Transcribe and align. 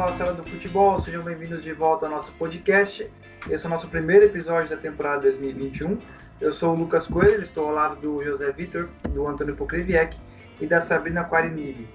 Olá, 0.00 0.12
amigos 0.12 0.36
do 0.36 0.44
Futebol, 0.44 0.98
sejam 0.98 1.22
bem-vindos 1.22 1.62
de 1.62 1.74
volta 1.74 2.06
ao 2.06 2.12
nosso 2.12 2.32
podcast. 2.38 3.06
Esse 3.50 3.64
é 3.64 3.66
o 3.66 3.70
nosso 3.70 3.86
primeiro 3.90 4.24
episódio 4.24 4.74
da 4.74 4.80
temporada 4.80 5.20
2021. 5.20 5.98
Eu 6.40 6.54
sou 6.54 6.74
o 6.74 6.78
Lucas 6.78 7.06
Coelho, 7.06 7.42
estou 7.42 7.68
ao 7.68 7.74
lado 7.74 7.96
do 7.96 8.24
José 8.24 8.50
Vitor, 8.50 8.88
do 9.10 9.28
Antônio 9.28 9.54
Pokreviec 9.54 10.16
e 10.58 10.66
da 10.66 10.80
Sabrina 10.80 11.22
Quarimiri. 11.24 11.86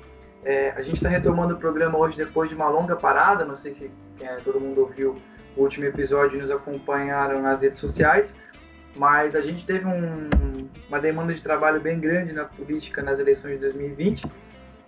É, 0.44 0.70
a 0.78 0.84
gente 0.84 0.98
está 0.98 1.10
retomando 1.10 1.55
o 1.55 1.58
programa 1.58 1.98
hoje 1.98 2.16
depois 2.16 2.48
de 2.48 2.55
uma 2.55 2.70
longa 2.70 2.96
parada, 2.96 3.44
não 3.44 3.55
sei 3.55 3.73
se 3.73 3.91
é, 4.22 4.35
todo 4.35 4.60
mundo 4.60 4.82
ouviu 4.82 5.20
o 5.58 5.62
último 5.62 5.85
episódio 5.85 6.38
e 6.38 6.41
nos 6.44 6.52
acompanharam 6.52 7.41
nas 7.41 7.60
redes 7.62 7.80
sociais, 7.80 8.35
mas 8.96 9.35
a 9.35 9.41
gente 9.41 9.66
teve 9.66 9.84
um, 9.84 10.30
uma 10.88 10.99
demanda 10.99 11.34
de 11.34 11.41
trabalho 11.41 11.82
bem 11.82 11.99
grande 11.99 12.34
na 12.34 12.46
política 12.46 13.02
nas 13.02 13.20
eleições 13.20 13.54
de 13.54 13.62
2020 13.62 14.30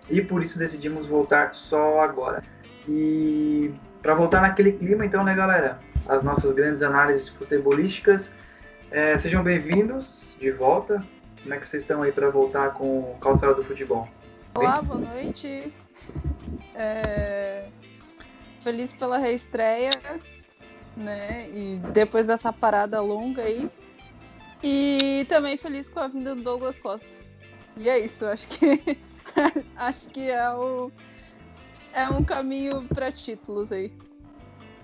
e 0.08 0.22
por 0.22 0.40
isso 0.40 0.56
decidimos 0.56 1.04
voltar 1.04 1.52
só 1.56 2.00
agora. 2.00 2.44
E 2.88 3.70
para 4.00 4.14
voltar 4.14 4.40
naquele 4.40 4.72
clima, 4.72 5.04
então, 5.04 5.22
né, 5.22 5.34
galera? 5.34 5.78
As 6.08 6.22
nossas 6.22 6.52
grandes 6.54 6.82
análises 6.82 7.28
futebolísticas. 7.28 8.30
É, 8.90 9.18
sejam 9.18 9.42
bem-vindos 9.42 10.34
de 10.40 10.50
volta. 10.50 11.04
Como 11.42 11.52
é 11.52 11.58
que 11.58 11.68
vocês 11.68 11.82
estão 11.82 12.02
aí 12.02 12.10
para 12.10 12.30
voltar 12.30 12.72
com 12.72 13.00
o 13.00 13.18
Calçado 13.20 13.56
do 13.56 13.64
Futebol? 13.64 14.08
Olá, 14.54 14.80
boa 14.80 15.00
noite. 15.00 15.72
É... 16.74 17.68
Feliz 18.60 18.90
pela 18.90 19.18
reestreia, 19.18 19.90
né? 20.96 21.48
E 21.52 21.80
depois 21.92 22.26
dessa 22.26 22.52
parada 22.52 23.00
longa 23.02 23.42
aí. 23.42 23.70
E 24.62 25.26
também 25.28 25.56
feliz 25.56 25.88
com 25.88 26.00
a 26.00 26.08
vinda 26.08 26.34
do 26.34 26.42
Douglas 26.42 26.78
Costa. 26.78 27.14
E 27.76 27.88
é 27.88 27.98
isso, 27.98 28.26
acho 28.26 28.48
que 28.48 28.98
acho 29.76 30.08
que 30.08 30.30
é 30.30 30.50
o 30.50 30.90
é 31.98 32.08
um 32.08 32.22
caminho 32.22 32.86
para 32.94 33.10
títulos 33.10 33.72
aí. 33.72 33.92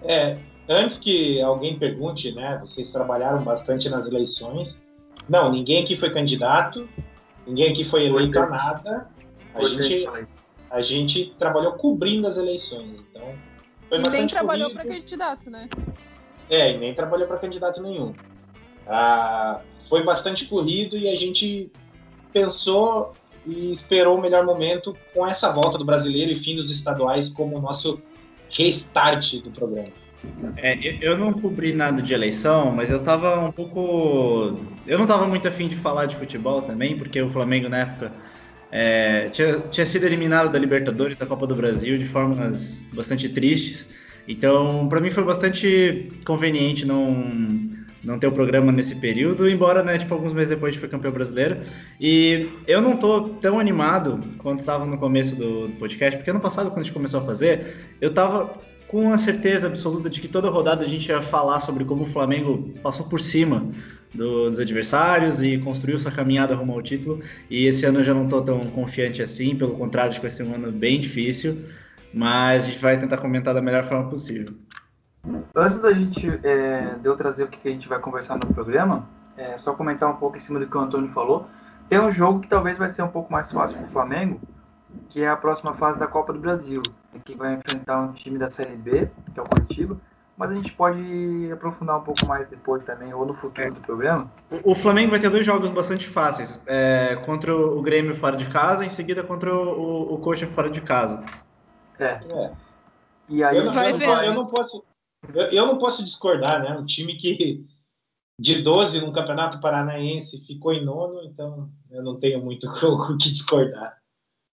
É, 0.03 0.39
antes 0.69 0.99
que 0.99 1.41
alguém 1.41 1.79
pergunte, 1.79 2.33
né? 2.33 2.59
Vocês 2.61 2.91
trabalharam 2.91 3.43
bastante 3.43 3.89
nas 3.89 4.07
eleições. 4.07 4.83
Não, 5.29 5.51
ninguém 5.51 5.83
aqui 5.83 5.97
foi 5.97 6.11
candidato, 6.11 6.89
ninguém 7.47 7.73
aqui 7.73 7.85
foi 7.85 8.07
eleito 8.07 8.39
a 8.39 8.47
nada. 8.47 9.09
A 9.55 9.63
gente, 9.65 10.09
a 10.71 10.83
gente 10.83 11.35
trabalhou 11.39 11.73
cobrindo 11.75 12.27
as 12.27 12.37
eleições, 12.37 12.99
então. 12.99 13.35
Foi 13.89 13.99
e 13.99 14.09
nem 14.09 14.27
trabalhou 14.27 14.71
para 14.71 14.85
candidato, 14.85 15.49
né? 15.49 15.69
É, 16.51 16.73
e 16.73 16.79
nem 16.79 16.93
trabalhou 16.93 17.27
para 17.29 17.39
candidato 17.39 17.81
nenhum. 17.81 18.13
Ah, 18.87 19.61
foi 19.89 20.03
bastante 20.03 20.47
corrido 20.47 20.97
e 20.99 21.09
a 21.09 21.17
gente 21.17 21.71
pensou 22.33 23.15
e 23.47 23.73
esperou 23.73 24.19
o 24.19 24.21
melhor 24.21 24.45
momento 24.45 24.97
com 25.13 25.27
essa 25.27 25.51
volta 25.51 25.79
do 25.79 25.85
brasileiro 25.85 26.33
e 26.33 26.37
fim 26.37 26.57
dos 26.57 26.71
estaduais 26.71 27.29
como 27.29 27.57
o 27.57 27.61
nosso 27.61 28.01
restart 28.51 29.37
do 29.43 29.51
programa. 29.51 29.89
É, 30.57 30.79
eu 31.03 31.19
não 31.19 31.33
cobri 31.33 31.73
nada 31.75 32.01
de 32.01 32.15
eleição, 32.15 32.71
mas 32.71 32.91
eu 32.91 33.03
tava 33.03 33.39
um 33.41 33.53
pouco. 33.53 34.59
Eu 34.87 34.99
não 34.99 35.07
tava 35.07 35.27
muito 35.27 35.47
afim 35.47 35.69
de 35.69 35.77
falar 35.77 36.07
de 36.07 36.17
futebol 36.17 36.63
também, 36.63 36.97
porque 36.97 37.21
o 37.21 37.29
Flamengo 37.29 37.69
na 37.69 37.79
época 37.81 38.13
é, 38.73 39.29
tinha, 39.29 39.61
tinha 39.61 39.85
sido 39.85 40.05
eliminado 40.05 40.51
da 40.51 40.59
Libertadores, 40.59 41.17
da 41.17 41.27
Copa 41.27 41.47
do 41.47 41.55
Brasil, 41.55 41.99
de 41.99 42.07
formas 42.07 42.83
bastante 42.93 43.29
tristes. 43.29 43.89
Então, 44.27 44.89
para 44.89 45.01
mim 45.01 45.11
foi 45.11 45.23
bastante 45.23 46.09
conveniente 46.25 46.87
não 46.87 47.84
não 48.05 48.19
ter 48.19 48.27
o 48.27 48.33
programa 48.33 48.71
nesse 48.71 48.97
período, 48.97 49.49
embora, 49.49 49.83
né, 49.83 49.99
tipo, 49.99 50.13
alguns 50.13 50.33
meses 50.33 50.51
depois 50.51 50.71
a 50.71 50.73
gente 50.73 50.81
foi 50.81 50.89
campeão 50.89 51.13
brasileiro. 51.13 51.59
E 52.01 52.49
eu 52.67 52.81
não 52.81 52.97
tô 52.97 53.23
tão 53.41 53.59
animado 53.59 54.21
quanto 54.39 54.61
estava 54.61 54.85
no 54.85 54.99
começo 54.99 55.35
do, 55.35 55.69
do, 55.69 55.75
podcast, 55.77 56.19
porque 56.19 56.31
ano 56.31 56.41
passado, 56.41 56.69
quando 56.69 56.81
a 56.81 56.83
gente 56.83 56.93
começou 56.93 57.21
a 57.21 57.25
fazer, 57.25 57.95
eu 58.01 58.13
tava 58.13 58.59
com 58.87 59.13
a 59.13 59.17
certeza 59.17 59.67
absoluta 59.67 60.11
de 60.11 60.21
que 60.21 60.29
toda 60.29 60.49
rodada 60.51 60.85
a 60.85 60.89
gente 60.89 61.09
ia 61.09 61.21
falar 61.21 61.61
sobre 61.61 61.85
como 61.85 62.05
o 62.05 62.07
Flamengo 62.07 62.75
passou 62.83 63.07
por 63.07 63.21
cima 63.21 63.69
do, 64.15 64.51
dos 64.51 64.59
adversários 64.59 65.43
e 65.43 65.59
construiu 65.59 65.99
sua 65.99 66.13
caminhada 66.13 66.55
rumo 66.55 66.73
ao 66.75 66.83
título. 66.83 67.21
E 67.51 67.67
esse 67.67 67.87
ano 67.87 68.01
eu 68.01 68.05
já 68.05 68.15
não 68.15 68.29
tô 68.29 68.43
tão 68.43 68.61
confiante 68.61 69.23
assim, 69.23 69.57
pelo 69.57 69.73
contrário, 69.73 70.11
acho 70.11 70.21
que 70.21 70.27
vai 70.27 70.31
ser 70.31 70.45
um 70.45 70.55
ano 70.55 70.71
bem 70.71 71.01
difícil, 71.01 71.59
mas 72.13 72.65
a 72.65 72.67
gente 72.67 72.79
vai 72.79 72.99
tentar 72.99 73.17
comentar 73.19 73.55
da 73.55 73.63
melhor 73.63 73.85
forma 73.85 74.09
possível. 74.09 74.55
Antes 75.57 75.79
da 75.79 75.93
gente, 75.93 76.29
é, 76.43 76.97
de 77.01 77.07
eu 77.07 77.15
trazer 77.15 77.45
o 77.45 77.49
que 77.49 77.69
a 77.69 77.71
gente 77.71 77.89
vai 77.89 78.01
conversar 78.01 78.37
no 78.37 78.53
programa, 78.53 79.07
é, 79.37 79.57
só 79.57 79.73
comentar 79.73 80.11
um 80.11 80.17
pouco 80.17 80.37
em 80.37 80.41
cima 80.41 80.59
do 80.59 80.67
que 80.67 80.77
o 80.77 80.81
Antônio 80.81 81.11
falou. 81.13 81.47
Tem 81.89 82.01
um 82.01 82.11
jogo 82.11 82.41
que 82.41 82.49
talvez 82.49 82.77
vai 82.77 82.89
ser 82.89 83.03
um 83.03 83.09
pouco 83.09 83.33
mais 83.33 83.53
fácil 83.53 83.79
para 83.79 83.87
o 83.87 83.91
Flamengo, 83.91 84.41
que 85.09 85.23
é 85.23 85.29
a 85.29 85.37
próxima 85.37 85.75
fase 85.75 85.99
da 85.99 86.09
Copa 86.09 86.33
do 86.33 86.41
Brasil, 86.41 86.83
que 87.25 87.37
vai 87.37 87.55
enfrentar 87.55 88.01
um 88.01 88.13
time 88.13 88.37
da 88.37 88.51
Série 88.51 88.75
B, 88.75 89.09
que 89.33 89.39
é 89.39 89.43
o 89.43 89.49
Curitiba, 89.49 89.97
mas 90.37 90.51
a 90.51 90.55
gente 90.55 90.73
pode 90.73 91.51
aprofundar 91.53 91.99
um 91.99 92.03
pouco 92.03 92.27
mais 92.27 92.49
depois 92.49 92.83
também, 92.83 93.15
ou 93.15 93.25
no 93.25 93.35
futuro 93.35 93.75
do 93.75 93.81
programa. 93.81 94.29
O 94.65 94.75
Flamengo 94.75 95.13
vai 95.13 95.21
ter 95.21 95.31
dois 95.31 95.47
jogos 95.47 95.71
bastante 95.71 96.09
fáceis, 96.09 96.61
é, 96.67 97.15
contra 97.25 97.55
o 97.55 97.81
Grêmio 97.81 98.17
fora 98.17 98.37
de 98.37 98.49
casa, 98.49 98.85
em 98.85 98.89
seguida 98.89 99.23
contra 99.23 99.55
o, 99.55 100.15
o 100.15 100.19
Coxa 100.19 100.49
fora 100.49 100.69
de 100.69 100.81
casa. 100.81 101.23
É. 101.99 102.19
é. 102.29 102.53
E 103.29 103.45
aí, 103.45 103.57
eu, 103.57 103.65
não, 103.67 103.73
eu, 103.73 103.99
não, 103.99 104.23
eu 104.25 104.35
não 104.35 104.47
posso 104.47 104.83
eu, 105.33 105.43
eu 105.51 105.67
não 105.67 105.79
posso 105.79 106.05
discordar, 106.05 106.63
né? 106.63 106.77
Um 106.77 106.85
time 106.85 107.17
que 107.17 107.65
de 108.41 108.63
12 108.63 109.01
no 109.01 109.13
Campeonato 109.13 109.61
Paranaense 109.61 110.45
ficou 110.45 110.73
em 110.73 110.85
nono, 110.85 111.23
então 111.25 111.71
eu 111.91 112.03
não 112.03 112.19
tenho 112.19 112.43
muito 112.43 112.67
o 112.85 113.17
que 113.17 113.31
discordar. 113.31 113.99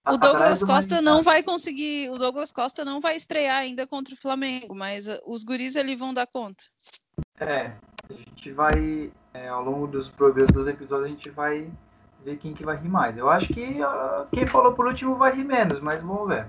O 0.07 0.17
Douglas 0.17 0.63
Costa 0.63 1.01
não 1.01 1.22
vai 1.22 1.44
conseguir, 1.44 2.09
o 2.09 2.17
Douglas 2.17 2.51
Costa 2.51 2.85
não 2.85 3.01
vai 3.01 3.17
estrear 3.17 3.57
ainda 3.57 3.85
contra 3.85 4.13
o 4.13 4.17
Flamengo, 4.17 4.73
mas 4.73 5.05
uh, 5.05 5.19
os 5.25 5.44
guris 5.44 5.75
ali 5.75 5.97
vão 5.97 6.13
dar 6.13 6.25
conta. 6.25 6.63
É, 7.39 7.73
a 8.09 8.13
gente 8.13 8.51
vai, 8.53 9.11
é, 9.34 9.49
ao 9.49 9.61
longo 9.61 9.85
dos 9.85 10.07
programas, 10.07 10.53
dos 10.53 10.66
episódios, 10.66 11.07
a 11.07 11.09
gente 11.09 11.29
vai 11.29 11.69
ver 12.23 12.38
quem 12.38 12.53
que 12.53 12.63
vai 12.63 12.78
rir 12.78 12.88
mais. 12.88 13.17
Eu 13.17 13.29
acho 13.29 13.47
que 13.47 13.61
uh, 13.61 14.28
quem 14.31 14.47
falou 14.47 14.73
por 14.73 14.88
último 14.88 15.16
vai 15.16 15.35
rir 15.35 15.44
menos, 15.44 15.81
mas 15.81 16.01
vamos 16.01 16.29
ver. 16.29 16.47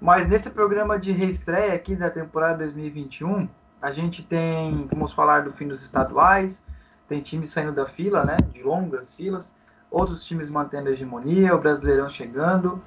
Mas 0.00 0.28
nesse 0.28 0.48
programa 0.48 0.98
de 0.98 1.12
reestreia 1.12 1.74
aqui 1.74 1.96
da 1.96 2.08
temporada 2.08 2.58
2021, 2.58 3.48
a 3.82 3.90
gente 3.90 4.22
tem, 4.22 4.86
vamos 4.90 5.12
falar 5.12 5.42
do 5.42 5.52
fim 5.52 5.66
dos 5.66 5.82
estaduais, 5.82 6.62
tem 7.08 7.20
times 7.20 7.50
saindo 7.50 7.72
da 7.72 7.86
fila, 7.86 8.24
né, 8.24 8.36
de 8.52 8.62
longas 8.62 9.14
filas, 9.14 9.52
outros 9.90 10.24
times 10.24 10.50
mantendo 10.50 10.88
a 10.88 10.92
hegemonia, 10.92 11.54
o 11.54 11.58
Brasileirão 11.58 12.08
chegando. 12.08 12.80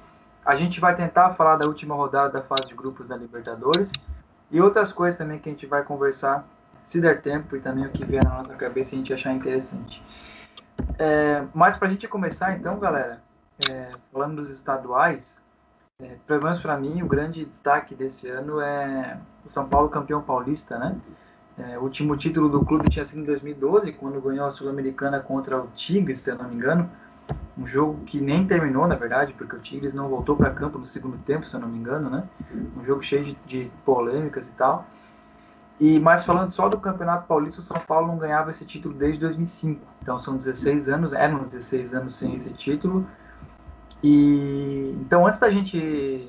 A 0.44 0.56
gente 0.56 0.80
vai 0.80 0.94
tentar 0.94 1.34
falar 1.34 1.56
da 1.56 1.66
última 1.66 1.94
rodada 1.94 2.32
da 2.32 2.42
fase 2.42 2.68
de 2.68 2.74
grupos 2.74 3.08
da 3.08 3.16
Libertadores 3.16 3.92
e 4.50 4.60
outras 4.60 4.92
coisas 4.92 5.18
também 5.18 5.38
que 5.38 5.48
a 5.48 5.52
gente 5.52 5.66
vai 5.66 5.82
conversar, 5.82 6.46
se 6.84 7.00
der 7.00 7.20
tempo, 7.20 7.56
e 7.56 7.60
também 7.60 7.86
o 7.86 7.90
que 7.90 8.04
vier 8.04 8.24
na 8.24 8.38
nossa 8.38 8.54
cabeça 8.54 8.94
a 8.94 8.98
gente 8.98 9.12
achar 9.12 9.32
interessante. 9.32 10.02
É, 10.98 11.44
mas 11.54 11.76
para 11.76 11.88
a 11.88 11.90
gente 11.90 12.08
começar, 12.08 12.56
então, 12.56 12.78
galera, 12.78 13.22
é, 13.68 13.92
falando 14.12 14.36
dos 14.36 14.50
estaduais, 14.50 15.41
é, 16.02 16.16
pelo 16.26 16.42
menos 16.42 16.60
para 16.60 16.76
mim, 16.76 17.02
o 17.02 17.06
grande 17.06 17.44
destaque 17.44 17.94
desse 17.94 18.28
ano 18.28 18.60
é 18.60 19.18
o 19.44 19.48
São 19.48 19.68
Paulo 19.68 19.88
campeão 19.88 20.20
paulista, 20.20 20.78
né? 20.78 20.96
É, 21.58 21.78
o 21.78 21.82
último 21.82 22.16
título 22.16 22.48
do 22.48 22.64
clube 22.64 22.90
tinha 22.90 23.04
sido 23.04 23.20
em 23.20 23.24
2012, 23.24 23.92
quando 23.92 24.20
ganhou 24.20 24.46
a 24.46 24.50
Sul-Americana 24.50 25.20
contra 25.20 25.60
o 25.60 25.68
Tigres, 25.74 26.18
se 26.18 26.30
eu 26.30 26.36
não 26.36 26.48
me 26.48 26.56
engano. 26.56 26.90
Um 27.56 27.66
jogo 27.66 28.00
que 28.04 28.20
nem 28.20 28.46
terminou, 28.46 28.86
na 28.88 28.96
verdade, 28.96 29.32
porque 29.34 29.54
o 29.54 29.60
Tigres 29.60 29.92
não 29.92 30.08
voltou 30.08 30.34
para 30.34 30.50
campo 30.50 30.78
no 30.78 30.86
segundo 30.86 31.18
tempo, 31.18 31.46
se 31.46 31.54
eu 31.54 31.60
não 31.60 31.68
me 31.68 31.78
engano, 31.78 32.10
né? 32.10 32.24
Um 32.76 32.84
jogo 32.84 33.02
cheio 33.02 33.24
de, 33.24 33.36
de 33.46 33.70
polêmicas 33.84 34.48
e 34.48 34.52
tal. 34.52 34.86
E 35.78 36.00
mais 36.00 36.24
falando 36.24 36.50
só 36.50 36.68
do 36.68 36.78
Campeonato 36.78 37.26
Paulista, 37.26 37.60
o 37.60 37.62
São 37.62 37.78
Paulo 37.80 38.08
não 38.08 38.18
ganhava 38.18 38.50
esse 38.50 38.64
título 38.64 38.94
desde 38.94 39.20
2005. 39.20 39.80
Então 40.00 40.18
são 40.18 40.36
16 40.36 40.88
anos, 40.88 41.12
eram 41.12 41.44
16 41.44 41.94
anos 41.94 42.14
sem 42.14 42.34
esse 42.34 42.52
título. 42.54 43.06
E 44.02 44.96
então, 45.00 45.26
antes 45.26 45.38
da 45.38 45.50
gente 45.50 46.28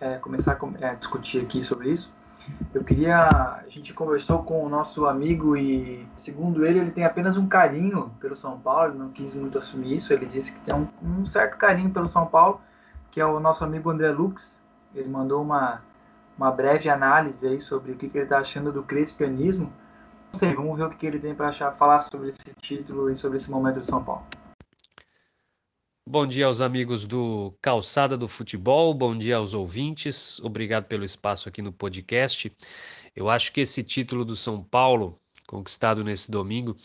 é, 0.00 0.16
começar 0.18 0.58
a 0.60 0.86
é, 0.86 0.94
discutir 0.94 1.42
aqui 1.42 1.62
sobre 1.62 1.90
isso, 1.90 2.12
eu 2.74 2.82
queria. 2.82 3.28
A 3.28 3.64
gente 3.68 3.94
conversou 3.94 4.42
com 4.42 4.64
o 4.64 4.68
nosso 4.68 5.06
amigo 5.06 5.56
e, 5.56 6.06
segundo 6.16 6.66
ele, 6.66 6.80
ele 6.80 6.90
tem 6.90 7.04
apenas 7.04 7.36
um 7.36 7.46
carinho 7.46 8.10
pelo 8.20 8.34
São 8.34 8.58
Paulo, 8.58 8.94
não 8.94 9.10
quis 9.10 9.34
muito 9.34 9.58
assumir 9.58 9.96
isso. 9.96 10.12
Ele 10.12 10.26
disse 10.26 10.52
que 10.52 10.60
tem 10.60 10.74
um, 10.74 10.88
um 11.02 11.24
certo 11.26 11.56
carinho 11.56 11.90
pelo 11.90 12.06
São 12.06 12.26
Paulo, 12.26 12.60
que 13.10 13.20
é 13.20 13.26
o 13.26 13.38
nosso 13.38 13.62
amigo 13.64 13.90
André 13.90 14.10
Lux. 14.10 14.58
Ele 14.94 15.08
mandou 15.08 15.42
uma, 15.42 15.82
uma 16.36 16.50
breve 16.50 16.88
análise 16.88 17.46
aí 17.46 17.60
sobre 17.60 17.92
o 17.92 17.96
que, 17.96 18.08
que 18.08 18.18
ele 18.18 18.24
está 18.24 18.38
achando 18.38 18.72
do 18.72 18.82
cristianismo. 18.82 19.72
Não 20.32 20.38
sei, 20.38 20.54
vamos 20.54 20.76
ver 20.76 20.84
o 20.84 20.90
que, 20.90 20.96
que 20.96 21.06
ele 21.06 21.18
tem 21.18 21.34
para 21.34 21.52
falar 21.72 22.00
sobre 22.00 22.30
esse 22.30 22.54
título 22.60 23.10
e 23.10 23.16
sobre 23.16 23.36
esse 23.36 23.50
momento 23.50 23.78
do 23.80 23.86
São 23.86 24.02
Paulo. 24.02 24.24
Bom 26.04 26.26
dia 26.26 26.46
aos 26.46 26.60
amigos 26.60 27.06
do 27.06 27.54
Calçada 27.62 28.18
do 28.18 28.26
Futebol, 28.26 28.92
bom 28.92 29.16
dia 29.16 29.36
aos 29.36 29.54
ouvintes, 29.54 30.40
obrigado 30.40 30.86
pelo 30.86 31.04
espaço 31.04 31.48
aqui 31.48 31.62
no 31.62 31.72
podcast. 31.72 32.52
Eu 33.14 33.30
acho 33.30 33.52
que 33.52 33.60
esse 33.60 33.84
título 33.84 34.24
do 34.24 34.34
São 34.34 34.64
Paulo, 34.64 35.16
conquistado 35.46 36.02
nesse 36.02 36.28
domingo, 36.28 36.76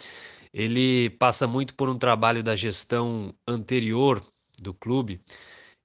ele 0.53 1.09
passa 1.09 1.47
muito 1.47 1.73
por 1.73 1.89
um 1.89 1.97
trabalho 1.97 2.43
da 2.43 2.55
gestão 2.55 3.33
anterior 3.47 4.23
do 4.61 4.71
clube, 4.71 5.19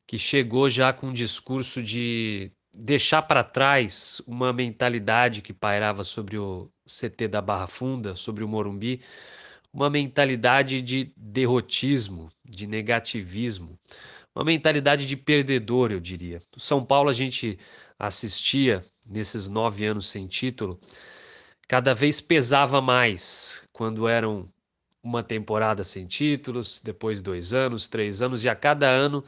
que 0.07 0.19
chegou 0.19 0.69
já 0.69 0.93
com 0.93 1.09
um 1.09 1.13
discurso 1.13 1.83
de 1.83 2.53
deixar 2.77 3.23
para 3.23 3.43
trás 3.43 4.21
uma 4.27 4.53
mentalidade 4.53 5.41
que 5.41 5.55
pairava 5.55 6.05
sobre 6.05 6.37
o 6.37 6.71
CT 6.85 7.29
da 7.29 7.41
Barra 7.41 7.67
Funda, 7.67 8.15
sobre 8.15 8.45
o 8.45 8.49
Morumbi, 8.49 9.01
uma 9.73 9.89
mentalidade 9.89 10.83
de 10.83 11.13
derrotismo, 11.17 12.31
de 12.45 12.67
negativismo, 12.67 13.79
uma 14.35 14.45
mentalidade 14.45 15.07
de 15.07 15.17
perdedor, 15.17 15.91
eu 15.91 16.01
diria. 16.01 16.43
O 16.57 16.61
São 16.61 16.85
Paulo 16.85 17.09
a 17.09 17.13
gente 17.13 17.59
assistia 17.99 18.85
nesses 19.07 19.49
nove 19.49 19.85
anos 19.87 20.09
sem 20.09 20.27
título, 20.27 20.81
cada 21.69 21.95
vez 21.95 22.21
pesava 22.21 22.81
mais 22.81 23.67
quando 23.73 24.07
eram 24.07 24.49
uma 25.03 25.23
temporada 25.23 25.83
sem 25.83 26.07
títulos, 26.07 26.81
depois 26.83 27.21
dois 27.21 27.53
anos, 27.53 27.89
três 27.89 28.23
anos, 28.23 28.45
e 28.45 28.49
a 28.49 28.55
cada 28.55 28.89
ano 28.89 29.25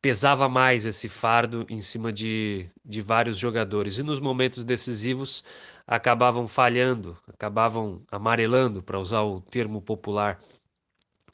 pesava 0.00 0.48
mais 0.48 0.86
esse 0.86 1.08
fardo 1.08 1.66
em 1.68 1.80
cima 1.80 2.12
de, 2.12 2.66
de 2.84 3.00
vários 3.00 3.38
jogadores. 3.38 3.98
E 3.98 4.02
nos 4.02 4.20
momentos 4.20 4.62
decisivos 4.62 5.44
acabavam 5.86 6.48
falhando, 6.48 7.18
acabavam 7.28 8.02
amarelando, 8.10 8.82
para 8.82 8.98
usar 8.98 9.22
o 9.22 9.40
termo 9.40 9.82
popular. 9.82 10.40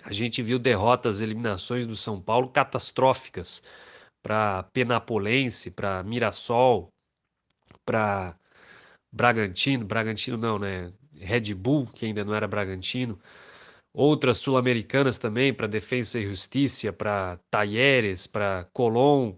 A 0.05 0.13
gente 0.13 0.43
viu 0.43 0.59
derrotas, 0.59 1.21
eliminações 1.21 1.87
do 1.87 1.95
São 1.95 2.21
Paulo 2.21 2.49
catastróficas 2.49 3.63
para 4.23 4.65
Penapolense, 4.73 5.71
para 5.71 6.03
Mirassol, 6.03 6.93
para 7.85 8.37
Bragantino, 9.13 9.85
Bragantino 9.85 10.37
não, 10.37 10.59
né? 10.59 10.93
Red 11.15 11.55
Bull, 11.55 11.87
que 11.87 12.07
ainda 12.07 12.25
não 12.25 12.35
era 12.35 12.49
Bragantino. 12.49 13.19
Outras 13.93 14.39
sul-americanas 14.39 15.19
também, 15.19 15.53
para 15.53 15.67
Defensa 15.67 16.19
e 16.19 16.27
Justiça, 16.27 16.93
para 16.93 17.39
Talheres, 17.51 18.27
para 18.27 18.67
Colón. 18.73 19.35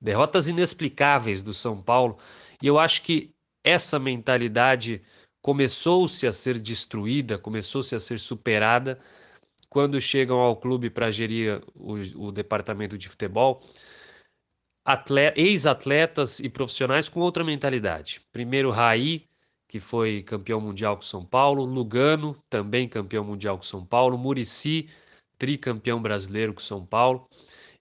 Derrotas 0.00 0.48
inexplicáveis 0.48 1.42
do 1.42 1.52
São 1.52 1.82
Paulo. 1.82 2.18
E 2.62 2.66
eu 2.66 2.78
acho 2.78 3.02
que 3.02 3.34
essa 3.64 3.98
mentalidade 3.98 5.02
começou-se 5.42 6.26
a 6.26 6.32
ser 6.32 6.58
destruída, 6.58 7.38
começou-se 7.38 7.94
a 7.94 8.00
ser 8.00 8.18
superada 8.18 8.98
quando 9.68 10.00
chegam 10.00 10.38
ao 10.38 10.56
clube 10.56 10.90
para 10.90 11.10
gerir 11.10 11.62
o, 11.74 11.94
o, 12.26 12.32
departamento 12.32 12.96
de 12.96 13.08
futebol, 13.08 13.62
ex-atletas 15.36 16.40
e 16.40 16.48
profissionais 16.48 17.08
com 17.08 17.20
outra 17.20 17.44
mentalidade. 17.44 18.22
Primeiro, 18.32 18.70
Raí, 18.70 19.24
que 19.68 19.78
foi 19.78 20.22
campeão 20.22 20.60
mundial 20.60 20.96
com 20.96 21.02
São 21.02 21.24
Paulo, 21.24 21.64
Lugano, 21.64 22.36
também 22.48 22.88
campeão 22.88 23.22
mundial 23.22 23.58
com 23.58 23.62
São 23.64 23.84
Paulo, 23.84 24.16
Murici, 24.16 24.88
tricampeão 25.36 26.00
brasileiro 26.00 26.54
com 26.54 26.60
São 26.60 26.84
Paulo, 26.84 27.28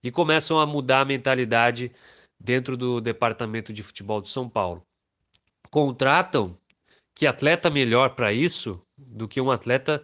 e 0.03 0.11
começam 0.11 0.59
a 0.59 0.65
mudar 0.65 1.01
a 1.01 1.05
mentalidade 1.05 1.91
dentro 2.39 2.75
do 2.75 2.99
departamento 2.99 3.71
de 3.71 3.81
futebol 3.81 4.21
de 4.21 4.29
São 4.29 4.49
Paulo 4.49 4.87
contratam 5.69 6.57
que 7.15 7.25
atleta 7.25 7.69
melhor 7.69 8.11
para 8.11 8.31
isso 8.31 8.81
do 8.97 9.27
que 9.27 9.41
um 9.41 9.51
atleta 9.51 10.03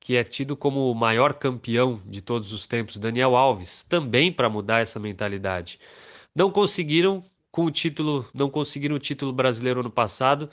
que 0.00 0.16
é 0.16 0.24
tido 0.24 0.56
como 0.56 0.90
o 0.90 0.94
maior 0.94 1.34
campeão 1.34 2.00
de 2.06 2.22
todos 2.22 2.52
os 2.52 2.66
tempos, 2.66 2.96
Daniel 2.96 3.36
Alves, 3.36 3.82
também 3.82 4.32
para 4.32 4.48
mudar 4.48 4.80
essa 4.80 4.98
mentalidade. 4.98 5.78
Não 6.34 6.50
conseguiram 6.50 7.22
com 7.50 7.64
o 7.64 7.70
título, 7.70 8.26
não 8.32 8.48
conseguiram 8.48 8.96
o 8.96 8.98
título 8.98 9.32
brasileiro 9.32 9.80
ano 9.80 9.90
passado, 9.90 10.48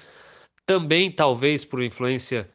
também 0.66 1.12
talvez 1.12 1.64
por 1.64 1.82
influência 1.82 2.50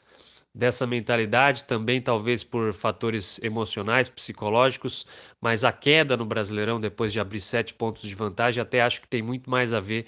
dessa 0.54 0.86
mentalidade, 0.86 1.64
também 1.64 2.00
talvez 2.00 2.42
por 2.42 2.74
fatores 2.74 3.40
emocionais, 3.42 4.08
psicológicos, 4.08 5.06
mas 5.40 5.64
a 5.64 5.72
queda 5.72 6.16
no 6.16 6.24
Brasileirão 6.24 6.80
depois 6.80 7.12
de 7.12 7.20
abrir 7.20 7.40
sete 7.40 7.72
pontos 7.72 8.02
de 8.02 8.14
vantagem, 8.14 8.60
até 8.60 8.82
acho 8.82 9.00
que 9.00 9.08
tem 9.08 9.22
muito 9.22 9.48
mais 9.48 9.72
a 9.72 9.80
ver 9.80 10.06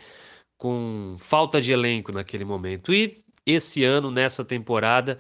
com 0.63 1.17
falta 1.19 1.61
de 1.61 1.73
elenco 1.73 2.13
naquele 2.13 2.45
momento. 2.45 2.95
E 2.95 3.25
esse 3.45 3.83
ano, 3.83 4.13
nessa 4.13 4.45
temporada, 4.45 5.19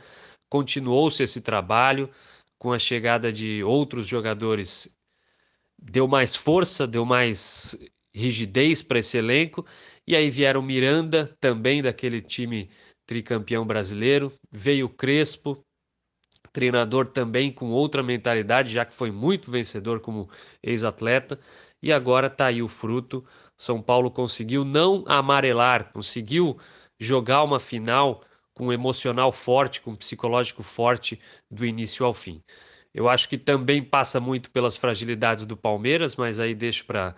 continuou-se 0.48 1.20
esse 1.20 1.40
trabalho 1.40 2.08
com 2.60 2.72
a 2.72 2.78
chegada 2.78 3.32
de 3.32 3.60
outros 3.64 4.06
jogadores. 4.06 4.96
Deu 5.76 6.06
mais 6.06 6.36
força, 6.36 6.86
deu 6.86 7.04
mais 7.04 7.76
rigidez 8.14 8.84
para 8.84 9.00
esse 9.00 9.18
elenco. 9.18 9.66
E 10.06 10.14
aí 10.14 10.30
vieram 10.30 10.62
Miranda, 10.62 11.36
também 11.40 11.82
daquele 11.82 12.20
time 12.20 12.70
tricampeão 13.04 13.66
brasileiro. 13.66 14.32
Veio 14.48 14.88
Crespo, 14.88 15.60
treinador 16.52 17.08
também 17.08 17.50
com 17.50 17.72
outra 17.72 18.00
mentalidade, 18.00 18.72
já 18.72 18.84
que 18.84 18.94
foi 18.94 19.10
muito 19.10 19.50
vencedor 19.50 19.98
como 19.98 20.30
ex-atleta. 20.62 21.40
E 21.82 21.92
agora 21.92 22.28
está 22.28 22.46
aí 22.46 22.62
o 22.62 22.68
fruto 22.68 23.24
são 23.62 23.80
Paulo 23.80 24.10
conseguiu 24.10 24.64
não 24.64 25.04
amarelar, 25.06 25.92
conseguiu 25.92 26.58
jogar 26.98 27.44
uma 27.44 27.60
final 27.60 28.24
com 28.52 28.66
um 28.66 28.72
emocional 28.72 29.30
forte, 29.30 29.80
com 29.80 29.92
um 29.92 29.94
psicológico 29.94 30.64
forte 30.64 31.20
do 31.48 31.64
início 31.64 32.04
ao 32.04 32.12
fim. 32.12 32.42
Eu 32.92 33.08
acho 33.08 33.28
que 33.28 33.38
também 33.38 33.80
passa 33.80 34.18
muito 34.18 34.50
pelas 34.50 34.76
fragilidades 34.76 35.44
do 35.44 35.56
Palmeiras, 35.56 36.16
mas 36.16 36.40
aí 36.40 36.56
deixo 36.56 36.84
para 36.84 37.14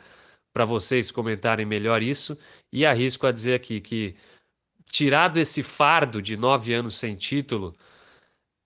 vocês 0.66 1.10
comentarem 1.10 1.64
melhor 1.64 2.02
isso. 2.02 2.36
E 2.70 2.84
arrisco 2.84 3.26
a 3.26 3.32
dizer 3.32 3.54
aqui 3.54 3.80
que, 3.80 4.14
tirado 4.90 5.38
esse 5.38 5.62
fardo 5.62 6.20
de 6.20 6.36
nove 6.36 6.74
anos 6.74 6.98
sem 6.98 7.16
título, 7.16 7.74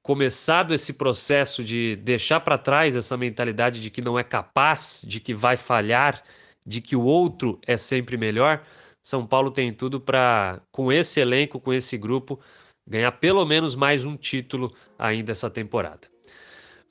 começado 0.02 0.74
esse 0.74 0.94
processo 0.94 1.62
de 1.62 1.94
deixar 1.94 2.40
para 2.40 2.58
trás 2.58 2.96
essa 2.96 3.16
mentalidade 3.16 3.80
de 3.80 3.88
que 3.88 4.02
não 4.02 4.18
é 4.18 4.24
capaz, 4.24 5.04
de 5.06 5.20
que 5.20 5.32
vai 5.32 5.56
falhar 5.56 6.24
de 6.68 6.82
que 6.82 6.94
o 6.94 7.02
outro 7.02 7.58
é 7.66 7.78
sempre 7.78 8.18
melhor, 8.18 8.62
São 9.02 9.26
Paulo 9.26 9.50
tem 9.50 9.72
tudo 9.72 9.98
para, 9.98 10.60
com 10.70 10.92
esse 10.92 11.18
elenco, 11.18 11.58
com 11.58 11.72
esse 11.72 11.96
grupo, 11.96 12.38
ganhar 12.86 13.12
pelo 13.12 13.44
menos 13.46 13.74
mais 13.74 14.04
um 14.04 14.14
título 14.14 14.74
ainda 14.98 15.32
essa 15.32 15.48
temporada. 15.48 16.06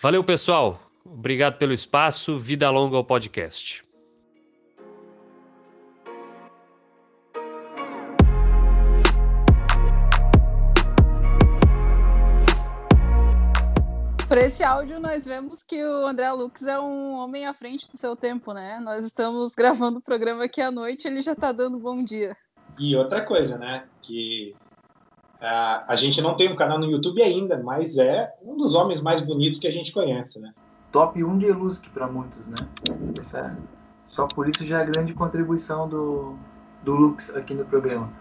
Valeu, 0.02 0.24
pessoal. 0.24 0.82
Obrigado 1.06 1.58
pelo 1.60 1.74
espaço. 1.74 2.40
Vida 2.40 2.70
longa 2.72 2.98
ao 2.98 3.04
podcast. 3.04 3.87
Por 14.28 14.38
esse 14.38 14.62
áudio, 14.62 15.00
nós 15.00 15.24
vemos 15.24 15.64
que 15.64 15.82
o 15.82 16.06
André 16.06 16.30
Lux 16.34 16.62
é 16.64 16.78
um 16.78 17.14
homem 17.14 17.48
à 17.48 17.54
frente 17.54 17.90
do 17.90 17.98
seu 17.98 18.14
tempo, 18.14 18.52
né? 18.52 18.78
Nós 18.84 19.06
estamos 19.06 19.56
gravando 19.56 20.00
o 20.00 20.02
programa 20.02 20.44
aqui 20.44 20.62
à 20.62 20.70
noite 20.70 21.08
ele 21.08 21.22
já 21.22 21.32
está 21.32 21.54
dando 21.54 21.80
bom 21.80 22.04
dia. 22.04 22.36
E 22.78 22.94
outra 22.94 23.22
coisa, 23.22 23.58
né? 23.58 23.86
Que 24.02 24.54
a, 25.40 25.94
a 25.94 25.96
gente 25.96 26.22
não 26.22 26.36
tem 26.36 26.52
um 26.52 26.58
canal 26.58 26.78
no 26.78 26.92
YouTube 26.92 27.22
ainda, 27.22 27.58
mas 27.64 27.98
é 27.98 28.30
um 28.44 28.58
dos 28.58 28.76
homens 28.76 29.00
mais 29.00 29.22
bonitos 29.22 29.60
que 29.60 29.68
a 29.68 29.72
gente 29.72 29.94
conhece, 29.94 30.42
né? 30.42 30.54
Top 30.92 31.24
1 31.24 31.38
de 31.38 31.46
Elusic 31.46 31.90
para 31.92 32.08
muitos, 32.08 32.48
né? 32.48 32.58
Essa, 33.18 33.58
só 34.08 34.28
por 34.28 34.50
isso 34.50 34.66
já 34.66 34.80
é 34.80 34.82
a 34.82 34.86
grande 34.86 35.14
contribuição 35.14 35.88
do, 35.88 36.36
do 36.84 36.94
Lux 36.94 37.34
aqui 37.34 37.54
no 37.54 37.64
programa. 37.64 38.12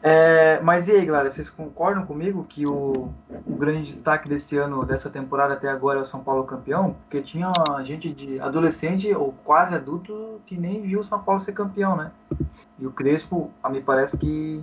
É, 0.00 0.60
mas 0.62 0.86
e 0.86 0.92
aí, 0.92 1.04
galera, 1.04 1.30
vocês 1.30 1.50
concordam 1.50 2.06
comigo 2.06 2.46
que 2.48 2.64
o, 2.66 3.12
o, 3.46 3.56
grande 3.56 3.82
destaque 3.82 4.28
desse 4.28 4.56
ano, 4.56 4.84
dessa 4.84 5.10
temporada 5.10 5.54
até 5.54 5.68
agora 5.68 5.98
é 5.98 6.02
o 6.02 6.04
São 6.04 6.22
Paulo 6.22 6.44
campeão? 6.44 6.96
Porque 7.02 7.20
tinha 7.20 7.52
gente 7.84 8.12
de 8.12 8.38
adolescente 8.38 9.12
ou 9.12 9.34
quase 9.44 9.74
adulto 9.74 10.40
que 10.46 10.56
nem 10.56 10.82
viu 10.82 11.00
o 11.00 11.04
São 11.04 11.20
Paulo 11.20 11.40
ser 11.40 11.52
campeão, 11.52 11.96
né? 11.96 12.12
E 12.78 12.86
o 12.86 12.92
Crespo, 12.92 13.50
a 13.60 13.68
me 13.68 13.80
parece 13.80 14.16
que 14.16 14.62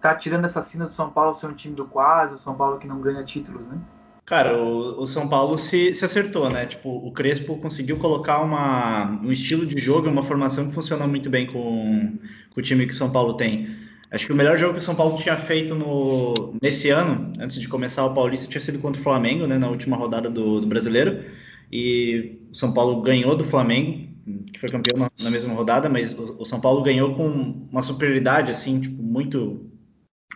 tá 0.00 0.14
tirando 0.14 0.44
essa 0.44 0.62
cena 0.62 0.86
do 0.86 0.90
São 0.90 1.08
Paulo 1.10 1.34
ser 1.34 1.46
um 1.46 1.54
time 1.54 1.74
do 1.74 1.84
quase, 1.84 2.34
o 2.34 2.38
São 2.38 2.54
Paulo 2.56 2.78
que 2.78 2.88
não 2.88 3.00
ganha 3.00 3.22
títulos, 3.22 3.68
né? 3.68 3.78
Cara, 4.24 4.58
o, 4.58 5.00
o 5.00 5.06
São 5.06 5.28
Paulo 5.28 5.56
se, 5.56 5.94
se, 5.94 6.04
acertou, 6.04 6.50
né? 6.50 6.66
Tipo, 6.66 6.90
o 6.90 7.12
Crespo 7.12 7.56
conseguiu 7.58 7.96
colocar 7.98 8.42
uma, 8.42 9.06
um 9.22 9.30
estilo 9.30 9.64
de 9.64 9.78
jogo, 9.78 10.08
uma 10.08 10.22
formação 10.22 10.66
que 10.66 10.74
funciona 10.74 11.06
muito 11.06 11.30
bem 11.30 11.46
com, 11.46 12.18
com 12.50 12.60
o 12.60 12.62
time 12.62 12.86
que 12.86 12.92
o 12.92 12.96
São 12.96 13.10
Paulo 13.10 13.34
tem. 13.34 13.87
Acho 14.10 14.26
que 14.26 14.32
o 14.32 14.36
melhor 14.36 14.56
jogo 14.56 14.74
que 14.74 14.80
o 14.80 14.82
São 14.82 14.94
Paulo 14.94 15.18
tinha 15.18 15.36
feito 15.36 15.74
no, 15.74 16.54
nesse 16.62 16.88
ano, 16.88 17.32
antes 17.38 17.60
de 17.60 17.68
começar 17.68 18.06
o 18.06 18.14
Paulista, 18.14 18.48
tinha 18.48 18.60
sido 18.60 18.78
contra 18.78 18.98
o 18.98 19.04
Flamengo, 19.04 19.46
né, 19.46 19.58
na 19.58 19.68
última 19.68 19.96
rodada 19.96 20.30
do, 20.30 20.60
do 20.60 20.66
Brasileiro. 20.66 21.24
E 21.70 22.38
o 22.50 22.54
São 22.54 22.72
Paulo 22.72 23.02
ganhou 23.02 23.36
do 23.36 23.44
Flamengo, 23.44 24.08
que 24.52 24.58
foi 24.58 24.70
campeão 24.70 24.98
na, 24.98 25.10
na 25.18 25.30
mesma 25.30 25.52
rodada, 25.52 25.88
mas 25.90 26.12
o, 26.12 26.36
o, 26.38 26.44
São 26.44 26.58
Paulo 26.60 26.82
ganhou 26.82 27.14
com 27.14 27.28
uma 27.70 27.82
superioridade, 27.82 28.50
assim, 28.50 28.80
tipo, 28.80 29.02
muito 29.02 29.70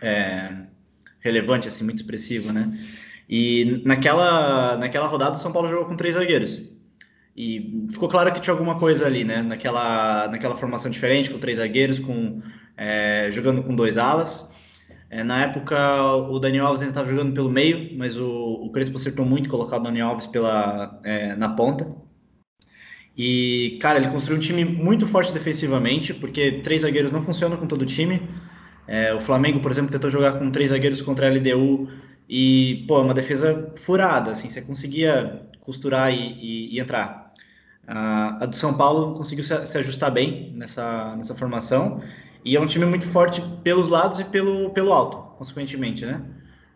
é, 0.01 0.51
relevante, 1.19 1.67
assim, 1.67 1.83
muito 1.83 1.97
expressiva, 1.97 2.53
né? 2.53 2.77
E 3.27 3.81
naquela, 3.85 4.77
naquela 4.77 5.07
rodada 5.07 5.35
o 5.35 5.39
São 5.39 5.51
Paulo 5.51 5.67
jogou 5.67 5.85
com 5.85 5.95
três 5.95 6.13
zagueiros. 6.13 6.61
E 7.35 7.87
ficou 7.91 8.07
claro 8.07 8.31
que 8.31 8.39
tinha 8.39 8.53
alguma 8.53 8.77
coisa 8.77 9.07
ali, 9.07 9.23
né? 9.23 9.41
Naquela, 9.41 10.27
naquela 10.27 10.55
formação 10.55 10.91
diferente, 10.91 11.31
com 11.31 11.39
três 11.39 11.57
zagueiros, 11.57 11.97
com 11.97 12.41
é, 12.77 13.29
jogando 13.31 13.63
com 13.63 13.75
dois 13.75 13.97
alas. 13.97 14.51
É, 15.09 15.23
na 15.23 15.43
época, 15.43 16.03
o 16.13 16.39
Daniel 16.39 16.65
Alves 16.65 16.81
ainda 16.81 16.91
estava 16.91 17.07
jogando 17.07 17.33
pelo 17.33 17.49
meio, 17.49 17.95
mas 17.97 18.17
o, 18.17 18.25
o 18.25 18.71
Crespo 18.71 18.97
acertou 18.97 19.25
muito 19.25 19.49
colocar 19.49 19.77
o 19.77 19.79
Daniel 19.79 20.07
Alves 20.07 20.27
pela, 20.27 20.99
é, 21.03 21.35
na 21.35 21.49
ponta. 21.49 21.87
E, 23.15 23.77
cara, 23.79 23.99
ele 23.99 24.07
construiu 24.09 24.37
um 24.37 24.41
time 24.41 24.65
muito 24.65 25.05
forte 25.05 25.31
defensivamente, 25.31 26.13
porque 26.13 26.63
três 26.63 26.81
zagueiros 26.81 27.11
não 27.11 27.21
funcionam 27.21 27.57
com 27.57 27.67
todo 27.67 27.83
o 27.83 27.85
time. 27.85 28.27
É, 28.87 29.13
o 29.13 29.21
Flamengo, 29.21 29.59
por 29.59 29.69
exemplo, 29.71 29.91
tentou 29.91 30.09
jogar 30.09 30.33
com 30.39 30.49
três 30.51 30.71
zagueiros 30.71 31.01
contra 31.01 31.27
a 31.27 31.29
LDU 31.29 31.89
e, 32.27 32.83
pô, 32.87 32.97
é 32.97 33.01
uma 33.01 33.13
defesa 33.13 33.71
furada, 33.75 34.31
assim, 34.31 34.49
você 34.49 34.61
conseguia 34.61 35.43
costurar 35.59 36.11
e, 36.11 36.17
e, 36.17 36.75
e 36.75 36.79
entrar. 36.79 37.31
A, 37.87 38.45
do 38.45 38.55
São 38.55 38.75
Paulo 38.75 39.13
conseguiu 39.15 39.43
se, 39.43 39.65
se, 39.65 39.77
ajustar 39.77 40.09
bem 40.11 40.51
nessa, 40.55 41.15
nessa 41.15 41.35
formação 41.35 42.01
e 42.45 42.55
é 42.55 42.59
um 42.59 42.65
time 42.65 42.85
muito 42.85 43.07
forte 43.07 43.41
pelos 43.63 43.89
lados 43.89 44.19
e 44.19 44.25
pelo, 44.25 44.69
pelo 44.71 44.91
alto, 44.91 45.17
consequentemente, 45.37 46.05
né? 46.05 46.21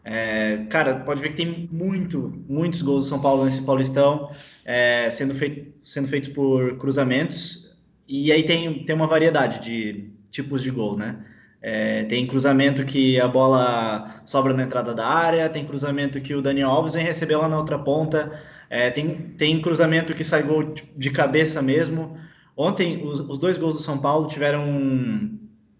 É, 0.03 0.65
cara, 0.69 1.01
pode 1.01 1.21
ver 1.21 1.29
que 1.29 1.35
tem 1.35 1.67
muito, 1.69 2.41
muitos 2.47 2.81
gols 2.81 3.03
do 3.03 3.09
São 3.09 3.19
Paulo 3.19 3.43
nesse 3.43 3.61
Paulistão, 3.63 4.31
é, 4.63 5.09
sendo, 5.09 5.35
feito, 5.35 5.73
sendo 5.83 6.07
feitos 6.07 6.29
por 6.29 6.77
cruzamentos, 6.77 7.77
e 8.07 8.31
aí 8.31 8.43
tem, 8.43 8.85
tem 8.85 8.95
uma 8.95 9.05
variedade 9.05 9.59
de 9.59 10.09
tipos 10.29 10.63
de 10.63 10.71
gol, 10.71 10.95
né? 10.95 11.17
É, 11.61 12.05
tem 12.05 12.25
cruzamento 12.25 12.85
que 12.85 13.19
a 13.19 13.27
bola 13.27 14.21
sobra 14.25 14.53
na 14.53 14.63
entrada 14.63 14.93
da 14.93 15.05
área, 15.05 15.49
tem 15.49 15.65
cruzamento 15.65 16.21
que 16.21 16.33
o 16.33 16.41
Daniel 16.41 16.69
Alves 16.69 16.93
vem 16.93 17.03
receber 17.03 17.35
lá 17.35 17.49
na 17.49 17.57
outra 17.57 17.77
ponta, 17.77 18.39
é, 18.69 18.89
tem, 18.89 19.33
tem 19.37 19.61
cruzamento 19.61 20.13
que 20.13 20.23
sai 20.23 20.43
gol 20.43 20.73
de 20.95 21.11
cabeça 21.11 21.61
mesmo. 21.61 22.17
Ontem, 22.55 23.03
os, 23.03 23.19
os 23.19 23.37
dois 23.37 23.57
gols 23.57 23.75
do 23.75 23.81
São 23.81 23.97
Paulo 23.97 24.29
tiveram 24.29 25.37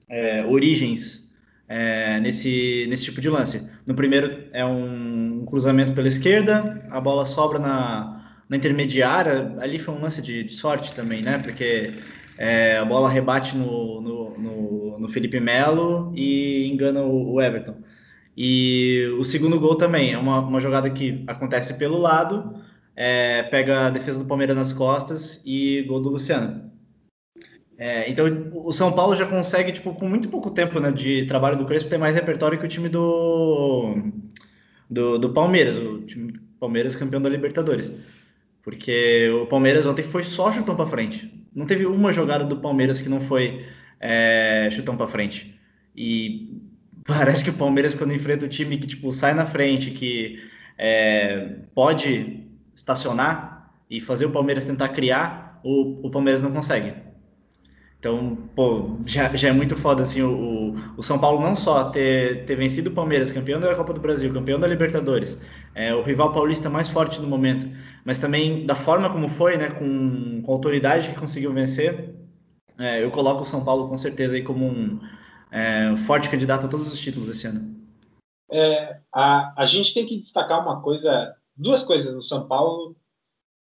é, 0.10 0.46
origens 0.46 1.28
é, 1.68 2.20
nesse, 2.20 2.86
nesse 2.90 3.06
tipo 3.06 3.22
de 3.22 3.30
lance. 3.30 3.70
No 3.86 3.94
primeiro 3.94 4.46
é 4.54 4.66
um, 4.66 5.46
cruzamento 5.48 5.94
pela 5.94 6.08
esquerda, 6.08 6.86
a 6.90 7.00
bola 7.00 7.26
sobra 7.26 7.60
na, 7.60 8.40
na 8.50 8.58
intermediária, 8.58 9.56
ali 9.60 9.78
foi 9.78 9.96
um 9.96 10.02
lance 10.02 10.22
de, 10.22 10.44
de 10.44 10.54
sorte 10.54 10.94
também, 10.94 11.22
né? 11.22 11.40
Porque 11.40 11.94
é, 12.38 12.78
a 12.78 12.86
bola 12.86 13.10
rebate 13.10 13.58
no, 13.58 14.02
no, 14.02 14.38
no, 14.38 15.00
no 15.00 15.10
Felipe 15.10 15.40
Melo 15.40 16.12
e 16.16 16.68
engana 16.68 17.02
o, 17.02 17.34
o, 17.34 17.42
Everton. 17.42 17.76
E 18.36 19.08
o 19.18 19.24
segundo 19.24 19.60
gol 19.60 19.76
também 19.76 20.14
é 20.14 20.18
uma, 20.18 20.40
uma 20.40 20.60
jogada 20.60 20.90
que 20.90 21.24
acontece 21.28 21.78
pelo 21.78 21.98
lado, 21.98 22.62
é, 22.96 23.44
pega 23.44 23.88
a 23.88 23.90
defesa 23.90 24.20
do 24.20 24.26
Palmeiras 24.26 24.56
nas 24.56 24.74
costas 24.74 25.42
e 25.46 25.84
gol 25.88 26.02
do 26.02 26.10
Luciano. 26.10 26.72
É, 27.78 28.10
então 28.10 28.26
o 28.54 28.72
São 28.72 28.92
Paulo 28.92 29.16
já 29.16 29.26
consegue, 29.28 29.72
tipo, 29.72 29.94
com 29.94 30.10
muito 30.10 30.30
pouco 30.30 30.50
tempo 30.50 30.80
né, 30.80 30.92
de 30.92 31.26
trabalho 31.26 31.58
do 31.58 31.66
Crespo, 31.66 31.90
ter 31.90 31.98
mais 31.98 32.16
repertório 32.16 32.58
que 32.58 32.66
o 32.66 32.68
time 32.68 32.90
do, 32.90 33.96
do, 34.90 35.20
do 35.20 35.30
Palmeiras, 35.32 35.78
o 35.78 36.02
time 36.02 36.32
do 36.32 36.40
Palmeiras 36.60 36.96
campeão 36.96 37.22
da 37.22 37.30
Libertadores. 37.30 37.92
Porque 38.64 39.30
o 39.30 39.46
Palmeiras 39.46 39.86
ontem 39.86 40.02
foi 40.04 40.24
só 40.24 40.52
chutão 40.52 40.76
para 40.76 40.88
frente. 40.88 41.32
Não 41.54 41.66
teve 41.66 41.86
uma 41.86 42.12
jogada 42.12 42.44
do 42.44 42.58
Palmeiras 42.58 43.00
que 43.00 43.08
não 43.10 43.22
foi 43.22 43.66
é, 44.00 44.68
chutão 44.72 44.98
para 44.98 45.08
frente. 45.08 45.58
E 45.96 46.60
parece 47.06 47.44
que 47.44 47.52
o 47.52 47.58
Palmeiras, 47.58 47.94
quando 47.94 48.14
enfrenta 48.14 48.46
o 48.46 48.50
time 48.50 48.78
que 48.78 48.88
tipo, 48.88 49.12
sai 49.12 49.34
na 49.36 49.46
frente, 49.46 49.92
que 49.92 50.40
é, 50.78 51.58
pode 51.76 52.44
estacionar 52.76 53.72
e 53.90 54.02
fazer 54.02 54.26
o 54.26 54.32
Palmeiras 54.32 54.66
tentar 54.66 54.90
criar, 54.90 55.60
o, 55.64 56.08
o 56.08 56.10
Palmeiras 56.10 56.42
não 56.42 56.52
consegue. 56.52 57.07
Então, 58.00 58.36
pô, 58.56 59.00
já, 59.06 59.36
já 59.36 59.50
é 59.50 59.52
muito 59.52 59.76
foda, 59.76 60.04
assim, 60.04 60.22
o, 60.22 60.76
o 60.96 61.02
São 61.02 61.18
Paulo 61.18 61.42
não 61.42 61.56
só 61.56 61.86
ter, 61.90 62.46
ter 62.46 62.56
vencido 62.56 62.92
o 62.92 62.94
Palmeiras, 62.94 63.32
campeão 63.32 63.60
da 63.60 63.76
Copa 63.76 63.92
do 63.92 64.00
Brasil, 64.00 64.32
campeão 64.32 64.60
da 64.60 64.68
Libertadores, 64.68 65.40
é, 65.74 65.94
o 65.96 66.04
rival 66.04 66.32
paulista 66.32 66.70
mais 66.70 66.90
forte 66.90 67.20
no 67.20 67.28
momento, 67.28 67.68
mas 68.06 68.20
também 68.20 68.68
da 68.68 68.76
forma 68.76 69.10
como 69.10 69.28
foi, 69.28 69.58
né, 69.58 69.72
com, 69.72 70.42
com 70.44 70.52
a 70.52 70.56
autoridade 70.56 71.10
que 71.10 71.20
conseguiu 71.20 71.52
vencer, 71.52 72.14
é, 72.78 73.04
eu 73.04 73.10
coloco 73.10 73.42
o 73.42 73.46
São 73.46 73.66
Paulo 73.66 73.88
com 73.88 73.98
certeza 73.98 74.36
aí 74.36 74.44
como 74.44 74.66
um 74.66 75.00
é, 75.52 75.98
forte 75.98 76.30
candidato 76.30 76.68
a 76.68 76.70
todos 76.70 76.94
os 76.94 77.00
títulos 77.00 77.30
esse 77.30 77.48
ano. 77.48 77.76
É, 78.52 79.00
a, 79.12 79.54
a 79.58 79.66
gente 79.66 79.94
tem 79.96 80.06
que 80.06 80.20
destacar 80.20 80.62
uma 80.62 80.82
coisa, 80.82 81.36
duas 81.56 81.84
coisas 81.84 82.14
no 82.14 82.22
São 82.22 82.48
Paulo 82.48 82.96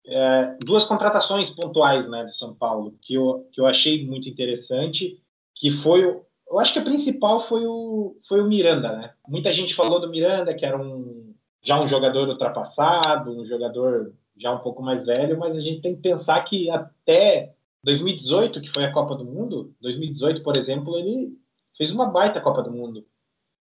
é, 0.05 0.57
duas 0.59 0.83
contratações 0.83 1.49
pontuais 1.49 2.09
né, 2.09 2.25
do 2.25 2.33
São 2.33 2.53
Paulo 2.53 2.95
que 3.01 3.13
eu, 3.13 3.47
que 3.51 3.61
eu 3.61 3.65
achei 3.65 4.05
muito 4.05 4.27
interessante, 4.27 5.21
que 5.55 5.71
foi 5.71 6.05
o, 6.05 6.25
eu 6.47 6.59
acho 6.59 6.73
que 6.73 6.79
a 6.79 6.83
principal 6.83 7.47
foi 7.47 7.65
o, 7.65 8.17
foi 8.27 8.41
o 8.41 8.47
Miranda, 8.47 8.95
né? 8.95 9.13
Muita 9.27 9.51
gente 9.51 9.73
falou 9.73 9.99
do 9.99 10.09
Miranda, 10.09 10.53
que 10.53 10.65
era 10.65 10.79
um, 10.79 11.33
já 11.61 11.81
um 11.81 11.87
jogador 11.87 12.27
ultrapassado, 12.27 13.31
um 13.31 13.45
jogador 13.45 14.13
já 14.37 14.51
um 14.51 14.59
pouco 14.59 14.83
mais 14.83 15.05
velho, 15.05 15.37
mas 15.39 15.57
a 15.57 15.61
gente 15.61 15.81
tem 15.81 15.95
que 15.95 16.01
pensar 16.01 16.39
que 16.43 16.69
até 16.69 17.53
2018, 17.83 18.61
que 18.61 18.69
foi 18.69 18.83
a 18.83 18.91
Copa 18.91 19.15
do 19.15 19.25
Mundo, 19.25 19.73
2018, 19.81 20.43
por 20.43 20.57
exemplo, 20.57 20.97
ele 20.97 21.37
fez 21.77 21.91
uma 21.91 22.05
baita 22.05 22.41
Copa 22.41 22.61
do 22.61 22.71
Mundo. 22.71 23.05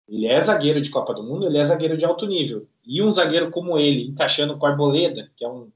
Ele 0.08 0.25
é 0.25 0.41
zagueiro 0.41 0.81
de 0.81 0.89
Copa 0.89 1.13
do 1.13 1.24
Mundo, 1.24 1.46
ele 1.46 1.58
é 1.58 1.65
zagueiro 1.65 1.98
de 1.98 2.05
alto 2.05 2.25
nível. 2.25 2.67
E 2.84 3.01
um 3.01 3.12
zagueiro 3.12 3.51
como 3.51 3.77
ele, 3.77 4.08
encaixando 4.08 4.58
com 4.58 4.65
o 4.65 4.69
Arboleda, 4.69 5.29
que 5.36 5.46
é 5.46 5.50
um 5.50 5.72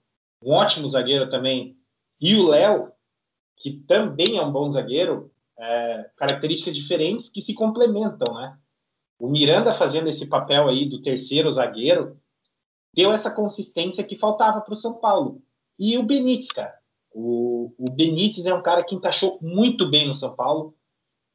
um 0.46 0.52
ótimo 0.52 0.90
zagueiro 0.90 1.30
também, 1.30 1.78
e 2.20 2.36
o 2.36 2.48
Léo, 2.48 2.92
que 3.58 3.72
também 3.88 4.38
é 4.38 4.42
um 4.42 4.52
bom 4.52 4.72
zagueiro, 4.72 5.32
é, 5.58 6.10
características 6.18 6.76
diferentes 6.76 7.30
que 7.30 7.42
se 7.42 7.54
complementam, 7.54 8.34
né? 8.34 8.58
O 9.20 9.30
Miranda 9.30 9.74
fazendo 9.74 10.10
esse 10.10 10.26
papel 10.26 10.68
aí 10.68 10.90
do 10.90 11.02
terceiro 11.02 11.52
zagueiro 11.52 12.20
deu 12.94 13.12
essa 13.12 13.32
consistência 13.32 14.04
que 14.04 14.18
faltava 14.18 14.62
para 14.62 14.74
o 14.74 14.78
São 14.78 14.96
Paulo. 14.96 15.42
E 15.80 15.98
o 15.98 16.04
Benítez, 16.04 16.52
cara. 16.52 16.74
O, 17.12 17.74
o 17.78 17.90
Benítez 17.90 18.46
é 18.46 18.54
um 18.54 18.62
cara 18.62 18.84
que 18.84 18.96
encaixou 18.96 19.40
muito 19.42 19.90
bem 19.90 20.08
no 20.08 20.16
São 20.16 20.36
Paulo. 20.36 20.76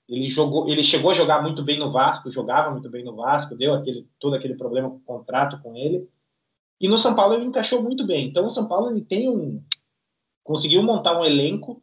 Ele 0.08 0.28
jogou, 0.28 0.68
ele 0.68 0.82
chegou 0.82 1.10
a 1.10 1.14
jogar 1.14 1.42
muito 1.42 1.62
bem 1.62 1.78
no 1.78 1.92
Vasco, 1.92 2.30
jogava 2.30 2.70
muito 2.70 2.88
bem 2.88 3.04
no 3.04 3.14
Vasco, 3.14 3.54
deu 3.54 3.74
aquele 3.74 4.08
todo 4.18 4.34
aquele 4.34 4.54
problema 4.54 4.90
com 4.90 4.96
o 4.96 5.00
contrato 5.00 5.60
com 5.62 5.76
ele. 5.76 6.08
E 6.80 6.88
no 6.88 6.98
São 6.98 7.14
Paulo 7.14 7.34
ele 7.34 7.44
encaixou 7.44 7.82
muito 7.82 8.06
bem. 8.06 8.26
Então 8.26 8.46
o 8.46 8.50
São 8.50 8.66
Paulo 8.66 8.90
ele 8.90 9.02
tem 9.02 9.28
um 9.28 9.62
conseguiu 10.44 10.82
montar 10.82 11.18
um 11.18 11.24
elenco 11.24 11.82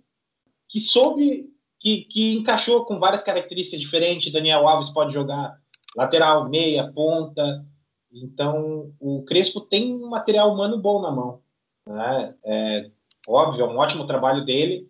que 0.68 0.80
soube 0.80 1.48
que, 1.80 2.02
que 2.06 2.34
encaixou 2.34 2.84
com 2.84 2.98
várias 2.98 3.22
características 3.22 3.80
diferentes. 3.80 4.34
Daniel 4.34 4.68
Alves 4.68 4.90
pode 4.90 5.14
jogar 5.14 5.60
lateral, 5.96 6.50
meia, 6.50 6.92
ponta. 6.92 7.64
Então 8.12 8.94
o 9.00 9.24
Crespo 9.24 9.62
tem 9.62 9.94
um 9.94 10.10
material 10.10 10.52
humano 10.52 10.80
bom 10.80 11.02
na 11.02 11.12
mão. 11.12 11.42
Né? 11.88 12.36
É, 12.44 12.92
óbvio, 13.28 13.66
é 13.66 13.68
um 13.68 13.78
ótimo 13.78 14.08
trabalho 14.08 14.44
dele, 14.44 14.90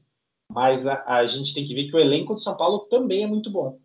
mas 0.50 0.88
a, 0.88 1.04
a 1.06 1.28
gente 1.28 1.54
tem 1.54 1.66
que 1.66 1.74
ver 1.74 1.90
que 1.90 1.96
o 1.96 2.00
elenco 2.00 2.34
do 2.34 2.40
São 2.40 2.56
Paulo 2.56 2.88
também 2.90 3.24
é 3.24 3.28
muito 3.28 3.50
bom. 3.50 3.80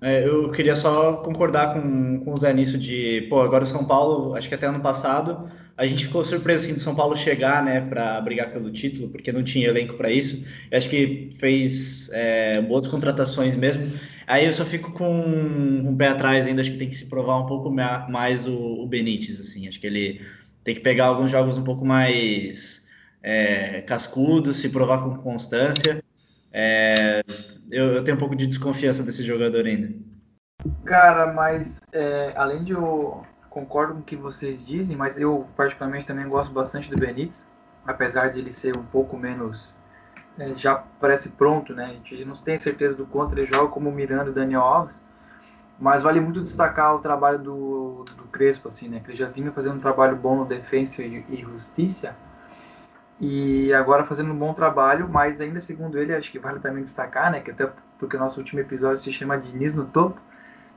É, 0.00 0.26
eu 0.26 0.50
queria 0.52 0.76
só 0.76 1.14
concordar 1.16 1.72
com, 1.72 2.20
com 2.20 2.32
o 2.34 2.36
Zé 2.36 2.52
nisso 2.52 2.76
de, 2.76 3.26
pô, 3.30 3.40
agora 3.40 3.64
São 3.64 3.84
Paulo, 3.84 4.34
acho 4.34 4.48
que 4.48 4.54
até 4.54 4.66
ano 4.66 4.80
passado, 4.80 5.50
a 5.76 5.86
gente 5.86 6.06
ficou 6.06 6.22
surpreso 6.22 6.64
assim, 6.64 6.74
do 6.74 6.80
São 6.80 6.94
Paulo 6.94 7.16
chegar, 7.16 7.62
né, 7.62 7.80
para 7.80 8.20
brigar 8.20 8.50
pelo 8.52 8.70
título, 8.70 9.08
porque 9.08 9.32
não 9.32 9.42
tinha 9.42 9.68
elenco 9.68 9.94
para 9.94 10.10
isso. 10.10 10.46
Eu 10.70 10.78
acho 10.78 10.88
que 10.88 11.30
fez 11.38 12.10
é, 12.12 12.60
boas 12.62 12.86
contratações 12.86 13.56
mesmo. 13.56 13.92
Aí 14.26 14.44
eu 14.46 14.52
só 14.52 14.64
fico 14.64 14.92
com 14.92 15.20
um 15.20 15.96
pé 15.96 16.08
atrás 16.08 16.46
ainda, 16.46 16.60
acho 16.60 16.72
que 16.72 16.78
tem 16.78 16.88
que 16.88 16.96
se 16.96 17.06
provar 17.06 17.38
um 17.38 17.46
pouco 17.46 17.70
mais 17.70 18.46
o, 18.46 18.54
o 18.54 18.86
Benítez, 18.86 19.40
assim. 19.40 19.68
Acho 19.68 19.78
que 19.78 19.86
ele 19.86 20.20
tem 20.64 20.74
que 20.74 20.80
pegar 20.80 21.06
alguns 21.06 21.30
jogos 21.30 21.56
um 21.56 21.62
pouco 21.62 21.84
mais 21.84 22.86
é, 23.22 23.82
cascudos, 23.82 24.56
se 24.56 24.68
provar 24.70 25.02
com 25.02 25.14
constância. 25.16 26.02
É, 26.52 27.22
eu, 27.70 27.94
eu, 27.94 28.04
tenho 28.04 28.16
um 28.16 28.20
pouco 28.20 28.36
de 28.36 28.46
desconfiança 28.46 29.02
desse 29.02 29.22
jogador 29.22 29.66
ainda. 29.66 29.94
Cara, 30.84 31.32
mas 31.32 31.80
é, 31.92 32.32
além 32.36 32.64
de 32.64 32.72
eu 32.72 33.22
concordo 33.50 33.94
com 33.94 34.00
o 34.00 34.04
que 34.04 34.16
vocês 34.16 34.66
dizem, 34.66 34.96
mas 34.96 35.18
eu 35.18 35.46
particularmente 35.56 36.06
também 36.06 36.28
gosto 36.28 36.52
bastante 36.52 36.90
do 36.90 36.96
Benítez, 36.96 37.46
apesar 37.86 38.28
de 38.28 38.38
ele 38.38 38.52
ser 38.52 38.76
um 38.76 38.84
pouco 38.84 39.16
menos 39.16 39.76
é, 40.38 40.54
já 40.54 40.74
parece 41.00 41.30
pronto, 41.30 41.74
né? 41.74 41.86
A 41.86 41.88
gente 41.88 42.24
não 42.24 42.34
tem 42.34 42.58
certeza 42.58 42.94
do 42.94 43.06
quanto 43.06 43.34
ele 43.34 43.46
joga 43.46 43.68
como 43.68 43.88
o 43.88 43.92
Miranda 43.92 44.30
e 44.30 44.34
Daniel 44.34 44.60
Alves, 44.60 45.02
mas 45.78 46.02
vale 46.02 46.20
muito 46.20 46.40
destacar 46.40 46.94
o 46.94 46.98
trabalho 46.98 47.38
do, 47.38 48.04
do 48.16 48.24
Crespo, 48.24 48.68
assim, 48.68 48.88
né? 48.88 49.00
Que 49.00 49.10
ele 49.10 49.16
já 49.16 49.28
vinha 49.28 49.50
fazendo 49.52 49.76
um 49.76 49.80
trabalho 49.80 50.16
bom 50.16 50.36
no 50.36 50.44
defesa 50.44 51.02
e, 51.02 51.24
e 51.28 51.36
justiça, 51.40 52.14
e 53.20 53.72
agora 53.72 54.04
fazendo 54.04 54.32
um 54.32 54.38
bom 54.38 54.52
trabalho, 54.52 55.08
mas 55.08 55.40
ainda 55.40 55.60
segundo 55.60 55.98
ele, 55.98 56.14
acho 56.14 56.30
que 56.30 56.38
vale 56.38 56.60
também 56.60 56.84
destacar, 56.84 57.30
né, 57.30 57.40
que 57.40 57.50
até 57.50 57.70
porque 57.98 58.16
o 58.16 58.20
nosso 58.20 58.38
último 58.38 58.60
episódio 58.60 58.98
se 58.98 59.12
chama 59.12 59.38
Diniz 59.38 59.74
no 59.74 59.86
topo, 59.86 60.20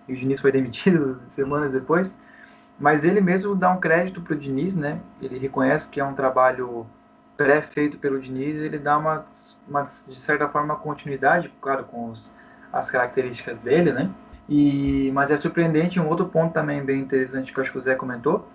e 0.08 0.13
o 0.13 0.15
Diniz 0.15 0.39
foi 0.39 0.51
demitido 0.53 1.22
semanas 1.27 1.72
depois, 1.72 2.15
mas 2.79 3.03
ele 3.03 3.19
mesmo 3.19 3.55
dá 3.55 3.69
um 3.69 3.79
crédito 3.79 4.22
para 4.22 4.34
o 4.34 4.38
Diniz, 4.38 4.74
né, 4.74 5.00
ele 5.22 5.38
reconhece 5.38 5.89
que 5.89 6.00
é 6.00 6.05
um 6.05 6.13
trabalho 6.13 6.86
pré-feito 7.36 7.98
pelo 7.98 8.19
Diniz, 8.19 8.60
ele 8.60 8.77
dá 8.77 8.98
uma, 8.98 9.25
uma, 9.67 9.84
de 9.84 10.19
certa 10.19 10.48
forma, 10.48 10.75
continuidade, 10.75 11.51
claro, 11.62 11.84
com 11.86 12.10
os, 12.10 12.34
as 12.72 12.89
características 12.89 13.60
dele, 13.60 13.91
né, 13.91 14.10
e, 14.48 15.12
mas 15.13 15.29
é 15.29 15.36
surpreendente, 15.36 16.00
um 16.00 16.08
outro 16.08 16.25
ponto 16.27 16.53
também 16.53 16.84
bem 16.84 17.01
interessante 17.01 17.51
que 17.51 17.60
eu 17.60 17.63
acho 17.63 17.72
que 17.72 17.77
o 17.77 17.81
Zé 17.81 17.96
comentou, 17.96 18.48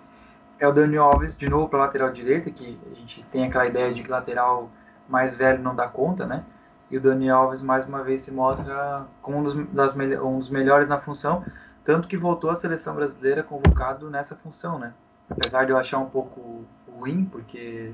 é 0.59 0.67
o 0.67 0.71
Daniel 0.71 1.03
Alves 1.03 1.37
de 1.37 1.49
novo 1.49 1.69
para 1.69 1.79
lateral 1.79 2.11
direita, 2.11 2.49
que 2.49 2.79
a 2.91 2.95
gente 2.95 3.23
tem 3.25 3.45
aquela 3.45 3.67
ideia 3.67 3.93
de 3.93 4.03
que 4.03 4.09
lateral 4.09 4.69
mais 5.07 5.35
velho 5.35 5.61
não 5.61 5.75
dá 5.75 5.87
conta, 5.87 6.25
né? 6.25 6.43
E 6.89 6.97
o 6.97 7.01
Dani 7.01 7.29
Alves 7.29 7.61
mais 7.61 7.85
uma 7.85 8.03
vez 8.03 8.21
se 8.21 8.31
mostra 8.31 9.05
como 9.21 9.39
um 9.39 9.43
dos, 9.43 9.67
das, 9.69 9.95
um 9.95 10.37
dos 10.37 10.49
melhores 10.49 10.87
na 10.87 10.99
função, 10.99 11.43
tanto 11.83 12.07
que 12.07 12.17
voltou 12.17 12.49
à 12.49 12.55
seleção 12.55 12.95
brasileira 12.95 13.43
convocado 13.43 14.09
nessa 14.09 14.35
função, 14.35 14.79
né? 14.79 14.93
Apesar 15.29 15.65
de 15.65 15.71
eu 15.71 15.77
achar 15.77 15.97
um 15.99 16.09
pouco 16.09 16.63
ruim, 16.87 17.25
porque 17.25 17.91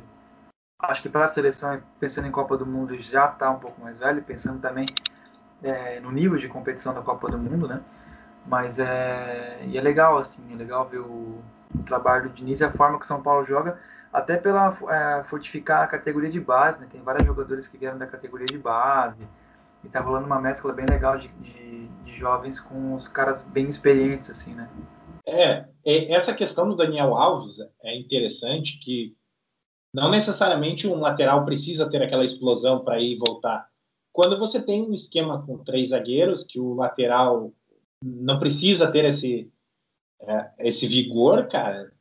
acho 0.79 1.01
que 1.01 1.09
para 1.09 1.25
a 1.25 1.29
seleção, 1.29 1.81
pensando 1.99 2.27
em 2.27 2.31
Copa 2.31 2.57
do 2.57 2.65
Mundo, 2.65 2.97
já 3.01 3.25
está 3.27 3.49
um 3.49 3.59
pouco 3.59 3.81
mais 3.81 3.97
velho, 3.97 4.21
pensando 4.21 4.59
também 4.59 4.85
é, 5.63 5.99
no 5.99 6.11
nível 6.11 6.37
de 6.37 6.47
competição 6.47 6.93
da 6.93 7.01
Copa 7.01 7.29
do 7.29 7.37
Mundo, 7.37 7.67
né? 7.67 7.81
Mas 8.45 8.79
é, 8.79 9.61
e 9.65 9.77
é 9.77 9.81
legal, 9.81 10.17
assim, 10.17 10.51
é 10.51 10.55
legal 10.55 10.87
ver 10.87 10.99
o, 10.99 11.41
o 11.75 11.83
trabalho 11.83 12.29
do 12.29 12.35
Diniz 12.35 12.59
e 12.59 12.63
a 12.63 12.71
forma 12.71 12.97
que 12.97 13.05
o 13.05 13.07
São 13.07 13.21
Paulo 13.21 13.45
joga, 13.45 13.79
até 14.11 14.37
pela 14.37 14.77
é, 14.89 15.23
fortificar 15.23 15.83
a 15.83 15.87
categoria 15.87 16.29
de 16.29 16.39
base, 16.39 16.79
né? 16.79 16.87
Tem 16.91 17.01
vários 17.01 17.25
jogadores 17.25 17.67
que 17.67 17.77
vieram 17.77 17.97
da 17.97 18.07
categoria 18.07 18.45
de 18.45 18.57
base 18.57 19.25
e 19.83 19.89
tá 19.89 19.99
rolando 20.01 20.25
uma 20.25 20.41
mescla 20.41 20.73
bem 20.73 20.85
legal 20.85 21.17
de, 21.17 21.27
de, 21.29 21.87
de 21.87 22.11
jovens 22.17 22.59
com 22.59 22.93
os 22.93 23.07
caras 23.07 23.43
bem 23.43 23.69
experientes, 23.69 24.29
assim, 24.29 24.53
né? 24.53 24.69
É, 25.25 25.65
essa 26.13 26.33
questão 26.33 26.67
do 26.67 26.75
Daniel 26.75 27.15
Alves 27.15 27.57
é 27.83 27.97
interessante 27.97 28.79
que 28.79 29.15
não 29.93 30.09
necessariamente 30.09 30.87
um 30.87 30.99
lateral 30.99 31.45
precisa 31.45 31.89
ter 31.89 32.01
aquela 32.01 32.25
explosão 32.25 32.83
para 32.83 32.99
ir 32.99 33.13
e 33.13 33.17
voltar. 33.17 33.67
Quando 34.13 34.37
você 34.37 34.61
tem 34.61 34.81
um 34.81 34.93
esquema 34.93 35.45
com 35.45 35.63
três 35.63 35.89
zagueiros, 35.89 36.43
que 36.43 36.59
o 36.59 36.73
lateral 36.73 37.53
não 38.03 38.39
precisa 38.39 38.91
ter 38.91 39.05
esse, 39.05 39.51
é, 40.21 40.51
esse 40.59 40.87
vigor, 40.87 41.47
cara, 41.47 41.91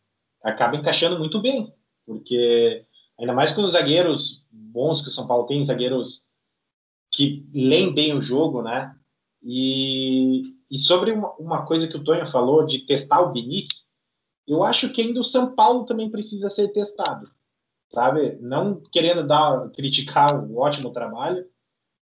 acaba 0.44 0.76
encaixando 0.76 1.18
muito 1.18 1.40
bem. 1.40 1.72
Porque 2.06 2.84
ainda 3.18 3.32
mais 3.32 3.52
com 3.52 3.62
os 3.62 3.72
zagueiros 3.72 4.44
bons 4.50 5.02
que 5.02 5.08
o 5.08 5.12
São 5.12 5.26
Paulo 5.26 5.46
tem, 5.46 5.64
zagueiros 5.64 6.24
que 7.12 7.48
leem 7.52 7.92
bem 7.92 8.16
o 8.16 8.20
jogo, 8.20 8.62
né? 8.62 8.94
E, 9.42 10.54
e 10.70 10.78
sobre 10.78 11.12
uma, 11.12 11.32
uma 11.34 11.66
coisa 11.66 11.88
que 11.88 11.96
o 11.96 12.04
Tonho 12.04 12.30
falou 12.30 12.64
de 12.64 12.86
testar 12.86 13.20
o 13.20 13.32
Benítez, 13.32 13.88
eu 14.46 14.64
acho 14.64 14.92
que 14.92 15.00
ainda 15.00 15.20
o 15.20 15.24
São 15.24 15.54
Paulo 15.54 15.84
também 15.84 16.10
precisa 16.10 16.50
ser 16.50 16.68
testado, 16.68 17.30
sabe? 17.92 18.36
Não 18.40 18.80
querendo 18.92 19.26
dar 19.26 19.70
criticar 19.70 20.44
o 20.44 20.58
ótimo 20.58 20.92
trabalho, 20.92 21.46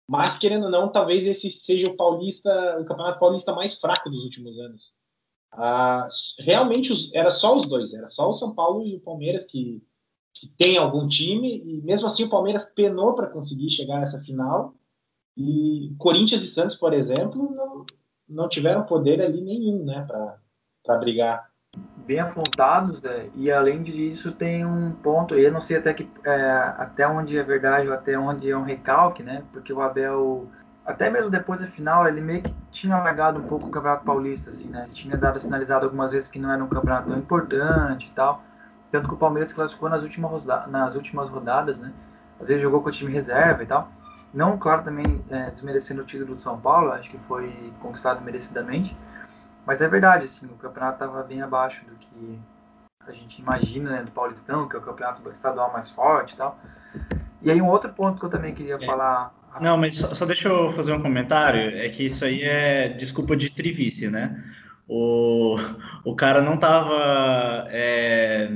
mas 0.08 0.38
querendo 0.38 0.64
ou 0.64 0.70
não, 0.70 0.90
talvez 0.90 1.26
esse 1.26 1.50
seja 1.50 1.88
o 1.88 1.96
paulista, 1.96 2.78
o 2.80 2.84
campeonato 2.86 3.20
paulista 3.20 3.52
mais 3.52 3.74
fraco 3.74 4.08
dos 4.08 4.24
últimos 4.24 4.58
anos. 4.58 4.92
Realmente 6.38 6.92
os, 6.92 7.10
era 7.14 7.30
só 7.30 7.56
os 7.56 7.66
dois, 7.66 7.94
era 7.94 8.06
só 8.06 8.28
o 8.28 8.34
São 8.34 8.54
Paulo 8.54 8.86
e 8.86 8.96
o 8.96 9.00
Palmeiras 9.00 9.44
que, 9.46 9.82
que 10.34 10.48
tem 10.56 10.76
algum 10.76 11.06
time, 11.08 11.62
e 11.64 11.82
mesmo 11.82 12.06
assim 12.06 12.24
o 12.24 12.30
Palmeiras 12.30 12.64
penou 12.64 13.14
para 13.14 13.28
conseguir 13.28 13.70
chegar 13.70 13.98
nessa 13.98 14.20
final. 14.20 14.74
E 15.36 15.94
Corinthians 15.98 16.42
e 16.42 16.48
Santos, 16.48 16.76
por 16.76 16.92
exemplo, 16.92 17.50
não, 17.54 17.86
não 18.28 18.48
tiveram 18.48 18.84
poder 18.84 19.22
ali 19.22 19.40
nenhum 19.40 19.84
né, 19.84 20.06
para 20.06 20.98
brigar 20.98 21.48
bem 22.06 22.18
apontados, 22.18 23.02
né? 23.02 23.30
e 23.34 23.50
além 23.50 23.82
disso 23.82 24.32
tem 24.32 24.64
um 24.64 24.92
ponto, 24.92 25.34
eu 25.34 25.52
não 25.52 25.60
sei 25.60 25.76
até, 25.76 25.92
que, 25.92 26.08
é, 26.24 26.50
até 26.78 27.06
onde 27.06 27.38
é 27.38 27.42
verdade 27.42 27.86
ou 27.86 27.94
até 27.94 28.18
onde 28.18 28.50
é 28.50 28.56
um 28.56 28.62
recalque, 28.62 29.22
né? 29.22 29.44
Porque 29.52 29.72
o 29.72 29.82
Abel, 29.82 30.48
até 30.88 31.10
mesmo 31.10 31.30
depois 31.30 31.60
da 31.60 31.66
final, 31.66 32.06
ele 32.08 32.20
meio 32.20 32.42
que 32.42 32.54
tinha 32.70 32.96
largado 32.96 33.38
um 33.38 33.46
pouco 33.46 33.66
o 33.66 33.70
Campeonato 33.70 34.04
Paulista, 34.04 34.50
assim, 34.50 34.68
né? 34.68 34.84
Ele 34.84 34.94
tinha 34.94 35.16
dado 35.16 35.38
sinalizado 35.38 35.84
algumas 35.84 36.12
vezes 36.12 36.28
que 36.28 36.38
não 36.38 36.50
era 36.50 36.62
um 36.62 36.68
campeonato 36.68 37.08
tão 37.08 37.18
importante 37.18 38.06
e 38.06 38.10
tal. 38.12 38.42
Tanto 38.90 39.08
que 39.08 39.14
o 39.14 39.18
Palmeiras 39.18 39.52
classificou 39.52 39.88
nas 39.88 40.02
últimas, 40.02 40.46
nas 40.46 40.94
últimas 40.94 41.28
rodadas, 41.28 41.78
né? 41.78 41.92
Às 42.40 42.48
vezes 42.48 42.62
jogou 42.62 42.82
com 42.82 42.88
o 42.88 42.92
time 42.92 43.12
reserva 43.12 43.62
e 43.62 43.66
tal. 43.66 43.90
Não, 44.32 44.58
claro, 44.58 44.82
também 44.82 45.24
é, 45.30 45.50
desmerecendo 45.50 46.02
o 46.02 46.04
título 46.04 46.34
do 46.34 46.36
São 46.36 46.58
Paulo, 46.60 46.92
acho 46.92 47.10
que 47.10 47.18
foi 47.18 47.72
conquistado 47.80 48.22
merecidamente 48.22 48.96
mas 49.68 49.82
é 49.82 49.86
verdade, 49.86 50.24
assim, 50.24 50.46
o 50.46 50.56
campeonato 50.56 50.94
estava 50.94 51.22
bem 51.22 51.42
abaixo 51.42 51.84
do 51.84 51.94
que 51.96 52.40
a 53.06 53.12
gente 53.12 53.38
imagina, 53.38 53.90
né, 53.90 54.02
do 54.02 54.10
Paulistão, 54.10 54.66
que 54.66 54.74
é 54.74 54.78
o 54.78 54.82
campeonato 54.82 55.28
estadual 55.28 55.70
mais 55.70 55.90
forte 55.90 56.32
e 56.32 56.36
tal. 56.38 56.58
E 57.42 57.50
aí 57.50 57.60
um 57.60 57.68
outro 57.68 57.92
ponto 57.92 58.18
que 58.18 58.24
eu 58.24 58.30
também 58.30 58.54
queria 58.54 58.76
é. 58.76 58.86
falar... 58.86 59.30
Não, 59.60 59.76
mas 59.76 59.94
só, 59.96 60.14
só, 60.14 60.24
deixa 60.26 60.48
eu 60.48 60.70
fazer 60.72 60.92
um 60.92 61.02
comentário, 61.02 61.76
é 61.76 61.88
que 61.88 62.04
isso 62.04 62.24
aí 62.24 62.42
é 62.42 62.88
desculpa 62.88 63.36
de 63.36 63.50
trivice, 63.50 64.08
né? 64.08 64.42
O, 64.86 65.56
o 66.04 66.14
cara 66.16 66.40
não 66.40 66.54
estava 66.54 67.66
é, 67.70 68.50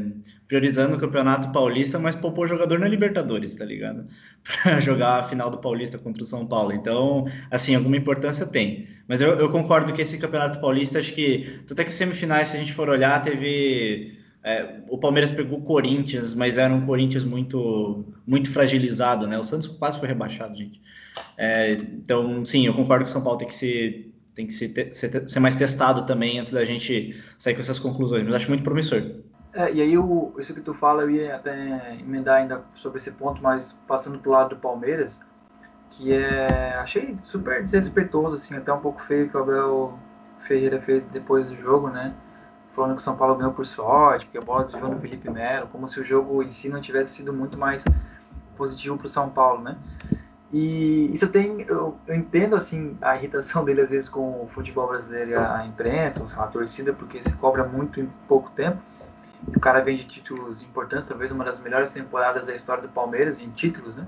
priorizando 0.49 0.97
o 0.97 0.99
Campeonato 0.99 1.53
Paulista, 1.53 1.99
mas 1.99 2.17
poupou 2.17 2.47
jogador 2.47 2.79
na 2.79 2.89
Libertadores, 2.89 3.55
tá 3.55 3.65
ligado? 3.65 4.07
Para 4.63 4.81
jogar 4.81 5.21
a 5.21 5.23
final 5.25 5.51
do 5.51 5.59
Paulista 5.59 5.99
contra 5.99 6.23
o 6.23 6.27
São 6.27 6.47
Paulo. 6.47 6.73
Então, 6.73 7.27
assim, 7.51 7.75
alguma 7.75 7.97
importância 7.97 8.47
tem. 8.47 8.89
Mas 9.07 9.21
eu, 9.21 9.39
eu 9.39 9.51
concordo 9.51 9.93
que 9.93 10.01
esse 10.03 10.19
Campeonato 10.19 10.61
Paulista, 10.61 10.99
acho 10.99 11.13
que, 11.13 11.61
até 11.71 11.85
que 11.85 11.93
semifinais, 11.93 12.49
se 12.49 12.57
a 12.57 12.61
gente 12.61 12.73
for 12.73 12.89
olhar, 12.89 13.21
teve. 13.23 14.19
É, 14.45 14.81
o 14.89 14.99
Palmeiras 14.99 15.31
pegou 15.31 15.59
o 15.59 15.63
Corinthians, 15.63 16.35
mas 16.35 16.59
era 16.59 16.73
um 16.73 16.85
Corinthians 16.85 17.25
muito, 17.25 18.05
muito 18.27 18.51
fragilizado, 18.51 19.27
né? 19.27 19.39
O 19.39 19.45
Santos 19.45 19.69
quase 19.69 19.99
foi 19.99 20.09
rebaixado, 20.09 20.57
gente. 20.57 20.81
É, 21.37 21.73
então, 21.73 22.45
sim, 22.45 22.67
eu 22.67 22.75
concordo 22.75 23.05
que 23.05 23.11
o 23.11 23.13
São 23.13 23.23
Paulo 23.23 23.39
tem 23.39 23.49
que 23.49 23.55
ser 23.55 24.13
tem 24.35 24.47
que 24.47 24.53
ser, 24.55 24.95
ser, 24.95 25.29
ser, 25.29 25.41
mais 25.41 25.55
testado 25.57 26.07
também 26.07 26.39
antes 26.39 26.53
da 26.53 26.65
gente 26.65 27.23
sair 27.37 27.55
com 27.55 27.61
essas 27.61 27.79
conclusões, 27.79 28.25
mas 28.25 28.35
acho 28.35 28.49
muito 28.49 28.65
promissor. 28.65 29.03
É, 29.53 29.71
e 29.71 29.83
aí, 29.83 29.99
o, 29.99 30.33
isso 30.39 30.55
que 30.55 30.63
tu 30.63 30.73
fala, 30.73 31.03
eu 31.03 31.11
ia 31.11 31.37
até 31.37 31.99
emendar 32.01 32.37
ainda 32.37 32.65
sobre 32.75 32.99
esse 32.99 33.11
ponto, 33.13 33.43
mas 33.43 33.75
passando 33.87 34.19
pro 34.19 34.31
lado 34.31 34.55
do 34.55 34.57
Palmeiras, 34.57 35.21
que 35.91 36.13
é. 36.13 36.75
Achei 36.77 37.15
super 37.25 37.63
desrespeitoso, 37.63 38.37
assim, 38.37 38.57
até 38.57 38.73
um 38.73 38.81
pouco 38.81 39.03
feio 39.03 39.29
que 39.29 39.37
o 39.37 39.41
Abel 39.41 39.99
Ferreira 40.47 40.81
fez 40.81 41.05
depois 41.05 41.51
do 41.51 41.57
jogo, 41.57 41.91
né? 41.91 42.15
Falando 42.75 42.95
que 42.95 43.01
o 43.03 43.05
São 43.05 43.17
Paulo 43.17 43.35
ganhou 43.35 43.53
por 43.53 43.67
sorte, 43.67 44.25
porque 44.27 44.39
a 44.39 44.41
bola 44.41 44.65
desviou 44.65 44.89
no 44.89 44.99
Felipe 44.99 45.31
Melo, 45.31 45.69
como 45.69 45.87
se 45.87 46.01
o 46.01 46.05
jogo 46.05 46.43
em 46.43 46.51
si 46.51 46.69
não 46.69 46.81
tivesse 46.81 47.15
sido 47.15 47.33
muito 47.33 47.59
mais 47.59 47.85
positivo 48.57 48.97
para 48.97 49.07
o 49.07 49.11
São 49.11 49.29
Paulo, 49.29 49.63
né? 49.63 49.77
E 50.53 51.11
isso 51.15 51.27
tem, 51.29 51.63
eu, 51.63 51.97
eu, 52.07 52.15
entendo 52.15 52.55
assim 52.55 52.97
a 53.01 53.17
irritação 53.17 53.65
dele 53.65 53.81
às 53.81 53.89
vezes 53.89 54.09
com 54.09 54.43
o 54.43 54.49
futebol 54.49 54.87
brasileiro 54.87 55.31
e 55.31 55.35
a 55.35 55.65
imprensa, 55.65 56.23
ou 56.23 56.43
a 56.43 56.47
torcida, 56.47 56.93
porque 56.93 57.23
se 57.23 57.35
cobra 57.37 57.65
muito 57.65 58.01
em 58.01 58.07
pouco 58.29 58.51
tempo. 58.51 58.79
O 59.49 59.59
cara 59.59 59.81
vem 59.81 59.97
de 59.97 60.05
títulos 60.05 60.63
importantes, 60.63 61.07
talvez 61.07 61.33
uma 61.33 61.45
das 61.45 61.59
melhores 61.59 61.91
temporadas 61.91 62.47
da 62.47 62.55
história 62.55 62.83
do 62.83 62.89
Palmeiras 62.89 63.41
em 63.41 63.51
títulos, 63.51 63.97
né? 63.97 64.07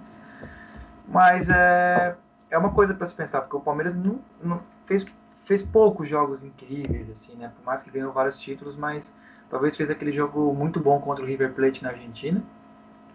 Mas 1.08 1.48
é, 1.48 2.14
é 2.50 2.58
uma 2.58 2.72
coisa 2.72 2.92
para 2.92 3.06
se 3.06 3.14
pensar, 3.14 3.40
porque 3.40 3.56
o 3.56 3.60
Palmeiras 3.60 3.94
não, 3.94 4.20
não 4.42 4.60
fez, 4.86 5.04
fez 5.44 5.62
poucos 5.62 6.08
jogos 6.08 6.42
incríveis, 6.42 7.10
assim, 7.10 7.34
né? 7.36 7.52
Por 7.56 7.64
mais 7.64 7.82
que 7.82 7.90
ganhou 7.90 8.12
vários 8.12 8.38
títulos, 8.38 8.76
mas 8.76 9.12
talvez 9.50 9.76
fez 9.76 9.90
aquele 9.90 10.12
jogo 10.12 10.52
muito 10.54 10.80
bom 10.80 11.00
contra 11.00 11.24
o 11.24 11.26
River 11.26 11.52
Plate 11.52 11.82
na 11.82 11.90
Argentina, 11.90 12.42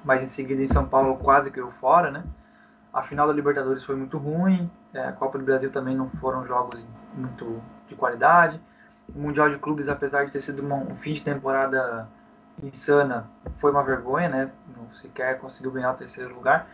mas 0.03 0.23
em 0.23 0.27
seguida 0.27 0.61
em 0.61 0.67
São 0.67 0.87
Paulo 0.87 1.17
quase 1.17 1.51
caiu 1.51 1.71
fora, 1.79 2.11
né? 2.11 2.23
A 2.93 3.03
final 3.03 3.27
da 3.27 3.33
Libertadores 3.33 3.83
foi 3.83 3.95
muito 3.95 4.17
ruim, 4.17 4.69
é, 4.93 5.05
a 5.05 5.11
Copa 5.11 5.37
do 5.37 5.43
Brasil 5.43 5.71
também 5.71 5.95
não 5.95 6.09
foram 6.09 6.45
jogos 6.45 6.87
muito 7.13 7.61
de 7.87 7.95
qualidade. 7.95 8.59
O 9.13 9.19
Mundial 9.19 9.49
de 9.49 9.57
Clubes, 9.57 9.89
apesar 9.89 10.25
de 10.25 10.31
ter 10.31 10.41
sido 10.41 10.63
um 10.63 10.95
fim 10.97 11.13
de 11.13 11.21
temporada 11.21 12.07
insana, 12.61 13.27
foi 13.57 13.71
uma 13.71 13.83
vergonha, 13.83 14.29
né? 14.29 14.51
Não 14.75 14.89
sequer 14.91 15.39
conseguiu 15.39 15.71
ganhar 15.71 15.91
o 15.91 15.97
terceiro 15.97 16.33
lugar. 16.33 16.67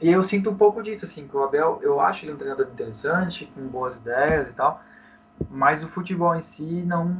E 0.00 0.10
eu 0.10 0.22
sinto 0.22 0.50
um 0.50 0.56
pouco 0.56 0.82
disso, 0.82 1.04
assim, 1.04 1.28
que 1.28 1.36
o 1.36 1.42
Abel, 1.42 1.78
eu 1.82 2.00
acho 2.00 2.24
ele 2.24 2.32
um 2.32 2.36
treinador 2.36 2.66
interessante, 2.66 3.46
com 3.54 3.66
boas 3.66 3.96
ideias 3.96 4.48
e 4.48 4.52
tal, 4.52 4.82
mas 5.48 5.82
o 5.82 5.88
futebol 5.88 6.34
em 6.34 6.42
si, 6.42 6.82
não, 6.86 7.16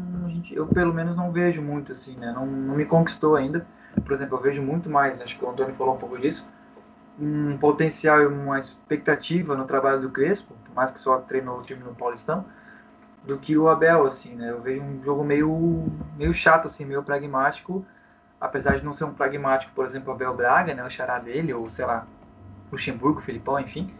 eu 0.50 0.66
pelo 0.66 0.92
menos 0.92 1.16
não 1.16 1.32
vejo 1.32 1.62
muito, 1.62 1.92
assim, 1.92 2.16
né? 2.16 2.32
Não, 2.32 2.44
não 2.44 2.74
me 2.74 2.84
conquistou 2.84 3.36
ainda. 3.36 3.66
Por 4.04 4.12
exemplo, 4.12 4.36
eu 4.36 4.42
vejo 4.42 4.62
muito 4.62 4.90
mais, 4.90 5.20
acho 5.20 5.38
que 5.38 5.44
o 5.44 5.50
Antônio 5.50 5.74
falou 5.74 5.94
um 5.94 5.98
pouco 5.98 6.18
disso, 6.18 6.46
um 7.18 7.56
potencial 7.58 8.22
e 8.22 8.26
uma 8.26 8.58
expectativa 8.58 9.56
no 9.56 9.64
trabalho 9.64 10.00
do 10.00 10.10
Crespo, 10.10 10.54
por 10.64 10.74
mais 10.74 10.90
que 10.90 11.00
só 11.00 11.18
treinou 11.18 11.58
o 11.58 11.62
time 11.62 11.82
no 11.82 11.94
Paulistão, 11.94 12.44
do 13.24 13.38
que 13.38 13.56
o 13.56 13.68
Abel, 13.68 14.06
assim, 14.06 14.34
né? 14.34 14.50
Eu 14.50 14.60
vejo 14.60 14.82
um 14.82 15.02
jogo 15.02 15.24
meio, 15.24 15.86
meio 16.16 16.32
chato, 16.32 16.66
assim, 16.66 16.84
meio 16.84 17.02
pragmático, 17.02 17.84
apesar 18.40 18.78
de 18.78 18.84
não 18.84 18.92
ser 18.92 19.04
um 19.04 19.12
pragmático, 19.12 19.72
por 19.74 19.84
exemplo, 19.84 20.10
o 20.10 20.14
Abel 20.14 20.34
Braga, 20.34 20.74
né? 20.74 20.84
O 20.84 20.90
xará 20.90 21.18
dele, 21.18 21.52
ou 21.52 21.68
sei 21.68 21.84
lá, 21.84 22.06
Luxemburgo, 22.72 23.20
Filipão, 23.20 23.58
enfim. 23.60 23.92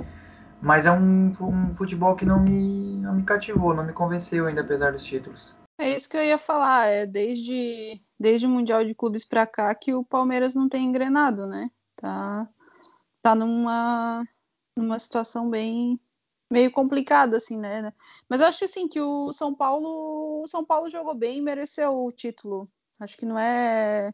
Mas 0.63 0.87
é 0.87 0.93
um, 0.93 1.33
um 1.41 1.75
futebol 1.75 2.15
que 2.15 2.25
não 2.25 2.41
me, 2.41 2.97
não 2.99 3.15
me 3.15 3.23
cativou, 3.23 3.75
não 3.75 3.85
me 3.85 3.93
convenceu 3.93 4.47
ainda, 4.47 4.61
apesar 4.61 4.93
dos 4.93 5.05
títulos. 5.05 5.55
É 5.79 5.91
isso 5.91 6.09
que 6.09 6.17
eu 6.17 6.25
ia 6.25 6.37
falar, 6.37 6.87
é 6.87 7.07
desde, 7.07 8.01
desde 8.19 8.47
o 8.47 8.51
Mundial 8.51 8.85
de 8.85 8.95
Clubes 8.95 9.25
para 9.25 9.47
cá 9.47 9.75
que 9.75 9.95
o 9.95 10.05
Palmeiras 10.05 10.55
não 10.55 10.69
tem 10.69 10.85
engrenado, 10.85 11.47
né? 11.47 11.71
Tá 11.97 12.47
tá 13.23 13.35
numa, 13.35 14.23
numa 14.77 14.99
situação 14.99 15.49
bem 15.49 16.01
meio 16.51 16.71
complicada 16.71 17.37
assim, 17.37 17.59
né? 17.59 17.93
Mas 18.29 18.41
eu 18.41 18.47
acho 18.49 18.65
assim 18.65 18.89
que 18.89 19.01
o 19.01 19.33
São 19.33 19.55
Paulo, 19.55 20.43
o 20.43 20.47
São 20.49 20.65
Paulo 20.65 20.91
jogou 20.91 21.15
bem 21.15 21.39
e 21.39 21.43
mereceu 21.43 21.95
o 21.95 22.11
título. 22.11 22.69
Acho 22.99 23.17
que 23.17 23.25
não 23.25 23.39
é, 23.39 24.13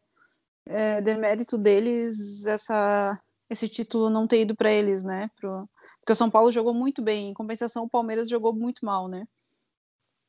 é 0.67 1.01
demérito 1.01 1.57
deles 1.57 2.45
essa 2.47 3.21
esse 3.49 3.69
título 3.69 4.11
não 4.11 4.27
ter 4.27 4.43
ido 4.43 4.57
para 4.57 4.71
eles, 4.73 5.05
né? 5.05 5.31
Pro... 5.37 5.69
Porque 6.07 6.13
o 6.13 6.17
São 6.17 6.31
Paulo 6.31 6.53
jogou 6.53 6.73
muito 6.73 7.03
bem, 7.03 7.31
em 7.31 7.35
compensação 7.35 7.83
o 7.83 7.91
Palmeiras 7.91 8.29
jogou 8.29 8.53
muito 8.53 8.87
mal, 8.87 9.09
né? 9.09 9.27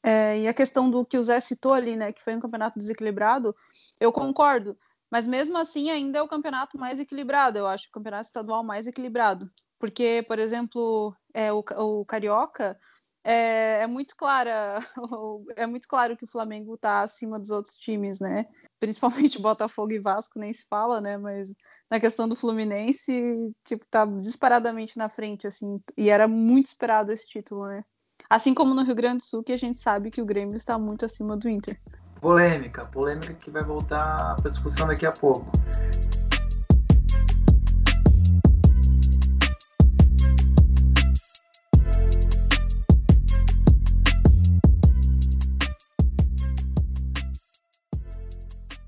É, 0.02 0.40
e 0.40 0.48
a 0.48 0.54
questão 0.54 0.90
do 0.90 1.06
que 1.06 1.20
o 1.20 1.22
Zé 1.22 1.40
citou 1.40 1.72
ali, 1.72 1.96
né, 1.96 2.12
que 2.12 2.24
foi 2.24 2.36
um 2.36 2.40
campeonato 2.40 2.80
desequilibrado, 2.80 3.56
eu 4.00 4.12
concordo. 4.12 4.76
Mas 5.12 5.28
mesmo 5.28 5.56
assim, 5.56 5.92
ainda 5.92 6.18
é 6.18 6.22
o 6.22 6.28
campeonato 6.28 6.80
mais 6.80 6.98
equilibrado, 7.00 7.60
eu 7.60 7.68
acho, 7.68 7.90
o 7.90 7.92
campeonato 7.92 8.26
estadual 8.26 8.64
mais 8.64 8.88
equilibrado. 8.88 9.52
Porque, 9.78 10.26
por 10.28 10.40
exemplo, 10.40 11.16
é, 11.32 11.54
o, 11.54 11.60
o 11.60 12.06
Carioca 12.06 12.76
é, 13.24 13.82
é, 13.82 13.88
muito 13.88 14.16
clara, 14.16 14.80
é 15.56 15.68
muito 15.68 15.88
claro 15.88 16.18
que 16.18 16.24
o 16.24 16.32
Flamengo 16.32 16.74
está 16.74 17.04
acima 17.04 17.38
dos 17.38 17.52
outros 17.52 17.78
times, 17.78 18.20
né? 18.20 18.48
Principalmente 18.80 19.40
Botafogo 19.40 19.92
e 19.92 20.00
Vasco, 20.00 20.40
nem 20.40 20.52
se 20.52 20.66
fala, 20.68 21.00
né? 21.00 21.18
Mas 21.18 21.54
na 21.90 22.00
questão 22.00 22.28
do 22.28 22.36
Fluminense, 22.36 23.54
tipo, 23.64 23.86
tá 23.90 24.06
disparadamente 24.06 24.98
na 24.98 25.10
frente, 25.10 25.48
assim, 25.48 25.80
e 25.98 26.10
era 26.10 26.28
muito 26.28 26.68
esperado 26.68 27.12
esse 27.12 27.28
título, 27.28 27.66
né? 27.68 27.84
Assim 28.30 28.54
como 28.54 28.74
no 28.74 28.84
Rio 28.84 28.96
Grande 28.96 29.18
do 29.18 29.24
Sul, 29.24 29.44
que 29.44 29.54
a 29.54 29.58
gente 29.58 29.80
sabe 29.80 30.12
que 30.12 30.22
o 30.22 30.26
Grêmio 30.26 30.56
está 30.56 30.78
muito 30.78 31.06
acima 31.06 31.38
do 31.38 31.48
Inter. 31.48 31.80
Polêmica, 32.20 32.86
polêmica 32.88 33.34
que 33.36 33.50
vai 33.50 33.64
voltar 33.64 34.36
para 34.36 34.52
discussão 34.52 34.88
daqui 34.88 35.06
a 35.06 35.12
pouco. 35.12 35.50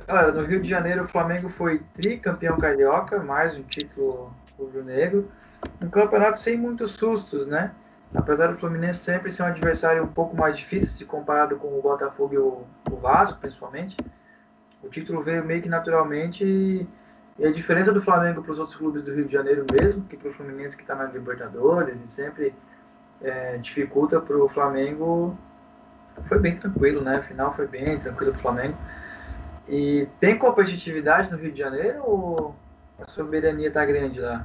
Galera, 0.09 0.31
no 0.31 0.43
Rio 0.43 0.59
de 0.59 0.67
Janeiro 0.67 1.03
o 1.03 1.07
Flamengo 1.07 1.49
foi 1.49 1.83
tricampeão 1.93 2.57
carioca, 2.57 3.19
mais 3.19 3.55
um 3.55 3.61
título 3.61 4.33
rubro-negro. 4.57 5.29
Um 5.79 5.87
campeonato 5.87 6.39
sem 6.39 6.57
muitos 6.57 6.93
sustos, 6.93 7.45
né? 7.45 7.71
apesar 8.15 8.47
do 8.47 8.57
Fluminense 8.57 9.01
sempre 9.01 9.31
ser 9.31 9.43
um 9.43 9.45
adversário 9.45 10.03
um 10.03 10.07
pouco 10.07 10.35
mais 10.35 10.57
difícil 10.57 10.89
se 10.89 11.05
comparado 11.05 11.57
com 11.57 11.67
o 11.67 11.79
Botafogo 11.79 12.33
e 12.33 12.37
o, 12.39 12.63
o 12.89 12.95
Vasco, 12.95 13.39
principalmente, 13.39 13.95
o 14.81 14.89
título 14.89 15.21
veio 15.21 15.45
meio 15.45 15.61
que 15.61 15.69
naturalmente 15.69 16.43
e, 16.43 16.87
e 17.37 17.45
a 17.45 17.51
diferença 17.51 17.93
do 17.93 18.01
Flamengo 18.01 18.41
para 18.41 18.51
os 18.51 18.57
outros 18.57 18.75
clubes 18.75 19.03
do 19.03 19.13
Rio 19.13 19.27
de 19.27 19.33
Janeiro 19.33 19.63
mesmo, 19.71 20.05
que 20.05 20.17
para 20.17 20.31
o 20.31 20.33
Fluminense 20.33 20.75
que 20.75 20.81
está 20.81 20.95
na 20.95 21.03
Libertadores 21.03 22.01
e 22.01 22.07
sempre 22.07 22.55
é, 23.21 23.57
dificulta 23.57 24.19
para 24.19 24.35
o 24.35 24.49
Flamengo, 24.49 25.37
foi 26.23 26.39
bem 26.39 26.57
tranquilo, 26.57 26.99
né? 26.99 27.17
Afinal 27.17 27.53
foi 27.53 27.67
bem 27.67 27.99
tranquilo 27.99 28.31
para 28.31 28.39
o 28.39 28.41
Flamengo. 28.41 28.75
E 29.69 30.08
tem 30.19 30.38
competitividade 30.38 31.32
no 31.32 31.38
Rio 31.38 31.51
de 31.51 31.60
Janeiro 31.60 32.01
ou 32.03 32.55
a 32.97 33.08
soberania 33.08 33.67
está 33.67 33.86
grande 33.86 34.19
lá? 34.19 34.43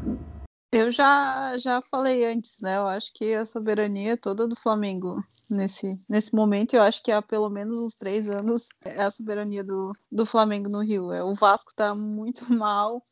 Eu 0.70 0.90
já, 0.90 1.56
já 1.56 1.80
falei 1.80 2.26
antes, 2.26 2.60
né? 2.60 2.76
Eu 2.76 2.86
acho 2.88 3.12
que 3.14 3.32
a 3.32 3.46
soberania 3.46 4.14
é 4.14 4.16
toda 4.16 4.46
do 4.46 4.56
Flamengo 4.56 5.22
nesse, 5.50 5.88
nesse 6.10 6.34
momento. 6.34 6.74
Eu 6.74 6.82
acho 6.82 7.02
que 7.02 7.12
há 7.12 7.22
pelo 7.22 7.48
menos 7.48 7.78
uns 7.78 7.94
três 7.94 8.28
anos 8.28 8.68
é 8.84 9.02
a 9.02 9.10
soberania 9.10 9.64
do, 9.64 9.96
do 10.10 10.26
Flamengo 10.26 10.68
no 10.68 10.80
Rio. 10.80 11.12
É, 11.12 11.22
o 11.22 11.32
Vasco 11.32 11.72
tá 11.74 11.94
muito 11.94 12.44
mal, 12.52 13.02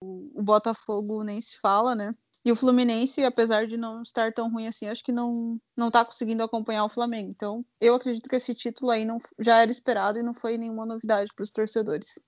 o, 0.00 0.40
o 0.40 0.42
Botafogo 0.42 1.22
nem 1.22 1.40
se 1.40 1.58
fala, 1.60 1.94
né? 1.94 2.14
E 2.44 2.52
o 2.52 2.56
Fluminense, 2.56 3.24
apesar 3.24 3.66
de 3.66 3.76
não 3.76 4.02
estar 4.02 4.32
tão 4.32 4.50
ruim 4.50 4.66
assim, 4.66 4.86
acho 4.86 5.04
que 5.04 5.12
não, 5.12 5.60
não 5.76 5.90
tá 5.90 6.04
conseguindo 6.04 6.42
acompanhar 6.42 6.84
o 6.84 6.88
Flamengo. 6.88 7.30
Então, 7.30 7.64
eu 7.80 7.94
acredito 7.94 8.28
que 8.28 8.36
esse 8.36 8.54
título 8.54 8.90
aí 8.90 9.04
não, 9.04 9.18
já 9.38 9.60
era 9.60 9.70
esperado 9.70 10.18
e 10.18 10.22
não 10.22 10.32
foi 10.32 10.56
nenhuma 10.56 10.86
novidade 10.86 11.30
para 11.34 11.42
os 11.42 11.50
torcedores. 11.50 12.18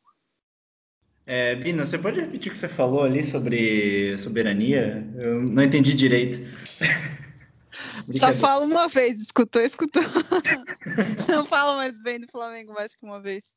É, 1.26 1.54
Bina, 1.54 1.84
você 1.84 1.96
pode 1.96 2.20
repetir 2.20 2.50
o 2.50 2.52
que 2.52 2.58
você 2.58 2.68
falou 2.68 3.04
ali 3.04 3.22
sobre 3.22 4.16
soberania? 4.18 5.08
Eu 5.16 5.40
não 5.40 5.62
entendi 5.62 5.94
direito. 5.94 6.40
Só 7.72 8.32
fala 8.34 8.64
uma 8.64 8.88
vez, 8.88 9.20
escutou, 9.20 9.62
escutou. 9.62 10.02
não 11.28 11.44
fala 11.44 11.76
mais 11.76 12.00
bem 12.02 12.20
do 12.20 12.28
Flamengo 12.28 12.72
mais 12.72 12.94
que 12.94 13.04
uma 13.04 13.20
vez. 13.20 13.52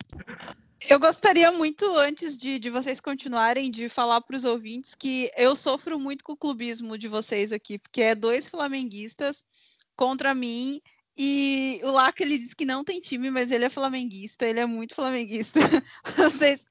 Eu 0.90 1.00
gostaria 1.00 1.52
muito, 1.52 1.86
antes 1.98 2.38
de, 2.38 2.60
de 2.60 2.70
vocês 2.70 3.00
continuarem, 3.00 3.72
de 3.72 3.88
falar 3.88 4.22
para 4.22 4.36
os 4.36 4.44
ouvintes 4.44 4.94
que 4.94 5.32
eu 5.38 5.56
sofro 5.56 5.98
muito 6.00 6.24
com 6.24 6.34
o 6.34 6.38
clubismo 6.38 6.98
de 6.98 7.08
vocês 7.08 7.52
aqui, 7.52 7.80
porque 7.80 8.02
é 8.02 8.16
dois 8.16 8.50
flamenguistas 8.50 9.46
contra 9.96 10.36
mim 10.36 10.82
e 11.18 11.80
o 11.84 11.92
Laca 11.92 12.24
ele 12.24 12.38
diz 12.38 12.54
que 12.54 12.66
não 12.66 12.84
tem 12.84 13.00
time, 13.00 13.30
mas 13.30 13.52
ele 13.52 13.66
é 13.66 13.70
flamenguista, 13.70 14.46
ele 14.46 14.60
é 14.60 14.66
muito 14.66 14.96
flamenguista. 14.96 15.60
Vocês 16.18 16.66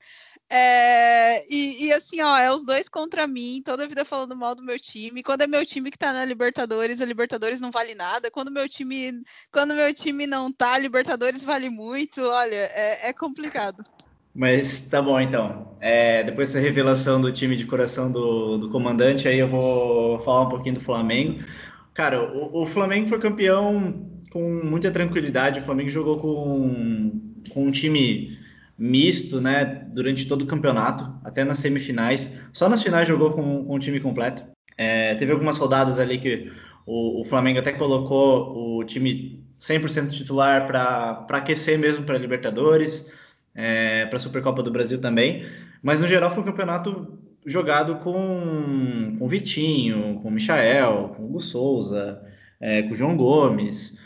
é, 0.54 1.46
e, 1.48 1.86
e, 1.86 1.92
assim, 1.94 2.20
ó, 2.20 2.36
é 2.36 2.52
os 2.52 2.62
dois 2.62 2.86
contra 2.86 3.26
mim, 3.26 3.62
toda 3.64 3.84
a 3.84 3.86
vida 3.86 4.04
falando 4.04 4.36
mal 4.36 4.54
do 4.54 4.62
meu 4.62 4.78
time. 4.78 5.22
Quando 5.22 5.40
é 5.40 5.46
meu 5.46 5.64
time 5.64 5.90
que 5.90 5.96
tá 5.96 6.12
na 6.12 6.26
Libertadores, 6.26 7.00
a 7.00 7.06
Libertadores 7.06 7.58
não 7.58 7.70
vale 7.70 7.94
nada. 7.94 8.30
Quando 8.30 8.50
meu 8.50 8.68
time, 8.68 9.22
quando 9.50 9.74
meu 9.74 9.94
time 9.94 10.26
não 10.26 10.52
tá, 10.52 10.74
a 10.74 10.78
Libertadores 10.78 11.42
vale 11.42 11.70
muito. 11.70 12.20
Olha, 12.20 12.70
é, 12.74 13.08
é 13.08 13.12
complicado. 13.14 13.82
Mas 14.34 14.82
tá 14.82 15.00
bom 15.00 15.18
então. 15.18 15.74
É, 15.80 16.22
depois 16.22 16.52
dessa 16.52 16.62
revelação 16.62 17.18
do 17.18 17.32
time 17.32 17.56
de 17.56 17.64
coração 17.64 18.12
do, 18.12 18.58
do 18.58 18.68
comandante, 18.68 19.26
aí 19.26 19.38
eu 19.38 19.48
vou 19.48 20.18
falar 20.18 20.42
um 20.42 20.48
pouquinho 20.50 20.74
do 20.74 20.82
Flamengo. 20.82 21.42
Cara, 21.94 22.22
o, 22.22 22.62
o 22.62 22.66
Flamengo 22.66 23.08
foi 23.08 23.18
campeão 23.18 24.06
com 24.30 24.60
muita 24.62 24.90
tranquilidade. 24.90 25.60
O 25.60 25.62
Flamengo 25.62 25.88
jogou 25.88 26.18
com, 26.18 27.18
com 27.54 27.68
um 27.68 27.70
time 27.70 28.41
misto, 28.82 29.40
né, 29.40 29.86
durante 29.94 30.26
todo 30.26 30.42
o 30.42 30.46
campeonato, 30.46 31.08
até 31.22 31.44
nas 31.44 31.58
semifinais. 31.58 32.32
Só 32.52 32.68
nas 32.68 32.82
finais 32.82 33.06
jogou 33.06 33.30
com, 33.30 33.64
com 33.64 33.74
o 33.76 33.78
time 33.78 34.00
completo. 34.00 34.42
É, 34.76 35.14
teve 35.14 35.30
algumas 35.30 35.56
rodadas 35.56 36.00
ali 36.00 36.18
que 36.18 36.50
o, 36.84 37.20
o 37.20 37.24
Flamengo 37.24 37.60
até 37.60 37.72
colocou 37.72 38.78
o 38.80 38.84
time 38.84 39.44
100% 39.60 40.10
titular 40.10 40.66
para 40.66 41.24
aquecer 41.30 41.78
mesmo 41.78 42.04
para 42.04 42.18
Libertadores, 42.18 43.08
é, 43.54 44.06
para 44.06 44.16
a 44.16 44.20
Supercopa 44.20 44.64
do 44.64 44.72
Brasil 44.72 45.00
também. 45.00 45.46
Mas 45.80 46.00
no 46.00 46.08
geral 46.08 46.32
foi 46.32 46.42
um 46.42 46.46
campeonato 46.46 47.18
jogado 47.46 47.96
com, 47.96 49.14
com 49.16 49.28
Vitinho, 49.28 50.18
com 50.20 50.28
Michael, 50.28 51.12
com 51.14 51.24
Hugo 51.24 51.40
Souza, 51.40 52.20
é, 52.60 52.82
com 52.82 52.94
João 52.94 53.16
Gomes. 53.16 54.00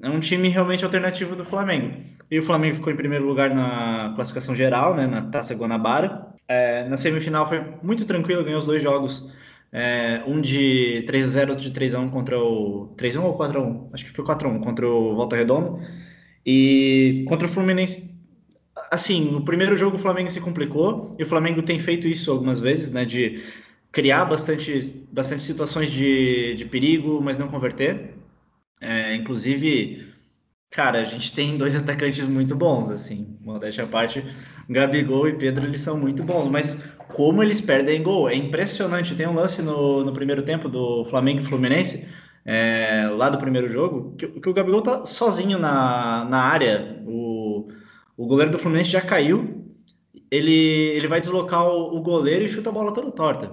É 0.00 0.08
um 0.08 0.20
time 0.20 0.48
realmente 0.48 0.84
alternativo 0.84 1.34
do 1.34 1.44
Flamengo. 1.44 1.96
E 2.32 2.38
o 2.38 2.42
Flamengo 2.42 2.76
ficou 2.76 2.90
em 2.90 2.96
primeiro 2.96 3.26
lugar 3.26 3.54
na 3.54 4.14
classificação 4.14 4.54
geral, 4.54 4.96
né, 4.96 5.06
na 5.06 5.20
Taça 5.20 5.54
Guanabara. 5.54 6.28
É, 6.48 6.88
na 6.88 6.96
semifinal 6.96 7.46
foi 7.46 7.62
muito 7.82 8.06
tranquilo, 8.06 8.42
ganhou 8.42 8.58
os 8.58 8.64
dois 8.64 8.82
jogos. 8.82 9.30
É, 9.70 10.22
um 10.26 10.40
de 10.40 11.02
3 11.06 11.26
x 11.26 11.32
0 11.34 11.50
outro 11.50 11.66
de 11.66 11.72
3 11.72 11.92
x 11.92 12.02
1 12.02 12.08
contra 12.08 12.38
o. 12.38 12.94
3 12.96 13.16
x 13.16 13.22
1 13.22 13.26
ou 13.26 13.34
4 13.34 13.60
x 13.60 13.68
1 13.70 13.90
Acho 13.92 14.04
que 14.06 14.10
foi 14.10 14.24
4 14.24 14.48
x 14.48 14.56
1 14.56 14.60
contra 14.62 14.88
o 14.88 15.14
Volta 15.14 15.36
Redonda. 15.36 15.78
E 16.46 17.22
contra 17.28 17.46
o 17.46 17.50
Fluminense. 17.50 18.18
Assim, 18.90 19.30
no 19.30 19.44
primeiro 19.44 19.76
jogo 19.76 19.96
o 19.96 20.00
Flamengo 20.00 20.30
se 20.30 20.40
complicou, 20.40 21.12
e 21.18 21.22
o 21.24 21.26
Flamengo 21.26 21.60
tem 21.62 21.78
feito 21.78 22.08
isso 22.08 22.30
algumas 22.30 22.60
vezes, 22.60 22.90
né? 22.90 23.04
De 23.04 23.42
criar 23.92 24.24
bastante, 24.24 25.04
bastante 25.12 25.42
situações 25.42 25.92
de, 25.92 26.54
de 26.54 26.64
perigo, 26.64 27.20
mas 27.22 27.38
não 27.38 27.48
converter. 27.48 28.14
É, 28.80 29.14
inclusive, 29.16 30.11
Cara, 30.72 31.00
a 31.00 31.04
gente 31.04 31.34
tem 31.34 31.58
dois 31.58 31.76
atacantes 31.76 32.26
muito 32.26 32.56
bons, 32.56 32.90
assim, 32.90 33.36
modéstia 33.42 33.84
à 33.84 33.86
parte, 33.86 34.24
Gabigol 34.68 35.28
e 35.28 35.34
Pedro, 35.34 35.66
eles 35.66 35.82
são 35.82 35.98
muito 35.98 36.24
bons, 36.24 36.48
mas 36.48 36.82
como 37.08 37.42
eles 37.42 37.60
perdem 37.60 38.02
gol, 38.02 38.28
é 38.28 38.34
impressionante. 38.34 39.14
Tem 39.14 39.26
um 39.26 39.34
lance 39.34 39.60
no, 39.60 40.02
no 40.02 40.12
primeiro 40.12 40.42
tempo 40.42 40.68
do 40.68 41.04
Flamengo 41.04 41.40
e 41.40 41.44
Fluminense, 41.44 42.08
é, 42.44 43.06
lá 43.14 43.28
do 43.28 43.38
primeiro 43.38 43.68
jogo, 43.68 44.16
que, 44.16 44.26
que, 44.26 44.48
o 44.48 44.54
Gabigol 44.54 44.82
tá 44.82 45.04
sozinho 45.04 45.58
na, 45.58 46.24
na 46.24 46.38
área, 46.38 47.02
o, 47.06 47.68
o 48.16 48.26
goleiro 48.26 48.50
do 48.50 48.58
Fluminense 48.58 48.90
já 48.90 49.00
caiu, 49.00 49.66
ele, 50.30 50.52
ele 50.96 51.06
vai 51.06 51.20
deslocar 51.20 51.66
o, 51.66 51.96
o 51.96 52.00
goleiro 52.00 52.44
e 52.44 52.48
chuta 52.48 52.70
a 52.70 52.72
bola 52.72 52.94
toda 52.94 53.12
torta. 53.12 53.52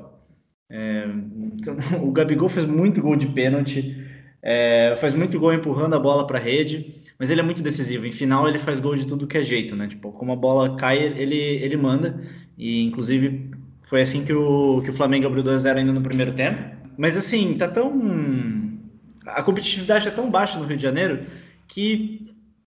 É, 0.69 1.05
então, 1.53 1.75
o 2.01 2.11
Gabigol 2.11 2.47
fez 2.47 2.65
muito 2.65 3.01
gol 3.01 3.17
de 3.17 3.27
pênalti, 3.27 4.07
é, 4.41 4.95
faz 4.97 5.13
muito 5.13 5.37
gol 5.37 5.53
empurrando 5.53 5.95
a 5.95 5.99
bola 5.99 6.25
para 6.25 6.39
a 6.39 6.41
rede, 6.41 6.95
mas 7.19 7.29
ele 7.29 7.41
é 7.41 7.43
muito 7.43 7.61
decisivo. 7.61 8.07
Em 8.07 8.11
final, 8.13 8.47
ele 8.47 8.57
faz 8.57 8.79
gol 8.79 8.95
de 8.95 9.05
tudo 9.05 9.27
que 9.27 9.37
é 9.37 9.43
jeito, 9.43 9.75
né? 9.75 9.87
Tipo, 9.87 10.09
como 10.13 10.31
a 10.31 10.37
bola 10.37 10.77
cai, 10.77 10.97
ele, 10.97 11.35
ele 11.35 11.75
manda. 11.75 12.21
E, 12.57 12.85
inclusive, 12.85 13.51
foi 13.81 14.01
assim 14.01 14.23
que 14.23 14.31
o, 14.31 14.81
que 14.81 14.89
o 14.89 14.93
Flamengo 14.93 15.27
abriu 15.27 15.43
2x0 15.43 15.77
ainda 15.77 15.91
no 15.91 16.01
primeiro 16.01 16.31
tempo. 16.31 16.63
Mas, 16.97 17.17
assim, 17.17 17.55
tá 17.57 17.67
tão. 17.67 18.79
A 19.25 19.43
competitividade 19.43 20.07
é 20.07 20.11
tão 20.11 20.31
baixa 20.31 20.57
no 20.57 20.65
Rio 20.65 20.77
de 20.77 20.83
Janeiro 20.83 21.25
que 21.67 22.21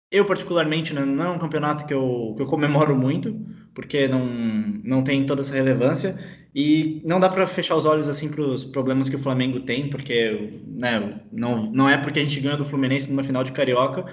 eu, 0.09 0.23
particularmente, 0.23 0.93
né, 0.93 1.03
não 1.03 1.25
é 1.25 1.29
um 1.29 1.37
campeonato 1.37 1.85
que 1.85 1.93
eu, 1.93 2.33
que 2.37 2.41
eu 2.41 2.47
comemoro 2.47 2.95
muito, 2.95 3.37
porque 3.75 4.07
não, 4.07 4.25
não 4.81 5.03
tem 5.03 5.25
toda 5.25 5.41
essa 5.41 5.53
relevância. 5.53 6.17
E 6.55 7.01
não 7.05 7.19
dá 7.19 7.27
para 7.29 7.45
fechar 7.45 7.75
os 7.75 7.85
olhos 7.85 8.07
assim 8.07 8.29
para 8.29 8.41
os 8.41 8.63
problemas 8.63 9.09
que 9.09 9.15
o 9.17 9.19
Flamengo 9.19 9.59
tem, 9.59 9.89
porque 9.89 10.61
né, 10.65 11.19
não, 11.31 11.69
não 11.71 11.89
é 11.89 11.97
porque 11.97 12.19
a 12.19 12.23
gente 12.23 12.39
ganha 12.39 12.55
do 12.55 12.65
Fluminense 12.65 13.09
numa 13.09 13.23
final 13.23 13.43
de 13.43 13.51
Carioca 13.51 14.05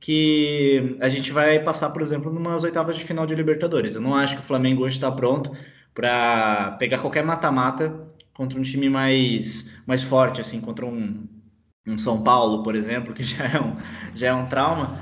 que 0.00 0.96
a 1.00 1.08
gente 1.08 1.32
vai 1.32 1.58
passar, 1.62 1.90
por 1.90 2.02
exemplo, 2.02 2.32
numas 2.32 2.64
oitavas 2.64 2.96
de 2.96 3.04
final 3.04 3.26
de 3.26 3.34
Libertadores. 3.34 3.94
Eu 3.94 4.00
não 4.00 4.14
acho 4.14 4.36
que 4.36 4.40
o 4.42 4.44
Flamengo 4.44 4.84
hoje 4.84 4.96
está 4.96 5.10
pronto 5.10 5.52
para 5.94 6.72
pegar 6.78 6.98
qualquer 6.98 7.24
mata-mata 7.24 8.06
contra 8.34 8.58
um 8.58 8.62
time 8.62 8.88
mais, 8.90 9.78
mais 9.86 10.02
forte, 10.02 10.40
assim, 10.40 10.60
contra 10.60 10.84
um, 10.86 11.26
um 11.86 11.96
São 11.98 12.22
Paulo, 12.22 12.62
por 12.62 12.74
exemplo, 12.74 13.14
que 13.14 13.22
já 13.24 13.44
é 13.46 13.60
um, 13.60 13.76
já 14.14 14.28
é 14.28 14.34
um 14.34 14.46
trauma. 14.46 14.98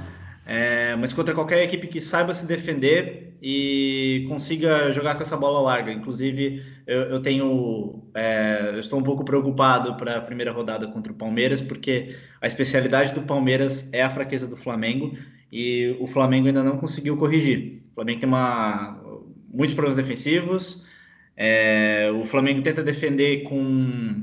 É, 0.47 0.95
mas 0.97 1.13
contra 1.13 1.35
qualquer 1.35 1.63
equipe 1.63 1.87
que 1.89 2.01
saiba 2.01 2.33
se 2.35 2.47
defender 2.47 3.34
e 3.47 4.25
consiga 4.27 4.91
jogar 4.91 5.17
com 5.17 5.21
essa 5.21 5.37
bola 5.37 5.61
larga. 5.61 5.93
Inclusive, 5.93 6.65
eu, 6.87 7.03
eu 7.03 7.21
tenho, 7.21 8.03
é, 8.15 8.71
eu 8.73 8.81
estou 8.81 8.99
um 8.99 9.03
pouco 9.03 9.23
preocupado 9.23 9.99
para 9.99 10.17
a 10.17 10.21
primeira 10.23 10.51
rodada 10.51 10.87
contra 10.89 11.13
o 11.13 11.15
Palmeiras, 11.15 11.61
porque 11.61 12.17
a 12.41 12.47
especialidade 12.47 13.13
do 13.13 13.21
Palmeiras 13.21 13.87
é 13.93 14.03
a 14.03 14.09
fraqueza 14.09 14.49
do 14.49 14.57
Flamengo 14.57 15.15
e 15.53 15.95
o 16.01 16.07
Flamengo 16.07 16.47
ainda 16.47 16.65
não 16.65 16.79
conseguiu 16.79 17.19
corrigir. 17.19 17.83
O 17.91 17.95
Flamengo 17.97 18.21
tem 18.21 18.29
uma, 18.31 18.99
muitos 19.53 19.75
problemas 19.75 19.99
defensivos. 19.99 20.83
É, 21.37 22.11
o 22.19 22.25
Flamengo 22.25 22.63
tenta 22.63 22.83
defender 22.83 23.43
com, 23.43 24.23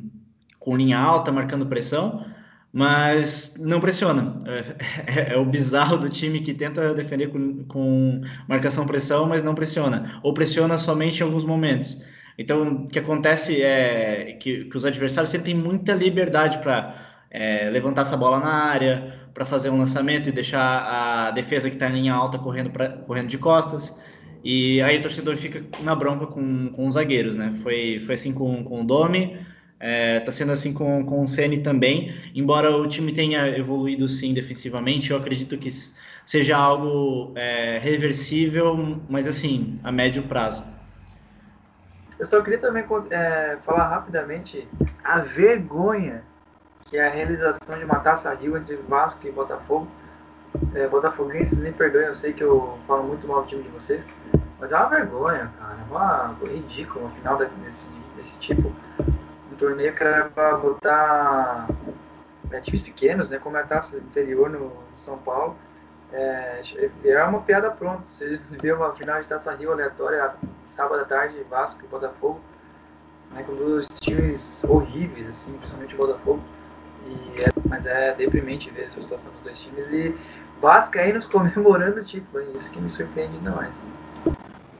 com 0.57 0.75
linha 0.75 0.97
alta, 0.97 1.31
marcando 1.31 1.67
pressão, 1.67 2.25
mas 2.73 3.57
não 3.60 3.79
pressiona. 3.79 4.39
É, 4.45 5.34
é, 5.34 5.38
o 5.38 5.45
bizarro 5.45 5.97
do 5.97 6.10
time 6.10 6.41
que 6.41 6.53
tenta 6.53 6.93
defender 6.93 7.27
com, 7.27 7.63
com 7.65 8.21
marcação-pressão, 8.47 9.27
mas 9.27 9.43
não 9.43 9.53
pressiona, 9.53 10.19
ou 10.23 10.34
pressiona 10.34 10.77
somente 10.77 11.19
em 11.19 11.23
alguns 11.23 11.43
momentos. 11.45 11.97
Então, 12.38 12.86
o 12.86 12.86
que 12.86 12.97
acontece 12.97 13.62
é 13.62 14.38
que, 14.39 14.65
que 14.65 14.77
os 14.77 14.86
adversários 14.86 15.31
têm 15.31 15.53
muita 15.55 15.93
liberdade 15.93 16.60
para 16.60 17.25
é, 17.29 17.69
levantar 17.69 18.01
essa 18.01 18.17
bola 18.17 18.39
na 18.39 18.53
área, 18.53 19.21
para 19.34 19.45
fazer 19.45 19.69
um 19.69 19.77
lançamento 19.77 20.29
e 20.29 20.31
deixar 20.31 21.27
a 21.27 21.31
defesa 21.31 21.69
que 21.69 21.75
está 21.75 21.89
em 21.89 21.93
linha 21.93 22.13
alta 22.13 22.38
correndo, 22.39 22.69
pra, 22.71 22.89
correndo 22.89 23.27
de 23.27 23.38
costas. 23.38 23.97
E 24.43 24.81
aí 24.81 24.97
o 24.97 25.01
torcedor 25.01 25.38
fica 25.38 25.63
na 25.84 25.95
bronca 25.95 26.25
com, 26.25 26.69
com 26.69 26.88
os 26.88 26.95
zagueiros, 26.95 27.36
né? 27.36 27.51
Foi, 27.62 27.99
foi 28.05 28.15
assim 28.15 28.34
com, 28.34 28.63
com 28.63 28.81
o 28.81 28.84
Domi, 28.84 29.38
é, 29.81 30.19
tá 30.19 30.31
sendo 30.31 30.51
assim 30.51 30.73
com, 30.73 31.03
com 31.05 31.23
o 31.23 31.27
Ceni 31.27 31.57
também. 31.57 32.15
Embora 32.33 32.71
o 32.75 32.87
time 32.87 33.11
tenha 33.11 33.47
evoluído 33.57 34.07
sim 34.07 34.33
defensivamente, 34.33 35.11
eu 35.11 35.17
acredito 35.17 35.57
que 35.57 35.69
seja 36.25 36.55
algo 36.55 37.33
é, 37.35 37.79
reversível, 37.79 39.01
mas 39.09 39.27
assim, 39.27 39.79
a 39.83 39.91
médio 39.91 40.23
prazo. 40.23 40.63
Eu 42.19 42.25
só 42.25 42.41
queria 42.41 42.59
também 42.59 42.85
é, 43.09 43.57
falar 43.65 43.87
rapidamente 43.87 44.67
a 45.03 45.19
vergonha 45.21 46.23
que 46.91 46.97
é 46.97 47.07
a 47.07 47.09
realização 47.09 47.77
de 47.77 47.85
uma 47.85 47.99
taça 47.99 48.33
Rio 48.33 48.57
entre 48.57 48.75
Vasco 48.75 49.25
e 49.25 49.31
Botafogo. 49.31 49.87
É, 50.75 50.85
Botafoguenses, 50.89 51.57
me 51.57 51.71
perdoem, 51.71 52.07
eu 52.07 52.13
sei 52.13 52.33
que 52.33 52.43
eu 52.43 52.77
falo 52.85 53.03
muito 53.03 53.25
mal 53.25 53.43
do 53.43 53.47
time 53.47 53.63
de 53.63 53.69
vocês, 53.69 54.05
mas 54.59 54.73
é 54.73 54.75
uma 54.75 54.89
vergonha, 54.89 55.49
cara. 55.57 55.77
É 55.79 55.89
uma 55.89 56.35
ridícula 56.43 57.05
uma 57.05 57.15
final 57.15 57.37
desse, 57.37 57.87
desse 58.17 58.37
tipo. 58.39 58.73
Torneio 59.62 59.93
que 59.93 60.04
era 60.04 60.26
pra 60.26 60.58
botar 60.58 61.67
é, 62.52 62.60
times 62.62 62.82
pequenos, 62.82 63.30
né? 63.30 63.38
Como 63.38 63.58
é 63.58 63.62
a 63.62 63.63
taça 63.63 63.95
interior 63.95 64.50
no 64.50 64.74
São 64.95 65.19
Paulo. 65.19 65.56
É, 66.12 66.62
é 67.06 67.24
uma 67.24 67.41
piada 67.41 67.69
pronta. 67.69 68.02
Vocês 68.06 68.41
viram 68.60 68.78
uma 68.78 68.95
final 68.95 69.21
de 69.21 69.28
taça 69.28 69.54
Rio 69.54 69.71
aleatória 69.71 70.34
sábado 70.67 71.02
à 71.02 71.06
tarde, 71.06 71.36
Vasco 71.47 71.80
e 71.86 71.88
Botafogo. 71.88 72.41
Né, 73.32 73.43
com 73.43 73.56
dois 73.56 73.88
times 74.00 74.63
horríveis, 74.63 75.30
assim, 75.30 75.54
principalmente 75.54 75.93
o 75.93 75.97
Botafogo. 75.97 76.43
E 77.06 77.41
é, 77.43 77.50
mas 77.69 77.86
é 77.86 78.15
deprimente 78.15 78.71
ver 78.71 78.86
essa 78.86 79.00
situação 79.00 79.32
dos 79.32 79.43
dois 79.43 79.60
times 79.60 79.91
e 79.91 80.15
Vascaínos 80.60 81.26
comemorando 81.30 82.02
o 82.02 82.04
título, 82.04 82.43
isso 82.56 82.69
que 82.71 82.82
me 82.82 82.89
surpreende 82.89 83.38
demais. 83.38 83.78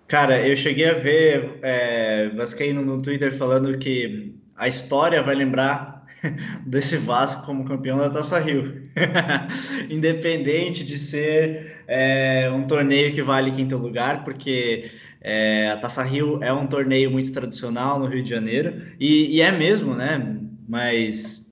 Cara, 0.08 0.46
eu 0.46 0.56
cheguei 0.56 0.89
a 0.89 0.94
ver 0.94 1.60
é, 1.62 2.30
Vascaíno 2.30 2.82
no 2.82 3.02
Twitter 3.02 3.32
falando 3.32 3.78
que 3.78 4.40
a 4.62 4.67
história 4.67 5.24
vai 5.24 5.34
lembrar 5.34 6.06
desse 6.63 6.95
Vasco 6.95 7.47
como 7.47 7.65
campeão 7.65 7.97
da 7.97 8.12
Taça 8.12 8.38
Rio. 8.38 8.84
Independente 9.89 10.86
de 10.86 11.00
ser 11.00 11.84
é, 11.88 12.47
um 12.54 12.67
torneio 12.67 13.12
que 13.12 13.24
vale 13.24 13.50
quinto 13.52 13.76
lugar, 13.76 14.24
porque 14.24 14.91
é, 15.19 15.71
a 15.71 15.78
Taça 15.78 16.04
Rio 16.04 16.38
é 16.43 16.54
um 16.54 16.67
torneio 16.67 17.10
muito 17.10 17.34
tradicional 17.34 17.97
no 17.97 18.06
Rio 18.06 18.21
de 18.21 18.30
Janeiro, 18.30 18.84
e, 19.00 19.36
e 19.36 19.41
é 19.41 19.52
mesmo, 19.52 19.95
né? 19.95 20.38
Mas 20.69 21.52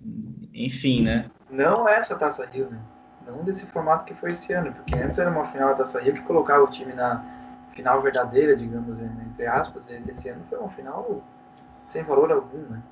enfim, 0.54 1.02
né? 1.02 1.26
Não 1.50 1.90
essa 1.90 2.16
Taça 2.16 2.46
Rio, 2.46 2.70
né? 2.70 2.78
Não 3.26 3.44
desse 3.44 3.66
formato 3.66 4.06
que 4.06 4.14
foi 4.14 4.34
esse 4.34 4.54
ano, 4.54 4.72
porque 4.72 4.96
antes 4.96 5.18
era 5.18 5.32
uma 5.32 5.48
final 5.48 5.70
da 5.70 5.78
Taça 5.78 6.00
Rio 6.00 6.14
que 6.14 6.22
colocava 6.22 6.64
o 6.64 6.68
time 6.70 6.94
na 6.94 7.26
final 7.74 8.04
verdadeira, 8.04 8.56
digamos, 8.56 9.02
entre 9.02 9.48
aspas, 9.48 9.90
e 9.90 10.00
esse 10.12 10.30
ano 10.30 10.44
foi 10.48 10.60
uma 10.60 10.70
final 10.70 11.24
sem 11.88 12.04
valor 12.04 12.32
algum, 12.32 12.70
né? 12.70 12.84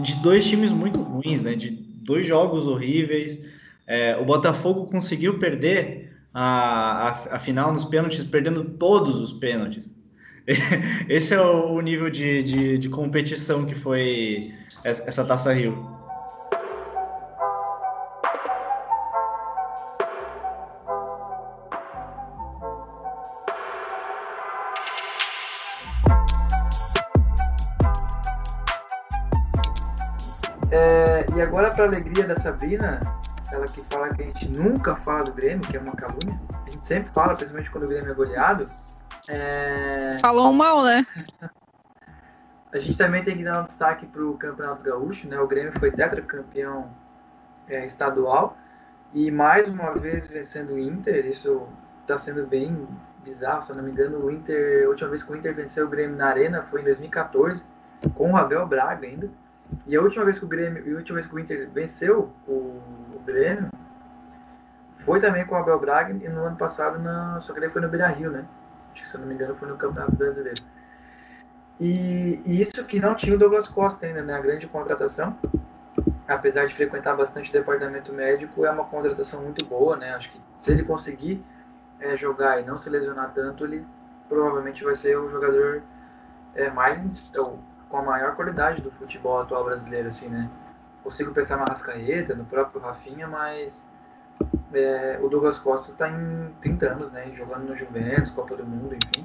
De 0.00 0.14
dois 0.16 0.46
times 0.46 0.72
muito 0.72 1.00
ruins, 1.00 1.42
né? 1.42 1.54
De 1.54 1.70
dois 1.70 2.26
jogos 2.26 2.66
horríveis. 2.66 3.48
É, 3.86 4.16
o 4.16 4.24
Botafogo 4.24 4.86
conseguiu 4.86 5.38
perder 5.38 6.12
a, 6.32 7.08
a, 7.08 7.36
a, 7.36 7.38
final 7.38 7.72
nos 7.72 7.84
pênaltis, 7.84 8.24
perdendo 8.24 8.64
todos 8.64 9.20
os 9.20 9.32
pênaltis. 9.32 9.94
Esse 11.08 11.34
é 11.34 11.40
o, 11.40 11.80
nível 11.80 12.10
de, 12.10 12.42
de, 12.42 12.78
de 12.78 12.88
competição 12.88 13.64
que 13.64 13.74
foi 13.74 14.40
essa 14.84 15.24
Taça 15.24 15.52
Rio. 15.52 15.93
Para 31.84 31.96
alegria 31.96 32.26
da 32.26 32.36
Sabrina, 32.36 32.98
ela 33.52 33.66
que 33.66 33.82
fala 33.82 34.08
que 34.14 34.22
a 34.22 34.24
gente 34.24 34.48
nunca 34.48 34.96
fala 34.96 35.24
do 35.24 35.32
Grêmio, 35.32 35.60
que 35.60 35.76
é 35.76 35.80
uma 35.80 35.94
calúnia. 35.94 36.40
A 36.66 36.70
gente 36.70 36.86
sempre 36.86 37.12
fala, 37.12 37.34
principalmente 37.34 37.70
quando 37.70 37.84
o 37.84 37.88
Grêmio 37.88 38.10
é 38.10 38.14
goleado. 38.14 38.66
É... 39.28 40.18
Falou 40.18 40.50
mal, 40.52 40.82
né? 40.82 41.06
a 42.72 42.78
gente 42.78 42.96
também 42.96 43.22
tem 43.22 43.36
que 43.36 43.44
dar 43.44 43.62
um 43.62 43.64
destaque 43.66 44.06
para 44.06 44.24
o 44.24 44.34
Campeonato 44.38 44.82
Gaúcho, 44.82 45.28
né? 45.28 45.38
O 45.38 45.46
Grêmio 45.46 45.78
foi 45.78 45.90
tetracampeão 45.90 46.90
é, 47.68 47.84
estadual 47.84 48.56
e 49.12 49.30
mais 49.30 49.68
uma 49.68 49.92
vez 49.92 50.26
vencendo 50.26 50.72
o 50.72 50.78
Inter. 50.78 51.26
Isso 51.26 51.68
está 52.00 52.18
sendo 52.18 52.46
bem 52.46 52.88
bizarro, 53.22 53.62
se 53.62 53.70
eu 53.70 53.76
não 53.76 53.84
me 53.84 53.90
engano. 53.90 54.24
O 54.24 54.30
Inter, 54.30 54.86
a 54.86 54.88
última 54.88 55.10
vez 55.10 55.22
que 55.22 55.30
o 55.30 55.36
Inter 55.36 55.54
venceu 55.54 55.86
o 55.86 55.90
Grêmio 55.90 56.16
na 56.16 56.28
Arena 56.28 56.62
foi 56.62 56.80
em 56.80 56.84
2014, 56.84 57.62
com 58.14 58.32
o 58.32 58.36
Abel 58.38 58.66
Braga 58.66 59.06
ainda. 59.06 59.28
E 59.86 59.96
a 59.96 60.00
última 60.00 60.24
vez 60.24 60.38
que 60.38 60.44
o 60.44 60.48
Grêmio, 60.48 60.86
e 60.86 60.92
a 60.92 60.96
última 60.96 61.16
vez 61.16 61.26
que 61.26 61.34
o 61.34 61.38
Inter 61.38 61.68
venceu 61.70 62.32
o, 62.48 62.80
Grêmio 63.24 63.70
foi 64.92 65.18
também 65.18 65.46
com 65.46 65.54
o 65.54 65.58
Abel 65.58 65.78
Braga 65.78 66.12
e 66.12 66.28
no 66.28 66.44
ano 66.44 66.56
passado, 66.56 66.98
na, 66.98 67.40
só 67.40 67.52
que 67.52 67.58
ele 67.58 67.70
foi 67.70 67.80
no 67.80 67.88
Beira 67.88 68.08
Rio, 68.08 68.30
né? 68.30 68.44
Acho 68.92 69.02
que 69.02 69.08
se 69.08 69.16
eu 69.16 69.20
não 69.20 69.28
me 69.28 69.34
engano 69.34 69.54
foi 69.56 69.68
no 69.68 69.76
Campeonato 69.76 70.14
Brasileiro. 70.14 70.62
E, 71.80 72.40
e, 72.44 72.60
isso 72.60 72.84
que 72.84 73.00
não 73.00 73.14
tinha 73.14 73.34
o 73.34 73.38
Douglas 73.38 73.66
Costa 73.66 74.06
ainda, 74.06 74.22
né? 74.22 74.34
A 74.34 74.40
grande 74.40 74.66
contratação, 74.66 75.36
apesar 76.28 76.66
de 76.66 76.74
frequentar 76.74 77.16
bastante 77.16 77.50
o 77.50 77.52
departamento 77.52 78.12
médico, 78.12 78.64
é 78.64 78.70
uma 78.70 78.84
contratação 78.84 79.42
muito 79.42 79.64
boa, 79.64 79.96
né? 79.96 80.14
Acho 80.14 80.30
que 80.30 80.40
se 80.60 80.70
ele 80.70 80.84
conseguir 80.84 81.42
é, 81.98 82.16
jogar 82.16 82.60
e 82.60 82.64
não 82.64 82.78
se 82.78 82.88
lesionar 82.88 83.32
tanto, 83.34 83.64
ele 83.64 83.84
provavelmente 84.28 84.84
vai 84.84 84.94
ser 84.94 85.16
o 85.18 85.30
jogador 85.30 85.82
é, 86.54 86.70
mais, 86.70 87.32
com 87.94 87.98
a 87.98 88.02
maior 88.02 88.34
qualidade 88.34 88.82
do 88.82 88.90
futebol 88.90 89.40
atual 89.40 89.62
brasileiro, 89.62 90.08
assim, 90.08 90.26
né? 90.28 90.50
Consigo 91.04 91.32
pensar 91.32 91.56
na 91.56 91.64
Rascaeta, 91.66 92.34
no 92.34 92.44
próprio 92.44 92.80
Rafinha, 92.80 93.28
mas 93.28 93.86
é, 94.72 95.20
o 95.22 95.28
Douglas 95.28 95.60
Costa 95.60 95.92
está 95.92 96.10
em 96.10 96.52
30 96.60 96.86
anos, 96.88 97.12
né? 97.12 97.32
Jogando 97.36 97.68
no 97.68 97.76
Juventus, 97.76 98.30
Copa 98.30 98.56
do 98.56 98.66
Mundo, 98.66 98.96
enfim. 98.96 99.24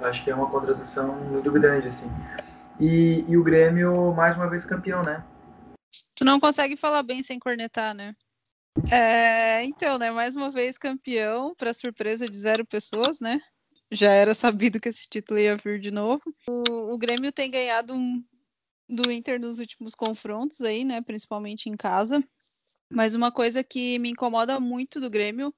Acho 0.00 0.22
que 0.22 0.30
é 0.30 0.34
uma 0.36 0.48
contratação 0.48 1.16
muito 1.16 1.50
grande, 1.50 1.88
assim. 1.88 2.08
E, 2.78 3.24
e 3.26 3.36
o 3.36 3.42
Grêmio, 3.42 4.14
mais 4.14 4.36
uma 4.36 4.48
vez, 4.48 4.64
campeão, 4.64 5.02
né? 5.02 5.24
Tu 6.14 6.24
não 6.24 6.38
consegue 6.38 6.76
falar 6.76 7.02
bem 7.02 7.24
sem 7.24 7.40
cornetar, 7.40 7.92
né? 7.92 8.14
É, 8.88 9.64
então, 9.64 9.98
né? 9.98 10.12
Mais 10.12 10.36
uma 10.36 10.48
vez 10.48 10.78
campeão, 10.78 11.52
para 11.56 11.72
surpresa 11.72 12.28
de 12.28 12.36
zero 12.36 12.64
pessoas, 12.64 13.18
né? 13.18 13.40
Já 13.94 14.12
era 14.12 14.34
sabido 14.34 14.80
que 14.80 14.88
esse 14.88 15.08
título 15.08 15.38
ia 15.38 15.56
vir 15.56 15.80
de 15.80 15.90
novo. 15.90 16.22
O, 16.48 16.94
o 16.94 16.98
Grêmio 16.98 17.32
tem 17.32 17.50
ganhado 17.50 17.94
um, 17.94 18.22
do 18.88 19.10
Inter 19.10 19.40
nos 19.40 19.58
últimos 19.58 19.94
confrontos 19.94 20.60
aí, 20.60 20.84
né? 20.84 21.00
Principalmente 21.00 21.68
em 21.68 21.76
casa. 21.76 22.22
Mas 22.90 23.14
uma 23.14 23.32
coisa 23.32 23.62
que 23.64 23.98
me 23.98 24.10
incomoda 24.10 24.60
muito 24.60 25.00
do 25.00 25.10
Grêmio 25.10 25.54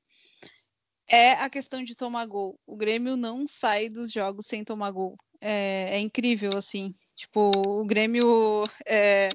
é 1.09 1.33
a 1.33 1.49
questão 1.49 1.83
de 1.83 1.94
tomar 1.94 2.27
gol. 2.27 2.59
O 2.66 2.77
Grêmio 2.77 3.16
não 3.16 3.46
sai 3.46 3.88
dos 3.88 4.12
jogos 4.12 4.46
sem 4.46 4.64
tomar 4.64 4.90
gol. 4.90 5.16
É, 5.40 5.96
é 5.96 6.01
incrível, 6.01 6.57
assim. 6.57 6.94
Tipo, 7.14 7.51
o 7.57 7.85
Grêmio. 7.85 8.68
É, 8.87 9.29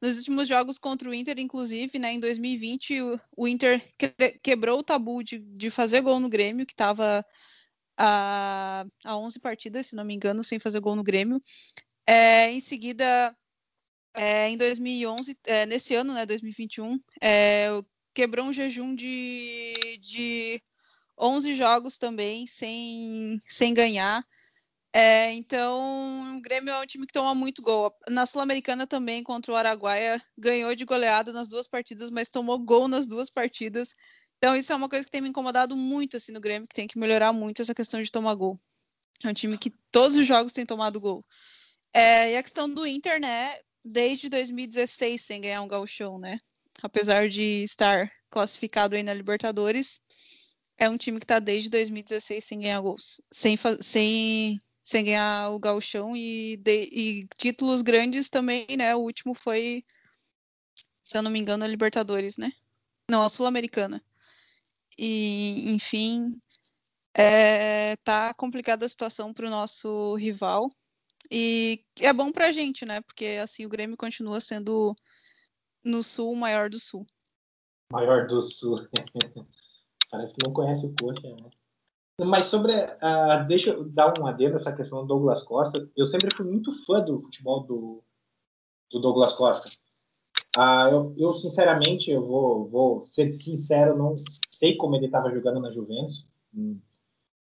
nos 0.00 0.18
últimos 0.18 0.46
jogos 0.46 0.78
contra 0.78 1.10
o 1.10 1.14
Inter, 1.14 1.38
inclusive, 1.38 1.98
né, 1.98 2.12
em 2.12 2.20
2020, 2.20 3.02
o, 3.02 3.20
o 3.36 3.48
Inter 3.48 3.82
que, 3.98 4.08
quebrou 4.42 4.78
o 4.78 4.82
tabu 4.82 5.24
de, 5.24 5.38
de 5.38 5.70
fazer 5.70 6.02
gol 6.02 6.20
no 6.20 6.28
Grêmio, 6.28 6.64
que 6.64 6.72
estava 6.72 7.24
a, 7.98 8.86
a 9.04 9.16
11 9.18 9.40
partidas, 9.40 9.88
se 9.88 9.96
não 9.96 10.04
me 10.04 10.14
engano, 10.14 10.44
sem 10.44 10.58
fazer 10.60 10.80
gol 10.80 10.94
no 10.94 11.02
Grêmio. 11.02 11.42
É, 12.06 12.50
em 12.52 12.60
seguida, 12.60 13.36
é, 14.14 14.48
em 14.48 14.56
2011, 14.56 15.36
é, 15.44 15.66
nesse 15.66 15.94
ano, 15.94 16.14
né, 16.14 16.24
2021, 16.24 16.98
é, 17.20 17.68
quebrou 18.14 18.46
um 18.46 18.52
jejum 18.52 18.94
de, 18.94 19.98
de 20.00 20.62
11 21.18 21.54
jogos 21.54 21.98
também, 21.98 22.46
sem, 22.46 23.38
sem 23.48 23.74
ganhar. 23.74 24.24
É, 24.92 25.32
então, 25.34 26.36
o 26.36 26.40
Grêmio 26.40 26.72
é 26.72 26.80
um 26.80 26.86
time 26.86 27.06
que 27.06 27.12
toma 27.12 27.34
muito 27.34 27.60
gol. 27.62 27.94
Na 28.08 28.24
Sul-Americana 28.26 28.86
também, 28.86 29.22
contra 29.22 29.52
o 29.52 29.56
Araguaia, 29.56 30.22
ganhou 30.36 30.74
de 30.74 30.84
goleada 30.84 31.32
nas 31.32 31.48
duas 31.48 31.68
partidas, 31.68 32.10
mas 32.10 32.30
tomou 32.30 32.58
gol 32.58 32.88
nas 32.88 33.06
duas 33.06 33.28
partidas. 33.28 33.94
Então, 34.38 34.56
isso 34.56 34.72
é 34.72 34.76
uma 34.76 34.88
coisa 34.88 35.04
que 35.04 35.10
tem 35.10 35.20
me 35.20 35.28
incomodado 35.28 35.76
muito 35.76 36.16
assim 36.16 36.32
no 36.32 36.40
Grêmio, 36.40 36.68
que 36.68 36.74
tem 36.74 36.86
que 36.86 36.98
melhorar 36.98 37.32
muito 37.32 37.60
essa 37.60 37.74
questão 37.74 38.00
de 38.00 38.10
tomar 38.10 38.34
gol. 38.34 38.58
É 39.24 39.28
um 39.28 39.34
time 39.34 39.58
que 39.58 39.70
todos 39.90 40.16
os 40.16 40.26
jogos 40.26 40.52
tem 40.52 40.64
tomado 40.64 41.00
gol. 41.00 41.24
É, 41.92 42.32
e 42.32 42.36
a 42.36 42.42
questão 42.42 42.72
do 42.72 42.86
Inter, 42.86 43.20
né? 43.20 43.56
Desde 43.84 44.28
2016 44.28 45.22
sem 45.22 45.40
ganhar 45.40 45.62
um 45.62 45.68
gauchão, 45.68 46.18
né? 46.18 46.38
Apesar 46.82 47.28
de 47.28 47.64
estar 47.64 48.10
classificado 48.30 48.94
aí 48.94 49.02
na 49.02 49.12
Libertadores, 49.12 50.00
é 50.76 50.88
um 50.88 50.96
time 50.96 51.18
que 51.18 51.24
está 51.24 51.40
desde 51.40 51.68
2016 51.68 52.44
sem 52.44 52.60
ganhar 52.60 52.80
gols, 52.80 53.20
sem, 53.32 53.56
sem 53.80 54.60
sem 54.88 55.04
ganhar 55.04 55.50
o 55.50 55.58
gauchão 55.58 56.16
e, 56.16 56.56
de, 56.56 56.88
e 56.90 57.28
títulos 57.36 57.82
grandes 57.82 58.30
também, 58.30 58.66
né? 58.74 58.96
O 58.96 59.00
último 59.00 59.34
foi, 59.34 59.84
se 61.02 61.18
eu 61.18 61.22
não 61.22 61.30
me 61.30 61.38
engano, 61.38 61.62
a 61.62 61.68
Libertadores, 61.68 62.38
né? 62.38 62.50
Não, 63.10 63.20
a 63.22 63.28
Sul-Americana. 63.28 64.02
E, 64.98 65.70
enfim, 65.70 66.38
é, 67.16 67.96
tá 67.96 68.34
complicada 68.34 68.84
a 68.84 68.88
situação 68.88 69.32
para 69.32 69.46
o 69.46 69.50
nosso 69.50 70.14
rival. 70.16 70.70
E 71.30 71.84
é 72.00 72.12
bom 72.12 72.32
para 72.32 72.48
a 72.48 72.52
gente, 72.52 72.84
né? 72.84 73.00
Porque 73.00 73.38
assim 73.42 73.66
o 73.66 73.68
Grêmio 73.68 73.96
continua 73.96 74.40
sendo 74.40 74.94
no 75.84 76.02
sul 76.02 76.32
o 76.32 76.36
maior 76.36 76.70
do 76.70 76.78
sul. 76.78 77.06
Maior 77.92 78.26
do 78.26 78.42
sul. 78.42 78.86
Parece 80.10 80.34
que 80.34 80.46
não 80.46 80.54
conhece 80.54 80.86
o 80.86 80.94
coxa, 80.98 81.28
né? 81.36 81.50
Mas 82.20 82.46
sobre. 82.46 82.72
Uh, 82.72 83.46
deixa 83.46 83.70
eu 83.70 83.84
dar 83.88 84.18
um 84.18 84.26
adendo 84.26 84.54
nessa 84.54 84.74
questão 84.74 85.02
do 85.02 85.06
Douglas 85.06 85.42
Costa. 85.42 85.88
Eu 85.96 86.06
sempre 86.06 86.34
fui 86.34 86.46
muito 86.46 86.72
fã 86.84 87.00
do 87.00 87.20
futebol 87.20 87.62
do, 87.64 88.02
do 88.90 89.00
Douglas 89.00 89.34
Costa. 89.34 89.70
Uh, 90.58 90.88
eu, 90.90 91.14
eu, 91.16 91.36
sinceramente, 91.36 92.10
eu 92.10 92.26
vou, 92.26 92.68
vou 92.68 93.04
ser 93.04 93.30
sincero, 93.30 93.96
não 93.96 94.16
sei 94.48 94.76
como 94.76 94.96
ele 94.96 95.06
estava 95.06 95.30
jogando 95.30 95.60
na 95.60 95.70
Juventus. 95.70 96.26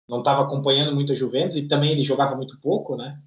Não 0.08 0.20
estava 0.20 0.42
acompanhando 0.42 0.94
muito 0.94 1.10
a 1.10 1.16
Juventus 1.16 1.56
e 1.56 1.66
também 1.66 1.90
ele 1.90 2.04
jogava 2.04 2.36
muito 2.36 2.60
pouco, 2.60 2.96
né? 2.96 3.20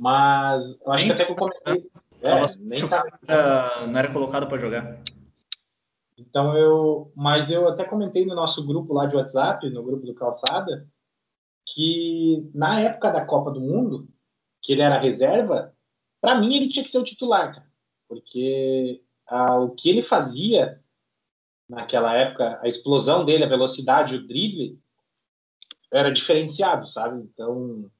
Mas 0.00 0.80
eu 0.80 0.92
acho 0.92 1.04
nem 1.04 1.16
que 1.16 1.20
até 1.20 1.24
que 1.24 1.32
eu 1.32 1.36
comentei. 1.36 1.90
É, 2.22 2.58
nem 2.60 2.88
tava... 2.88 3.86
não 3.88 3.98
era 3.98 4.12
colocado 4.12 4.46
para 4.46 4.58
jogar. 4.58 5.02
Então 6.16 6.56
eu, 6.56 7.12
mas 7.16 7.50
eu 7.50 7.68
até 7.68 7.82
comentei 7.82 8.24
no 8.24 8.36
nosso 8.36 8.64
grupo 8.64 8.94
lá 8.94 9.06
de 9.06 9.16
WhatsApp, 9.16 9.68
no 9.70 9.82
grupo 9.82 10.06
do 10.06 10.14
Calçada, 10.14 10.88
que 11.66 12.48
na 12.54 12.80
época 12.80 13.10
da 13.10 13.24
Copa 13.24 13.50
do 13.50 13.60
Mundo, 13.60 14.08
que 14.62 14.72
ele 14.72 14.82
era 14.82 15.00
reserva, 15.00 15.74
para 16.20 16.36
mim 16.40 16.54
ele 16.54 16.68
tinha 16.68 16.84
que 16.84 16.90
ser 16.90 16.98
o 16.98 17.04
titular, 17.04 17.54
cara, 17.54 17.72
porque 18.08 19.02
ah, 19.28 19.56
o 19.56 19.70
que 19.70 19.88
ele 19.88 20.02
fazia 20.02 20.80
naquela 21.68 22.14
época, 22.14 22.58
a 22.62 22.68
explosão 22.68 23.24
dele, 23.24 23.44
a 23.44 23.48
velocidade, 23.48 24.16
o 24.16 24.26
drible, 24.26 24.78
era 25.92 26.10
diferenciado, 26.10 26.86
sabe? 26.86 27.22
Então, 27.22 27.90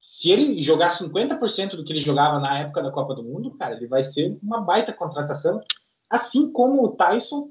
se 0.00 0.30
ele 0.30 0.62
jogar 0.62 0.90
50% 0.90 1.76
do 1.76 1.84
que 1.84 1.92
ele 1.92 2.02
jogava 2.02 2.38
na 2.38 2.60
época 2.60 2.82
da 2.82 2.92
Copa 2.92 3.14
do 3.14 3.24
Mundo, 3.24 3.56
cara, 3.56 3.74
ele 3.74 3.86
vai 3.86 4.04
ser 4.04 4.38
uma 4.42 4.60
baita 4.60 4.92
contratação 4.92 5.62
Assim 6.12 6.52
como 6.52 6.84
o 6.84 6.94
Tyson, 6.94 7.50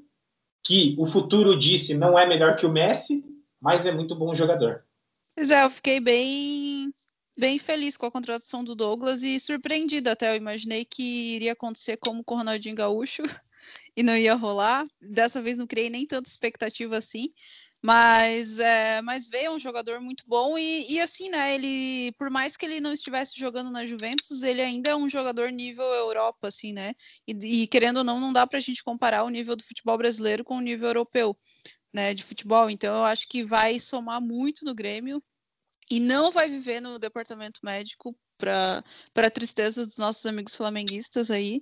que 0.62 0.94
o 0.96 1.04
futuro 1.04 1.58
disse 1.58 1.94
não 1.94 2.16
é 2.16 2.24
melhor 2.24 2.54
que 2.54 2.64
o 2.64 2.70
Messi, 2.70 3.24
mas 3.60 3.84
é 3.84 3.90
muito 3.90 4.14
bom 4.14 4.36
jogador. 4.36 4.84
Pois 5.34 5.50
é, 5.50 5.64
eu 5.64 5.70
fiquei 5.70 5.98
bem, 5.98 6.94
bem 7.36 7.58
feliz 7.58 7.96
com 7.96 8.06
a 8.06 8.10
contratação 8.10 8.62
do 8.62 8.74
Douglas 8.74 9.22
e 9.22 9.38
surpreendida 9.40 10.12
até. 10.12 10.30
Eu 10.30 10.36
imaginei 10.36 10.84
que 10.84 11.02
iria 11.36 11.52
acontecer 11.52 11.96
como 11.96 12.22
com 12.24 12.34
o 12.34 12.38
Ronaldinho 12.38 12.74
Gaúcho 12.74 13.22
e 13.96 14.02
não 14.02 14.16
ia 14.16 14.34
rolar. 14.34 14.84
Dessa 15.00 15.40
vez 15.42 15.56
não 15.56 15.66
criei 15.66 15.90
nem 15.90 16.06
tanta 16.06 16.28
expectativa 16.28 16.96
assim. 16.96 17.32
Mas, 17.84 18.60
é, 18.60 19.02
mas 19.02 19.26
veio 19.26 19.52
um 19.52 19.58
jogador 19.58 20.00
muito 20.00 20.24
bom 20.28 20.56
e, 20.56 20.86
e 20.88 21.00
assim, 21.00 21.28
né? 21.28 21.52
Ele, 21.52 22.12
por 22.12 22.30
mais 22.30 22.56
que 22.56 22.64
ele 22.64 22.80
não 22.80 22.92
estivesse 22.92 23.36
jogando 23.36 23.72
na 23.72 23.84
Juventus, 23.84 24.44
ele 24.44 24.62
ainda 24.62 24.90
é 24.90 24.96
um 24.96 25.10
jogador 25.10 25.50
nível 25.50 25.84
Europa, 25.84 26.46
assim, 26.46 26.72
né? 26.72 26.94
E, 27.26 27.62
e 27.62 27.66
querendo 27.66 27.96
ou 27.98 28.04
não, 28.04 28.20
não 28.20 28.32
dá 28.32 28.46
para 28.46 28.58
a 28.58 28.62
gente 28.62 28.84
comparar 28.84 29.24
o 29.24 29.28
nível 29.28 29.56
do 29.56 29.64
futebol 29.64 29.98
brasileiro 29.98 30.44
com 30.44 30.58
o 30.58 30.60
nível 30.60 30.90
europeu, 30.90 31.36
né? 31.92 32.14
De 32.14 32.22
futebol. 32.22 32.70
Então, 32.70 32.98
eu 32.98 33.04
acho 33.04 33.26
que 33.28 33.42
vai 33.42 33.80
somar 33.80 34.20
muito 34.20 34.64
no 34.64 34.76
Grêmio 34.76 35.20
e 35.90 36.00
não 36.00 36.30
vai 36.30 36.48
viver 36.48 36.80
no 36.80 36.98
departamento 36.98 37.60
médico 37.62 38.16
para 38.38 38.82
a 39.16 39.30
tristeza 39.30 39.86
dos 39.86 39.98
nossos 39.98 40.24
amigos 40.26 40.54
flamenguistas 40.54 41.30
aí. 41.30 41.60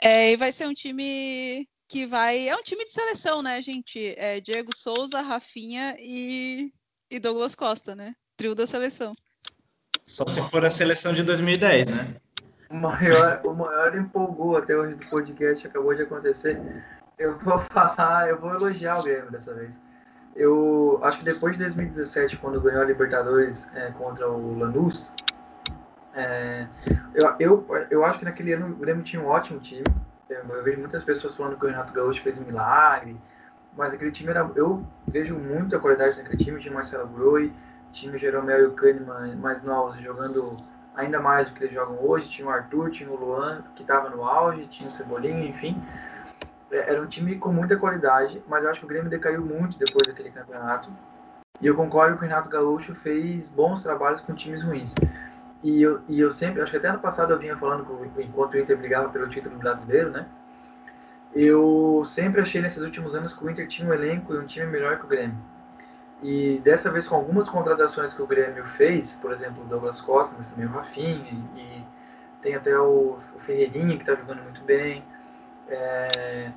É, 0.00 0.32
e 0.32 0.36
vai 0.36 0.50
ser 0.52 0.66
um 0.66 0.74
time 0.74 1.66
que 1.88 2.06
vai. 2.06 2.48
É 2.48 2.56
um 2.56 2.62
time 2.62 2.84
de 2.84 2.92
seleção, 2.92 3.42
né, 3.42 3.60
gente? 3.60 4.14
É 4.18 4.40
Diego 4.40 4.74
Souza, 4.74 5.20
Rafinha 5.20 5.96
e, 5.98 6.72
e 7.10 7.18
Douglas 7.18 7.54
Costa, 7.54 7.94
né? 7.94 8.14
Trio 8.36 8.54
da 8.54 8.66
seleção. 8.66 9.12
Só 10.04 10.26
se 10.28 10.40
for 10.48 10.64
a 10.64 10.70
seleção 10.70 11.12
de 11.12 11.22
2010, 11.22 11.86
né? 11.86 12.16
O 12.68 12.74
maior, 12.74 13.42
o 13.44 13.54
maior 13.54 13.96
empolgou 13.96 14.56
até 14.56 14.74
hoje 14.74 14.94
do 14.94 15.06
podcast, 15.08 15.66
acabou 15.66 15.94
de 15.94 16.02
acontecer. 16.02 16.58
Eu 17.18 17.38
vou 17.38 17.58
falar, 17.70 18.28
eu 18.28 18.40
vou 18.40 18.50
elogiar 18.50 18.98
o 18.98 19.04
Grêmio 19.04 19.30
dessa 19.30 19.54
vez. 19.54 19.72
Eu 20.34 20.98
acho 21.02 21.18
que 21.18 21.24
depois 21.24 21.54
de 21.54 21.60
2017, 21.60 22.36
quando 22.38 22.60
ganhou 22.60 22.82
a 22.82 22.84
Libertadores 22.84 23.68
é, 23.74 23.90
contra 23.90 24.28
o 24.28 24.58
Lanús, 24.58 25.12
é, 26.14 26.66
eu, 27.14 27.34
eu, 27.38 27.86
eu 27.90 28.04
acho 28.04 28.18
que 28.18 28.24
naquele 28.24 28.52
ano 28.52 28.68
o 28.68 28.76
Grêmio 28.76 29.02
tinha 29.02 29.20
um 29.20 29.26
ótimo 29.26 29.60
time. 29.60 29.84
Eu 30.28 30.62
vejo 30.62 30.80
muitas 30.80 31.04
pessoas 31.04 31.36
falando 31.36 31.58
que 31.58 31.66
o 31.66 31.68
Renato 31.68 31.92
Gaúcho 31.92 32.22
fez 32.22 32.38
um 32.38 32.44
milagre, 32.44 33.16
mas 33.76 33.92
aquele 33.92 34.10
time 34.10 34.30
era. 34.30 34.50
Eu 34.54 34.82
vejo 35.06 35.34
muita 35.36 35.78
qualidade 35.78 36.16
naquele 36.16 36.42
time. 36.42 36.60
Tinha 36.60 36.72
Marcelo 36.72 37.06
Groi, 37.08 37.52
tinha 37.92 38.14
o 38.14 38.18
Jeromel 38.18 38.60
e 38.60 38.66
o 38.66 38.72
Kahneman 38.72 39.36
mais 39.36 39.62
novos 39.62 39.96
jogando 40.00 40.56
ainda 40.94 41.20
mais 41.20 41.48
do 41.48 41.54
que 41.54 41.64
eles 41.64 41.74
jogam 41.74 41.98
hoje. 42.02 42.30
Tinha 42.30 42.48
o 42.48 42.50
Arthur, 42.50 42.90
tinha 42.90 43.10
o 43.10 43.16
Luan, 43.16 43.62
que 43.76 43.82
estava 43.82 44.08
no 44.08 44.24
auge, 44.24 44.66
tinha 44.66 44.88
o 44.88 44.92
Cebolinha, 44.92 45.46
enfim. 45.46 45.82
É, 46.72 46.90
era 46.90 47.02
um 47.02 47.06
time 47.06 47.36
com 47.36 47.52
muita 47.52 47.76
qualidade, 47.76 48.42
mas 48.48 48.64
eu 48.64 48.70
acho 48.70 48.80
que 48.80 48.86
o 48.86 48.88
Grêmio 48.88 49.10
decaiu 49.10 49.44
muito 49.44 49.78
depois 49.78 50.08
daquele 50.08 50.30
campeonato. 50.30 50.90
E 51.60 51.66
eu 51.66 51.76
concordo 51.76 52.16
que 52.16 52.24
o 52.24 52.26
Renato 52.26 52.48
Gaúcho 52.48 52.94
fez 52.96 53.48
bons 53.48 53.82
trabalhos 53.82 54.20
com 54.22 54.34
times 54.34 54.64
ruins. 54.64 54.94
E 55.62 55.80
eu, 55.80 56.00
e 56.08 56.18
eu 56.18 56.30
sempre, 56.30 56.60
acho 56.60 56.72
que 56.72 56.78
até 56.78 56.88
ano 56.88 56.98
passado 56.98 57.32
eu 57.32 57.38
vinha 57.38 57.56
falando, 57.56 57.84
com, 57.84 58.20
enquanto 58.20 58.54
o 58.54 58.58
Inter 58.58 58.76
brigava 58.76 59.10
pelo 59.10 59.28
título 59.28 59.56
brasileiro, 59.58 60.10
né? 60.10 60.26
Eu 61.34 62.02
sempre 62.04 62.40
achei 62.40 62.60
nesses 62.60 62.82
últimos 62.82 63.14
anos 63.14 63.32
que 63.32 63.44
o 63.44 63.50
Inter 63.50 63.68
tinha 63.68 63.88
um 63.88 63.92
elenco 63.92 64.34
e 64.34 64.38
um 64.38 64.46
time 64.46 64.66
melhor 64.66 64.98
que 64.98 65.04
o 65.04 65.08
Grêmio. 65.08 65.36
E 66.22 66.60
dessa 66.64 66.90
vez, 66.90 67.06
com 67.06 67.16
algumas 67.16 67.48
contratações 67.48 68.14
que 68.14 68.22
o 68.22 68.26
Grêmio 68.26 68.64
fez, 68.64 69.14
por 69.14 69.32
exemplo, 69.32 69.62
o 69.62 69.66
Douglas 69.66 70.00
Costa, 70.00 70.34
mas 70.36 70.48
também 70.48 70.66
o 70.66 70.70
Rafinha, 70.70 71.30
e, 71.30 71.60
e 71.60 71.84
tem 72.42 72.54
até 72.54 72.76
o, 72.78 73.18
Ferreirinha 73.40 73.96
que 73.96 74.02
está 74.02 74.14
jogando 74.14 74.42
muito 74.42 74.62
bem. 74.62 75.04
É, 75.68 76.50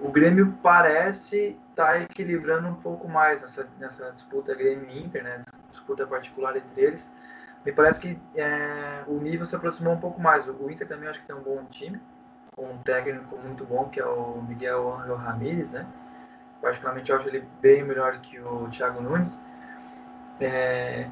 o 0.00 0.10
Grêmio 0.10 0.58
parece 0.62 1.56
estar 1.70 1.92
tá 1.92 2.00
equilibrando 2.00 2.68
um 2.68 2.74
pouco 2.74 3.08
mais 3.08 3.40
nessa, 3.42 3.68
nessa 3.78 4.10
disputa 4.12 4.54
Grêmio-Inter, 4.54 5.22
né? 5.22 5.40
disputa 5.70 6.06
particular 6.06 6.56
entre 6.56 6.82
eles 6.82 7.10
me 7.64 7.72
parece 7.72 8.00
que 8.00 8.18
é, 8.34 9.04
o 9.06 9.18
nível 9.18 9.44
se 9.44 9.54
aproximou 9.54 9.92
um 9.92 10.00
pouco 10.00 10.20
mais. 10.20 10.46
O 10.48 10.70
Inter 10.70 10.88
também 10.88 11.08
acho 11.08 11.20
que 11.20 11.26
tem 11.26 11.36
um 11.36 11.42
bom 11.42 11.64
time, 11.70 12.00
com 12.56 12.64
um 12.64 12.78
técnico 12.78 13.36
muito 13.36 13.64
bom, 13.64 13.88
que 13.88 14.00
é 14.00 14.06
o 14.06 14.42
Miguel 14.42 14.94
Angel 14.94 15.16
Ramírez, 15.16 15.70
né? 15.70 15.86
Particularmente 16.62 17.10
eu 17.10 17.16
acho 17.16 17.28
ele 17.28 17.46
bem 17.60 17.82
melhor 17.84 18.18
que 18.20 18.40
o 18.40 18.68
Thiago 18.70 19.02
Nunes. 19.02 19.38
É, 20.40 21.06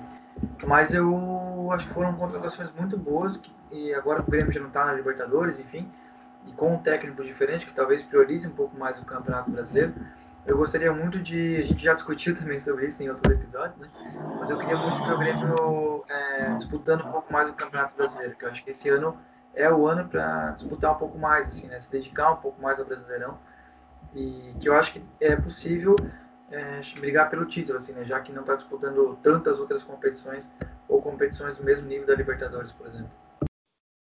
mas 0.66 0.92
eu 0.94 1.68
acho 1.72 1.86
que 1.86 1.92
foram 1.92 2.14
contratações 2.14 2.70
muito 2.72 2.96
boas, 2.96 3.36
que, 3.36 3.52
e 3.70 3.92
agora 3.92 4.22
o 4.22 4.30
Grêmio 4.30 4.52
já 4.52 4.60
não 4.60 4.68
está 4.68 4.86
na 4.86 4.94
Libertadores, 4.94 5.58
enfim, 5.60 5.90
e 6.48 6.52
com 6.52 6.74
um 6.74 6.78
técnico 6.78 7.22
diferente, 7.22 7.66
que 7.66 7.74
talvez 7.74 8.02
priorize 8.02 8.46
um 8.48 8.52
pouco 8.52 8.76
mais 8.78 8.98
o 8.98 9.04
Campeonato 9.04 9.50
Brasileiro 9.50 9.94
eu 10.48 10.56
gostaria 10.56 10.90
muito 10.90 11.18
de. 11.18 11.56
A 11.56 11.64
gente 11.64 11.84
já 11.84 11.92
discutiu 11.92 12.34
também 12.36 12.58
sobre 12.58 12.86
isso 12.86 13.02
em 13.02 13.10
outros 13.10 13.30
episódios, 13.30 13.76
né? 13.76 13.88
Mas 14.40 14.48
eu 14.48 14.58
queria 14.58 14.78
muito 14.78 15.04
ver 15.04 15.12
o 15.12 15.18
Grêmio 15.18 16.04
é, 16.08 16.54
disputando 16.54 17.04
um 17.04 17.12
pouco 17.12 17.30
mais 17.30 17.50
o 17.50 17.52
Campeonato 17.52 17.94
Brasileiro, 17.94 18.34
que 18.34 18.44
eu 18.44 18.50
acho 18.50 18.64
que 18.64 18.70
esse 18.70 18.88
ano 18.88 19.16
é 19.54 19.70
o 19.70 19.86
ano 19.86 20.08
para 20.08 20.52
disputar 20.52 20.92
um 20.92 20.98
pouco 20.98 21.18
mais, 21.18 21.48
assim, 21.48 21.66
né? 21.66 21.78
Se 21.78 21.90
dedicar 21.90 22.32
um 22.32 22.36
pouco 22.36 22.60
mais 22.62 22.78
ao 22.78 22.86
Brasileirão. 22.86 23.38
E 24.14 24.54
que 24.58 24.68
eu 24.68 24.74
acho 24.74 24.92
que 24.92 25.04
é 25.20 25.36
possível 25.36 25.94
é, 26.50 26.80
brigar 26.98 27.28
pelo 27.28 27.44
título, 27.44 27.76
assim, 27.76 27.92
né? 27.92 28.04
Já 28.04 28.18
que 28.20 28.32
não 28.32 28.40
está 28.40 28.54
disputando 28.54 29.18
tantas 29.22 29.60
outras 29.60 29.82
competições 29.82 30.50
ou 30.88 31.02
competições 31.02 31.58
do 31.58 31.62
mesmo 31.62 31.86
nível 31.86 32.06
da 32.06 32.14
Libertadores, 32.14 32.72
por 32.72 32.86
exemplo. 32.86 33.10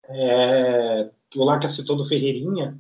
É, 0.09 1.11
o 1.37 1.45
Laca 1.45 1.69
citou 1.69 1.97
do 1.97 2.07
Ferreirinha, 2.07 2.79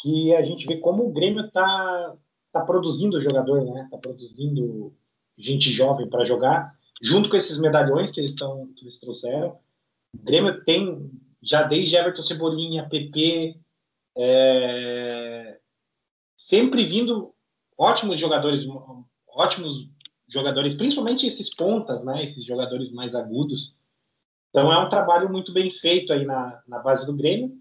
que 0.00 0.34
a 0.34 0.42
gente 0.42 0.66
vê 0.66 0.76
como 0.76 1.06
o 1.06 1.12
Grêmio 1.12 1.46
está 1.46 2.14
tá 2.52 2.60
produzindo 2.62 3.20
jogador, 3.20 3.64
né? 3.64 3.84
Está 3.84 3.98
produzindo 3.98 4.94
gente 5.36 5.70
jovem 5.70 6.08
para 6.08 6.24
jogar, 6.24 6.74
junto 7.02 7.28
com 7.28 7.36
esses 7.36 7.58
medalhões 7.58 8.10
que 8.10 8.20
eles, 8.20 8.34
tão, 8.34 8.66
que 8.74 8.84
eles 8.84 8.98
trouxeram. 8.98 9.58
O 10.14 10.24
Grêmio 10.24 10.64
tem, 10.64 11.10
já 11.42 11.62
desde 11.62 11.96
Everton 11.96 12.22
Cebolinha, 12.22 12.88
PP, 12.88 13.56
é, 14.16 15.58
sempre 16.36 16.84
vindo 16.84 17.32
ótimos 17.76 18.18
jogadores, 18.18 18.64
ótimos 19.28 19.88
jogadores, 20.26 20.74
principalmente 20.74 21.26
esses 21.26 21.54
pontas, 21.54 22.04
né? 22.04 22.24
Esses 22.24 22.44
jogadores 22.44 22.90
mais 22.90 23.14
agudos. 23.14 23.76
Então 24.50 24.72
é 24.72 24.78
um 24.78 24.88
trabalho 24.88 25.30
muito 25.30 25.52
bem 25.52 25.70
feito 25.70 26.12
aí 26.12 26.24
na, 26.24 26.62
na 26.66 26.78
base 26.78 27.06
do 27.06 27.14
Grêmio. 27.14 27.56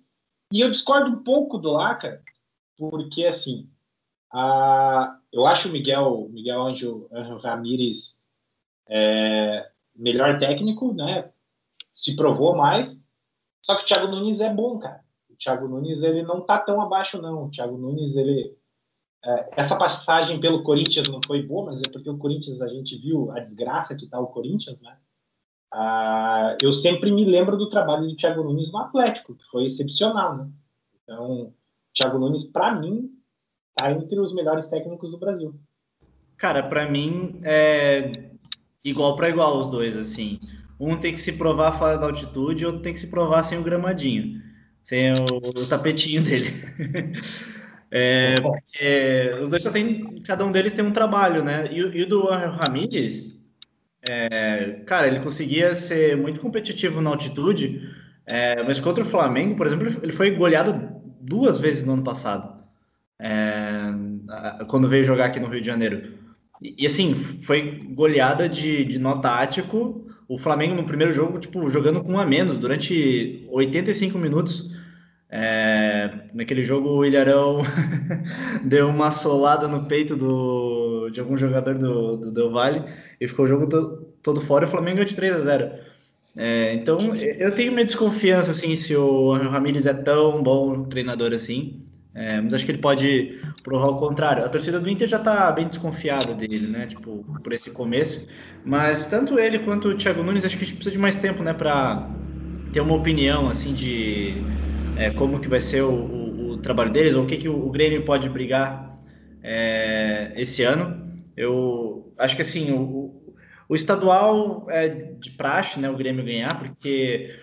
E 0.52 0.62
eu 0.62 0.72
discordo 0.72 1.10
um 1.10 1.24
pouco 1.24 1.58
do 1.58 1.72
Laca, 1.72 2.24
porque 2.78 3.26
assim, 3.26 3.70
a, 4.32 5.20
eu 5.32 5.46
acho 5.46 5.68
o 5.68 5.72
Miguel, 5.72 6.28
Miguel 6.30 6.62
Anjo, 6.62 7.10
Ramírez 7.44 8.18
é, 8.88 9.70
melhor 9.96 10.40
técnico, 10.40 10.94
né? 10.94 11.32
Se 11.94 12.16
provou 12.16 12.56
mais. 12.56 13.04
Só 13.62 13.76
que 13.76 13.84
o 13.84 13.86
Thiago 13.86 14.08
Nunes 14.08 14.40
é 14.40 14.54
bom, 14.54 14.80
cara. 14.80 15.04
O 15.30 15.36
Thiago 15.36 15.68
Nunes 15.68 16.02
ele 16.02 16.24
não 16.24 16.42
tá 16.42 16.58
tão 16.60 16.82
abaixo, 16.82 17.22
não. 17.22 17.46
O 17.46 17.52
Thiago 17.52 17.78
Nunes 17.78 18.16
ele 18.16 18.58
é, 19.26 19.50
essa 19.58 19.78
passagem 19.78 20.40
pelo 20.40 20.64
Corinthians 20.64 21.10
não 21.10 21.20
foi 21.26 21.42
boa, 21.42 21.66
mas 21.66 21.82
é 21.82 21.90
porque 21.92 22.10
o 22.10 22.18
Corinthians 22.18 22.62
a 22.62 22.68
gente 22.68 22.98
viu 22.98 23.32
a 23.32 23.40
desgraça 23.40 23.96
que 23.96 24.08
tá 24.08 24.20
o 24.20 24.28
Corinthians, 24.28 24.82
né? 24.82 24.98
Ah, 25.74 26.56
eu 26.62 26.72
sempre 26.72 27.12
me 27.12 27.26
lembro 27.26 27.58
do 27.58 27.70
trabalho 27.70 28.08
do 28.08 28.16
Thiago 28.16 28.44
Nunes 28.44 28.72
no 28.72 28.80
Atlético, 28.80 29.36
que 29.36 29.44
foi 29.46 29.66
excepcional, 29.66 30.38
né? 30.38 30.50
Então, 31.04 31.54
Thiago 31.94 32.18
Nunes, 32.18 32.44
para 32.44 32.74
mim, 32.74 33.10
tá 33.76 33.92
entre 33.92 34.20
os 34.20 34.34
melhores 34.34 34.68
técnicos 34.68 35.12
do 35.12 35.18
Brasil. 35.18 35.54
Cara, 36.38 36.64
para 36.64 36.90
mim 36.90 37.40
é 37.44 38.12
igual 38.84 39.16
para 39.16 39.30
igual 39.30 39.60
os 39.60 39.68
dois, 39.68 39.98
assim. 39.98 40.40
Um 40.80 40.98
tem 40.98 41.14
que 41.14 41.20
se 41.20 41.34
provar 41.34 41.72
fora 41.74 41.98
da 41.98 42.06
altitude, 42.06 42.66
outro 42.66 42.82
tem 42.82 42.94
que 42.94 43.00
se 43.00 43.10
provar 43.10 43.44
sem 43.44 43.58
o 43.58 43.64
gramadinho, 43.64 44.42
sem 44.84 45.14
o, 45.14 45.62
o 45.62 45.68
tapetinho 45.68 46.24
dele. 46.24 46.48
É, 47.90 48.36
porque 48.42 49.40
os 49.42 49.48
dois 49.48 49.64
só 49.64 49.72
tem, 49.72 50.22
cada 50.22 50.46
um 50.46 50.52
deles 50.52 50.74
tem 50.74 50.84
um 50.84 50.92
trabalho, 50.92 51.44
né? 51.44 51.72
E, 51.72 51.78
e 51.78 52.04
o 52.04 52.06
do 52.06 52.28
Ramírez, 52.28 53.37
é, 54.02 54.82
cara, 54.86 55.08
ele 55.08 55.20
conseguia 55.20 55.74
ser 55.76 56.16
muito 56.18 56.40
competitivo 56.40 57.02
na 57.02 57.10
altitude, 57.10 57.82
é, 58.26 58.62
mas 58.64 58.80
contra 58.80 59.04
o 59.04 59.08
Flamengo, 59.08 59.56
por 59.56 59.66
exemplo, 59.66 59.88
ele 60.02 60.12
foi 60.12 60.32
goleado 60.32 60.90
duas 61.22 61.58
vezes 61.58 61.84
no 61.84 61.94
ano 61.94 62.04
passado, 62.04 62.62
é, 63.20 63.94
quando 64.68 64.88
veio 64.88 65.04
jogar 65.04 65.26
aqui 65.26 65.40
no 65.40 65.48
Rio 65.48 65.62
de 65.62 65.68
Janeiro. 65.68 66.18
E, 66.62 66.76
e 66.84 66.86
assim, 66.86 67.14
foi 67.14 67.80
goleada 67.92 68.48
de, 68.50 68.86
de 68.86 69.00
nó 69.00 69.16
tático. 69.16 70.06
O 70.28 70.38
Flamengo 70.38 70.76
no 70.76 70.86
primeiro 70.86 71.14
jogo, 71.14 71.40
tipo, 71.40 71.70
jogando 71.70 72.04
com 72.04 72.14
um 72.14 72.20
a 72.20 72.26
menos 72.26 72.58
durante 72.58 73.48
85 73.50 74.18
minutos. 74.18 74.70
É, 75.30 76.30
naquele 76.34 76.64
jogo 76.64 76.90
o 76.90 77.06
Ilharão 77.06 77.62
deu 78.64 78.88
uma 78.88 79.12
solada 79.12 79.68
no 79.68 79.86
peito 79.86 80.16
do, 80.16 80.77
de 81.10 81.20
algum 81.20 81.38
jogador 81.38 81.78
do, 81.78 82.18
do 82.18 82.32
Del 82.32 82.52
Valle 82.52 82.84
e 83.20 83.28
ficou 83.28 83.46
o 83.46 83.48
jogo 83.48 83.68
todo, 83.68 84.08
todo 84.22 84.42
fora 84.42 84.66
e 84.66 84.68
o 84.68 84.72
Flamengo 84.72 84.98
ganhou 84.98 85.08
de 85.08 85.16
3 85.16 85.36
a 85.36 85.40
0. 85.40 85.72
É, 86.36 86.74
então 86.74 86.98
eu 87.16 87.52
tenho 87.56 87.72
minha 87.72 87.86
desconfiança 87.86 88.52
assim, 88.52 88.76
se 88.76 88.96
o 88.96 89.34
Ramires 89.34 89.88
é 89.88 89.94
tão 89.94 90.44
bom 90.44 90.84
treinador 90.84 91.34
assim. 91.34 91.84
É, 92.14 92.42
mas 92.42 92.52
acho 92.56 92.66
que 92.66 92.72
ele 92.72 92.80
pode 92.80 93.40
provar 93.64 93.90
o 93.90 93.98
contrário. 93.98 94.44
A 94.44 94.50
torcida 94.50 94.80
do 94.80 94.90
Inter 94.90 95.08
já 95.08 95.18
está 95.18 95.52
bem 95.52 95.68
desconfiada 95.68 96.34
dele, 96.34 96.66
né? 96.66 96.88
Tipo, 96.88 97.24
por 97.44 97.54
esse 97.54 97.70
começo. 97.70 98.28
Mas 98.66 99.06
tanto 99.06 99.38
ele 99.38 99.60
quanto 99.60 99.90
o 99.90 99.96
Thiago 99.96 100.24
Nunes, 100.24 100.44
acho 100.44 100.58
que 100.58 100.64
a 100.64 100.66
gente 100.66 100.78
precisa 100.78 100.94
de 100.94 100.98
mais 100.98 101.18
tempo, 101.18 101.44
né? 101.44 101.54
Para 101.54 102.10
ter 102.74 102.82
uma 102.82 102.96
opinião, 102.96 103.48
assim, 103.48 103.72
de 103.72 104.34
é, 104.98 105.12
como 105.12 105.40
que 105.40 105.48
vai 105.48 105.62
ser 105.62 105.84
o, 105.84 105.92
o, 105.92 106.50
o, 106.54 106.58
trabalho 106.58 106.90
deles, 106.90 107.14
ou 107.14 107.24
o 107.24 107.28
que, 107.28 107.38
que 107.38 107.48
o 107.48 107.70
Grêmio 107.70 108.04
pode 108.04 108.28
brigar 108.30 108.87
é, 109.48 110.34
esse 110.36 110.62
ano. 110.64 111.08
Eu 111.36 112.14
acho 112.18 112.36
que 112.36 112.42
assim, 112.42 112.74
o, 112.74 113.34
o 113.70 113.76
estadual 113.76 114.68
é 114.70 114.90
de 114.90 115.32
praxe, 115.32 115.80
né, 115.80 115.90
o 115.90 115.96
Grêmio 115.96 116.26
ganhar, 116.26 116.60
porque 116.60 117.34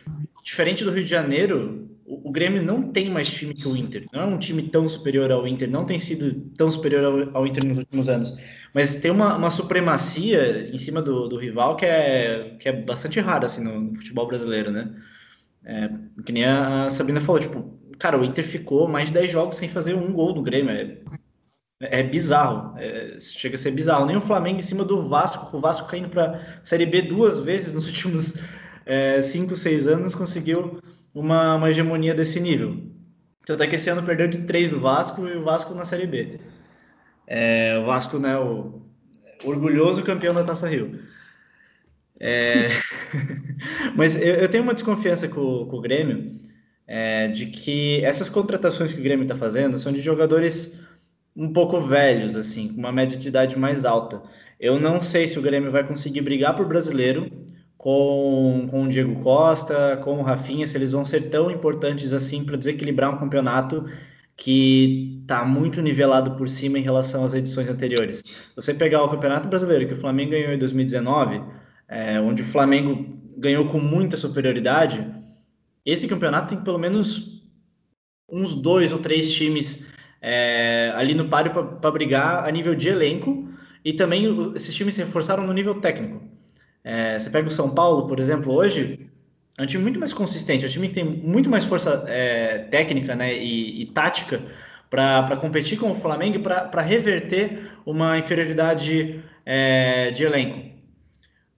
diferente 0.42 0.84
do 0.84 0.90
Rio 0.90 1.02
de 1.02 1.08
Janeiro, 1.08 1.88
o, 2.04 2.28
o, 2.28 2.30
Grêmio 2.30 2.62
não 2.62 2.92
tem 2.92 3.08
mais 3.10 3.32
time 3.32 3.54
que 3.54 3.66
o 3.66 3.74
Inter. 3.74 4.04
Não 4.12 4.20
é 4.20 4.26
um 4.26 4.38
time 4.38 4.62
tão 4.64 4.86
superior 4.86 5.32
ao 5.32 5.48
Inter, 5.48 5.70
não 5.70 5.86
tem 5.86 5.98
sido 5.98 6.34
tão 6.58 6.70
superior 6.70 7.04
ao, 7.04 7.38
ao 7.38 7.46
Inter 7.46 7.64
nos 7.64 7.78
últimos 7.78 8.10
anos. 8.10 8.36
Mas 8.74 8.96
tem 8.96 9.10
uma, 9.10 9.36
uma 9.36 9.50
supremacia 9.50 10.68
em 10.70 10.76
cima 10.76 11.00
do, 11.00 11.26
do, 11.26 11.38
rival 11.38 11.76
que 11.76 11.86
é, 11.86 12.56
que 12.60 12.68
é 12.68 12.72
bastante 12.72 13.18
rara 13.20 13.46
assim, 13.46 13.62
no, 13.64 13.80
no 13.80 13.94
futebol 13.94 14.26
brasileiro, 14.26 14.70
né? 14.70 14.94
É, 15.64 15.88
que 16.26 16.32
nem 16.32 16.44
a 16.44 16.90
Sabrina 16.90 17.22
falou, 17.22 17.40
tipo, 17.40 17.78
cara, 17.98 18.20
o 18.20 18.24
Inter 18.24 18.44
ficou 18.44 18.86
mais 18.86 19.08
de 19.08 19.14
10 19.14 19.30
jogos 19.30 19.56
sem 19.56 19.68
fazer 19.68 19.94
um 19.94 20.12
gol 20.12 20.34
do 20.34 20.42
Grêmio. 20.42 20.70
É, 20.70 20.98
é 21.90 22.02
bizarro. 22.02 22.76
É, 22.78 23.18
chega 23.20 23.56
a 23.56 23.58
ser 23.58 23.70
bizarro. 23.70 24.06
Nem 24.06 24.16
o 24.16 24.20
Flamengo 24.20 24.58
em 24.58 24.62
cima 24.62 24.84
do 24.84 25.08
Vasco, 25.08 25.56
o 25.56 25.60
Vasco 25.60 25.88
caindo 25.88 26.08
para 26.08 26.40
Série 26.62 26.86
B 26.86 27.02
duas 27.02 27.40
vezes 27.40 27.74
nos 27.74 27.86
últimos 27.88 28.34
5, 29.22 29.52
é, 29.52 29.56
6 29.56 29.86
anos, 29.86 30.14
conseguiu 30.14 30.80
uma, 31.14 31.56
uma 31.56 31.70
hegemonia 31.70 32.14
desse 32.14 32.40
nível. 32.40 32.76
Então 33.42 33.56
até 33.56 33.66
que 33.66 33.76
esse 33.76 33.90
ano 33.90 34.02
perdeu 34.02 34.26
de 34.26 34.38
3 34.38 34.70
do 34.70 34.80
Vasco 34.80 35.26
e 35.26 35.36
o 35.36 35.44
Vasco 35.44 35.74
na 35.74 35.84
Série 35.84 36.06
B. 36.06 36.40
É, 37.26 37.78
o 37.78 37.84
Vasco, 37.84 38.18
né, 38.18 38.36
o 38.38 38.82
orgulhoso 39.44 40.02
campeão 40.02 40.34
da 40.34 40.44
Taça 40.44 40.68
Rio. 40.68 41.00
É... 42.18 42.68
Mas 43.94 44.16
eu, 44.16 44.34
eu, 44.36 44.48
tenho 44.48 44.62
uma 44.62 44.74
desconfiança 44.74 45.28
com, 45.28 45.66
com 45.66 45.76
o 45.76 45.80
Grêmio 45.80 46.40
é, 46.86 47.28
de 47.28 47.46
que 47.46 48.04
essas 48.04 48.28
contratações 48.28 48.92
que 48.92 49.00
o 49.00 49.02
Grêmio 49.02 49.24
está 49.24 49.34
fazendo 49.34 49.78
são 49.78 49.92
de 49.92 50.00
jogadores 50.00 50.78
um 51.36 51.52
pouco 51.52 51.80
velhos, 51.80 52.36
assim, 52.36 52.68
com 52.68 52.78
uma 52.78 52.92
média 52.92 53.16
de 53.18 53.28
idade 53.28 53.58
mais 53.58 53.84
alta. 53.84 54.22
Eu 54.58 54.78
não 54.78 55.00
sei 55.00 55.26
se 55.26 55.38
o 55.38 55.42
Grêmio 55.42 55.70
vai 55.70 55.86
conseguir 55.86 56.20
brigar 56.20 56.54
por 56.54 56.66
brasileiro 56.66 57.28
com, 57.76 58.66
com 58.70 58.84
o 58.84 58.88
Diego 58.88 59.20
Costa, 59.20 59.96
com 60.04 60.18
o 60.18 60.22
Rafinha, 60.22 60.66
se 60.66 60.76
eles 60.76 60.92
vão 60.92 61.04
ser 61.04 61.28
tão 61.30 61.50
importantes 61.50 62.12
assim 62.12 62.44
para 62.44 62.56
desequilibrar 62.56 63.14
um 63.14 63.18
campeonato 63.18 63.84
que 64.36 65.20
está 65.22 65.44
muito 65.44 65.80
nivelado 65.80 66.36
por 66.36 66.48
cima 66.48 66.78
em 66.78 66.82
relação 66.82 67.24
às 67.24 67.34
edições 67.34 67.68
anteriores. 67.68 68.22
Você 68.56 68.74
pegar 68.74 69.02
o 69.04 69.08
Campeonato 69.08 69.48
Brasileiro 69.48 69.86
que 69.86 69.94
o 69.94 70.00
Flamengo 70.00 70.32
ganhou 70.32 70.52
em 70.52 70.58
2019 70.58 71.40
é, 71.88 72.20
onde 72.20 72.42
o 72.42 72.46
Flamengo 72.46 73.06
ganhou 73.36 73.66
com 73.66 73.78
muita 73.78 74.16
superioridade, 74.16 75.06
esse 75.84 76.08
campeonato 76.08 76.54
tem 76.54 76.64
pelo 76.64 76.78
menos 76.78 77.42
uns 78.28 78.54
dois 78.54 78.92
ou 78.92 78.98
três 78.98 79.32
times 79.32 79.86
é, 80.26 80.90
ali 80.94 81.12
no 81.12 81.28
páreo 81.28 81.52
para 81.52 81.90
brigar 81.90 82.48
a 82.48 82.50
nível 82.50 82.74
de 82.74 82.88
elenco 82.88 83.46
e 83.84 83.92
também 83.92 84.52
esses 84.54 84.74
times 84.74 84.94
se 84.94 85.02
reforçaram 85.02 85.46
no 85.46 85.52
nível 85.52 85.74
técnico. 85.74 86.22
É, 86.82 87.18
você 87.18 87.28
pega 87.28 87.46
o 87.46 87.50
São 87.50 87.74
Paulo, 87.74 88.06
por 88.06 88.18
exemplo, 88.18 88.50
hoje 88.50 89.06
é 89.58 89.62
um 89.62 89.66
time 89.66 89.82
muito 89.82 90.00
mais 90.00 90.14
consistente, 90.14 90.64
é 90.64 90.68
um 90.68 90.70
time 90.70 90.88
que 90.88 90.94
tem 90.94 91.04
muito 91.04 91.50
mais 91.50 91.64
força 91.64 92.04
é, 92.08 92.60
técnica 92.70 93.14
né, 93.14 93.36
e, 93.36 93.82
e 93.82 93.86
tática 93.86 94.40
para 94.88 95.36
competir 95.36 95.78
com 95.78 95.90
o 95.90 95.94
Flamengo 95.94 96.36
e 96.36 96.38
para 96.38 96.80
reverter 96.80 97.72
uma 97.84 98.18
inferioridade 98.18 99.22
é, 99.44 100.10
de 100.10 100.24
elenco. 100.24 100.74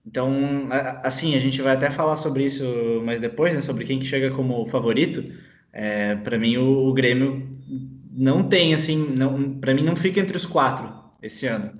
Então, 0.05 0.67
assim, 1.03 1.35
a 1.35 1.39
gente 1.39 1.61
vai 1.61 1.73
até 1.73 1.89
falar 1.89 2.15
sobre 2.17 2.43
isso 2.43 2.63
mais 3.05 3.19
depois, 3.19 3.53
né? 3.53 3.61
Sobre 3.61 3.85
quem 3.85 3.99
que 3.99 4.05
chega 4.05 4.31
como 4.31 4.65
favorito. 4.65 5.23
É, 5.73 6.15
para 6.15 6.39
mim, 6.39 6.57
o, 6.57 6.87
o, 6.87 6.93
Grêmio 6.93 7.56
não 8.17 8.49
tem, 8.49 8.73
assim, 8.73 8.97
não, 8.97 9.53
para 9.59 9.75
mim 9.75 9.83
não 9.83 9.95
fica 9.95 10.19
entre 10.19 10.35
os 10.35 10.45
quatro 10.45 10.91
esse 11.21 11.45
ano. 11.45 11.71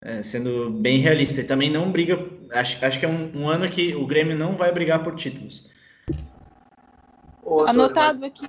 É, 0.00 0.22
sendo 0.22 0.70
bem 0.70 0.98
realista. 0.98 1.40
E 1.40 1.44
também 1.44 1.70
não 1.70 1.90
briga. 1.90 2.24
Acho, 2.52 2.84
acho 2.84 3.00
que 3.00 3.04
é 3.04 3.08
um, 3.08 3.32
um 3.36 3.48
ano 3.48 3.68
que 3.68 3.96
o 3.96 4.06
Grêmio 4.06 4.36
não 4.36 4.56
vai 4.56 4.70
brigar 4.70 5.02
por 5.02 5.16
títulos. 5.16 5.68
Anotado 7.66 8.24
aqui. 8.24 8.46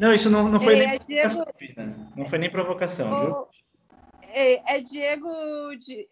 Não, 0.00 0.12
isso 0.12 0.28
não, 0.28 0.48
não 0.48 0.58
foi 0.58 0.74
Ei, 0.74 0.78
nem 0.80 0.88
é 0.88 0.98
provocação. 0.98 1.46
Diego... 1.56 2.12
Não 2.16 2.26
foi 2.26 2.38
nem 2.38 2.50
provocação. 2.50 3.48
É, 4.22 4.76
é, 4.76 4.80
Diego, 4.80 5.28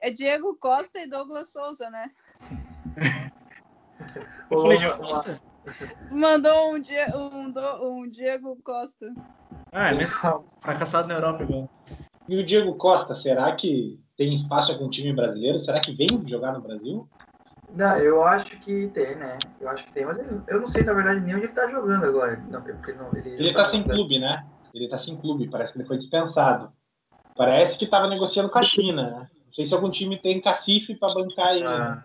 é 0.01 0.11
Diego 0.11 0.55
Costa 0.55 1.01
e 1.01 1.09
Douglas 1.09 1.51
Souza, 1.51 1.91
né? 1.91 2.09
Eu 4.51 4.61
falei 4.61 4.79
Diego 4.79 4.99
Costa? 4.99 5.41
Mandou 6.11 6.75
um, 6.75 6.83
um, 7.17 8.01
um 8.01 8.09
Diego 8.09 8.57
Costa. 8.63 9.13
Ah, 9.73 9.89
é 9.91 9.95
mesmo 9.95 10.15
fracassado 10.61 11.09
na 11.09 11.15
Europa 11.15 11.43
igual. 11.43 11.71
E 12.29 12.37
o 12.37 12.45
Diego 12.45 12.75
Costa, 12.77 13.15
será 13.15 13.55
que 13.55 13.99
tem 14.17 14.33
espaço 14.33 14.77
com 14.79 14.87
o 14.87 14.91
time 14.91 15.13
brasileiro? 15.13 15.59
Será 15.59 15.81
que 15.81 15.93
vem 15.93 16.09
jogar 16.29 16.53
no 16.53 16.61
Brasil? 16.61 17.09
Não, 17.75 17.97
eu 17.97 18.23
acho 18.23 18.59
que 18.61 18.89
tem, 18.89 19.17
né? 19.17 19.39
Eu 19.61 19.69
acho 19.69 19.85
que 19.87 19.93
tem, 19.93 20.05
mas 20.05 20.19
eu 20.19 20.61
não 20.61 20.67
sei, 20.67 20.85
na 20.85 20.93
verdade, 20.93 21.21
nem 21.21 21.35
onde 21.35 21.47
ele 21.47 21.53
tá 21.53 21.67
jogando 21.69 22.05
agora. 22.05 22.37
Não, 22.49 22.63
porque 22.63 22.93
não, 22.93 23.17
ele 23.17 23.31
Ele 23.31 23.53
tá 23.55 23.65
sem 23.65 23.83
clube, 23.83 24.19
né? 24.19 24.47
Ele 24.75 24.89
tá 24.89 24.99
sem 24.99 25.17
clube, 25.17 25.49
parece 25.49 25.73
que 25.73 25.79
ele 25.79 25.89
foi 25.89 25.97
dispensado. 25.97 26.73
Parece 27.37 27.79
que 27.79 27.87
tava 27.87 28.09
negociando 28.09 28.51
com 28.51 28.59
a 28.59 28.63
China, 28.63 29.11
né? 29.11 29.31
Não 29.47 29.53
sei 29.53 29.65
se 29.65 29.75
algum 29.75 29.91
time 29.91 30.19
tem 30.19 30.41
cacife 30.41 30.95
para 30.95 31.15
bancar 31.15 31.57
ele. 31.57 31.67
Ah, 31.67 32.05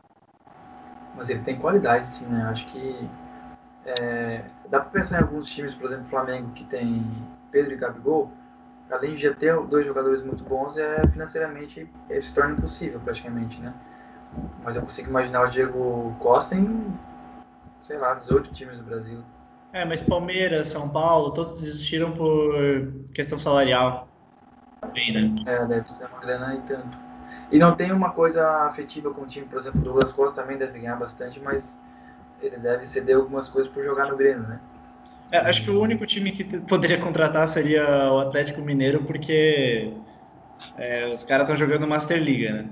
mas 1.14 1.30
ele 1.30 1.44
tem 1.44 1.58
qualidade, 1.58 2.08
sim, 2.16 2.28
né? 2.28 2.44
Acho 2.44 2.66
que 2.68 3.10
é, 3.88 4.44
dá 4.70 4.82
pra 4.82 4.90
pensar 4.90 5.20
em 5.20 5.24
alguns 5.24 5.50
times, 5.50 5.74
por 5.74 5.86
exemplo, 5.86 6.06
Flamengo, 6.10 6.52
que 6.52 6.66
tem 6.66 7.06
Pedro 7.52 7.74
e 7.74 7.78
Gabigol. 7.78 8.32
Além 8.90 9.16
de 9.16 9.22
já 9.24 9.34
ter 9.34 9.58
dois 9.64 9.86
jogadores 9.86 10.22
muito 10.22 10.44
bons, 10.44 10.78
é 10.78 11.06
financeiramente 11.08 11.90
é, 12.10 12.22
se 12.22 12.34
torna 12.34 12.54
impossível 12.54 13.00
praticamente, 13.00 13.60
né? 13.60 13.74
Mas 14.64 14.76
eu 14.76 14.82
consigo 14.82 15.10
imaginar 15.10 15.44
o 15.44 15.50
Diego 15.50 16.16
Costa 16.20 16.56
em, 16.56 16.94
sei 17.82 17.98
lá, 17.98 18.14
18 18.14 18.54
times 18.54 18.78
do 18.78 18.84
Brasil. 18.84 19.20
É, 19.74 19.84
mas 19.84 20.02
Palmeiras, 20.02 20.70
São 20.70 20.90
Paulo, 20.90 21.32
todos 21.32 21.60
desistiram 21.60 22.12
por 22.12 22.54
questão 23.14 23.38
salarial. 23.38 24.08
Bem, 24.94 25.12
né? 25.12 25.44
É, 25.46 25.66
deve 25.66 25.92
ser 25.92 26.06
uma 26.08 26.20
grana 26.20 26.56
e 26.56 26.62
tanto. 26.62 26.98
E 27.52 27.60
não 27.60 27.76
tem 27.76 27.92
uma 27.92 28.12
coisa 28.12 28.48
afetiva 28.64 29.14
com 29.14 29.22
o 29.22 29.28
time, 29.28 29.46
por 29.46 29.60
exemplo, 29.60 29.82
o 29.82 29.84
Douglas 29.84 30.12
Costa 30.12 30.42
também 30.42 30.58
deve 30.58 30.80
ganhar 30.80 30.96
bastante, 30.96 31.40
mas 31.40 31.78
ele 32.42 32.58
deve 32.58 32.86
ceder 32.86 33.16
algumas 33.16 33.48
coisas 33.48 33.72
por 33.72 33.84
jogar 33.84 34.08
no 34.08 34.18
Grêmio, 34.18 34.48
né? 34.48 34.60
É, 35.32 35.40
acho 35.40 35.64
que 35.64 35.72
o 35.72 35.82
único 35.82 36.06
time 36.06 36.32
que 36.32 36.44
poderia 36.62 37.00
contratar 37.00 37.48
seria 37.48 38.12
o 38.12 38.20
Atlético 38.20 38.62
Mineiro, 38.62 39.04
porque 39.04 39.94
é, 40.78 41.12
os 41.12 41.24
caras 41.24 41.44
estão 41.44 41.56
jogando 41.56 41.88
Master 41.88 42.22
Liga, 42.22 42.54
né? 42.54 42.70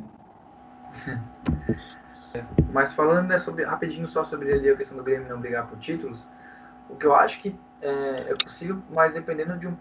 Mas 2.72 2.94
falando 2.94 3.28
né, 3.28 3.38
sobre, 3.38 3.64
rapidinho 3.64 4.08
só 4.08 4.24
sobre 4.24 4.52
ali 4.54 4.70
a 4.70 4.76
questão 4.76 4.98
do 4.98 5.04
Grêmio 5.04 5.30
não 5.30 5.40
brigar 5.40 5.68
por 5.68 5.78
títulos, 5.80 6.28
o 6.90 6.96
que 6.96 7.06
eu 7.06 7.16
acho 7.16 7.40
que 7.40 7.56
é, 7.82 8.32
é 8.32 8.36
possível, 8.36 8.82
mas 8.90 9.14
dependendo 9.14 9.58
de 9.58 9.68
um, 9.68 9.76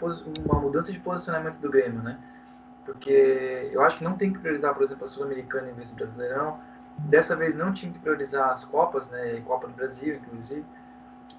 uma 0.44 0.60
mudança 0.60 0.92
de 0.92 0.98
posicionamento 0.98 1.58
do 1.58 1.70
Grêmio, 1.70 2.02
né? 2.02 2.18
Porque 2.84 3.70
eu 3.72 3.82
acho 3.82 3.98
que 3.98 4.04
não 4.04 4.16
tem 4.16 4.32
que 4.32 4.38
priorizar, 4.38 4.74
por 4.74 4.82
exemplo, 4.82 5.06
a 5.06 5.08
Sul-Americana 5.08 5.70
em 5.70 5.74
vez 5.74 5.90
do 5.90 5.96
Brasileirão. 5.96 6.60
Dessa 6.98 7.34
vez 7.34 7.54
não 7.54 7.72
tinha 7.72 7.92
que 7.92 7.98
priorizar 7.98 8.50
as 8.50 8.64
Copas, 8.64 9.10
né? 9.10 9.40
Copa 9.46 9.66
do 9.66 9.74
Brasil, 9.74 10.16
inclusive. 10.16 10.64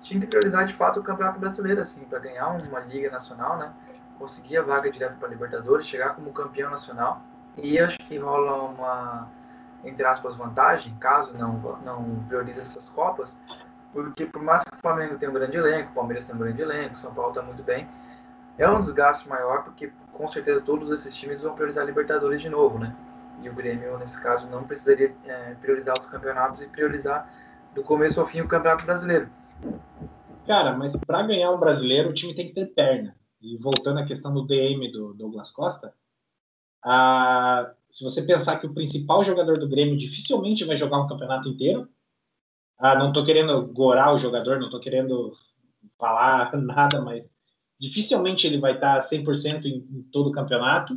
Tinha 0.01 0.19
que 0.19 0.27
priorizar 0.27 0.65
de 0.65 0.73
fato 0.73 0.99
o 0.99 1.03
Campeonato 1.03 1.39
Brasileiro, 1.39 1.81
assim, 1.81 2.03
para 2.05 2.19
ganhar 2.19 2.47
uma 2.47 2.79
Liga 2.79 3.09
Nacional, 3.09 3.57
né? 3.57 3.71
Conseguir 4.19 4.57
a 4.57 4.61
vaga 4.61 4.91
direto 4.91 5.17
para 5.17 5.29
Libertadores, 5.29 5.87
chegar 5.87 6.15
como 6.15 6.31
campeão 6.31 6.69
nacional. 6.69 7.21
E 7.57 7.79
acho 7.79 7.97
que 7.99 8.17
rola 8.17 8.63
uma, 8.63 9.29
entre 9.83 10.05
aspas, 10.05 10.35
vantagem, 10.35 10.93
caso 10.99 11.33
não, 11.37 11.53
não 11.83 12.23
priorize 12.27 12.59
essas 12.59 12.89
Copas, 12.89 13.39
porque 13.93 14.25
por 14.25 14.41
mais 14.41 14.63
que 14.63 14.75
o 14.75 14.79
Flamengo 14.81 15.17
tenha 15.17 15.31
um 15.31 15.33
grande 15.33 15.55
elenco, 15.55 15.91
o 15.91 15.93
Palmeiras 15.93 16.25
tem 16.25 16.35
um 16.35 16.39
grande 16.39 16.61
elenco, 16.61 16.95
o 16.95 16.97
São 16.97 17.13
Paulo 17.13 17.31
está 17.31 17.41
muito 17.41 17.63
bem, 17.63 17.87
é 18.57 18.69
um 18.69 18.81
desgaste 18.81 19.27
maior, 19.29 19.63
porque 19.63 19.91
com 20.11 20.27
certeza 20.27 20.61
todos 20.61 20.91
esses 20.91 21.15
times 21.15 21.41
vão 21.41 21.53
priorizar 21.53 21.85
Libertadores 21.85 22.41
de 22.41 22.49
novo, 22.49 22.79
né? 22.79 22.93
E 23.41 23.49
o 23.49 23.53
Grêmio, 23.53 23.97
nesse 23.97 24.19
caso, 24.21 24.47
não 24.47 24.63
precisaria 24.63 25.15
é, 25.25 25.55
priorizar 25.55 25.97
os 25.97 26.07
campeonatos 26.07 26.61
e 26.61 26.67
priorizar 26.67 27.29
do 27.73 27.83
começo 27.83 28.19
ao 28.19 28.27
fim 28.27 28.41
o 28.41 28.47
Campeonato 28.47 28.85
Brasileiro. 28.85 29.29
Cara, 30.47 30.75
mas 30.77 30.95
para 30.95 31.23
ganhar 31.23 31.51
um 31.51 31.59
brasileiro, 31.59 32.09
o 32.09 32.13
time 32.13 32.35
tem 32.35 32.47
que 32.47 32.53
ter 32.53 32.67
perna. 32.67 33.15
E 33.41 33.57
voltando 33.57 33.99
à 33.99 34.05
questão 34.05 34.33
do 34.33 34.45
DM 34.45 34.91
do 34.91 35.13
Douglas 35.13 35.51
Costa, 35.51 35.93
ah, 36.83 37.73
se 37.89 38.03
você 38.03 38.21
pensar 38.21 38.59
que 38.59 38.67
o 38.67 38.73
principal 38.73 39.23
jogador 39.23 39.57
do 39.57 39.67
Grêmio 39.67 39.97
dificilmente 39.97 40.63
vai 40.63 40.77
jogar 40.77 40.99
um 40.99 41.07
campeonato 41.07 41.49
inteiro, 41.49 41.89
ah, 42.77 42.95
não 42.95 43.07
estou 43.07 43.25
querendo 43.25 43.65
gorar 43.67 44.13
o 44.13 44.19
jogador, 44.19 44.57
não 44.59 44.65
estou 44.65 44.79
querendo 44.79 45.33
falar 45.97 46.53
nada, 46.61 47.01
mas 47.01 47.27
dificilmente 47.79 48.45
ele 48.45 48.59
vai 48.59 48.73
estar 48.75 48.99
100% 48.99 49.65
em, 49.65 49.77
em 49.77 50.03
todo 50.11 50.29
o 50.29 50.31
campeonato. 50.31 50.95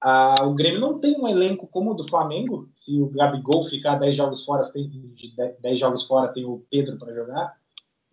Ah, 0.00 0.44
o 0.44 0.54
Grêmio 0.54 0.80
não 0.80 0.98
tem 0.98 1.18
um 1.20 1.28
elenco 1.28 1.66
como 1.66 1.90
o 1.90 1.94
do 1.94 2.08
Flamengo. 2.08 2.70
Se 2.74 3.00
o 3.00 3.10
Gabigol 3.10 3.68
ficar 3.68 3.96
10 3.96 4.16
jogos 4.16 4.44
fora, 4.44 4.64
tem, 4.72 4.88
de 4.88 5.34
10 5.60 5.78
jogos 5.78 6.04
fora, 6.04 6.32
tem 6.32 6.44
o 6.44 6.64
Pedro 6.70 6.98
para 6.98 7.14
jogar. 7.14 7.60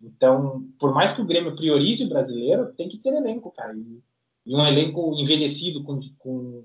Então, 0.00 0.68
por 0.78 0.92
mais 0.92 1.12
que 1.12 1.22
o 1.22 1.24
Grêmio 1.24 1.56
priorize 1.56 2.04
o 2.04 2.08
brasileiro, 2.08 2.72
tem 2.74 2.88
que 2.88 2.98
ter 2.98 3.14
elenco, 3.14 3.50
cara. 3.50 3.74
E, 3.74 4.02
e 4.46 4.54
um 4.54 4.66
elenco 4.66 5.14
envelhecido 5.18 5.82
com, 5.82 6.00
com, 6.18 6.64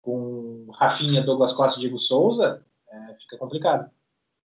com 0.00 0.66
Rafinha, 0.72 1.22
Douglas 1.22 1.52
Costa 1.52 1.78
e 1.78 1.82
Diego 1.82 1.98
Souza, 1.98 2.64
é, 2.90 3.14
fica 3.20 3.36
complicado. 3.36 3.90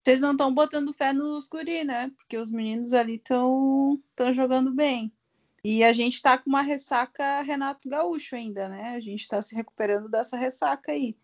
Vocês 0.05 0.21
não 0.21 0.33
estão 0.33 0.55
botando 0.55 0.93
fé 0.93 1.13
nos 1.13 1.49
guri, 1.49 1.83
né? 1.83 2.13
Porque 2.17 2.39
os 2.39 2.49
meninos 2.49 2.93
ali 2.93 3.17
estão 3.17 4.01
jogando 4.33 4.73
bem. 4.73 5.13
E 5.69 5.83
a 5.83 5.93
gente 5.93 6.23
tá 6.23 6.39
com 6.39 6.49
uma 6.49 6.63
ressaca 6.63 7.43
Renato 7.43 7.89
Gaúcho 7.89 8.37
ainda, 8.37 8.69
né? 8.69 8.95
A 8.95 9.01
gente 9.01 9.27
tá 9.27 9.43
se 9.43 9.53
recuperando 9.53 10.09
dessa 10.09 10.37
ressaca 10.37 10.93
aí. 10.93 11.17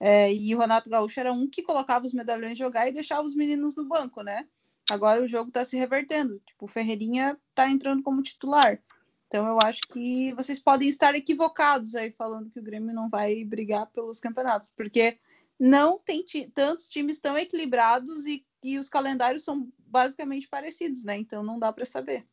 É, 0.00 0.32
e 0.32 0.54
o 0.54 0.58
Renato 0.58 0.88
Gaúcho 0.88 1.20
era 1.20 1.30
um 1.30 1.46
que 1.46 1.62
colocava 1.62 2.06
os 2.06 2.14
medalhões 2.14 2.56
jogar 2.56 2.88
e 2.88 2.92
deixava 2.92 3.20
os 3.20 3.34
meninos 3.34 3.76
no 3.76 3.84
banco, 3.84 4.22
né? 4.22 4.48
Agora 4.90 5.22
o 5.22 5.28
jogo 5.28 5.50
tá 5.50 5.66
se 5.66 5.76
revertendo. 5.76 6.40
Tipo, 6.46 6.64
o 6.64 6.66
Ferreirinha 6.66 7.38
tá 7.54 7.68
entrando 7.68 8.02
como 8.02 8.22
titular. 8.22 8.82
Então 9.28 9.46
eu 9.46 9.58
acho 9.62 9.82
que 9.82 10.32
vocês 10.32 10.58
podem 10.58 10.88
estar 10.88 11.14
equivocados 11.14 11.94
aí 11.94 12.10
falando 12.10 12.48
que 12.48 12.58
o 12.58 12.62
Grêmio 12.62 12.94
não 12.94 13.10
vai 13.10 13.44
brigar 13.44 13.84
pelos 13.88 14.18
campeonatos, 14.18 14.72
porque 14.74 15.18
não 15.58 15.98
tem 15.98 16.24
tantos 16.54 16.88
times 16.88 17.20
tão 17.20 17.36
equilibrados 17.36 18.26
e, 18.26 18.46
e 18.64 18.78
os 18.78 18.88
calendários 18.88 19.44
são 19.44 19.70
basicamente 19.76 20.48
parecidos, 20.48 21.04
né? 21.04 21.18
Então 21.18 21.42
não 21.42 21.58
dá 21.58 21.70
para 21.70 21.84
saber. 21.84 22.26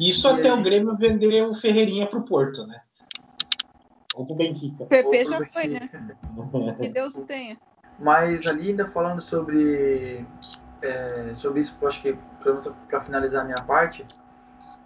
Isso 0.00 0.26
e 0.26 0.30
até 0.30 0.50
aí? 0.50 0.58
o 0.58 0.62
Grêmio 0.62 0.96
vender 0.96 1.42
o 1.42 1.60
Ferreirinha 1.60 2.06
pro 2.06 2.22
Porto, 2.22 2.66
né? 2.66 2.80
Ou 4.14 4.26
pro 4.26 4.34
Benfica. 4.34 4.84
O 4.84 4.86
PP 4.86 5.24
já 5.26 5.44
foi, 5.46 5.68
né? 5.68 5.90
que 6.80 6.88
Deus 6.88 7.14
tenha. 7.26 7.58
Mas 7.98 8.46
ali 8.46 8.70
ainda 8.70 8.86
falando 8.88 9.20
sobre 9.20 10.26
é, 10.82 11.32
sobre 11.34 11.60
isso, 11.60 11.76
acho 11.86 12.00
que 12.00 12.16
para 12.88 13.00
finalizar 13.02 13.42
a 13.42 13.44
minha 13.44 13.62
parte, 13.66 14.06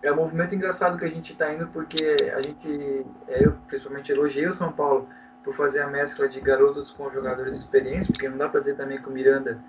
é 0.03 0.13
um 0.13 0.17
movimento 0.17 0.55
engraçado 0.55 0.99
que 0.99 1.05
a 1.05 1.11
gente 1.11 1.33
está 1.33 1.53
indo 1.53 1.69
porque 1.69 2.17
a 2.37 2.43
gente, 2.43 3.07
é, 3.29 3.47
eu 3.47 3.53
principalmente 3.69 4.11
elogiei 4.11 4.47
o 4.47 4.53
São 4.53 4.73
Paulo 4.73 5.09
por 5.43 5.55
fazer 5.55 5.81
a 5.83 5.87
mescla 5.87 6.29
de 6.29 6.41
garotos 6.41 6.91
com 6.91 7.11
jogadores 7.11 7.59
experientes, 7.59 8.09
porque 8.09 8.29
não 8.29 8.39
dá 8.39 8.49
para 8.49 8.61
dizer 8.61 8.77
também 8.77 9.01
que 9.01 9.09
o 9.09 9.13
Miranda 9.13 9.63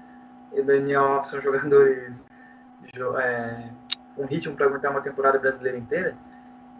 e 0.53 0.61
o 0.61 0.65
Daniel 0.65 1.21
são 1.23 1.41
jogadores 1.41 2.25
é, 3.19 3.69
com 4.15 4.25
ritmo 4.25 4.55
para 4.55 4.65
aguentar 4.65 4.91
uma 4.91 5.01
temporada 5.01 5.37
brasileira 5.37 5.77
inteira. 5.77 6.15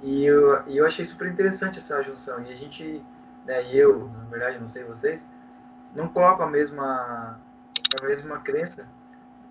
E 0.02 0.26
eu, 0.26 0.68
e 0.68 0.78
eu 0.78 0.86
achei 0.86 1.06
super 1.06 1.28
interessante 1.28 1.80
essa 1.80 2.02
junção. 2.02 2.42
E 2.44 2.52
a 2.52 2.56
gente, 2.56 3.04
né, 3.46 3.64
e 3.64 3.78
eu, 3.78 4.08
na 4.10 4.26
verdade, 4.30 4.60
não 4.60 4.68
sei 4.68 4.84
vocês, 4.84 5.26
não 5.96 6.08
coloco 6.08 6.44
a 6.44 6.48
mesma, 6.48 7.40
a 8.00 8.06
mesma 8.06 8.40
crença 8.40 8.86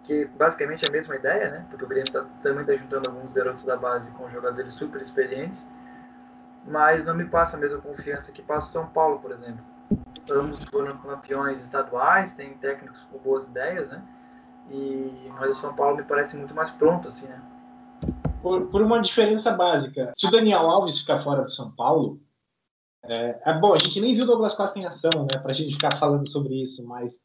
que 0.05 0.27
basicamente 0.27 0.85
é 0.85 0.89
a 0.89 0.93
mesma 0.93 1.17
ideia, 1.17 1.51
né? 1.51 1.67
Porque 1.71 1.85
o 1.85 1.89
Grêmio 1.89 2.13
tá, 2.13 2.25
também 2.43 2.61
está 2.61 2.77
juntando 2.77 3.09
alguns 3.09 3.33
garotos 3.33 3.65
da 3.65 3.75
base 3.77 4.11
com 4.13 4.29
jogadores 4.29 4.75
super 4.75 5.01
experientes, 5.01 5.67
mas 6.67 7.05
não 7.05 7.15
me 7.15 7.25
passa 7.25 7.57
a 7.57 7.61
mesma 7.61 7.81
confiança 7.81 8.31
que 8.31 8.43
passa 8.43 8.69
o 8.69 8.71
São 8.71 8.87
Paulo, 8.87 9.19
por 9.19 9.33
exemplo. 9.33 9.65
Ambos 10.31 10.63
foram 10.65 10.97
campeões 10.99 11.63
estaduais, 11.63 12.35
têm 12.35 12.55
técnicos 12.55 13.03
com 13.11 13.19
boas 13.19 13.47
ideias, 13.47 13.89
né? 13.89 14.03
E, 14.71 15.33
mas 15.39 15.51
o 15.51 15.61
São 15.61 15.75
Paulo 15.75 15.97
me 15.97 16.05
parece 16.05 16.37
muito 16.37 16.55
mais 16.55 16.71
pronto, 16.71 17.09
assim, 17.09 17.27
né? 17.27 17.41
Por, 18.43 18.67
por 18.69 18.83
uma 18.83 19.01
diferença 19.01 19.53
básica. 19.53 20.13
Se 20.17 20.27
o 20.27 20.31
Daniel 20.31 20.69
Alves 20.71 20.99
ficar 20.99 21.25
fora 21.25 21.43
do 21.43 21.51
São 21.51 21.71
Paulo, 21.71 22.21
é, 23.05 23.41
é 23.45 23.59
bom, 23.59 23.75
a 23.75 23.79
gente 23.79 24.01
nem 24.01 24.15
viu 24.15 24.25
o 24.25 24.27
Douglas 24.27 24.55
Costa 24.55 24.79
em 24.79 24.85
ação, 24.85 25.11
né? 25.15 25.39
Para 25.41 25.53
a 25.53 25.55
gente 25.55 25.73
ficar 25.73 25.99
falando 25.99 26.29
sobre 26.29 26.55
isso, 26.63 26.85
mas 26.87 27.23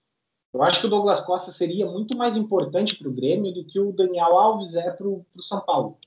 eu 0.53 0.63
acho 0.63 0.81
que 0.81 0.87
o 0.87 0.89
Douglas 0.89 1.21
Costa 1.21 1.51
seria 1.51 1.85
muito 1.85 2.17
mais 2.17 2.35
importante 2.35 2.95
para 2.95 3.07
o 3.07 3.13
Grêmio 3.13 3.53
do 3.53 3.65
que 3.65 3.79
o 3.79 3.91
Daniel 3.91 4.37
Alves 4.37 4.73
é 4.75 4.89
para 4.89 5.07
o 5.07 5.25
São 5.41 5.61
Paulo. 5.61 5.97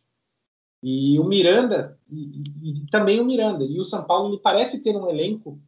E 0.83 1.19
o 1.19 1.25
Miranda, 1.25 1.97
e, 2.11 2.43
e, 2.63 2.71
e, 2.71 2.87
também 2.87 3.21
o 3.21 3.25
Miranda. 3.25 3.65
E 3.65 3.79
o 3.79 3.85
São 3.85 4.03
Paulo 4.03 4.31
ele 4.31 4.41
parece 4.41 4.83
ter 4.83 4.97
um 4.97 5.09
elenco 5.09 5.61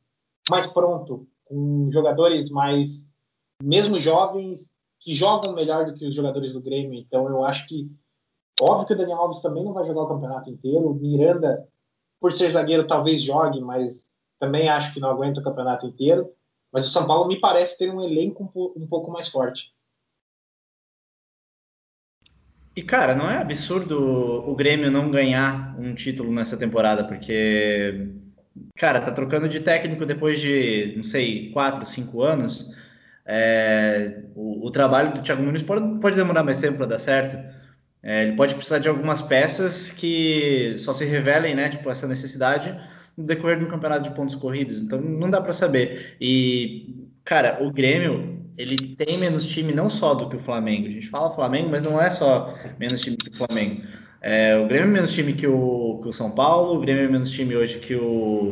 mais 0.50 0.66
pronto, 0.66 1.26
com 1.44 1.88
jogadores 1.90 2.50
mais, 2.50 3.08
mesmo 3.62 3.98
jovens, 3.98 4.74
que 4.98 5.14
jogam 5.14 5.54
melhor 5.54 5.86
do 5.86 5.94
que 5.94 6.04
os 6.04 6.14
jogadores 6.14 6.52
do 6.52 6.60
Grêmio. 6.60 6.98
Então 6.98 7.28
eu 7.28 7.44
acho 7.44 7.66
que, 7.68 7.88
óbvio 8.60 8.86
que 8.86 8.92
o 8.94 8.96
Daniel 8.96 9.18
Alves 9.18 9.40
também 9.40 9.64
não 9.64 9.72
vai 9.72 9.84
jogar 9.84 10.02
o 10.02 10.08
campeonato 10.08 10.50
inteiro. 10.50 10.90
O 10.90 10.94
Miranda, 10.94 11.66
por 12.20 12.32
ser 12.32 12.50
zagueiro, 12.50 12.86
talvez 12.86 13.22
jogue, 13.22 13.60
mas 13.60 14.10
também 14.38 14.68
acho 14.68 14.92
que 14.92 15.00
não 15.00 15.10
aguenta 15.10 15.40
o 15.40 15.44
campeonato 15.44 15.86
inteiro. 15.86 16.30
Mas 16.72 16.86
o 16.86 16.90
São 16.90 17.06
Paulo 17.06 17.28
me 17.28 17.38
parece 17.38 17.78
ter 17.78 17.90
um 17.90 18.02
elenco 18.02 18.50
um, 18.76 18.86
pouco 18.86 19.10
mais 19.10 19.28
forte. 19.28 19.72
E, 22.76 22.82
cara, 22.82 23.14
não 23.14 23.30
é 23.30 23.38
absurdo 23.38 23.96
o 23.96 24.54
Grêmio 24.56 24.90
não 24.90 25.08
ganhar 25.08 25.78
um 25.78 25.94
título 25.94 26.32
nessa 26.32 26.56
temporada, 26.56 27.04
porque, 27.04 28.10
cara, 28.76 29.00
tá 29.00 29.12
trocando 29.12 29.48
de 29.48 29.60
técnico 29.60 30.04
depois 30.04 30.40
de, 30.40 30.94
não 30.96 31.04
sei, 31.04 31.52
quatro, 31.52 31.86
cinco 31.86 32.22
anos. 32.22 32.74
É, 33.24 34.24
o, 34.34 34.66
o, 34.66 34.70
trabalho 34.72 35.14
do 35.14 35.22
Thiago 35.22 35.42
Nunes 35.42 35.62
pode, 35.62 36.00
pode 36.00 36.16
demorar 36.16 36.42
mais 36.42 36.60
tempo 36.60 36.78
para 36.78 36.86
dar 36.86 36.98
certo. 36.98 37.36
É, 38.06 38.24
ele 38.24 38.36
pode 38.36 38.54
precisar 38.54 38.78
de 38.80 38.88
algumas 38.88 39.22
peças 39.22 39.90
que 39.90 40.74
só 40.76 40.92
se 40.92 41.06
revelem, 41.06 41.54
né? 41.54 41.70
Tipo, 41.70 41.88
essa 41.88 42.06
necessidade 42.06 42.78
no 43.16 43.24
decorrer 43.24 43.58
de 43.58 43.64
um 43.64 43.68
campeonato 43.68 44.02
de 44.02 44.14
pontos 44.14 44.34
corridos. 44.34 44.82
Então, 44.82 45.00
não 45.00 45.30
dá 45.30 45.40
para 45.40 45.54
saber. 45.54 46.14
E, 46.20 47.08
cara, 47.24 47.58
o 47.62 47.72
Grêmio, 47.72 48.44
ele 48.58 48.94
tem 48.94 49.16
menos 49.16 49.46
time 49.46 49.72
não 49.72 49.88
só 49.88 50.12
do 50.12 50.28
que 50.28 50.36
o 50.36 50.38
Flamengo. 50.38 50.86
A 50.86 50.90
gente 50.90 51.08
fala 51.08 51.30
Flamengo, 51.30 51.70
mas 51.70 51.82
não 51.82 51.98
é 52.00 52.10
só 52.10 52.54
menos 52.78 53.00
time 53.00 53.16
que 53.16 53.30
o 53.30 53.36
Flamengo. 53.36 53.82
É, 54.20 54.54
o 54.54 54.66
Grêmio 54.68 54.88
é 54.88 54.92
menos 54.92 55.12
time 55.12 55.32
que 55.32 55.46
o, 55.46 56.00
que 56.02 56.08
o 56.08 56.12
São 56.12 56.30
Paulo, 56.30 56.76
o 56.76 56.80
Grêmio 56.80 57.04
é 57.04 57.08
menos 57.08 57.30
time 57.30 57.56
hoje 57.56 57.78
que 57.78 57.94
o, 57.94 58.50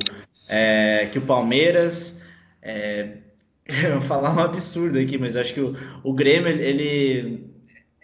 é, 0.48 1.10
que 1.12 1.18
o 1.18 1.22
Palmeiras. 1.22 2.22
É, 2.62 3.18
eu 3.84 3.92
vou 3.92 4.00
falar 4.00 4.34
um 4.34 4.40
absurdo 4.40 4.98
aqui, 4.98 5.18
mas 5.18 5.36
acho 5.36 5.52
que 5.52 5.60
o, 5.60 5.76
o 6.02 6.14
Grêmio, 6.14 6.48
ele 6.48 7.51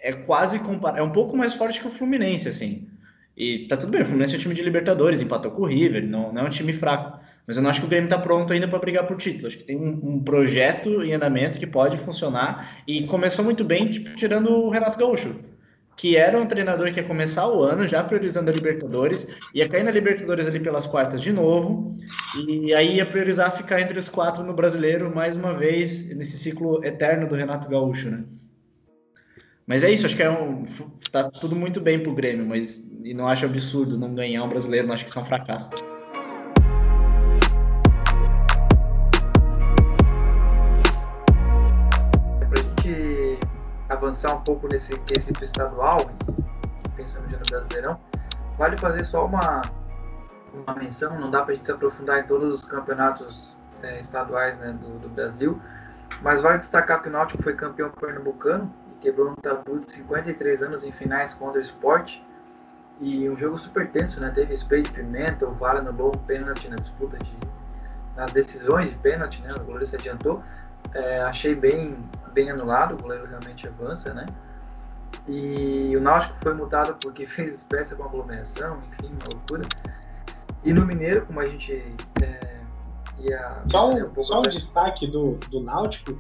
é 0.03 0.13
quase 0.13 0.59
comparado, 0.61 1.01
é 1.01 1.03
um 1.03 1.13
pouco 1.13 1.37
mais 1.37 1.55
forte 1.55 1.81
que 1.81 1.87
o 1.87 1.91
Fluminense, 1.91 2.49
assim. 2.49 2.89
E 3.37 3.67
tá 3.69 3.77
tudo 3.77 3.91
bem, 3.91 4.03
o 4.03 4.05
Fluminense 4.05 4.35
é 4.35 4.39
um 4.39 4.41
time 4.41 4.55
de 4.55 4.63
Libertadores, 4.63 5.21
empatou 5.21 5.51
com 5.51 5.63
o 5.63 5.67
River, 5.67 6.07
não, 6.07 6.33
não 6.33 6.43
é 6.43 6.45
um 6.45 6.51
time 6.51 6.73
fraco. 6.73 7.19
Mas 7.47 7.57
eu 7.57 7.63
não 7.63 7.71
acho 7.71 7.81
que 7.81 7.87
o 7.87 7.89
Grêmio 7.89 8.07
está 8.07 8.19
pronto 8.19 8.53
ainda 8.53 8.69
para 8.69 8.79
brigar 8.79 9.07
por 9.07 9.17
título. 9.17 9.47
Acho 9.47 9.57
que 9.57 9.65
tem 9.65 9.77
um, 9.77 10.01
um, 10.03 10.23
projeto 10.23 11.03
em 11.03 11.15
andamento 11.15 11.59
que 11.59 11.67
pode 11.67 11.97
funcionar 11.97 12.83
e 12.87 13.07
começou 13.07 13.43
muito 13.43 13.65
bem, 13.65 13.89
tipo, 13.89 14.15
tirando 14.17 14.51
o 14.51 14.69
Renato 14.69 14.99
Gaúcho, 14.99 15.35
que 15.97 16.15
era 16.15 16.39
um 16.39 16.47
treinador 16.47 16.93
que 16.93 17.01
ia 17.01 17.07
começar 17.07 17.49
o 17.49 17.63
ano 17.63 17.87
já 17.87 18.05
priorizando 18.05 18.51
a 18.51 18.55
Libertadores, 18.55 19.27
ia 19.55 19.67
cair 19.67 19.83
na 19.83 19.91
Libertadores 19.91 20.47
ali 20.47 20.61
pelas 20.61 20.85
quartas 20.85 21.23
de 21.23 21.33
novo, 21.33 21.95
e 22.47 22.75
aí 22.75 22.97
ia 22.97 23.07
priorizar 23.07 23.51
ficar 23.57 23.81
entre 23.81 23.99
os 23.99 24.11
quatro 24.11 24.45
no 24.45 24.53
brasileiro 24.53 25.15
mais 25.15 25.35
uma 25.35 25.55
vez 25.55 26.15
nesse 26.15 26.37
ciclo 26.37 26.85
eterno 26.85 27.27
do 27.27 27.35
Renato 27.35 27.67
Gaúcho, 27.67 28.11
né? 28.11 28.25
Mas 29.69 29.85
é 29.85 29.91
isso, 29.91 30.07
acho 30.07 30.17
que 30.17 30.23
é 30.23 30.31
um, 30.31 30.65
tá 31.13 31.31
tudo 31.31 31.55
muito 31.55 31.79
bem 31.79 32.03
pro 32.03 32.15
Grêmio, 32.15 32.47
mas 32.47 32.91
e 33.05 33.13
não 33.13 33.29
acho 33.29 33.45
absurdo 33.45 33.99
não 33.99 34.15
ganhar 34.15 34.43
um 34.43 34.49
brasileiro, 34.49 34.87
não 34.87 34.95
acho 34.95 35.05
que 35.05 35.11
isso 35.11 35.19
é 35.19 35.23
um 35.23 35.27
fracasso. 35.27 35.71
avançar 43.91 44.35
um 44.35 44.41
pouco 44.43 44.69
nesse 44.69 44.99
quesito 45.01 45.45
estadual, 45.45 45.99
pensando 46.97 47.29
já 47.31 47.39
no 47.39 47.45
Brasileirão, 47.45 48.01
vale 48.57 48.77
fazer 48.79 49.05
só 49.05 49.27
uma, 49.27 49.63
uma 50.53 50.75
menção, 50.75 51.19
não 51.19 51.31
dá 51.31 51.43
para 51.43 51.53
a 51.53 51.57
gente 51.57 51.67
se 51.67 51.73
aprofundar 51.73 52.21
em 52.21 52.27
todos 52.27 52.53
os 52.53 52.69
campeonatos 52.69 53.59
é, 53.83 54.01
estaduais 54.01 54.59
né, 54.59 54.73
do, 54.73 54.99
do, 54.99 55.09
Brasil, 55.09 55.61
mas 56.23 56.43
vale 56.43 56.59
destacar 56.59 57.03
que 57.03 57.09
o 57.09 57.13
Náutico 57.13 57.43
foi 57.43 57.55
campeão 57.55 57.91
pernambucano 57.91 58.73
quebrou 59.01 59.31
um 59.31 59.35
tabu 59.35 59.79
de 59.79 59.91
53 59.91 60.63
anos 60.63 60.85
em 60.85 60.93
finais 60.93 61.35
contra 61.35 61.59
o 61.59 61.63
esporte, 61.63 62.23
e 63.01 63.29
um 63.29 63.37
jogo 63.37 63.59
super 63.59 63.89
tenso, 63.91 64.21
né? 64.21 64.31
Teve 64.35 64.55
spray 64.55 64.83
de 64.83 64.91
pimenta, 64.91 65.47
o 65.47 65.53
VAR 65.53 65.77
anulou 65.77 66.09
um 66.09 66.19
pênalti 66.19 66.69
na 66.69 66.77
disputa 66.77 67.17
de 67.19 67.37
nas 68.17 68.33
decisões 68.33 68.91
de 68.91 68.97
pênalti, 68.97 69.41
né? 69.43 69.55
O 69.55 69.61
goleiro 69.61 69.87
se 69.87 69.95
adiantou. 69.95 70.43
É, 70.93 71.21
achei 71.21 71.55
bem 71.55 71.97
bem 72.33 72.51
anulado, 72.51 72.95
o 72.95 72.99
goleiro 72.99 73.27
realmente 73.27 73.67
avança, 73.69 74.13
né? 74.13 74.27
E 75.29 75.97
o 75.97 76.01
Náutico 76.01 76.37
foi 76.43 76.55
multado 76.55 76.97
porque 77.01 77.27
fez 77.29 77.57
espécie 77.57 77.95
com 77.95 78.05
aglomeração, 78.05 78.79
enfim, 78.93 79.15
uma 79.21 79.35
loucura. 79.35 79.63
E 80.65 80.73
no 80.73 80.85
Mineiro, 80.85 81.25
como 81.27 81.39
a 81.41 81.47
gente 81.47 81.73
é, 82.21 82.61
ia. 83.19 83.63
Só 83.71 83.91
um, 83.91 84.13
um 84.17 84.25
só 84.25 84.41
um 84.41 84.43
destaque 84.43 85.07
do, 85.07 85.35
do 85.51 85.63
Náutico, 85.63 86.19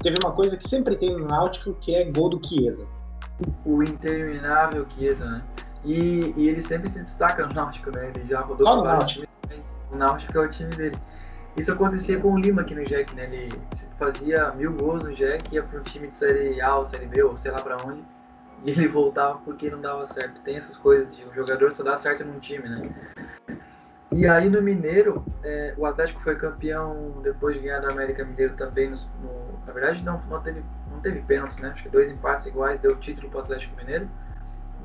teve 0.00 0.16
uma 0.22 0.32
coisa 0.32 0.56
que 0.56 0.68
sempre 0.68 0.96
tem 0.96 1.16
no 1.16 1.26
Náutico, 1.26 1.74
que 1.74 1.94
é 1.94 2.04
gol 2.04 2.28
do 2.28 2.46
Chiesa. 2.46 2.86
O 3.64 3.82
interminável 3.82 4.86
Chiesa, 4.90 5.24
né? 5.24 5.42
E, 5.84 6.34
e 6.36 6.48
ele 6.48 6.60
sempre 6.60 6.88
se 6.88 7.00
destaca 7.00 7.46
no 7.46 7.54
Náutico, 7.54 7.90
né? 7.90 8.10
Ele 8.14 8.26
já 8.28 8.40
rodou 8.40 8.82
vários 8.82 9.12
times, 9.12 9.28
o 9.92 9.96
Náutico 9.96 10.38
é 10.38 10.40
o 10.40 10.50
time 10.50 10.70
dele. 10.70 10.96
Isso 11.56 11.72
acontecia 11.72 12.18
com 12.20 12.32
o 12.32 12.38
Lima 12.38 12.62
aqui 12.62 12.74
no 12.74 12.84
Jack, 12.84 13.14
né? 13.14 13.24
Ele 13.24 13.48
fazia 13.98 14.52
mil 14.52 14.72
gols 14.72 15.02
no 15.02 15.14
Jack, 15.14 15.52
ia 15.52 15.62
para 15.62 15.80
um 15.80 15.82
time 15.82 16.08
de 16.08 16.16
Série 16.16 16.60
A 16.60 16.76
ou 16.76 16.86
Série 16.86 17.06
B 17.06 17.22
ou 17.22 17.36
sei 17.36 17.50
lá 17.50 17.60
para 17.60 17.76
onde, 17.84 18.02
e 18.64 18.70
ele 18.70 18.88
voltava 18.88 19.38
porque 19.44 19.70
não 19.70 19.80
dava 19.80 20.06
certo. 20.06 20.40
Tem 20.42 20.56
essas 20.56 20.76
coisas 20.76 21.16
de 21.16 21.24
um 21.24 21.34
jogador 21.34 21.72
só 21.72 21.82
dá 21.82 21.96
certo 21.96 22.24
num 22.24 22.38
time, 22.38 22.68
né? 22.68 22.90
E 24.10 24.26
aí 24.26 24.48
no 24.48 24.62
Mineiro, 24.62 25.24
é, 25.44 25.74
o 25.76 25.84
Atlético 25.84 26.20
foi 26.20 26.34
campeão 26.36 27.20
depois 27.22 27.56
de 27.56 27.62
ganhar 27.62 27.80
do 27.80 27.90
América 27.90 28.24
Mineiro 28.24 28.54
também. 28.56 28.90
No, 28.90 29.37
na 29.68 29.74
verdade, 29.74 30.02
não, 30.02 30.18
não 30.30 30.40
teve, 30.40 30.64
não 30.90 30.98
teve 31.00 31.20
pênaltis, 31.20 31.58
né? 31.58 31.68
Acho 31.68 31.82
que 31.82 31.90
dois 31.90 32.10
empates 32.10 32.46
iguais 32.46 32.80
deu 32.80 32.96
título 32.96 33.28
para 33.28 33.40
o 33.40 33.42
Atlético 33.42 33.76
Mineiro. 33.76 34.08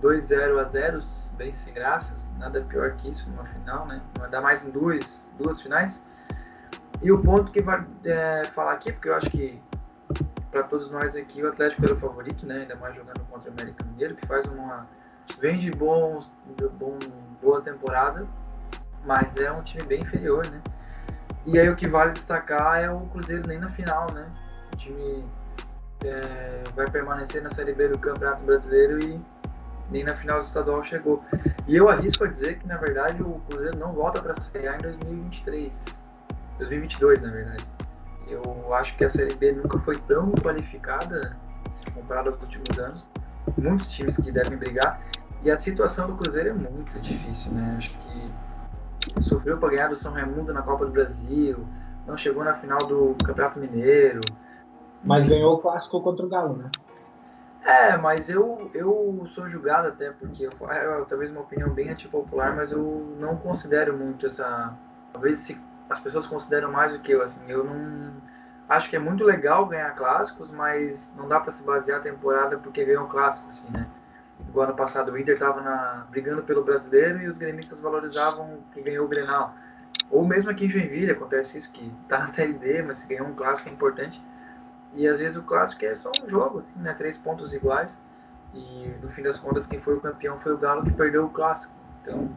2-0 0.01 0.59
a 0.59 0.63
0 0.65 0.99
bem 1.37 1.55
sem 1.55 1.73
graças, 1.73 2.27
nada 2.37 2.61
pior 2.65 2.91
que 2.97 3.09
isso 3.09 3.29
numa 3.29 3.45
final, 3.45 3.85
né? 3.87 4.01
Dar 4.29 4.41
mais 4.41 4.61
em 4.61 4.69
duas, 4.69 5.31
duas 5.37 5.61
finais. 5.61 6.03
E 7.01 7.09
o 7.13 7.21
ponto 7.21 7.49
que 7.49 7.61
vai 7.61 7.85
é, 8.03 8.43
falar 8.53 8.73
aqui, 8.73 8.91
porque 8.91 9.07
eu 9.07 9.15
acho 9.15 9.29
que 9.29 9.61
para 10.51 10.63
todos 10.63 10.91
nós 10.91 11.15
aqui 11.15 11.41
o 11.41 11.47
Atlético 11.47 11.85
era 11.85 11.93
o 11.93 11.97
favorito, 11.97 12.45
né? 12.45 12.57
Ainda 12.63 12.75
mais 12.75 12.93
jogando 12.93 13.21
contra 13.29 13.49
o 13.49 13.53
América 13.53 13.85
Mineiro, 13.85 14.15
que 14.17 14.27
faz 14.27 14.45
uma 14.47 14.85
vem 15.39 15.59
de 15.59 15.71
bons, 15.71 16.29
de 16.57 16.67
bom, 16.67 16.99
boa 17.41 17.61
temporada, 17.61 18.27
mas 19.05 19.37
é 19.37 19.49
um 19.49 19.63
time 19.63 19.83
bem 19.83 20.01
inferior, 20.01 20.45
né? 20.45 20.61
E 21.45 21.57
aí 21.57 21.69
o 21.69 21.75
que 21.77 21.87
vale 21.87 22.11
destacar 22.11 22.83
é 22.83 22.91
o 22.91 22.99
Cruzeiro 23.07 23.47
nem 23.47 23.57
na 23.57 23.69
final, 23.69 24.11
né? 24.11 24.29
O 24.73 24.75
time 24.75 25.23
é, 26.03 26.63
vai 26.75 26.89
permanecer 26.89 27.41
na 27.41 27.51
Série 27.51 27.73
B 27.73 27.89
do 27.89 27.97
Campeonato 27.97 28.43
Brasileiro 28.43 28.99
e 29.03 29.21
nem 29.89 30.03
na 30.03 30.15
final 30.15 30.39
do 30.39 30.45
estadual 30.45 30.83
chegou. 30.83 31.23
E 31.67 31.75
eu 31.75 31.89
arrisco 31.89 32.23
a 32.23 32.27
dizer 32.27 32.59
que 32.59 32.67
na 32.67 32.77
verdade 32.77 33.21
o 33.21 33.39
Cruzeiro 33.47 33.77
não 33.77 33.93
volta 33.93 34.21
para 34.21 34.33
a 34.33 34.41
Série 34.41 34.67
A 34.67 34.75
em 34.75 34.81
2023 34.81 36.03
2022, 36.57 37.21
na 37.21 37.29
verdade. 37.29 37.65
Eu 38.27 38.73
acho 38.73 38.95
que 38.95 39.03
a 39.03 39.09
Série 39.09 39.35
B 39.35 39.51
nunca 39.51 39.79
foi 39.79 39.97
tão 39.99 40.31
qualificada, 40.31 41.35
se 41.73 41.85
comparado 41.91 42.29
aos 42.29 42.41
últimos 42.41 42.79
anos. 42.79 43.05
Muitos 43.57 43.89
times 43.89 44.15
que 44.17 44.31
devem 44.31 44.57
brigar. 44.57 45.01
E 45.43 45.51
a 45.51 45.57
situação 45.57 46.07
do 46.07 46.15
Cruzeiro 46.15 46.49
é 46.49 46.53
muito 46.53 46.99
difícil, 47.01 47.51
né? 47.51 47.75
Acho 47.77 47.89
que 47.89 49.21
sofreu 49.21 49.57
para 49.57 49.69
ganhar 49.69 49.89
do 49.89 49.95
São 49.95 50.13
Raimundo 50.13 50.53
na 50.53 50.61
Copa 50.61 50.85
do 50.85 50.91
Brasil, 50.91 51.67
não 52.07 52.15
chegou 52.15 52.43
na 52.43 52.53
final 52.55 52.79
do 52.79 53.15
Campeonato 53.23 53.59
Mineiro. 53.59 54.21
Mas 55.03 55.27
ganhou 55.27 55.55
o 55.55 55.59
clássico 55.59 56.01
contra 56.01 56.25
o 56.25 56.29
Galo, 56.29 56.55
né? 56.55 56.69
É, 57.63 57.95
mas 57.97 58.29
eu, 58.29 58.69
eu 58.73 59.25
sou 59.33 59.49
julgado 59.49 59.87
até 59.87 60.11
porque, 60.11 60.45
eu, 60.45 60.69
é, 60.69 61.05
talvez 61.05 61.31
uma 61.31 61.41
opinião 61.41 61.69
bem 61.69 61.89
antipopular, 61.89 62.55
mas 62.55 62.71
eu 62.71 63.15
não 63.19 63.37
considero 63.37 63.97
muito 63.97 64.25
essa. 64.25 64.73
Talvez 65.13 65.39
esse 65.39 65.59
as 65.89 65.99
pessoas 65.99 66.25
consideram 66.25 66.71
mais 66.71 66.91
do 66.91 66.99
que 66.99 67.11
eu, 67.11 67.21
assim, 67.21 67.39
eu 67.47 67.63
não 67.63 68.11
acho 68.67 68.89
que 68.89 68.95
é 68.95 68.99
muito 68.99 69.23
legal 69.23 69.65
ganhar 69.65 69.91
clássicos, 69.91 70.49
mas 70.51 71.11
não 71.15 71.27
dá 71.27 71.39
para 71.39 71.51
se 71.51 71.63
basear 71.63 71.99
a 71.99 72.03
temporada 72.03 72.57
porque 72.57 72.83
ganhou 72.83 73.05
um 73.05 73.09
clássico, 73.09 73.47
assim, 73.47 73.67
né? 73.71 73.87
Igual 74.49 74.67
ano 74.67 74.75
passado 74.75 75.11
o 75.11 75.17
Inter 75.17 75.35
estava 75.35 75.61
na, 75.61 76.07
brigando 76.09 76.41
pelo 76.43 76.63
brasileiro 76.63 77.21
e 77.21 77.27
os 77.27 77.37
gremistas 77.37 77.79
valorizavam 77.79 78.59
que 78.73 78.81
ganhou 78.81 79.05
o 79.05 79.07
Grenal. 79.07 79.53
Ou 80.09 80.25
mesmo 80.25 80.49
aqui 80.49 80.65
em 80.65 80.69
Joinville 80.69 81.11
acontece 81.11 81.57
isso, 81.57 81.71
que 81.71 81.91
tá 82.07 82.19
na 82.19 82.27
Série 82.27 82.53
D, 82.53 82.81
mas 82.81 82.99
se 82.99 83.07
ganhou 83.07 83.27
um 83.27 83.33
clássico 83.33 83.69
é 83.69 83.71
importante. 83.71 84.21
E 84.95 85.07
às 85.07 85.19
vezes 85.19 85.37
o 85.37 85.43
clássico 85.43 85.85
é 85.85 85.95
só 85.95 86.11
um 86.23 86.29
jogo, 86.29 86.59
assim, 86.59 86.79
né? 86.79 86.93
Três 86.93 87.17
pontos 87.17 87.53
iguais. 87.53 87.99
E 88.53 88.87
no 89.01 89.09
fim 89.09 89.23
das 89.23 89.39
contas, 89.39 89.65
quem 89.65 89.81
foi 89.81 89.95
o 89.95 90.01
campeão 90.01 90.39
foi 90.39 90.53
o 90.53 90.57
Galo 90.57 90.83
que 90.83 90.91
perdeu 90.91 91.25
o 91.25 91.29
clássico. 91.29 91.73
Então, 92.01 92.29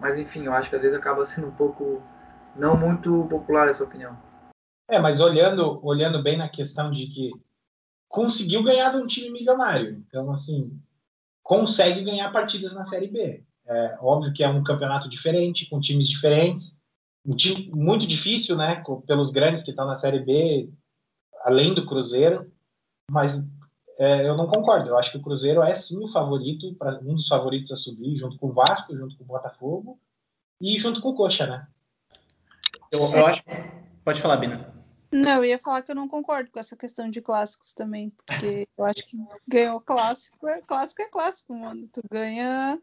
mas 0.00 0.18
enfim, 0.18 0.44
eu 0.44 0.52
acho 0.52 0.68
que 0.68 0.76
às 0.76 0.82
vezes 0.82 0.96
acaba 0.96 1.24
sendo 1.24 1.46
um 1.46 1.52
pouco 1.52 2.02
não 2.56 2.76
muito 2.76 3.26
popular 3.28 3.68
essa 3.68 3.84
opinião. 3.84 4.16
É, 4.88 4.98
mas 4.98 5.20
olhando, 5.20 5.78
olhando 5.84 6.22
bem 6.22 6.36
na 6.36 6.48
questão 6.48 6.90
de 6.90 7.06
que 7.06 7.30
conseguiu 8.08 8.64
ganhar 8.64 8.90
de 8.90 8.96
um 8.96 9.06
time 9.06 9.30
milionário. 9.30 10.04
Então, 10.08 10.32
assim, 10.32 10.76
consegue 11.44 12.02
ganhar 12.02 12.32
partidas 12.32 12.74
na 12.74 12.84
Série 12.84 13.06
B. 13.06 13.44
É 13.66 13.98
óbvio 14.00 14.32
que 14.32 14.42
é 14.42 14.48
um 14.48 14.64
campeonato 14.64 15.08
diferente, 15.08 15.68
com 15.70 15.78
times 15.78 16.08
diferentes. 16.08 16.76
Um 17.24 17.36
time 17.36 17.70
muito 17.72 18.04
difícil, 18.04 18.56
né? 18.56 18.82
Pelos 19.06 19.30
grandes 19.30 19.62
que 19.62 19.70
estão 19.70 19.86
na 19.86 19.94
Série 19.94 20.18
B, 20.18 20.68
além 21.44 21.74
do 21.74 21.86
Cruzeiro. 21.86 22.50
Mas 23.10 23.42
é, 23.98 24.26
eu 24.26 24.36
não 24.36 24.46
concordo. 24.46 24.88
Eu 24.88 24.98
acho 24.98 25.10
que 25.10 25.18
o 25.18 25.22
Cruzeiro 25.22 25.62
é 25.62 25.74
sim 25.74 26.02
o 26.02 26.08
favorito, 26.08 26.74
para 26.74 26.98
um 27.00 27.14
dos 27.14 27.28
favoritos 27.28 27.70
a 27.72 27.76
subir, 27.76 28.16
junto 28.16 28.38
com 28.38 28.48
o 28.48 28.52
Vasco, 28.52 28.96
junto 28.96 29.16
com 29.16 29.24
o 29.24 29.26
Botafogo 29.26 29.98
e 30.60 30.78
junto 30.78 31.00
com 31.00 31.10
o 31.10 31.14
Coxa, 31.14 31.46
né? 31.46 31.66
Eu, 32.90 33.00
eu 33.12 33.26
acho. 33.26 33.42
Pode 34.04 34.20
falar, 34.20 34.36
Bina. 34.36 34.74
Não, 35.12 35.38
eu 35.38 35.44
ia 35.44 35.58
falar 35.58 35.82
que 35.82 35.90
eu 35.90 35.96
não 35.96 36.08
concordo 36.08 36.50
com 36.50 36.60
essa 36.60 36.76
questão 36.76 37.10
de 37.10 37.20
clássicos 37.20 37.74
também, 37.74 38.10
porque 38.10 38.68
eu 38.78 38.84
acho 38.84 39.04
que 39.06 39.18
ganhou 39.46 39.80
clássico, 39.80 40.46
é, 40.46 40.62
clássico 40.62 41.02
é 41.02 41.08
clássico, 41.08 41.54
mano. 41.54 41.88
Tu 41.92 42.00
ganha 42.10 42.78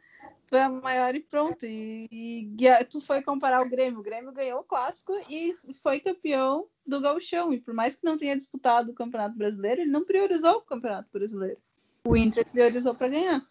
tu 0.47 0.55
é 0.55 0.67
maior 0.67 1.13
e 1.13 1.19
pronto. 1.19 1.65
E, 1.65 2.07
e, 2.11 2.85
tu 2.85 3.01
foi 3.01 3.21
comparar 3.21 3.61
o 3.61 3.69
Grêmio. 3.69 3.99
O 3.99 4.03
Grêmio 4.03 4.31
ganhou 4.31 4.61
o 4.61 4.63
clássico 4.63 5.13
e 5.29 5.55
foi 5.81 5.99
campeão 5.99 6.65
do 6.85 7.01
Gauchão. 7.01 7.53
E 7.53 7.59
por 7.59 7.73
mais 7.73 7.95
que 7.95 8.05
não 8.05 8.17
tenha 8.17 8.35
disputado 8.35 8.91
o 8.91 8.95
Campeonato 8.95 9.37
Brasileiro, 9.37 9.81
ele 9.81 9.91
não 9.91 10.05
priorizou 10.05 10.55
o 10.55 10.61
Campeonato 10.61 11.09
Brasileiro. 11.11 11.57
O 12.05 12.15
Inter 12.15 12.45
priorizou 12.45 12.95
para 12.95 13.09
ganhar. 13.09 13.41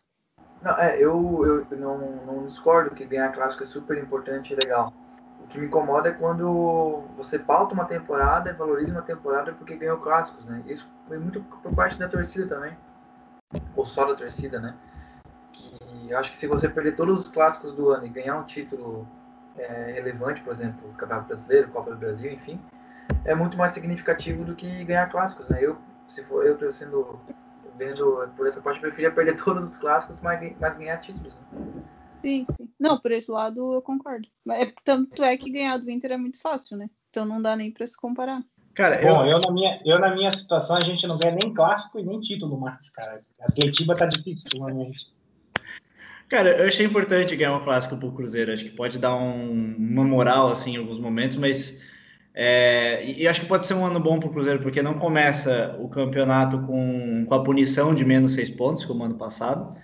Não, 0.63 0.79
é, 0.79 0.97
eu, 0.99 1.67
eu 1.71 1.79
não, 1.79 1.99
não 2.25 2.47
discordo 2.47 2.95
que 2.95 3.05
ganhar 3.05 3.33
clássico 3.33 3.63
é 3.63 3.67
super 3.67 3.99
importante 3.99 4.53
e 4.53 4.57
legal. 4.57 4.93
O 5.45 5.47
que 5.49 5.59
me 5.59 5.67
incomoda 5.67 6.09
é 6.09 6.13
quando 6.13 7.05
você 7.17 7.39
pauta 7.39 7.75
uma 7.75 7.85
temporada 7.85 8.51
e 8.51 8.55
valoriza 8.55 8.93
uma 8.93 9.03
temporada 9.03 9.53
porque 9.53 9.77
ganhou 9.77 9.99
clássicos, 9.99 10.47
né? 10.47 10.65
Isso 10.67 10.91
foi 11.07 11.19
muito 11.19 11.41
por 11.63 11.73
parte 11.75 11.99
da 11.99 12.09
torcida 12.09 12.49
também. 12.49 12.77
Ou 13.77 13.87
só 13.87 14.07
da 14.07 14.17
torcida, 14.17 14.59
né? 14.59 14.77
que 15.57 15.79
eu 16.11 16.19
acho 16.19 16.31
que 16.31 16.37
se 16.37 16.47
você 16.47 16.69
perder 16.69 16.97
todos 16.97 17.23
os 17.23 17.29
clássicos 17.29 17.75
do 17.75 17.91
ano 17.91 18.07
e 18.07 18.11
ganhar 18.11 18.39
um 18.39 18.45
título 18.45 19.07
é, 19.57 19.93
relevante, 19.93 20.41
por 20.43 20.53
exemplo, 20.53 20.93
Campeonato 20.97 21.29
Brasileiro, 21.29 21.69
Copa 21.69 21.91
do 21.91 21.97
Brasil, 21.97 22.33
enfim, 22.33 22.61
é 23.25 23.35
muito 23.35 23.57
mais 23.57 23.73
significativo 23.73 24.45
do 24.45 24.55
que 24.55 24.85
ganhar 24.85 25.11
clássicos, 25.11 25.49
né? 25.49 25.59
Eu, 25.61 25.77
se 26.09 26.23
for 26.25 26.45
eu 26.47 26.71
sendo 26.71 27.19
vendo 27.77 28.29
por 28.37 28.47
essa 28.47 28.61
parte, 28.61 28.77
eu 28.77 28.83
preferia 28.83 29.13
perder 29.13 29.37
todos 29.43 29.65
os 29.65 29.77
clássicos, 29.77 30.19
mas, 30.23 30.57
mas 30.59 30.79
ganhar 30.79 30.99
títulos. 30.99 31.33
Né? 31.35 31.83
Sim, 32.23 32.47
sim. 32.57 32.73
Não, 32.79 32.99
por 32.99 33.13
esse 33.13 33.31
lado 33.31 33.75
eu 33.75 33.83
concordo. 33.83 34.27
É, 34.51 34.73
tanto 34.85 35.23
é 35.23 35.37
que 35.37 35.51
ganhar 35.51 35.79
do 35.79 35.91
Inter 35.91 36.13
é 36.13 36.17
muito 36.17 36.41
fácil, 36.41 36.77
né? 36.77 36.91
Então 37.11 37.25
não 37.25 37.41
dá 37.41 37.55
nem 37.55 37.71
para 37.71 37.87
se 37.87 37.97
comparar. 37.97 38.43
Cara, 38.75 39.01
Bom, 39.01 39.25
eu... 39.25 39.33
eu, 39.33 39.41
na 39.41 39.51
minha, 39.53 39.81
eu 39.85 39.99
na 39.99 40.15
minha 40.15 40.33
situação, 40.33 40.77
a 40.77 40.81
gente 40.81 41.07
não 41.07 41.19
ganha 41.19 41.35
nem 41.35 41.55
clássico 41.55 41.99
e 41.99 42.05
nem 42.05 42.21
título 42.21 42.59
mais, 42.59 42.91
cara. 42.91 43.23
A 43.41 43.45
Atletiba 43.45 43.97
tá 43.97 44.07
difícil 44.07 44.45
ultimamente. 44.45 45.15
Cara, 46.29 46.59
eu 46.59 46.67
achei 46.67 46.85
importante 46.85 47.37
ganhar 47.37 47.57
um 47.57 47.61
clássico 47.61 47.97
pro 47.97 48.11
Cruzeiro. 48.11 48.53
Acho 48.53 48.65
que 48.65 48.71
pode 48.71 48.99
dar 48.99 49.15
um, 49.17 49.77
uma 49.79 50.05
moral, 50.05 50.49
assim, 50.51 50.75
em 50.75 50.77
alguns 50.77 50.99
momentos, 50.99 51.37
mas. 51.37 51.81
É, 52.35 53.03
e 53.05 53.27
acho 53.27 53.41
que 53.41 53.47
pode 53.47 53.65
ser 53.65 53.75
um 53.75 53.87
ano 53.87 53.99
bom 53.99 54.19
pro 54.21 54.29
Cruzeiro, 54.31 54.61
porque 54.61 54.83
não 54.83 54.95
começa 54.95 55.75
o 55.81 55.89
campeonato 55.89 56.59
com, 56.67 57.25
com 57.27 57.35
a 57.35 57.43
punição 57.43 57.95
de 57.95 58.05
menos 58.05 58.35
seis 58.35 58.51
pontos, 58.51 58.85
como 58.85 59.05
ano 59.05 59.15
passado. 59.15 59.75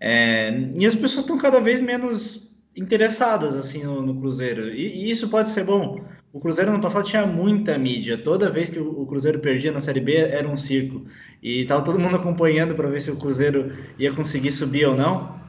É, 0.00 0.50
e 0.76 0.86
as 0.86 0.94
pessoas 0.94 1.22
estão 1.22 1.36
cada 1.38 1.60
vez 1.60 1.80
menos 1.80 2.54
interessadas 2.76 3.56
assim 3.56 3.82
no, 3.84 4.00
no 4.02 4.16
Cruzeiro. 4.16 4.68
E, 4.70 5.06
e, 5.06 5.10
isso 5.10 5.28
pode 5.28 5.50
ser 5.50 5.64
bom. 5.64 6.04
O 6.32 6.40
Cruzeiro 6.40 6.72
no 6.72 6.80
passado 6.80 7.04
tinha 7.04 7.26
muita 7.26 7.76
mídia. 7.78 8.16
Toda 8.16 8.50
vez 8.50 8.70
que 8.70 8.78
o, 8.78 9.02
o 9.02 9.06
Cruzeiro 9.06 9.40
perdia 9.40 9.72
na 9.72 9.80
Série 9.80 10.00
B 10.00 10.14
era 10.16 10.48
um 10.48 10.56
circo. 10.56 11.04
E 11.42 11.62
estava 11.62 11.82
todo 11.82 11.98
mundo 11.98 12.16
acompanhando 12.16 12.74
para 12.74 12.88
ver 12.88 13.00
se 13.00 13.10
o 13.10 13.16
Cruzeiro 13.16 13.72
ia 13.98 14.12
conseguir 14.12 14.52
subir 14.52 14.86
ou 14.86 14.96
não 14.96 15.43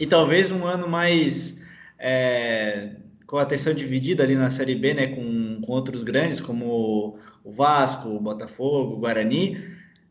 e 0.00 0.06
talvez 0.06 0.50
um 0.50 0.66
ano 0.66 0.88
mais 0.88 1.62
é, 1.98 2.92
com 3.26 3.36
a 3.36 3.42
atenção 3.42 3.74
dividida 3.74 4.24
ali 4.24 4.34
na 4.34 4.48
Série 4.50 4.74
B, 4.74 4.94
né, 4.94 5.06
com, 5.08 5.60
com 5.60 5.72
outros 5.72 6.02
grandes 6.02 6.40
como 6.40 7.18
o 7.44 7.52
Vasco, 7.52 8.08
o 8.08 8.18
Botafogo, 8.20 8.94
o 8.94 8.98
Guarani, 8.98 9.62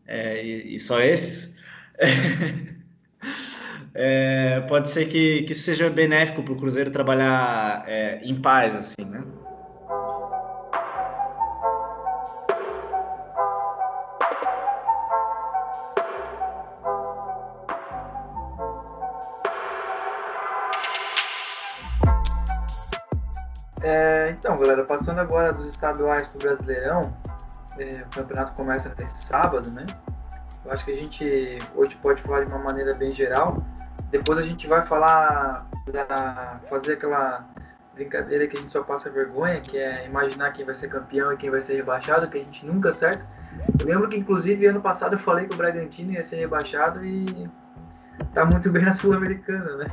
é, 0.08 0.46
e, 0.46 0.76
e, 0.76 0.80
só 0.80 1.02
esses. 1.02 1.58
É, 4.02 4.62
pode 4.62 4.88
ser 4.88 5.10
que, 5.10 5.42
que 5.42 5.54
seja 5.54 5.90
benéfico 5.90 6.44
para 6.44 6.54
o 6.54 6.56
Cruzeiro 6.56 6.92
trabalhar 6.92 7.84
é, 7.88 8.22
em 8.24 8.40
paz, 8.40 8.76
assim, 8.76 9.10
né? 9.10 9.24
Galera, 24.60 24.84
passando 24.84 25.20
agora 25.20 25.54
dos 25.54 25.66
estaduais 25.66 26.28
para 26.28 26.38
o 26.38 26.40
Brasileirão, 26.40 27.14
é, 27.78 28.04
o 28.04 28.16
campeonato 28.16 28.54
começa 28.54 28.94
nesse 28.98 29.26
sábado, 29.26 29.70
né? 29.70 29.86
Eu 30.66 30.72
acho 30.72 30.86
que 30.86 30.92
a 30.92 30.96
gente 30.96 31.58
hoje 31.76 31.96
pode 32.02 32.22
falar 32.22 32.42
de 32.42 32.48
uma 32.48 32.60
maneira 32.60 32.94
bem 32.94 33.12
geral. 33.12 33.64
Depois 34.12 34.38
a 34.38 34.44
gente 34.44 34.68
vai 34.68 34.86
falar, 34.86 35.68
da, 35.92 36.60
fazer 36.70 36.94
aquela 36.94 37.46
brincadeira 37.94 38.48
que 38.48 38.58
a 38.58 38.62
gente 38.62 38.72
só 38.72 38.84
passa 38.84 39.10
vergonha, 39.10 39.62
que 39.62 39.78
é 39.78 40.06
imaginar 40.06 40.52
quem 40.52 40.66
vai 40.66 40.74
ser 40.74 40.90
campeão 40.90 41.34
e 41.34 41.38
quem 41.38 41.50
vai 41.50 41.62
ser 41.62 41.76
rebaixado, 41.76 42.30
que 42.30 42.38
a 42.38 42.44
gente 42.44 42.66
nunca 42.66 42.90
acerta. 42.90 43.26
Eu 43.80 43.86
lembro 43.86 44.10
que, 44.10 44.18
inclusive, 44.18 44.66
ano 44.66 44.82
passado 44.82 45.14
eu 45.14 45.20
falei 45.20 45.48
que 45.48 45.54
o 45.54 45.58
Bragantino 45.58 46.14
ia 46.14 46.24
ser 46.24 46.38
rebaixado 46.38 47.04
e 47.04 47.50
tá 48.34 48.46
muito 48.46 48.72
bem 48.72 48.84
na 48.84 48.94
Sul-Americana, 48.94 49.78
né? 49.78 49.88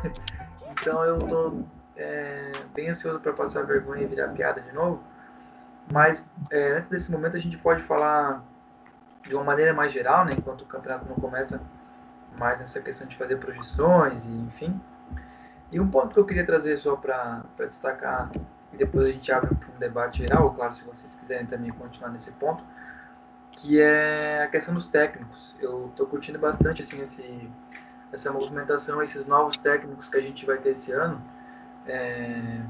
Então 0.71 1.05
eu 1.05 1.19
tô 1.19 1.65
é, 1.97 2.53
bem 2.75 2.91
ansioso 2.91 3.21
para 3.21 3.33
passar 3.33 3.63
vergonha 3.65 4.03
e 4.03 4.07
virar 4.07 4.29
piada 4.29 4.61
de 4.61 4.73
novo. 4.73 5.03
Mas 5.91 6.25
é, 6.51 6.79
antes 6.79 6.91
desse 6.91 7.11
momento 7.11 7.37
a 7.37 7.41
gente 7.41 7.57
pode 7.57 7.83
falar 7.85 8.45
de 9.23 9.35
uma 9.35 9.45
maneira 9.45 9.73
mais 9.73 9.93
geral, 9.93 10.25
né, 10.25 10.35
enquanto 10.37 10.63
o 10.63 10.67
campeonato 10.67 11.07
não 11.07 11.17
começa 11.17 11.61
mais 12.37 12.59
nessa 12.59 12.81
questão 12.81 13.07
de 13.07 13.17
fazer 13.17 13.37
projeções 13.37 14.25
e 14.25 14.31
enfim. 14.31 14.81
E 15.73 15.81
um 15.81 15.89
ponto 15.89 16.15
que 16.15 16.21
eu 16.21 16.25
queria 16.25 16.47
trazer 16.47 16.77
só 16.77 16.97
para 16.97 17.43
destacar 17.61 18.31
e 18.73 18.77
depois 18.77 19.07
a 19.07 19.11
gente 19.11 19.33
abre 19.33 19.55
para 19.55 19.69
um 19.75 19.79
debate 19.79 20.19
geral, 20.19 20.53
claro, 20.55 20.75
se 20.75 20.85
vocês 20.85 21.15
quiserem 21.17 21.47
também 21.47 21.71
continuar 21.71 22.11
nesse 22.11 22.31
ponto, 22.33 22.63
que 23.53 23.81
é 23.81 24.45
a 24.45 24.49
questão 24.49 24.75
dos 24.75 24.87
técnicos. 24.87 25.57
Eu 25.61 25.87
estou 25.87 26.07
curtindo 26.07 26.39
bastante 26.39 26.83
assim 26.83 27.01
esse, 27.01 27.51
essa 28.13 28.31
movimentação, 28.31 29.03
esses 29.03 29.27
novos 29.27 29.57
técnicos 29.57 30.09
que 30.09 30.17
a 30.19 30.21
gente 30.21 30.45
vai 30.45 30.59
ter 30.59 30.71
esse 30.71 30.93
ano 30.93 31.21
é, 31.89 32.61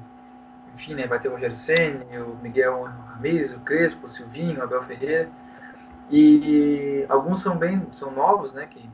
enfim, 0.75 0.95
né, 0.95 1.07
vai 1.07 1.19
ter 1.19 1.29
o 1.29 1.33
Rogério 1.33 1.57
Senna, 1.57 2.05
o 2.25 2.37
Miguel 2.37 2.83
Ramírez, 2.83 3.53
o 3.53 3.61
Crespo, 3.61 4.07
o 4.07 4.09
Silvinho, 4.09 4.61
o 4.61 4.63
Abel 4.63 4.83
Ferreira. 4.83 5.31
E 6.11 7.05
alguns 7.09 7.43
são 7.43 7.57
bem, 7.57 7.87
são 7.93 8.11
novos, 8.13 8.53
né, 8.53 8.67
que 8.67 8.89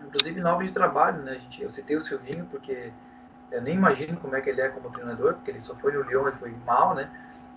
inclusive 0.00 0.40
novos 0.40 0.66
de 0.66 0.72
trabalho, 0.72 1.22
né, 1.22 1.34
gente, 1.34 1.62
eu 1.62 1.70
citei 1.70 1.96
o 1.96 2.00
Silvinho 2.00 2.46
porque 2.50 2.92
eu 3.50 3.60
nem 3.60 3.74
imagino 3.74 4.18
como 4.18 4.34
é 4.34 4.40
que 4.40 4.48
ele 4.48 4.60
é 4.60 4.68
como 4.68 4.90
treinador, 4.90 5.34
porque 5.34 5.50
ele 5.50 5.60
só 5.60 5.74
foi 5.76 5.92
no 5.92 6.02
Lyon 6.02 6.28
e 6.28 6.32
foi 6.32 6.54
mal, 6.64 6.94
né, 6.94 7.10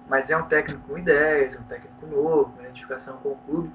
mas 0.07 0.29
é 0.29 0.35
um 0.35 0.43
técnico 0.43 0.85
com 0.87 0.97
ideias, 0.97 1.55
um 1.55 1.63
técnico 1.63 2.05
novo, 2.07 2.51
com 2.51 2.61
identificação 2.61 3.17
com 3.17 3.29
o 3.29 3.37
clube, 3.45 3.71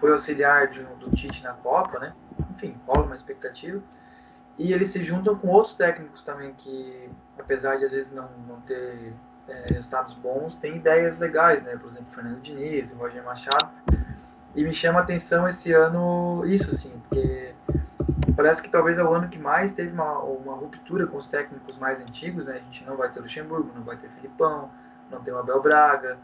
foi 0.00 0.10
auxiliar 0.10 0.66
de, 0.68 0.82
do 0.82 1.10
Tite 1.10 1.42
na 1.44 1.52
Copa, 1.52 1.98
né, 1.98 2.12
enfim, 2.50 2.74
rola 2.86 3.04
uma 3.04 3.14
expectativa. 3.14 3.80
E 4.60 4.74
eles 4.74 4.90
se 4.90 5.02
juntam 5.02 5.34
com 5.34 5.48
outros 5.48 5.74
técnicos 5.74 6.22
também 6.22 6.52
que, 6.52 7.08
apesar 7.38 7.76
de 7.76 7.86
às 7.86 7.92
vezes 7.92 8.12
não, 8.12 8.28
não 8.46 8.60
ter 8.60 9.14
é, 9.48 9.72
resultados 9.72 10.12
bons, 10.12 10.54
têm 10.56 10.76
ideias 10.76 11.18
legais, 11.18 11.62
né? 11.64 11.78
Por 11.78 11.88
exemplo, 11.88 12.12
Fernando 12.12 12.42
Diniz, 12.42 12.92
o 12.92 12.96
Roger 12.96 13.24
Machado. 13.24 13.70
E 14.54 14.62
me 14.62 14.74
chama 14.74 14.98
a 15.00 15.02
atenção 15.02 15.48
esse 15.48 15.72
ano 15.72 16.44
isso, 16.44 16.76
sim, 16.76 16.92
porque 17.08 17.54
parece 18.36 18.60
que 18.60 18.68
talvez 18.68 18.98
é 18.98 19.02
o 19.02 19.14
ano 19.14 19.28
que 19.28 19.38
mais 19.38 19.72
teve 19.72 19.94
uma, 19.94 20.18
uma 20.18 20.54
ruptura 20.54 21.06
com 21.06 21.16
os 21.16 21.26
técnicos 21.26 21.78
mais 21.78 21.98
antigos, 21.98 22.44
né? 22.44 22.56
A 22.56 22.58
gente 22.58 22.84
não 22.84 22.98
vai 22.98 23.10
ter 23.10 23.20
Luxemburgo, 23.20 23.72
não 23.74 23.82
vai 23.82 23.96
ter 23.96 24.10
Filipão, 24.10 24.70
não 25.10 25.22
tem 25.22 25.32
o 25.32 25.38
Abel 25.38 25.62
Braga, 25.62 26.18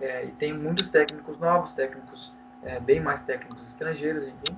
é, 0.00 0.24
e 0.24 0.30
tem 0.30 0.54
muitos 0.54 0.88
técnicos 0.88 1.38
novos, 1.38 1.74
técnicos 1.74 2.32
é, 2.62 2.80
bem 2.80 3.00
mais 3.00 3.20
técnicos 3.20 3.66
estrangeiros, 3.66 4.26
enfim. 4.26 4.56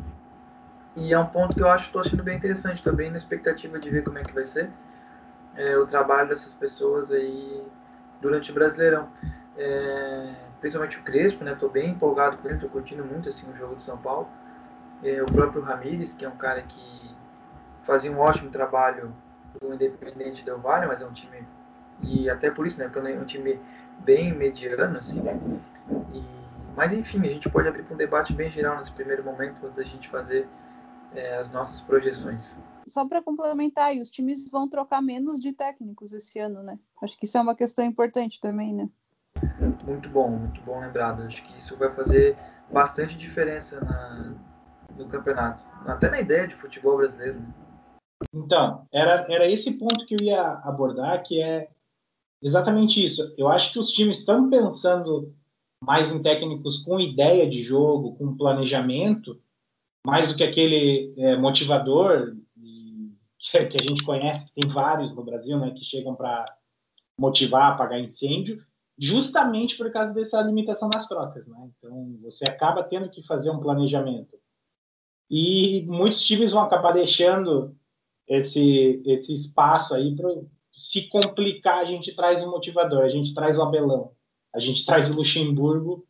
E 0.98 1.12
é 1.12 1.18
um 1.18 1.26
ponto 1.26 1.54
que 1.54 1.62
eu 1.62 1.70
acho 1.70 1.86
estou 1.86 2.00
achando 2.00 2.24
bem 2.24 2.36
interessante 2.36 2.82
também, 2.82 3.08
na 3.08 3.16
expectativa 3.16 3.78
de 3.78 3.88
ver 3.88 4.02
como 4.02 4.18
é 4.18 4.24
que 4.24 4.34
vai 4.34 4.44
ser 4.44 4.68
é, 5.54 5.78
o 5.78 5.86
trabalho 5.86 6.28
dessas 6.28 6.52
pessoas 6.52 7.10
aí 7.12 7.62
durante 8.20 8.50
o 8.50 8.54
Brasileirão. 8.54 9.08
É, 9.56 10.34
principalmente 10.60 10.98
o 10.98 11.02
Crespo, 11.02 11.44
né? 11.44 11.52
Estou 11.52 11.70
bem 11.70 11.90
empolgado 11.90 12.38
com 12.38 12.48
ele, 12.48 12.56
estou 12.56 12.68
curtindo 12.68 13.04
muito 13.04 13.28
assim 13.28 13.48
o 13.48 13.56
jogo 13.56 13.76
de 13.76 13.82
São 13.84 13.96
Paulo. 13.96 14.28
É, 15.02 15.22
o 15.22 15.26
próprio 15.26 15.62
Ramires, 15.62 16.14
que 16.14 16.24
é 16.24 16.28
um 16.28 16.36
cara 16.36 16.62
que 16.62 17.16
fazia 17.84 18.10
um 18.10 18.18
ótimo 18.18 18.50
trabalho 18.50 19.14
no 19.62 19.74
Independente 19.74 20.44
Del 20.44 20.58
Valle, 20.58 20.86
mas 20.86 21.00
é 21.00 21.06
um 21.06 21.12
time 21.12 21.46
e 22.00 22.28
até 22.28 22.50
por 22.50 22.66
isso, 22.66 22.78
né? 22.78 22.88
Porque 22.88 23.08
é 23.08 23.18
um 23.18 23.24
time 23.24 23.60
bem 24.00 24.32
mediano, 24.34 24.98
assim. 24.98 25.22
E, 26.12 26.24
mas 26.76 26.92
enfim, 26.92 27.20
a 27.20 27.28
gente 27.30 27.48
pode 27.48 27.68
abrir 27.68 27.84
para 27.84 27.94
um 27.94 27.98
debate 27.98 28.32
bem 28.32 28.50
geral 28.50 28.76
nesse 28.78 28.92
primeiro 28.92 29.22
momento, 29.22 29.64
antes 29.64 29.76
da 29.76 29.84
gente 29.84 30.08
fazer 30.08 30.48
é, 31.14 31.36
as 31.36 31.52
nossas 31.52 31.80
projeções. 31.80 32.56
Só 32.86 33.06
para 33.06 33.22
complementar, 33.22 33.94
e 33.94 34.00
os 34.00 34.10
times 34.10 34.48
vão 34.48 34.68
trocar 34.68 35.02
menos 35.02 35.40
de 35.40 35.52
técnicos 35.52 36.12
esse 36.12 36.38
ano, 36.38 36.62
né? 36.62 36.78
Acho 37.02 37.18
que 37.18 37.26
isso 37.26 37.36
é 37.36 37.40
uma 37.40 37.54
questão 37.54 37.84
importante 37.84 38.40
também, 38.40 38.74
né? 38.74 38.88
Muito 39.84 40.08
bom, 40.08 40.30
muito 40.30 40.60
bom 40.62 40.80
lembrado. 40.80 41.22
Acho 41.22 41.42
que 41.44 41.56
isso 41.58 41.76
vai 41.76 41.94
fazer 41.94 42.36
bastante 42.72 43.16
diferença 43.16 43.80
na, 43.80 44.34
no 44.96 45.06
campeonato, 45.06 45.62
até 45.86 46.10
na 46.10 46.20
ideia 46.20 46.48
de 46.48 46.54
futebol 46.56 46.96
brasileiro. 46.96 47.40
Né? 47.40 47.54
Então, 48.34 48.86
era, 48.92 49.26
era 49.28 49.46
esse 49.46 49.72
ponto 49.72 50.06
que 50.06 50.14
eu 50.14 50.20
ia 50.20 50.60
abordar, 50.64 51.22
que 51.22 51.40
é 51.40 51.68
exatamente 52.42 53.04
isso. 53.04 53.34
Eu 53.36 53.48
acho 53.48 53.72
que 53.72 53.78
os 53.78 53.90
times 53.90 54.18
estão 54.18 54.50
pensando 54.50 55.34
mais 55.82 56.12
em 56.12 56.20
técnicos 56.20 56.78
com 56.78 56.98
ideia 56.98 57.48
de 57.48 57.62
jogo, 57.62 58.16
com 58.16 58.36
planejamento, 58.36 59.40
mais 60.06 60.28
do 60.28 60.36
que 60.36 60.44
aquele 60.44 61.14
é, 61.16 61.36
motivador 61.36 62.34
que 63.50 63.76
a 63.80 63.84
gente 63.84 64.04
conhece, 64.04 64.52
tem 64.52 64.70
vários 64.70 65.14
no 65.14 65.24
Brasil, 65.24 65.58
né, 65.58 65.70
que 65.70 65.84
chegam 65.84 66.14
para 66.14 66.44
motivar, 67.18 67.72
apagar 67.72 67.98
incêndio, 67.98 68.62
justamente 68.98 69.76
por 69.76 69.90
causa 69.92 70.12
dessa 70.12 70.40
limitação 70.42 70.90
nas 70.92 71.08
trocas, 71.08 71.46
né? 71.46 71.70
Então, 71.78 72.18
você 72.20 72.44
acaba 72.44 72.82
tendo 72.82 73.08
que 73.08 73.22
fazer 73.22 73.50
um 73.50 73.60
planejamento. 73.60 74.36
E 75.30 75.84
muitos 75.86 76.24
times 76.24 76.52
vão 76.52 76.62
acabar 76.62 76.92
deixando 76.92 77.76
esse, 78.26 79.02
esse 79.06 79.34
espaço 79.34 79.94
aí 79.94 80.14
para 80.14 80.28
se 80.72 81.08
complicar, 81.08 81.78
a 81.78 81.84
gente 81.84 82.14
traz 82.14 82.42
um 82.42 82.50
motivador, 82.50 83.02
a 83.02 83.08
gente 83.08 83.34
traz 83.34 83.58
o 83.58 83.62
Abelão, 83.62 84.12
a 84.54 84.60
gente 84.60 84.84
traz 84.84 85.10
o 85.10 85.14
Luxemburgo, 85.14 86.06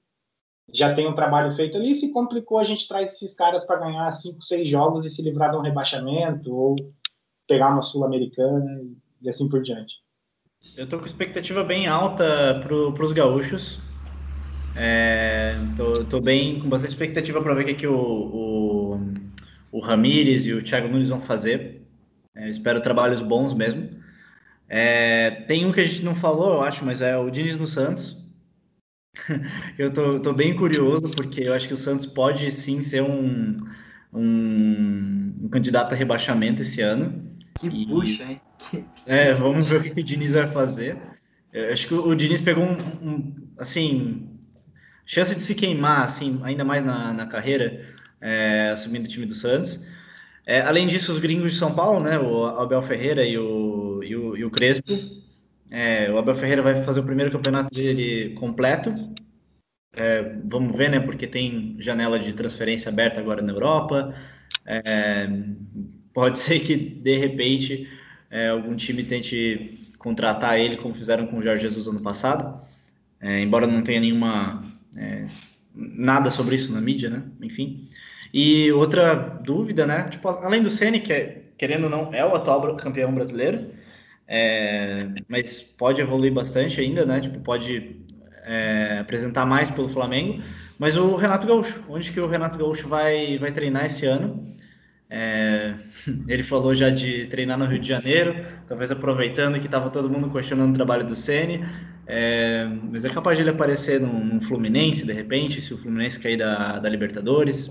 já 0.72 0.94
tem 0.94 1.06
um 1.06 1.14
trabalho 1.14 1.56
feito 1.56 1.76
ali, 1.76 1.94
se 1.94 2.12
complicou, 2.12 2.58
a 2.58 2.64
gente 2.64 2.86
traz 2.86 3.14
esses 3.14 3.34
caras 3.34 3.64
para 3.64 3.80
ganhar 3.80 4.10
cinco, 4.12 4.42
seis 4.42 4.68
jogos 4.68 5.06
e 5.06 5.10
se 5.10 5.22
livrar 5.22 5.50
de 5.50 5.56
um 5.56 5.62
rebaixamento, 5.62 6.54
ou 6.54 6.76
pegar 7.46 7.70
uma 7.70 7.82
Sul-Americana 7.82 8.82
e 9.22 9.28
assim 9.28 9.48
por 9.48 9.62
diante. 9.62 9.94
Eu 10.76 10.88
tô 10.88 10.98
com 10.98 11.06
expectativa 11.06 11.64
bem 11.64 11.86
alta 11.86 12.60
para 12.62 13.04
os 13.04 13.12
gaúchos. 13.12 13.80
É, 14.76 15.56
tô, 15.76 16.04
tô, 16.04 16.20
bem 16.20 16.60
com 16.60 16.68
bastante 16.68 16.92
expectativa 16.92 17.40
para 17.42 17.54
ver 17.54 17.62
o 17.62 17.66
que, 17.66 17.74
que 17.74 17.86
o, 17.86 17.96
o, 17.96 19.00
o 19.72 19.80
Ramires 19.80 20.46
e 20.46 20.52
o 20.52 20.62
Thiago 20.62 20.88
Nunes 20.88 21.08
vão 21.08 21.20
fazer. 21.20 21.82
É, 22.36 22.48
espero 22.48 22.80
trabalhos 22.80 23.20
bons 23.20 23.54
mesmo. 23.54 23.88
É, 24.68 25.30
tem 25.48 25.64
um 25.64 25.72
que 25.72 25.80
a 25.80 25.84
gente 25.84 26.04
não 26.04 26.14
falou, 26.14 26.54
eu 26.54 26.60
acho, 26.60 26.84
mas 26.84 27.00
é 27.00 27.16
o 27.16 27.30
Diniz 27.30 27.56
no 27.56 27.66
Santos. 27.66 28.27
eu 29.78 29.92
tô, 29.92 30.20
tô, 30.20 30.32
bem 30.32 30.54
curioso, 30.54 31.08
porque 31.10 31.42
eu 31.42 31.54
acho 31.54 31.68
que 31.68 31.74
o 31.74 31.78
Santos 31.78 32.06
pode 32.06 32.50
sim 32.50 32.82
ser 32.82 33.02
um, 33.02 33.56
um, 34.12 35.34
um 35.42 35.48
candidato 35.48 35.92
a 35.92 35.96
rebaixamento 35.96 36.62
esse 36.62 36.80
ano. 36.80 37.32
Que 37.58 37.68
e, 37.68 37.86
puxa, 37.86 38.24
hein? 38.24 38.40
É, 39.06 39.32
vamos 39.32 39.68
ver 39.68 39.80
o 39.80 39.82
que 39.82 40.00
o 40.00 40.04
Diniz 40.04 40.32
vai 40.32 40.50
fazer. 40.50 40.96
Eu 41.52 41.72
acho 41.72 41.86
que 41.86 41.94
o 41.94 42.14
Diniz 42.14 42.40
pegou 42.40 42.64
um, 42.64 42.76
um, 43.02 43.34
assim, 43.56 44.28
chance 45.06 45.34
de 45.34 45.42
se 45.42 45.54
queimar, 45.54 46.02
assim, 46.02 46.40
ainda 46.42 46.64
mais 46.64 46.84
na, 46.84 47.12
na 47.14 47.26
carreira, 47.26 47.84
é, 48.20 48.70
assumindo 48.70 49.06
o 49.06 49.10
time 49.10 49.24
do 49.24 49.34
Santos. 49.34 49.82
É, 50.46 50.60
além 50.60 50.86
disso, 50.86 51.12
os 51.12 51.18
gringos 51.18 51.52
de 51.52 51.58
São 51.58 51.74
Paulo, 51.74 52.02
né, 52.02 52.18
o 52.18 52.44
Abel 52.44 52.82
Ferreira 52.82 53.24
e 53.24 53.36
o, 53.38 54.02
e 54.02 54.16
o, 54.16 54.36
e 54.36 54.44
o 54.44 54.50
Crespo, 54.50 54.92
é, 55.70 56.10
o 56.10 56.18
Abel 56.18 56.34
Ferreira 56.34 56.62
vai 56.62 56.82
fazer 56.82 57.00
o 57.00 57.04
primeiro 57.04 57.30
campeonato 57.30 57.74
dele 57.74 58.34
completo. 58.34 58.94
É, 59.94 60.36
vamos 60.44 60.76
ver, 60.76 60.90
né? 60.90 61.00
Porque 61.00 61.26
tem 61.26 61.76
janela 61.78 62.18
de 62.18 62.32
transferência 62.32 62.90
aberta 62.90 63.20
agora 63.20 63.42
na 63.42 63.52
Europa. 63.52 64.14
É, 64.64 65.28
pode 66.12 66.38
ser 66.40 66.60
que 66.60 66.76
de 66.76 67.16
repente 67.16 67.88
é, 68.30 68.48
algum 68.48 68.76
time 68.76 69.02
tente 69.04 69.86
contratar 69.98 70.58
ele, 70.58 70.76
como 70.76 70.94
fizeram 70.94 71.26
com 71.26 71.38
o 71.38 71.42
Jorge 71.42 71.62
Jesus 71.62 71.86
ano 71.86 72.02
passado. 72.02 72.62
É, 73.20 73.40
embora 73.40 73.66
não 73.66 73.82
tenha 73.82 74.00
nenhuma 74.00 74.64
é, 74.96 75.26
nada 75.74 76.30
sobre 76.30 76.54
isso 76.54 76.72
na 76.72 76.80
mídia, 76.80 77.10
né? 77.10 77.22
Enfim. 77.42 77.88
E 78.32 78.70
outra 78.72 79.14
dúvida, 79.14 79.86
né? 79.86 80.04
Tipo, 80.08 80.28
além 80.28 80.62
do 80.62 80.70
Ceni, 80.70 81.00
que 81.00 81.48
querendo 81.56 81.84
ou 81.84 81.90
não 81.90 82.14
é 82.14 82.24
o 82.24 82.34
atual 82.34 82.76
campeão 82.76 83.12
brasileiro, 83.12 83.66
é, 84.28 85.08
mas 85.26 85.62
pode 85.62 86.02
evoluir 86.02 86.32
bastante 86.32 86.78
ainda, 86.80 87.06
né? 87.06 87.18
Tipo, 87.18 87.40
pode 87.40 87.96
é, 88.44 88.98
apresentar 89.00 89.46
mais 89.46 89.70
pelo 89.70 89.88
Flamengo. 89.88 90.42
Mas 90.78 90.96
o 90.98 91.16
Renato 91.16 91.46
Gaúcho, 91.46 91.82
onde 91.88 92.12
que 92.12 92.20
o 92.20 92.26
Renato 92.26 92.58
Gaúcho 92.58 92.88
vai, 92.88 93.38
vai 93.38 93.50
treinar 93.50 93.86
esse 93.86 94.04
ano? 94.04 94.46
É, 95.08 95.74
ele 96.28 96.42
falou 96.42 96.74
já 96.74 96.90
de 96.90 97.26
treinar 97.26 97.58
no 97.58 97.64
Rio 97.64 97.78
de 97.78 97.88
Janeiro, 97.88 98.44
talvez 98.68 98.90
aproveitando 98.90 99.58
que 99.58 99.64
estava 99.66 99.88
todo 99.88 100.10
mundo 100.10 100.30
questionando 100.30 100.70
o 100.70 100.74
trabalho 100.74 101.04
do 101.04 101.16
Ceni. 101.16 101.64
É, 102.06 102.66
mas 102.90 103.04
é 103.04 103.10
capaz 103.10 103.36
de 103.38 103.42
ele 103.42 103.50
aparecer 103.50 104.00
no, 104.00 104.40
Fluminense, 104.40 105.06
de 105.06 105.12
repente, 105.12 105.60
se 105.60 105.72
o 105.74 105.78
Fluminense 105.78 106.20
cair 106.20 106.36
da, 106.36 106.78
da 106.78 106.88
Libertadores. 106.88 107.70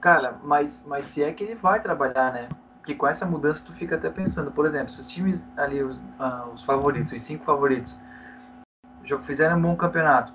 Cara, 0.00 0.40
mas, 0.44 0.84
mas 0.86 1.06
se 1.06 1.22
é 1.22 1.32
que 1.32 1.44
ele 1.44 1.54
vai 1.56 1.82
trabalhar, 1.82 2.32
né? 2.32 2.48
Porque 2.88 2.98
com 2.98 3.06
essa 3.06 3.26
mudança 3.26 3.66
tu 3.66 3.72
fica 3.74 3.96
até 3.96 4.08
pensando, 4.08 4.50
por 4.50 4.64
exemplo, 4.64 4.88
se 4.88 4.98
os 4.98 5.12
times 5.12 5.46
ali, 5.58 5.82
os, 5.82 6.00
ah, 6.18 6.48
os 6.54 6.62
favoritos, 6.62 7.12
os 7.12 7.20
cinco 7.20 7.44
favoritos, 7.44 8.00
já 9.04 9.18
fizeram 9.18 9.58
um 9.58 9.60
bom 9.60 9.76
campeonato, 9.76 10.32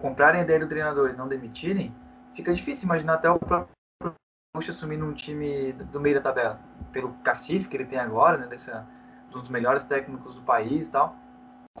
comprarem 0.00 0.40
a 0.40 0.44
ideia 0.44 0.60
do 0.60 0.68
treinador 0.68 1.10
e 1.10 1.16
não 1.16 1.26
demitirem, 1.26 1.92
fica 2.32 2.54
difícil 2.54 2.84
imaginar 2.84 3.14
até 3.14 3.28
o 3.28 3.40
próprio 3.40 3.74
Puxa 4.54 4.70
assumindo 4.70 5.04
um 5.04 5.12
time 5.12 5.72
do 5.72 5.98
meio 5.98 6.14
da 6.14 6.20
tabela, 6.20 6.60
pelo 6.92 7.12
cacife 7.24 7.66
que 7.66 7.76
ele 7.76 7.86
tem 7.86 7.98
agora, 7.98 8.36
né, 8.36 8.46
desse, 8.46 8.70
um 9.34 9.40
dos 9.40 9.48
melhores 9.48 9.82
técnicos 9.82 10.36
do 10.36 10.42
país 10.42 10.86
e 10.86 10.90
tal, 10.92 11.16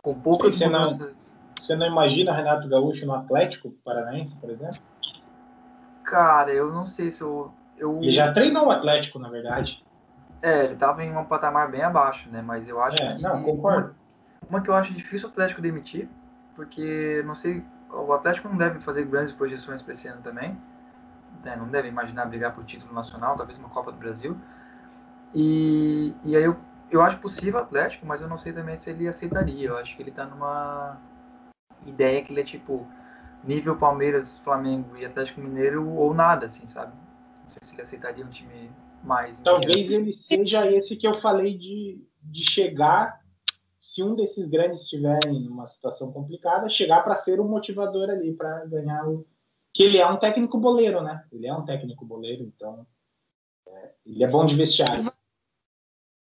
com 0.02 0.12
poucas 0.12 0.58
você 0.58 0.66
mudanças. 0.66 1.38
Não, 1.56 1.64
você 1.64 1.76
não 1.76 1.86
imagina 1.86 2.34
Renato 2.34 2.68
Gaúcho 2.68 3.06
no 3.06 3.14
Atlético 3.14 3.70
Paranaense, 3.84 4.34
por 4.40 4.50
exemplo? 4.50 4.82
Cara, 6.02 6.52
eu 6.52 6.72
não 6.72 6.84
sei 6.84 7.12
se 7.12 7.22
eu. 7.22 7.54
eu... 7.78 8.02
Ele 8.02 8.10
já 8.10 8.32
treinou 8.32 8.66
o 8.66 8.70
Atlético, 8.72 9.20
na 9.20 9.28
verdade. 9.28 9.83
É, 10.44 10.66
ele 10.66 10.76
tava 10.76 11.02
em 11.02 11.16
um 11.16 11.24
patamar 11.24 11.70
bem 11.70 11.80
abaixo, 11.80 12.28
né? 12.28 12.42
Mas 12.42 12.68
eu 12.68 12.82
acho 12.82 13.02
é, 13.02 13.14
que. 13.14 13.22
Não, 13.22 13.42
concordo. 13.42 13.94
Uma, 14.42 14.58
uma, 14.58 14.60
que 14.60 14.68
eu 14.68 14.74
acho 14.74 14.92
difícil 14.92 15.26
o 15.26 15.30
Atlético 15.30 15.62
demitir, 15.62 16.06
porque 16.54 17.22
não 17.24 17.34
sei. 17.34 17.64
O 17.90 18.12
Atlético 18.12 18.50
não 18.50 18.58
deve 18.58 18.78
fazer 18.80 19.06
grandes 19.06 19.32
projeções 19.32 19.80
para 19.80 19.94
esse 19.94 20.06
ano 20.06 20.20
também. 20.20 20.54
Né? 21.42 21.56
Não 21.56 21.66
deve 21.66 21.88
imaginar 21.88 22.26
brigar 22.26 22.54
por 22.54 22.62
título 22.62 22.92
nacional, 22.92 23.36
talvez 23.36 23.58
uma 23.58 23.70
Copa 23.70 23.90
do 23.90 23.96
Brasil. 23.96 24.36
E, 25.34 26.14
e 26.22 26.36
aí 26.36 26.44
eu, 26.44 26.58
eu 26.90 27.00
acho 27.00 27.18
possível 27.20 27.58
o 27.58 27.62
Atlético, 27.62 28.04
mas 28.04 28.20
eu 28.20 28.28
não 28.28 28.36
sei 28.36 28.52
também 28.52 28.76
se 28.76 28.90
ele 28.90 29.08
aceitaria. 29.08 29.68
Eu 29.68 29.78
acho 29.78 29.96
que 29.96 30.02
ele 30.02 30.10
tá 30.10 30.26
numa 30.26 30.98
ideia 31.86 32.22
que 32.22 32.30
ele 32.30 32.42
é 32.42 32.44
tipo 32.44 32.86
nível 33.42 33.76
Palmeiras, 33.76 34.38
Flamengo 34.40 34.94
e 34.94 35.06
Atlético 35.06 35.40
Mineiro 35.40 35.88
ou 35.88 36.12
nada, 36.12 36.44
assim, 36.44 36.66
sabe? 36.66 36.92
Não 37.44 37.48
sei 37.48 37.60
se 37.62 37.74
ele 37.74 37.82
aceitaria 37.82 38.26
um 38.26 38.28
time 38.28 38.70
mais. 39.04 39.38
Talvez 39.40 39.90
ele 39.90 40.12
seja 40.12 40.70
esse 40.70 40.96
que 40.96 41.06
eu 41.06 41.20
falei 41.20 41.56
de, 41.56 42.02
de 42.22 42.44
chegar, 42.44 43.20
se 43.80 44.02
um 44.02 44.14
desses 44.14 44.48
grandes 44.48 44.82
estiverem 44.82 45.40
numa 45.40 45.68
situação 45.68 46.12
complicada, 46.12 46.68
chegar 46.68 47.02
para 47.02 47.16
ser 47.16 47.38
o 47.40 47.44
motivador 47.44 48.10
ali, 48.10 48.32
para 48.32 48.64
ganhar 48.66 49.06
o. 49.08 49.26
Que 49.72 49.82
ele 49.82 49.98
é 49.98 50.06
um 50.06 50.18
técnico 50.18 50.58
boleiro, 50.58 51.02
né? 51.02 51.24
Ele 51.32 51.46
é 51.46 51.54
um 51.54 51.64
técnico 51.64 52.04
boleiro, 52.04 52.44
então. 52.44 52.86
É, 53.66 53.92
ele 54.06 54.22
é 54.22 54.28
bom 54.28 54.46
de 54.46 54.54
vestiário. 54.54 55.12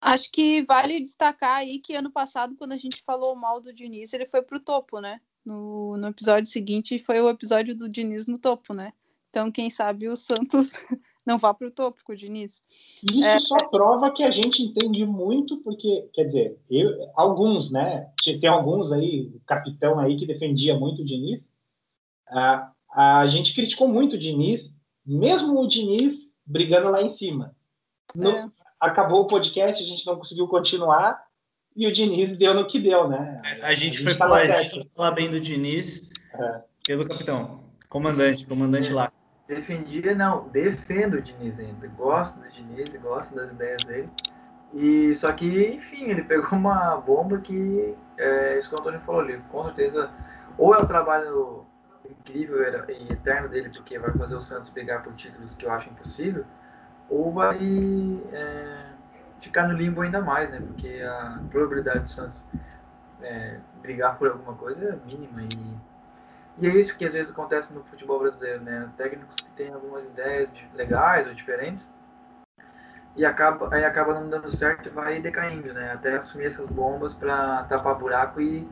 Acho 0.01 0.31
que 0.33 0.63
vale 0.63 1.01
destacar 1.01 1.59
aí 1.59 1.79
que 1.79 1.95
ano 1.95 2.11
passado, 2.11 2.57
quando 2.57 2.73
a 2.73 2.77
gente 2.77 3.03
falou 3.03 3.35
mal 3.35 3.61
do 3.61 3.73
Diniz, 3.73 4.13
ele 4.13 4.27
foi 4.27 4.43
pro 4.43 4.61
topo, 4.61 5.01
né? 5.01 5.21
no, 5.45 5.97
no 5.97 6.09
episódio 6.09 6.51
seguinte 6.51 6.99
foi 6.99 7.21
o 7.21 7.29
episódio 7.29 7.75
do 7.75 7.89
Diniz 7.89 8.27
no 8.27 8.39
topo, 8.39 8.75
né? 8.75 8.93
Então, 9.31 9.51
quem 9.51 9.71
sabe 9.71 10.09
o 10.09 10.17
Santos 10.17 10.85
não 11.25 11.39
vá 11.39 11.55
para 11.55 11.69
o 11.69 11.71
topo 11.71 12.01
com 12.05 12.13
o 12.13 12.17
Diniz. 12.17 12.63
Isso 13.03 13.25
é... 13.25 13.39
só 13.41 13.57
prova 13.69 14.11
que 14.11 14.23
a 14.23 14.31
gente 14.31 14.63
entende 14.63 15.05
muito, 15.07 15.59
porque, 15.59 16.09
quer 16.13 16.25
dizer, 16.25 16.59
eu, 16.69 17.11
alguns, 17.15 17.71
né? 17.71 18.11
Tem 18.25 18.49
alguns 18.49 18.91
aí, 18.93 19.31
o 19.35 19.41
capitão 19.47 19.99
aí 19.99 20.17
que 20.17 20.27
defendia 20.27 20.77
muito 20.77 21.03
o 21.03 21.05
Diniz. 21.05 21.49
A, 22.29 22.73
a 22.95 23.27
gente 23.29 23.55
criticou 23.55 23.89
muito 23.89 24.17
o 24.17 24.19
Diniz, 24.19 24.75
mesmo 25.07 25.61
o 25.61 25.69
Diniz 25.69 26.35
brigando 26.45 26.91
lá 26.91 27.03
em 27.03 27.09
cima. 27.09 27.55
No, 28.15 28.31
é. 28.31 28.51
Acabou 28.81 29.23
o 29.23 29.27
podcast, 29.29 29.83
a 29.83 29.87
gente 29.87 30.05
não 30.05 30.17
conseguiu 30.17 30.49
continuar, 30.49 31.25
e 31.75 31.87
o 31.87 31.93
Diniz 31.93 32.37
deu 32.37 32.53
no 32.53 32.67
que 32.67 32.81
deu, 32.81 33.09
né? 33.09 33.41
A 33.45 33.49
gente, 33.49 33.65
a 33.65 33.75
gente 33.75 34.03
foi 34.03 34.15
falar, 34.15 34.41
falar 34.95 35.11
bem 35.13 35.31
do 35.31 35.41
Diniz 35.41 36.11
é. 36.35 36.63
pelo 36.85 37.07
capitão, 37.07 37.63
comandante, 37.89 38.45
comandante 38.45 38.91
lá. 38.93 39.13
Defendia, 39.55 40.15
não, 40.15 40.49
defendo 40.49 41.15
o 41.15 41.23
Diniz 41.23 41.59
ainda. 41.59 41.87
Gosto 41.89 42.41
do 42.41 42.51
Diniz, 42.51 42.95
gosto 42.97 43.35
das 43.35 43.51
ideias 43.51 43.83
dele. 43.85 44.11
E 44.73 45.15
só 45.15 45.31
que, 45.33 45.75
enfim, 45.75 46.05
ele 46.05 46.23
pegou 46.23 46.59
uma 46.59 46.97
bomba 46.97 47.39
que 47.39 47.95
é 48.17 48.59
isso 48.59 48.69
que 48.69 48.75
o 48.75 48.81
Antônio 48.81 49.01
falou 49.01 49.21
ali. 49.21 49.39
Com 49.51 49.63
certeza, 49.65 50.11
ou 50.57 50.75
é 50.75 50.79
o 50.79 50.87
trabalho 50.87 51.67
incrível 52.09 52.63
e 52.63 53.13
eterno 53.13 53.49
dele, 53.49 53.69
porque 53.69 53.99
vai 53.99 54.13
fazer 54.13 54.35
o 54.35 54.41
Santos 54.41 54.71
pegar 54.71 55.01
por 55.01 55.15
títulos 55.15 55.55
que 55.55 55.67
eu 55.67 55.71
acho 55.71 55.91
impossível, 55.91 56.45
ou 57.09 57.33
vai. 57.33 57.59
É, 58.33 58.93
ficar 59.43 59.69
no 59.69 59.75
limbo 59.75 60.01
ainda 60.01 60.21
mais, 60.23 60.51
né? 60.51 60.61
Porque 60.61 61.03
a 61.03 61.41
probabilidade 61.51 62.05
do 62.05 62.11
Santos 62.11 62.47
é, 63.21 63.59
brigar 63.83 64.17
por 64.17 64.29
alguma 64.29 64.55
coisa 64.55 64.85
é 64.85 65.07
mínima 65.07 65.43
e, 65.43 65.77
e 66.59 66.67
é 66.67 66.71
isso 66.71 66.97
que 66.97 67.05
às 67.05 67.15
vezes 67.15 67.33
acontece 67.33 67.73
no 67.73 67.83
futebol 67.85 68.19
brasileiro, 68.21 68.63
né? 68.63 68.91
Técnicos 68.97 69.37
que 69.37 69.51
têm 69.53 69.73
algumas 69.73 70.05
ideias 70.05 70.51
legais 70.75 71.27
ou 71.27 71.35
diferentes 71.35 71.93
e 73.17 73.25
acaba 73.25 73.75
aí 73.75 73.85
acaba 73.85 74.15
não 74.15 74.29
dando 74.29 74.55
certo 74.55 74.87
e 74.89 74.91
vai 74.91 75.21
decaindo, 75.21 75.73
né? 75.73 75.93
Até 75.93 76.17
assumir 76.17 76.47
essas 76.47 76.67
bombas 76.67 77.15
para 77.15 77.65
tapar 77.65 77.95
buraco 77.95 78.41
e 78.41 78.69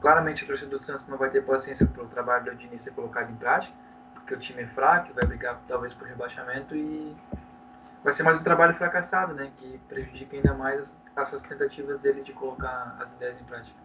claramente 0.00 0.44
a 0.44 0.46
torcida 0.46 0.70
do 0.70 0.78
Santos 0.78 1.06
não 1.08 1.16
vai 1.16 1.30
ter 1.30 1.42
paciência 1.42 1.86
para 1.86 2.04
o 2.04 2.08
trabalho 2.08 2.44
do 2.44 2.54
Diniz 2.54 2.82
ser 2.82 2.92
colocado 2.92 3.30
em 3.30 3.36
prática, 3.36 3.74
porque 4.14 4.34
o 4.34 4.38
time 4.38 4.62
é 4.62 4.66
fraco, 4.66 5.12
vai 5.14 5.26
brigar 5.26 5.60
talvez 5.66 5.92
por 5.94 6.06
rebaixamento 6.06 6.76
e 6.76 7.16
vai 8.04 8.12
ser 8.12 8.22
mais 8.22 8.38
um 8.38 8.42
trabalho 8.42 8.74
fracassado, 8.74 9.34
né? 9.34 9.50
Que 9.56 9.78
prejudica 9.88 10.36
ainda 10.36 10.54
mais 10.54 10.96
essas 11.16 11.42
tentativas 11.42 11.98
dele 12.00 12.22
de 12.22 12.32
colocar 12.32 12.96
as 13.00 13.10
ideias 13.12 13.40
em 13.40 13.44
prática. 13.44 13.76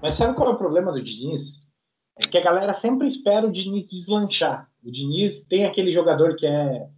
Mas 0.00 0.14
sabe 0.14 0.34
qual 0.34 0.50
é 0.50 0.52
o 0.54 0.58
problema 0.58 0.92
do 0.92 1.02
Diniz? 1.02 1.60
É 2.18 2.26
que 2.26 2.36
a 2.36 2.42
galera 2.42 2.74
sempre 2.74 3.06
espera 3.06 3.46
o 3.46 3.52
Diniz 3.52 3.88
deslanchar. 3.88 4.68
O 4.84 4.90
Diniz 4.90 5.44
tem 5.44 5.64
aquele 5.64 5.92
jogador 5.92 6.36
que 6.36 6.46
é. 6.46 6.88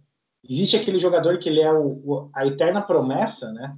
Existe 0.43 0.75
aquele 0.75 0.99
jogador 0.99 1.37
que 1.37 1.47
ele 1.47 1.61
é 1.61 1.71
o, 1.71 2.01
o, 2.03 2.29
a 2.33 2.45
eterna 2.47 2.81
promessa, 2.81 3.51
né? 3.51 3.77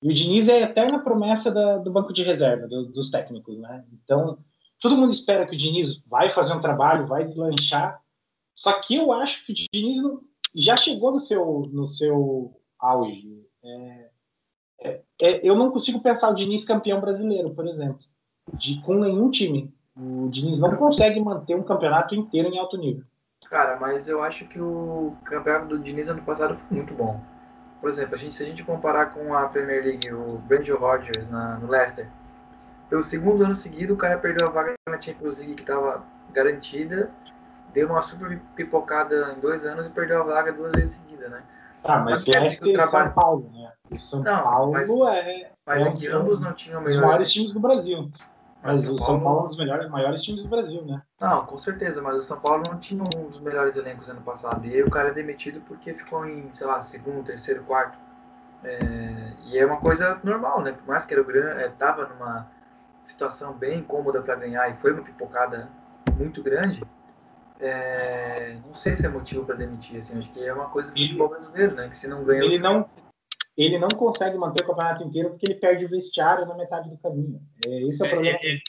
E 0.00 0.08
o 0.08 0.14
Diniz 0.14 0.48
é 0.48 0.58
a 0.58 0.70
eterna 0.70 1.00
promessa 1.00 1.50
da, 1.50 1.78
do 1.78 1.90
banco 1.90 2.12
de 2.12 2.22
reserva, 2.22 2.68
do, 2.68 2.86
dos 2.92 3.10
técnicos, 3.10 3.58
né? 3.58 3.84
Então, 3.92 4.38
todo 4.80 4.96
mundo 4.96 5.12
espera 5.12 5.46
que 5.46 5.54
o 5.54 5.58
Diniz 5.58 6.00
vai 6.06 6.32
fazer 6.32 6.54
um 6.54 6.60
trabalho, 6.60 7.08
vai 7.08 7.24
deslanchar. 7.24 8.00
Só 8.54 8.80
que 8.80 8.94
eu 8.94 9.12
acho 9.12 9.44
que 9.44 9.52
o 9.52 9.54
Diniz 9.54 10.00
não, 10.00 10.20
já 10.54 10.76
chegou 10.76 11.10
no 11.10 11.20
seu, 11.20 11.68
no 11.72 11.88
seu 11.88 12.60
auge. 12.78 13.44
É, 13.64 14.10
é, 14.82 15.02
é, 15.20 15.40
eu 15.48 15.56
não 15.56 15.70
consigo 15.70 16.00
pensar 16.00 16.30
o 16.30 16.34
Diniz 16.34 16.64
campeão 16.64 17.00
brasileiro, 17.00 17.54
por 17.54 17.66
exemplo, 17.66 18.04
de, 18.54 18.80
com 18.82 18.94
nenhum 18.94 19.30
time. 19.30 19.74
O 19.96 20.28
Diniz 20.28 20.58
não 20.58 20.76
consegue 20.76 21.18
manter 21.20 21.56
um 21.56 21.62
campeonato 21.62 22.14
inteiro 22.14 22.48
em 22.48 22.58
alto 22.58 22.76
nível. 22.76 23.04
Cara, 23.48 23.78
mas 23.80 24.08
eu 24.08 24.22
acho 24.22 24.46
que 24.46 24.60
o 24.60 25.16
campeonato 25.24 25.66
do 25.66 25.78
Diniz 25.78 26.08
ano 26.08 26.22
passado 26.22 26.56
foi 26.56 26.76
muito 26.76 26.92
bom. 26.92 27.20
Por 27.80 27.88
exemplo, 27.88 28.14
a 28.14 28.18
gente, 28.18 28.34
se 28.34 28.42
a 28.42 28.46
gente 28.46 28.64
comparar 28.64 29.06
com 29.06 29.34
a 29.34 29.46
Premier 29.48 29.82
League, 29.82 30.12
o 30.12 30.38
Brandon 30.46 30.76
Rodgers 30.76 31.30
na, 31.30 31.56
no 31.58 31.68
Leicester, 31.68 32.08
pelo 32.90 33.02
segundo 33.02 33.44
ano 33.44 33.54
seguido 33.54 33.94
o 33.94 33.96
cara 33.96 34.18
perdeu 34.18 34.48
a 34.48 34.50
vaga 34.50 34.74
na 34.88 35.00
Champions 35.00 35.38
League 35.38 35.54
que 35.54 35.62
estava 35.62 36.02
garantida, 36.32 37.10
deu 37.72 37.88
uma 37.88 38.00
super 38.00 38.40
pipocada 38.54 39.34
em 39.36 39.40
dois 39.40 39.64
anos 39.64 39.86
e 39.86 39.90
perdeu 39.90 40.20
a 40.20 40.24
vaga 40.24 40.52
duas 40.52 40.72
vezes 40.72 40.96
seguida, 40.96 41.28
né? 41.28 41.42
Tá, 41.82 41.98
mas, 41.98 42.24
mas 42.26 42.34
Leicester 42.34 42.74
e 42.74 42.88
São 42.88 43.10
Paulo, 43.12 43.50
né? 43.52 43.72
O 43.90 44.00
São 44.00 44.22
não, 44.22 44.42
Paulo 44.42 44.72
mas, 44.72 44.90
é. 44.90 45.50
Mas 45.64 45.82
é, 45.82 45.88
é 45.88 45.92
que 45.92 46.08
ambos 46.08 46.40
não 46.40 46.52
tinham 46.52 46.80
melhor... 46.80 46.96
os 46.96 47.00
maiores 47.00 47.32
times 47.32 47.52
do 47.52 47.60
Brasil. 47.60 48.10
Mas, 48.66 48.84
mas 48.84 48.90
o 48.90 48.98
São 48.98 49.20
Paulo... 49.20 49.22
Paulo 49.22 49.38
é 49.38 49.44
um 49.44 49.48
dos 49.48 49.58
melhores, 49.58 49.88
maiores 49.88 50.22
times 50.22 50.42
do 50.42 50.48
Brasil, 50.48 50.84
né? 50.84 51.02
Não, 51.20 51.46
com 51.46 51.56
certeza, 51.56 52.02
mas 52.02 52.16
o 52.16 52.22
São 52.22 52.38
Paulo 52.38 52.62
não 52.68 52.78
tinha 52.78 53.02
um 53.02 53.28
dos 53.28 53.40
melhores 53.40 53.76
elencos 53.76 54.08
ano 54.08 54.20
passado. 54.22 54.66
E 54.66 54.74
aí 54.74 54.82
o 54.82 54.90
cara 54.90 55.08
é 55.08 55.12
demitido 55.12 55.60
porque 55.66 55.94
ficou 55.94 56.26
em, 56.26 56.52
sei 56.52 56.66
lá, 56.66 56.82
segundo, 56.82 57.24
terceiro, 57.24 57.62
quarto. 57.64 57.98
É... 58.64 59.32
E 59.44 59.58
é 59.58 59.64
uma 59.64 59.78
coisa 59.78 60.18
normal, 60.24 60.62
né? 60.62 60.72
Por 60.72 60.86
mais 60.86 61.04
que 61.04 61.14
era 61.14 61.22
o 61.22 61.24
grande, 61.24 61.62
é, 61.62 61.68
tava 61.68 62.08
numa 62.08 62.46
situação 63.04 63.52
bem 63.52 63.78
incômoda 63.78 64.20
para 64.20 64.34
ganhar 64.34 64.68
e 64.68 64.76
foi 64.76 64.92
uma 64.92 65.02
pipocada 65.02 65.68
muito 66.16 66.42
grande. 66.42 66.82
É... 67.60 68.58
Não 68.66 68.74
sei 68.74 68.96
se 68.96 69.06
é 69.06 69.08
motivo 69.08 69.44
para 69.44 69.54
demitir, 69.54 69.98
assim, 69.98 70.18
acho 70.18 70.30
que 70.30 70.44
é 70.44 70.52
uma 70.52 70.66
coisa 70.66 70.90
do 70.90 71.00
futebol 71.00 71.28
brasileiro, 71.28 71.74
né? 71.74 71.88
Que 71.88 71.96
se 71.96 72.08
não 72.08 72.24
ganha. 72.24 72.42
Ele 72.42 72.58
não, 72.58 72.88
ele 73.56 73.78
não 73.78 73.88
consegue 73.88 74.36
manter 74.36 74.62
o 74.62 74.66
campeonato 74.66 75.02
inteiro 75.02 75.30
porque 75.30 75.46
ele 75.46 75.58
perde 75.58 75.84
o 75.84 75.88
vestiário 75.88 76.46
na 76.46 76.54
metade 76.54 76.90
do 76.90 76.98
caminho. 76.98 77.40
É, 77.64 77.82
esse 77.84 78.02
é 78.02 78.04
o 78.04 78.06
é, 78.06 78.10
problema. 78.10 78.38
Ele, 78.42 78.60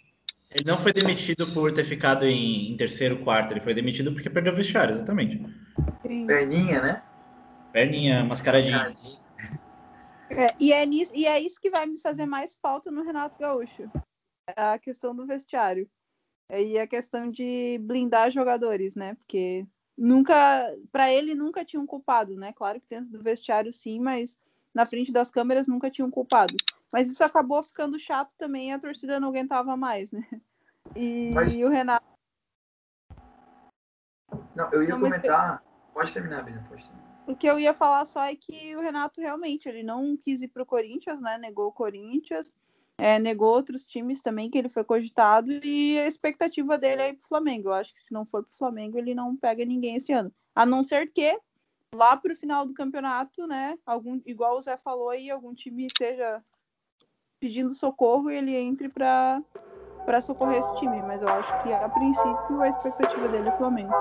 ele 0.51 0.63
não 0.65 0.77
foi 0.77 0.93
demitido 0.93 1.53
por 1.53 1.71
ter 1.73 1.83
ficado 1.83 2.25
em, 2.25 2.71
em, 2.71 2.77
terceiro, 2.77 3.19
quarto, 3.19 3.51
ele 3.51 3.59
foi 3.59 3.73
demitido 3.73 4.13
porque 4.13 4.29
perdeu 4.29 4.53
o 4.53 4.55
vestiário, 4.55 4.95
exatamente. 4.95 5.43
Perninha, 6.01 6.81
né? 6.81 7.03
Perninha, 7.73 8.23
mascaradinha. 8.23 8.95
É, 10.29 10.55
e, 10.59 10.71
é 10.71 10.85
nisso, 10.85 11.11
e 11.13 11.25
é 11.25 11.39
isso 11.39 11.59
que 11.59 11.69
vai 11.69 11.85
me 11.85 11.99
fazer 11.99 12.25
mais 12.25 12.55
falta 12.55 12.89
no 12.89 13.03
Renato 13.03 13.37
Gaúcho. 13.37 13.89
A 14.55 14.79
questão 14.79 15.13
do 15.13 15.25
vestiário. 15.25 15.89
E 16.49 16.79
a 16.79 16.87
questão 16.87 17.29
de 17.29 17.77
blindar 17.81 18.31
jogadores, 18.31 18.95
né? 18.95 19.15
Porque 19.15 19.65
nunca, 19.97 20.73
para 20.93 21.11
ele 21.11 21.35
nunca 21.35 21.65
tinha 21.65 21.81
um 21.81 21.85
culpado, 21.85 22.35
né? 22.35 22.53
Claro 22.53 22.79
que 22.79 22.87
dentro 22.89 23.11
do 23.11 23.21
vestiário 23.21 23.73
sim, 23.73 23.99
mas 23.99 24.37
na 24.77 24.85
frente 24.85 25.11
das 25.11 25.31
câmeras 25.31 25.67
nunca 25.67 25.89
tinham 25.89 26.11
culpado. 26.11 26.55
Mas 26.93 27.09
isso 27.09 27.23
acabou 27.23 27.63
ficando 27.63 27.97
chato 27.97 28.31
também 28.37 28.69
e 28.69 28.71
a 28.71 28.77
torcida 28.77 29.19
não 29.19 29.29
aguentava 29.29 29.75
mais, 29.75 30.11
né? 30.11 30.23
E, 30.95 31.31
Mas... 31.33 31.51
o 31.55 31.67
Renato. 31.67 32.05
Não, 34.55 34.71
eu 34.71 34.83
ia 34.83 34.89
não, 34.89 35.01
comentar. 35.01 35.63
Pode 35.91 36.13
terminar, 36.13 36.43
Bina, 36.43 36.63
pode 36.69 36.83
terminar. 36.83 37.25
O 37.25 37.35
que 37.35 37.47
eu 37.47 37.59
ia 37.59 37.73
falar 37.73 38.05
só 38.05 38.23
é 38.23 38.35
que 38.35 38.75
o 38.75 38.79
Renato 38.79 39.19
realmente 39.19 39.67
ele 39.67 39.81
não 39.81 40.15
quis 40.15 40.43
ir 40.43 40.47
para 40.47 40.61
o 40.61 40.65
Corinthians, 40.65 41.19
né? 41.19 41.39
Negou 41.39 41.67
o 41.67 41.73
Corinthians, 41.73 42.55
é, 42.99 43.17
negou 43.17 43.49
outros 43.49 43.83
times 43.83 44.21
também 44.21 44.49
que 44.49 44.59
ele 44.59 44.69
foi 44.69 44.83
cogitado 44.83 45.51
e 45.51 45.99
a 45.99 46.07
expectativa 46.07 46.77
dele 46.77 47.01
é 47.01 47.09
ir 47.09 47.15
para 47.15 47.25
o 47.25 47.27
Flamengo. 47.27 47.69
Eu 47.69 47.73
acho 47.73 47.93
que 47.95 48.03
se 48.03 48.13
não 48.13 48.27
for 48.27 48.43
para 48.43 48.53
o 48.53 48.57
Flamengo 48.57 48.97
ele 48.97 49.15
não 49.15 49.35
pega 49.35 49.65
ninguém 49.65 49.95
esse 49.95 50.13
ano, 50.13 50.31
a 50.55 50.65
não 50.65 50.83
ser 50.83 51.11
que 51.11 51.37
lá 51.97 52.15
para 52.15 52.31
o 52.31 52.35
final 52.35 52.63
do 52.63 52.75
campeonato, 52.75 53.47
né? 53.47 53.75
Algum, 53.83 54.21
igual 54.23 54.57
o 54.57 54.61
Zé 54.61 54.77
falou 54.77 55.09
aí, 55.09 55.31
algum 55.31 55.53
time 55.53 55.87
esteja 55.87 56.41
pedindo 57.39 57.73
socorro 57.73 58.29
e 58.29 58.35
ele 58.35 58.55
entre 58.55 58.87
para 58.87 59.41
para 60.05 60.21
socorrer 60.21 60.59
esse 60.59 60.73
time, 60.77 61.01
mas 61.01 61.21
eu 61.21 61.27
acho 61.27 61.51
que 61.61 61.73
a 61.73 61.89
princípio 61.89 62.61
a 62.61 62.69
expectativa 62.69 63.27
dele 63.27 63.49
é 63.49 63.51
o 63.51 63.57
Flamengo. 63.57 63.93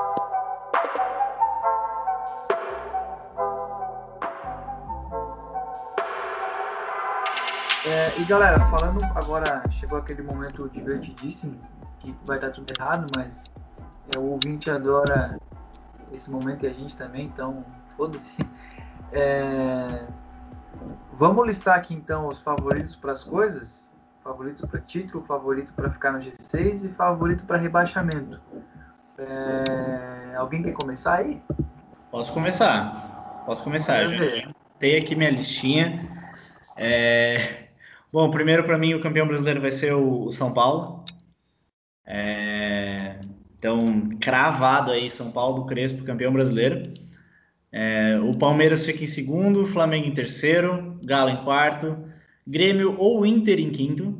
É, 7.84 8.20
e 8.20 8.24
galera, 8.24 8.57
falando 8.70 9.05
agora, 9.16 9.68
chegou 9.72 9.99
aquele 9.99 10.22
momento 10.22 10.68
divertidíssimo, 10.68 11.59
que 11.99 12.14
vai 12.24 12.38
dar 12.38 12.53
tudo 12.53 12.72
errado, 12.78 13.11
mas 13.16 13.42
é, 14.14 14.18
o 14.18 14.30
ouvinte 14.30 14.70
adora 14.70 15.40
esse 16.12 16.30
momento 16.30 16.64
e 16.64 16.68
a 16.68 16.72
gente 16.72 16.97
também, 16.97 17.26
então 17.26 17.64
foda-se. 17.97 18.36
É... 19.12 20.07
Vamos 21.18 21.47
listar 21.47 21.78
aqui 21.78 21.94
então 21.94 22.28
os 22.28 22.40
favoritos 22.40 22.94
para 22.97 23.12
as 23.12 23.24
coisas: 23.24 23.92
favorito 24.22 24.66
para 24.66 24.80
título, 24.80 25.24
favorito 25.24 25.72
para 25.72 25.90
ficar 25.90 26.12
no 26.12 26.18
G6 26.18 26.84
e 26.84 26.88
favorito 26.90 27.44
para 27.44 27.57
rebaixamento. 27.57 28.40
É... 29.18 30.36
Alguém 30.36 30.62
quer 30.62 30.72
começar 30.72 31.14
aí? 31.14 31.42
Posso 32.11 32.32
começar. 32.32 33.42
Posso 33.47 33.62
começar, 33.62 34.05
gente. 34.07 34.49
Tem 34.78 34.99
aqui 34.99 35.14
minha 35.14 35.30
listinha. 35.30 36.07
É... 36.76 37.68
Bom, 38.12 38.30
primeiro 38.30 38.64
para 38.64 38.76
mim 38.76 38.94
o 38.94 39.01
campeão 39.01 39.26
brasileiro 39.26 39.61
vai 39.61 39.70
ser 39.70 39.94
o 39.94 40.30
São 40.30 40.53
Paulo. 40.53 41.05
É... 42.05 43.18
Então, 43.57 44.11
cravado 44.20 44.92
aí, 44.92 45.09
São 45.09 45.30
Paulo 45.30 45.61
do 45.61 45.66
Crespo, 45.66 46.05
campeão 46.05 46.32
brasileiro. 46.32 46.92
É, 47.78 48.18
o 48.18 48.32
Palmeiras 48.34 48.86
fica 48.86 49.04
em 49.04 49.06
segundo, 49.06 49.66
Flamengo 49.66 50.06
em 50.06 50.14
terceiro, 50.14 50.98
Galo 51.04 51.28
em 51.28 51.44
quarto, 51.44 52.08
Grêmio 52.46 52.94
ou 52.98 53.26
Inter 53.26 53.60
em 53.60 53.70
quinto. 53.70 54.18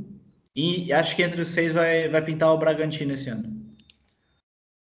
E 0.54 0.92
acho 0.92 1.16
que 1.16 1.22
entre 1.22 1.40
os 1.40 1.48
seis 1.48 1.72
vai, 1.72 2.07
vai 2.07 2.20
pintar 2.20 2.52
o 2.52 2.59
Bragantino 2.59 3.14
esse 3.14 3.30
ano. 3.30 3.50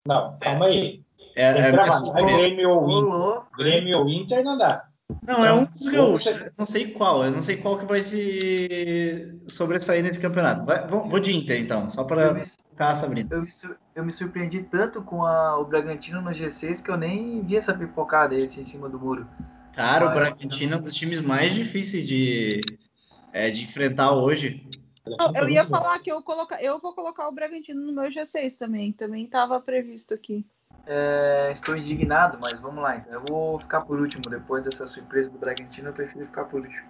Não, 0.08 0.40
calma 0.40 0.66
aí. 0.66 1.04
É, 1.36 1.44
é, 1.44 1.68
é, 1.68 1.72
Grêmio, 1.72 2.72
ou 2.72 2.90
Inter. 2.90 3.58
Grêmio 3.60 4.00
ou 4.00 4.10
Inter 4.10 4.44
não 4.44 4.58
dá. 4.58 4.87
Não, 5.26 5.46
é 5.46 5.54
um 5.54 5.66
dos 5.66 5.88
gaúchos. 5.88 6.38
Eu 6.38 6.52
não 6.58 6.66
sei 6.66 6.92
qual. 6.92 7.24
Eu 7.24 7.32
não 7.32 7.42
sei 7.42 7.58
qual 7.58 7.80
que 7.80 7.86
vai 7.86 8.02
se 8.02 9.40
sobressair 9.48 10.04
nesse 10.04 10.20
campeonato. 10.20 10.66
Vai, 10.66 10.86
vou, 10.86 11.08
vou 11.08 11.20
de 11.20 11.34
Inter, 11.34 11.60
então, 11.60 11.90
só 11.90 12.04
para 12.04 12.44
ficar 12.44 12.94
Sabrina. 12.96 13.30
Eu 13.32 13.42
me, 13.42 13.50
eu 13.96 14.06
me 14.06 14.12
surpreendi 14.12 14.64
tanto 14.64 15.02
com 15.02 15.26
a, 15.26 15.58
o 15.60 15.66
Bragantino 15.66 16.22
no 16.22 16.32
G6 16.32 16.82
que 16.82 16.92
eu 16.92 16.98
nem 16.98 17.42
vi 17.42 17.56
essa 17.56 17.74
pipocada 17.74 18.36
esse 18.36 18.60
em 18.60 18.66
cima 18.66 18.90
do 18.90 19.00
muro. 19.00 19.26
Cara, 19.74 20.06
Mas, 20.06 20.14
o 20.14 20.20
Bragantino 20.20 20.74
é 20.74 20.78
um 20.78 20.82
dos 20.82 20.94
times 20.94 21.22
mais 21.22 21.54
difíceis 21.54 22.06
de, 22.06 22.62
é, 23.32 23.50
de 23.50 23.64
enfrentar 23.64 24.12
hoje. 24.12 24.68
eu 25.36 25.50
ia 25.50 25.64
falar 25.64 26.00
que 26.00 26.12
eu, 26.12 26.22
coloca, 26.22 26.62
eu 26.62 26.80
vou 26.80 26.94
colocar 26.94 27.30
o 27.30 27.32
Bragantino 27.32 27.82
no 27.82 27.94
meu 27.94 28.10
G6 28.10 28.58
também. 28.58 28.92
Também 28.92 29.24
estava 29.24 29.60
previsto 29.62 30.14
aqui. 30.14 30.46
É, 30.90 31.52
estou 31.52 31.76
indignado, 31.76 32.38
mas 32.42 32.58
vamos 32.60 32.82
lá. 32.82 32.96
Então. 32.96 33.14
Eu 33.14 33.24
vou 33.28 33.60
ficar 33.60 33.82
por 33.82 34.00
último. 34.00 34.24
Depois 34.30 34.64
dessa 34.64 34.88
surpresa 34.88 35.30
do 35.30 35.38
Bragantino, 35.38 35.90
eu 35.90 35.94
prefiro 35.94 36.26
ficar 36.26 36.46
por 36.46 36.62
último. 36.62 36.88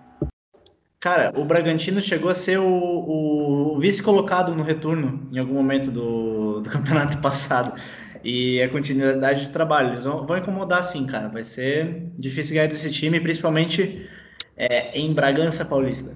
Cara, 1.00 1.32
o 1.36 1.44
Bragantino 1.44 2.02
chegou 2.02 2.30
a 2.30 2.34
ser 2.36 2.60
o, 2.60 3.74
o 3.74 3.80
vice-colocado 3.80 4.54
no 4.54 4.64
retorno 4.64 5.28
em 5.32 5.40
algum 5.40 5.54
momento 5.54 5.90
do, 5.90 6.62
do 6.62 6.70
campeonato 6.70 7.18
passado. 7.20 7.80
E 8.24 8.62
a 8.62 8.70
continuidade 8.70 9.46
de 9.46 9.52
trabalho. 9.52 9.90
Eles 9.90 10.04
vão, 10.04 10.26
vão 10.26 10.38
incomodar 10.38 10.84
sim, 10.84 11.08
cara. 11.08 11.28
Vai 11.28 11.44
ser 11.44 12.12
difícil 12.18 12.56
ganhar 12.56 12.68
desse 12.68 12.92
time, 12.92 13.20
principalmente 13.20 14.08
é, 14.56 14.98
em 14.98 15.12
Bragança 15.14 15.66
Paulista. 15.66 16.16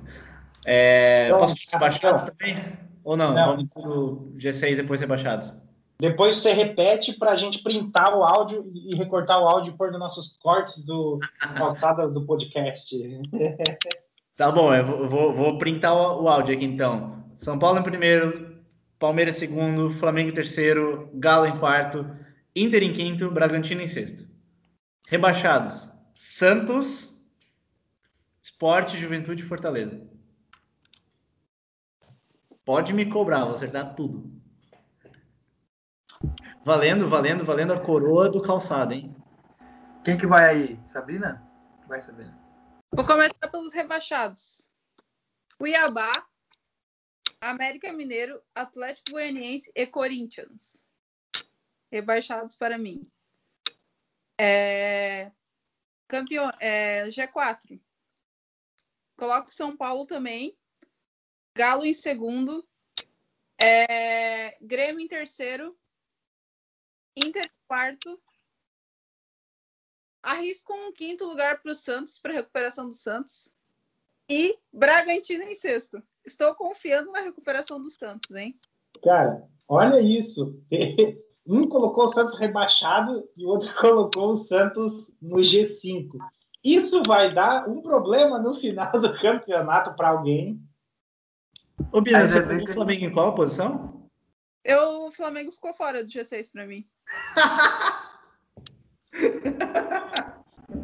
É, 0.66 1.28
então, 1.28 1.40
posso 1.40 1.56
ser 1.66 1.80
baixados 1.80 2.22
também? 2.24 2.56
Ou 3.04 3.18
não? 3.18 3.34
não. 3.34 3.46
Vamos 3.56 3.70
pro 3.70 4.34
G6 4.38 4.76
depois 4.76 5.00
ser 5.00 5.08
baixados. 5.08 5.58
Depois 6.02 6.38
você 6.38 6.52
repete 6.52 7.14
para 7.14 7.30
a 7.30 7.36
gente 7.36 7.62
printar 7.62 8.18
o 8.18 8.24
áudio 8.24 8.72
e 8.74 8.96
recortar 8.96 9.40
o 9.40 9.48
áudio 9.48 9.72
e 9.72 9.78
pôr 9.78 9.92
nos 9.92 10.00
nossos 10.00 10.36
cortes 10.38 10.84
do 10.84 11.20
calçada 11.56 12.08
do 12.08 12.26
podcast. 12.26 12.96
Tá 14.36 14.50
bom, 14.50 14.74
eu 14.74 15.08
vou, 15.08 15.32
vou, 15.32 15.58
printar 15.60 15.94
o, 15.94 16.24
o, 16.24 16.28
áudio 16.28 16.56
aqui 16.56 16.66
então. 16.66 17.24
São 17.38 17.60
Paulo 17.60 17.78
em 17.78 17.84
primeiro, 17.84 18.60
Palmeiras 18.98 19.36
em 19.36 19.40
segundo, 19.42 19.92
Flamengo 19.92 20.32
em 20.32 20.34
terceiro, 20.34 21.12
Galo 21.14 21.46
em 21.46 21.60
quarto, 21.60 22.10
Inter 22.56 22.82
em 22.82 22.92
quinto, 22.92 23.30
Bragantino 23.30 23.82
em 23.82 23.88
sexto. 23.88 24.26
Rebaixados: 25.08 25.92
Santos, 26.16 27.24
Esporte, 28.42 28.98
Juventude 28.98 29.44
e 29.44 29.46
Fortaleza. 29.46 30.02
Pode 32.66 32.96
me 32.96 33.06
cobrar, 33.06 33.46
vou 33.46 33.54
acertar 33.54 33.94
tudo. 33.94 34.41
Valendo, 36.64 37.10
valendo, 37.10 37.44
valendo 37.44 37.74
a 37.74 37.80
coroa 37.80 38.30
do 38.30 38.42
calçado, 38.42 38.94
hein? 38.94 39.16
Quem 40.04 40.18
que 40.18 40.28
vai 40.28 40.50
aí? 40.50 40.80
Sabrina? 40.88 41.48
Vai, 41.88 42.02
Sabrina. 42.02 42.40
Vou 42.94 43.06
começar 43.06 43.48
pelos 43.52 43.74
rebaixados. 43.74 44.72
Cuiabá, 45.58 46.28
América 47.40 47.92
Mineiro, 47.92 48.42
Atlético 48.54 49.12
Goianiense 49.12 49.72
e 49.76 49.88
Corinthians. 49.88 50.86
Rebaixados 51.92 52.56
para 52.56 52.78
mim. 52.78 53.10
É... 54.40 55.32
Campeão, 56.08 56.52
é... 56.60 57.06
G4. 57.06 57.82
Coloco 59.18 59.54
São 59.54 59.76
Paulo 59.76 60.06
também. 60.06 60.58
Galo 61.56 61.86
em 61.86 61.94
segundo. 61.94 62.68
É... 63.60 64.58
Grêmio 64.62 65.04
em 65.04 65.08
terceiro. 65.08 65.78
Inter 67.16 67.50
quarto. 67.68 68.20
Arrisco 70.24 70.74
um 70.74 70.92
quinto 70.94 71.26
lugar 71.26 71.62
para 71.62 71.72
o 71.72 71.76
Santos, 71.76 72.20
para 72.20 72.34
recuperação 72.34 72.90
do 72.90 72.96
Santos. 72.96 73.54
E 74.30 74.58
Bragantino 74.72 75.44
em 75.44 75.56
sexto. 75.56 76.02
Estou 76.26 76.54
confiando 76.56 77.12
na 77.12 77.22
recuperação 77.22 77.82
do 77.82 77.90
Santos, 77.90 78.36
hein? 78.36 78.60
Cara, 79.04 79.48
olha 79.68 80.00
isso. 80.00 80.62
Um 81.44 81.68
colocou 81.68 82.06
o 82.06 82.10
Santos 82.10 82.38
rebaixado 82.38 83.28
e 83.36 83.44
o 83.44 83.50
outro 83.50 83.74
colocou 83.82 84.32
o 84.32 84.36
Santos 84.36 85.12
no 85.20 85.38
G5. 85.38 86.12
Isso 86.64 87.02
vai 87.06 87.34
dar 87.34 87.68
um 87.68 87.82
problema 87.82 88.38
no 88.38 88.54
final 88.54 88.92
do 88.92 89.20
campeonato 89.20 89.96
para 89.96 90.10
alguém. 90.10 90.62
Ô, 91.92 92.00
Bina, 92.00 92.28
você 92.28 92.42
falou 92.42 92.64
o 92.64 92.74
Flamengo 92.74 93.06
em 93.06 93.12
qual 93.12 93.34
posição? 93.34 94.08
Eu, 94.64 95.08
o 95.08 95.12
Flamengo 95.12 95.52
ficou 95.52 95.74
fora 95.74 96.04
do 96.04 96.10
G6 96.10 96.52
para 96.52 96.68
mim. 96.68 96.88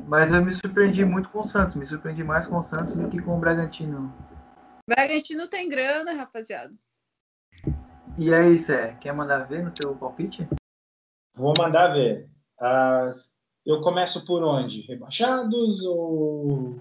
Mas 0.07 0.31
eu 0.31 0.43
me 0.43 0.51
surpreendi 0.51 1.03
muito 1.03 1.29
com 1.29 1.39
o 1.39 1.43
Santos. 1.43 1.75
Me 1.75 1.85
surpreendi 1.85 2.23
mais 2.23 2.47
com 2.47 2.57
o 2.57 2.63
Santos 2.63 2.95
do 2.95 3.09
que 3.09 3.21
com 3.21 3.35
o 3.37 3.39
Bragantino. 3.39 4.13
Bragantino 4.87 5.47
tem 5.47 5.67
grana, 5.67 6.13
rapaziada. 6.13 6.73
E 8.17 8.33
aí, 8.33 8.57
Sé, 8.57 8.95
quer 9.01 9.13
mandar 9.13 9.39
ver 9.39 9.63
no 9.63 9.71
teu 9.71 9.93
palpite? 9.95 10.47
Vou 11.35 11.53
mandar 11.57 11.89
ver. 11.89 12.29
As... 12.57 13.31
Eu 13.65 13.81
começo 13.81 14.25
por 14.25 14.41
onde? 14.43 14.81
Rebaixados 14.87 15.81
ou. 15.83 16.79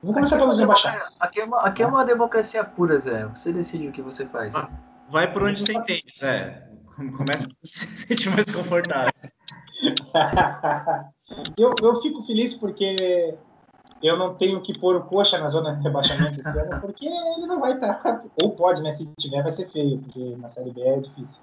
Vou 0.00 0.14
começar 0.14 0.38
pelos 0.38 0.58
rebaixados. 0.58 1.16
Aqui 1.18 1.40
é, 1.40 1.44
uma, 1.44 1.62
aqui 1.62 1.82
é 1.82 1.86
uma 1.86 2.04
democracia 2.04 2.64
pura, 2.64 2.98
Zé. 3.00 3.26
Você 3.26 3.52
decide 3.52 3.88
o 3.88 3.92
que 3.92 4.00
você 4.00 4.24
faz. 4.26 4.54
Ah, 4.54 4.70
vai 5.08 5.30
por 5.30 5.42
onde 5.42 5.60
você 5.60 5.72
entende, 5.72 6.12
Zé. 6.16 6.69
Começa 7.16 7.48
você 7.62 7.86
se 7.86 7.86
sente 8.06 8.28
mais 8.30 8.50
confortável. 8.50 9.12
eu, 11.56 11.74
eu 11.82 12.02
fico 12.02 12.22
feliz 12.26 12.54
porque 12.54 13.36
eu 14.02 14.16
não 14.16 14.34
tenho 14.34 14.60
que 14.60 14.78
pôr 14.78 14.96
o 14.96 15.04
coxa 15.04 15.38
na 15.38 15.48
zona 15.48 15.76
de 15.76 15.82
rebaixamento 15.82 16.38
esse 16.38 16.58
ano, 16.58 16.80
porque 16.80 17.06
ele 17.06 17.46
não 17.46 17.60
vai 17.60 17.72
estar. 17.72 18.22
Ou 18.42 18.54
pode, 18.54 18.82
né? 18.82 18.94
Se 18.94 19.06
tiver, 19.18 19.42
vai 19.42 19.52
ser 19.52 19.70
feio, 19.70 19.98
porque 19.98 20.36
na 20.36 20.48
Série 20.48 20.72
B 20.72 20.82
é 20.82 21.00
difícil. 21.00 21.40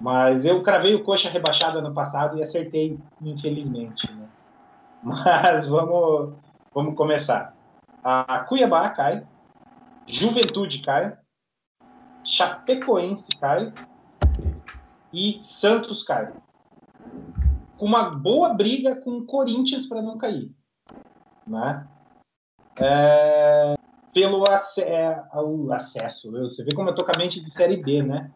Mas 0.00 0.44
eu 0.44 0.62
cravei 0.62 0.94
o 0.94 1.04
coxa 1.04 1.30
rebaixado 1.30 1.78
ano 1.78 1.94
passado 1.94 2.36
e 2.36 2.42
acertei, 2.42 2.98
infelizmente. 3.22 4.12
Né? 4.12 4.26
Mas 5.02 5.66
vamos, 5.66 6.34
vamos 6.74 6.94
começar. 6.94 7.54
A 8.04 8.40
Cuiabá 8.40 8.90
cai, 8.90 9.24
Juventude 10.06 10.80
cai, 10.80 11.16
Chapecoense 12.24 13.28
cai 13.40 13.72
e 15.12 15.40
Santos 15.40 16.02
cai. 16.02 16.32
Com 17.76 17.86
uma 17.86 18.10
boa 18.10 18.54
briga 18.54 18.96
com 18.96 19.18
o 19.18 19.26
Corinthians 19.26 19.86
para 19.86 20.00
não 20.00 20.16
cair 20.16 20.54
né? 21.46 21.86
É, 22.76 23.74
pelo 24.14 24.44
ac 24.48 24.80
é, 24.80 25.22
acesso. 25.72 26.30
Você 26.30 26.64
vê 26.64 26.74
como 26.74 26.88
eu 26.88 26.94
tô 26.94 27.04
com 27.04 27.12
a 27.14 27.18
mente 27.18 27.42
de 27.42 27.50
série 27.50 27.76
B, 27.76 28.02
né? 28.02 28.30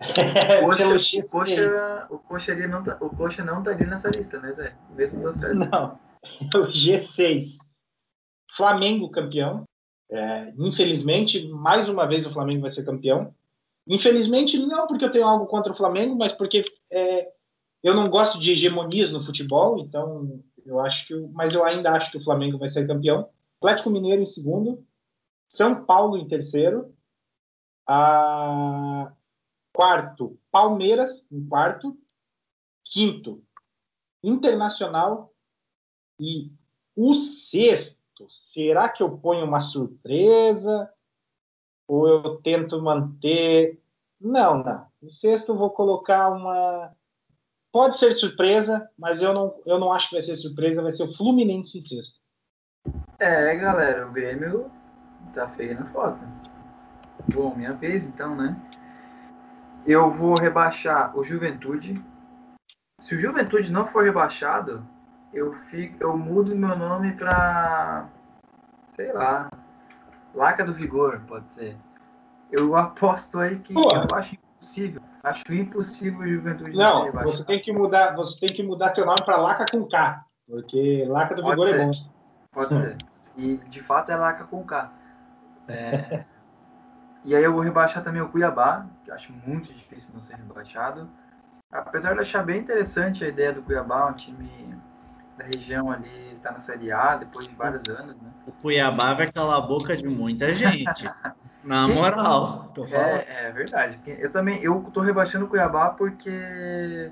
Coxa, 0.60 1.20
o, 1.20 1.28
Coxa, 1.28 2.06
o, 2.10 2.18
Coxa 2.18 2.54
não 2.66 2.82
tá, 2.82 2.96
o 3.00 3.10
Coxa 3.10 3.44
não 3.44 3.62
tá 3.62 3.70
ali 3.70 3.84
nessa 3.84 4.08
lista, 4.08 4.40
né, 4.40 4.52
Zé? 4.52 4.74
Mesmo 4.96 5.22
do 5.22 5.28
acesso. 5.28 5.54
Não. 5.54 5.98
É 6.54 6.56
o 6.56 6.66
G6. 6.68 7.58
Flamengo 8.56 9.10
campeão. 9.10 9.64
É, 10.10 10.52
infelizmente, 10.58 11.48
mais 11.48 11.88
uma 11.88 12.06
vez 12.06 12.26
o 12.26 12.32
Flamengo 12.32 12.62
vai 12.62 12.70
ser 12.70 12.84
campeão. 12.84 13.32
Infelizmente, 13.86 14.58
não 14.58 14.86
porque 14.86 15.04
eu 15.04 15.12
tenho 15.12 15.26
algo 15.26 15.46
contra 15.46 15.72
o 15.72 15.76
Flamengo, 15.76 16.16
mas 16.16 16.32
porque 16.32 16.64
é, 16.92 17.32
eu 17.82 17.94
não 17.94 18.08
gosto 18.08 18.38
de 18.38 18.52
hegemonias 18.52 19.12
no 19.12 19.22
futebol, 19.22 19.78
então 19.78 20.42
eu 20.64 20.80
acho 20.80 21.06
que, 21.06 21.14
mas 21.32 21.54
eu 21.54 21.64
ainda 21.64 21.92
acho 21.92 22.10
que 22.10 22.18
o 22.18 22.24
Flamengo 22.24 22.58
vai 22.58 22.68
ser 22.68 22.86
campeão. 22.86 23.28
Atlético 23.58 23.90
Mineiro 23.90 24.22
em 24.22 24.26
segundo, 24.26 24.86
São 25.48 25.84
Paulo 25.84 26.16
em 26.16 26.28
terceiro, 26.28 26.94
a... 27.86 29.12
quarto 29.72 30.38
Palmeiras 30.50 31.26
em 31.30 31.46
quarto, 31.46 31.98
quinto 32.84 33.42
Internacional 34.22 35.32
e 36.18 36.52
o 36.94 37.14
sexto. 37.14 38.28
Será 38.28 38.88
que 38.88 39.02
eu 39.02 39.16
ponho 39.18 39.46
uma 39.46 39.62
surpresa 39.62 40.92
ou 41.90 42.08
eu 42.08 42.36
tento 42.36 42.80
manter? 42.80 43.80
Não, 44.20 44.62
não. 44.62 44.86
O 45.02 45.10
sexto 45.10 45.56
vou 45.56 45.70
colocar 45.70 46.28
uma 46.30 46.92
Pode 47.72 47.98
ser 47.98 48.14
surpresa, 48.14 48.88
mas 48.98 49.22
eu 49.22 49.32
não, 49.32 49.54
eu 49.64 49.78
não 49.78 49.92
acho 49.92 50.08
que 50.08 50.16
vai 50.16 50.22
ser 50.22 50.36
surpresa, 50.36 50.82
vai 50.82 50.92
ser 50.92 51.04
o 51.04 51.16
Fluminense 51.16 51.78
em 51.78 51.82
sexto. 51.82 52.18
É, 53.18 53.54
galera, 53.54 54.08
o 54.08 54.12
Grêmio 54.12 54.68
tá 55.32 55.46
feio 55.48 55.78
na 55.78 55.86
foto. 55.86 56.18
Bom, 57.32 57.54
minha 57.54 57.72
vez 57.74 58.04
então, 58.04 58.34
né? 58.34 58.56
Eu 59.86 60.10
vou 60.10 60.34
rebaixar 60.34 61.16
o 61.16 61.22
Juventude. 61.22 61.94
Se 62.98 63.14
o 63.14 63.18
Juventude 63.18 63.70
não 63.70 63.86
for 63.86 64.02
rebaixado, 64.02 64.84
eu 65.32 65.52
fico, 65.52 66.02
eu 66.02 66.16
mudo 66.16 66.56
meu 66.56 66.76
nome 66.76 67.12
pra 67.12 68.08
sei 68.96 69.12
lá, 69.12 69.48
Laca 70.34 70.64
do 70.64 70.74
Vigor, 70.74 71.20
pode 71.26 71.50
ser. 71.52 71.76
Eu 72.52 72.76
aposto 72.76 73.38
aí 73.38 73.58
que 73.58 73.72
Pô. 73.72 73.90
eu 73.94 74.06
acho 74.16 74.34
impossível 74.34 75.02
Acho 75.22 75.52
impossível 75.52 76.26
Juventude 76.26 76.72
Não, 76.72 77.10
você 77.12 77.44
tem 77.44 77.60
que 77.60 77.72
mudar, 77.72 78.14
você 78.14 78.40
tem 78.40 78.48
que 78.48 78.62
mudar 78.62 78.90
teu 78.90 79.04
nome 79.04 79.22
para 79.22 79.36
Laca 79.36 79.66
com 79.70 79.86
K, 79.86 80.24
porque 80.46 81.04
Laca 81.06 81.34
do 81.34 81.44
Vigor 81.44 81.68
é 81.68 81.84
bom. 81.84 81.90
Pode 82.52 82.78
ser. 82.78 82.96
E 83.36 83.58
de 83.68 83.82
fato 83.82 84.10
é 84.10 84.16
Laca 84.16 84.44
com 84.44 84.64
K. 84.64 84.90
É... 85.68 86.24
e 87.24 87.36
aí 87.36 87.44
eu 87.44 87.52
vou 87.52 87.60
rebaixar 87.60 88.02
também 88.02 88.22
o 88.22 88.30
Cuiabá, 88.30 88.86
que 89.04 89.10
acho 89.10 89.32
muito 89.44 89.72
difícil 89.72 90.14
não 90.14 90.22
ser 90.22 90.36
rebaixado. 90.36 91.08
Apesar 91.70 92.14
de 92.14 92.20
achar 92.20 92.42
bem 92.42 92.58
interessante 92.58 93.22
a 93.22 93.28
ideia 93.28 93.52
do 93.52 93.62
Cuiabá, 93.62 94.06
um 94.06 94.14
time 94.14 94.74
da 95.36 95.44
região 95.44 95.90
ali 95.90 96.32
está 96.32 96.50
na 96.50 96.60
Série 96.60 96.90
A 96.90 97.16
depois 97.16 97.46
de 97.46 97.54
vários 97.54 97.86
anos, 97.88 98.16
né? 98.16 98.30
O 98.46 98.52
Cuiabá 98.52 99.12
vai 99.12 99.30
calar 99.30 99.58
a 99.58 99.60
boca 99.60 99.94
de 99.94 100.08
muita 100.08 100.52
gente. 100.54 101.08
Na 101.62 101.86
moral, 101.86 102.70
tô 102.74 102.86
falando. 102.86 103.06
É, 103.06 103.46
é, 103.46 103.52
verdade. 103.52 104.00
Eu 104.06 104.30
também, 104.30 104.62
eu 104.62 104.82
tô 104.92 105.00
rebaixando 105.00 105.44
o 105.44 105.48
Cuiabá 105.48 105.90
porque 105.90 107.10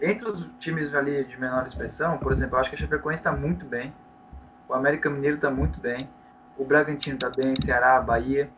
entre 0.00 0.28
os 0.28 0.46
times 0.58 0.94
ali 0.94 1.24
de 1.24 1.38
menor 1.38 1.66
expressão, 1.66 2.18
por 2.18 2.32
exemplo, 2.32 2.56
eu 2.56 2.60
acho 2.60 2.70
que 2.70 2.76
a 2.76 2.78
Chapecoense 2.78 3.20
está 3.20 3.32
muito 3.32 3.64
bem, 3.64 3.92
o 4.68 4.74
América 4.74 5.08
Mineiro 5.08 5.36
está 5.36 5.50
muito 5.50 5.80
bem, 5.80 6.08
o 6.56 6.64
Bragantino 6.64 7.16
está 7.16 7.30
bem, 7.30 7.54
Ceará, 7.60 8.00
Bahia. 8.00 8.48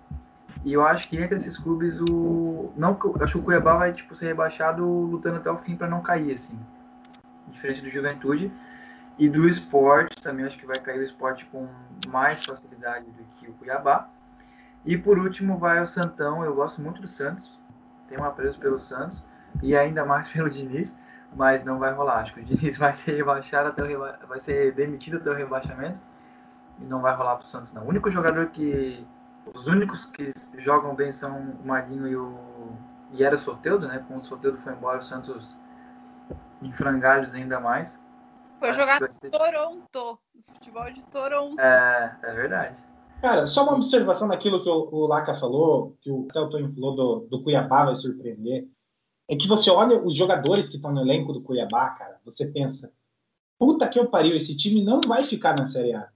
E 0.65 0.73
eu 0.73 0.85
acho 0.85 1.09
que 1.09 1.17
entre 1.17 1.37
esses 1.37 1.57
clubes 1.57 2.01
o 2.01 2.73
não 2.77 2.99
acho 3.21 3.35
que 3.35 3.39
o 3.39 3.43
Cuiabá 3.43 3.77
vai 3.77 3.93
tipo 3.93 4.15
ser 4.17 4.27
rebaixado 4.27 4.85
lutando 4.85 5.37
até 5.37 5.51
o 5.51 5.59
fim 5.59 5.77
para 5.77 5.89
não 5.89 6.03
cair 6.03 6.33
assim. 6.33 6.59
Diferente 7.49 7.81
do 7.81 7.89
Juventude 7.89 8.51
e 9.19 9.29
do 9.29 9.47
Esporte, 9.47 10.21
também 10.21 10.45
acho 10.45 10.59
que 10.59 10.67
vai 10.67 10.79
cair 10.79 10.99
o 10.99 11.03
Esporte 11.03 11.45
com 11.47 11.69
mais 12.09 12.45
facilidade 12.45 13.07
do 13.07 13.23
que 13.35 13.49
o 13.49 13.53
Cuiabá. 13.55 14.09
E 14.89 14.97
por 14.97 15.19
último 15.19 15.59
vai 15.59 15.83
o 15.83 15.87
Santão. 15.87 16.43
Eu 16.43 16.55
gosto 16.55 16.81
muito 16.81 17.03
do 17.03 17.07
Santos. 17.07 17.61
Tenho 18.09 18.23
um 18.23 18.25
apreço 18.25 18.59
pelo 18.59 18.79
Santos 18.79 19.23
e 19.63 19.77
ainda 19.77 20.03
mais 20.03 20.27
pelo 20.33 20.49
Diniz, 20.49 20.95
mas 21.37 21.63
não 21.63 21.79
vai 21.79 21.93
rolar. 21.93 22.21
Acho 22.21 22.33
que 22.33 22.41
o 22.41 22.45
Diniz 22.45 22.79
vai 22.79 22.95
ser 22.95 23.15
rebaixado 23.15 23.69
até 23.69 23.83
o 23.83 23.87
reba... 23.87 24.19
vai 24.27 24.41
ser 24.41 24.73
demitido 24.73 25.19
até 25.19 25.29
o 25.29 25.35
rebaixamento 25.35 25.99
e 26.81 26.85
não 26.87 27.03
vai 27.03 27.15
rolar 27.15 27.37
para 27.37 27.45
o 27.45 27.47
Santos 27.47 27.71
não. 27.75 27.85
O 27.85 27.89
único 27.91 28.11
jogador 28.11 28.47
que 28.47 29.07
os 29.55 29.67
únicos 29.67 30.07
que 30.07 30.33
jogam 30.57 30.95
bem 30.95 31.13
são 31.13 31.39
o 31.39 31.67
Marinho 31.67 32.09
e 32.09 32.17
o 32.17 32.73
e 33.13 33.23
era 33.23 33.35
o 33.35 33.39
Soteudo, 33.39 33.87
né? 33.87 34.03
Quando 34.09 34.23
o 34.23 34.27
Soteudo 34.27 34.57
foi 34.59 34.73
embora, 34.73 34.99
o 34.99 35.03
Santos 35.03 35.55
em 36.63 36.73
frangalhos 36.73 37.35
ainda 37.35 37.61
mais. 37.61 38.01
Foi 38.59 38.73
jogar 38.73 39.01
ser- 39.11 39.31
Toronto. 39.31 40.19
Futebol 40.47 40.91
de 40.91 41.05
Toronto. 41.05 41.61
É, 41.61 42.17
é 42.23 42.33
verdade. 42.33 42.79
Cara, 43.21 43.47
só 43.47 43.65
uma 43.65 43.75
observação 43.75 44.29
daquilo 44.29 44.63
que 44.63 44.69
o, 44.69 44.89
o 44.93 45.07
Laca 45.07 45.35
falou, 45.41 45.97
que 46.01 46.11
o, 46.11 46.29
Tonho 46.33 46.73
falou 46.73 46.95
do, 46.95 47.27
do 47.29 47.43
Cuiabá 47.43 47.87
vai 47.87 47.97
surpreender. 47.97 48.67
É 49.29 49.37
que 49.37 49.49
você 49.49 49.71
olha 49.71 50.01
os 50.01 50.17
jogadores 50.17 50.69
que 50.69 50.77
estão 50.77 50.93
no 50.93 51.01
elenco 51.01 51.33
do 51.33 51.43
Cuiabá, 51.43 51.91
cara, 51.91 52.17
você 52.25 52.47
pensa, 52.47 52.91
puta 53.59 53.89
que 53.89 53.99
eu 53.99 54.07
pariu, 54.07 54.37
esse 54.37 54.57
time 54.57 54.83
não 54.83 55.01
vai 55.07 55.27
ficar 55.27 55.55
na 55.57 55.67
Série 55.67 55.95
A. 55.95 56.09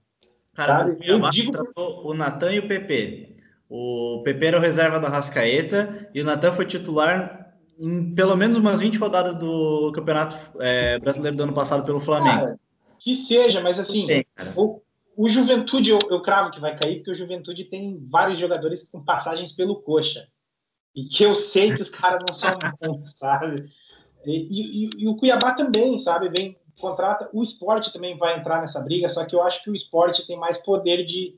Cara, 0.53 0.79
Sabe, 0.79 0.91
o 0.91 0.97
Cuiabá 0.97 1.27
eu 1.27 1.31
digo- 1.31 1.51
contratou 1.51 2.07
o 2.07 2.13
Natan 2.13 2.53
e 2.53 2.59
o 2.59 2.67
PP. 2.67 3.35
O 3.69 4.21
PP 4.23 4.45
era 4.45 4.57
o 4.57 4.61
reserva 4.61 4.99
da 4.99 5.09
Rascaeta 5.09 6.09
e 6.13 6.21
o 6.21 6.25
Natan 6.25 6.51
foi 6.51 6.65
titular 6.65 7.43
em 7.79 8.13
pelo 8.13 8.35
menos 8.35 8.55
umas 8.55 8.79
20 8.79 8.97
rodadas 8.97 9.35
do 9.35 9.91
Campeonato 9.93 10.35
é, 10.59 10.99
Brasileiro 10.99 11.35
do 11.35 11.43
ano 11.43 11.53
passado 11.53 11.85
pelo 11.85 11.99
Flamengo. 11.99 12.39
Cara, 12.39 12.59
que 12.99 13.15
seja, 13.15 13.61
mas 13.61 13.79
assim, 13.79 14.23
cara. 14.35 14.53
o, 14.55 14.81
o 15.15 15.29
Juventude 15.29 15.89
eu, 15.91 15.99
eu 16.09 16.21
cravo 16.21 16.51
que 16.51 16.59
vai 16.59 16.77
cair, 16.77 16.97
porque 16.97 17.11
o 17.11 17.15
Juventude 17.15 17.65
tem 17.65 17.99
vários 18.09 18.39
jogadores 18.39 18.87
com 18.91 19.03
passagens 19.03 19.51
pelo 19.51 19.81
coxa. 19.81 20.27
E 20.95 21.05
que 21.05 21.23
eu 21.23 21.33
sei 21.35 21.73
que 21.75 21.81
os 21.81 21.89
caras 21.89 22.21
não 22.27 22.33
são 22.35 22.51
bons, 22.81 23.17
sabe? 23.17 23.65
E, 24.25 24.85
e- 24.85 24.89
e 25.03 25.07
o 25.07 25.15
Cuiabá 25.15 25.53
também, 25.53 25.97
sabe? 25.99 26.29
Vem, 26.29 26.57
contrata. 26.79 27.29
O 27.33 27.41
esporte 27.43 27.91
também 27.91 28.17
vai 28.17 28.37
entrar 28.37 28.59
nessa 28.61 28.79
briga, 28.79 29.09
só 29.09 29.25
que 29.25 29.35
eu 29.35 29.41
acho 29.43 29.63
que 29.63 29.69
o 29.69 29.75
esporte 29.75 30.25
tem 30.27 30.37
mais 30.37 30.57
poder 30.57 31.03
de 31.05 31.35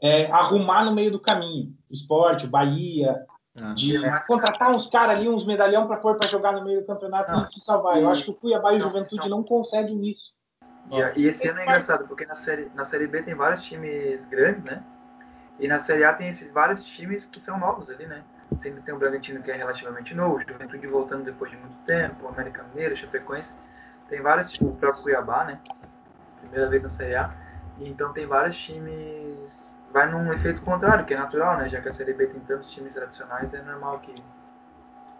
é, 0.00 0.26
arrumar 0.30 0.84
no 0.84 0.92
meio 0.94 1.10
do 1.10 1.18
caminho. 1.20 1.74
O 1.90 1.94
esporte, 1.94 2.44
o 2.44 2.48
Bahia, 2.50 3.24
Ah. 3.56 3.72
de 3.72 3.94
contratar 4.26 4.74
uns 4.74 4.88
caras 4.88 5.16
ali, 5.16 5.28
uns 5.28 5.44
medalhão 5.46 5.86
para 5.86 5.96
pôr 5.98 6.16
para 6.18 6.28
jogar 6.28 6.52
no 6.52 6.64
meio 6.64 6.80
do 6.80 6.86
campeonato 6.86 7.30
Ah. 7.30 7.42
e 7.42 7.46
se 7.46 7.60
salvar. 7.60 8.00
Eu 8.02 8.08
acho 8.10 8.24
que 8.24 8.30
o 8.30 8.34
Cuiabá 8.34 8.72
e 8.74 8.78
o 8.78 8.80
Juventude 8.80 9.28
não 9.28 9.42
conseguem 9.44 10.04
isso. 10.10 10.32
E, 10.90 11.22
e 11.22 11.26
esse 11.28 11.48
ano 11.48 11.60
é 11.60 11.62
engraçado, 11.62 12.06
porque 12.06 12.26
na 12.26 12.36
série, 12.36 12.70
na 12.74 12.84
série 12.84 13.06
B 13.06 13.22
tem 13.22 13.34
vários 13.34 13.62
times 13.62 14.24
grandes, 14.26 14.62
né? 14.62 14.82
E 15.58 15.68
na 15.68 15.78
Série 15.78 16.04
A 16.04 16.12
tem 16.12 16.28
esses 16.28 16.50
vários 16.50 16.82
times 16.82 17.24
que 17.24 17.40
são 17.40 17.58
novos 17.58 17.88
ali, 17.88 18.06
né? 18.06 18.22
Você 18.50 18.68
ainda 18.68 18.80
tem 18.80 18.94
o 18.94 18.98
Bragantino 18.98 19.42
que 19.42 19.50
é 19.50 19.56
relativamente 19.56 20.14
novo, 20.14 20.36
o 20.36 20.40
Juventude 20.40 20.86
voltando 20.86 21.24
depois 21.24 21.50
de 21.50 21.56
muito 21.56 21.76
tempo, 21.84 22.26
o 22.26 22.28
América 22.28 22.62
Mineiro, 22.64 22.94
o 22.94 22.96
Chapecoense. 22.96 23.54
Tem 24.08 24.20
vários 24.20 24.50
times, 24.50 24.72
o 24.72 24.76
próprio 24.76 25.02
Cuiabá, 25.02 25.44
né? 25.44 25.60
Primeira 26.40 26.68
vez 26.68 26.82
na 26.82 26.88
Série 26.88 27.14
A. 27.14 27.32
E 27.78 27.88
então 27.88 28.12
tem 28.12 28.26
vários 28.26 28.56
times. 28.56 29.74
Vai 29.92 30.10
num 30.10 30.32
efeito 30.32 30.60
contrário, 30.62 31.04
que 31.04 31.14
é 31.14 31.16
natural, 31.16 31.56
né? 31.56 31.68
Já 31.68 31.80
que 31.80 31.88
a 31.88 31.92
Série 31.92 32.12
B 32.12 32.26
tem 32.26 32.40
tantos 32.40 32.70
times 32.70 32.94
tradicionais, 32.94 33.54
é 33.54 33.62
normal 33.62 34.00
que. 34.00 34.14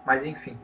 Mas 0.04 0.24
enfim. 0.26 0.58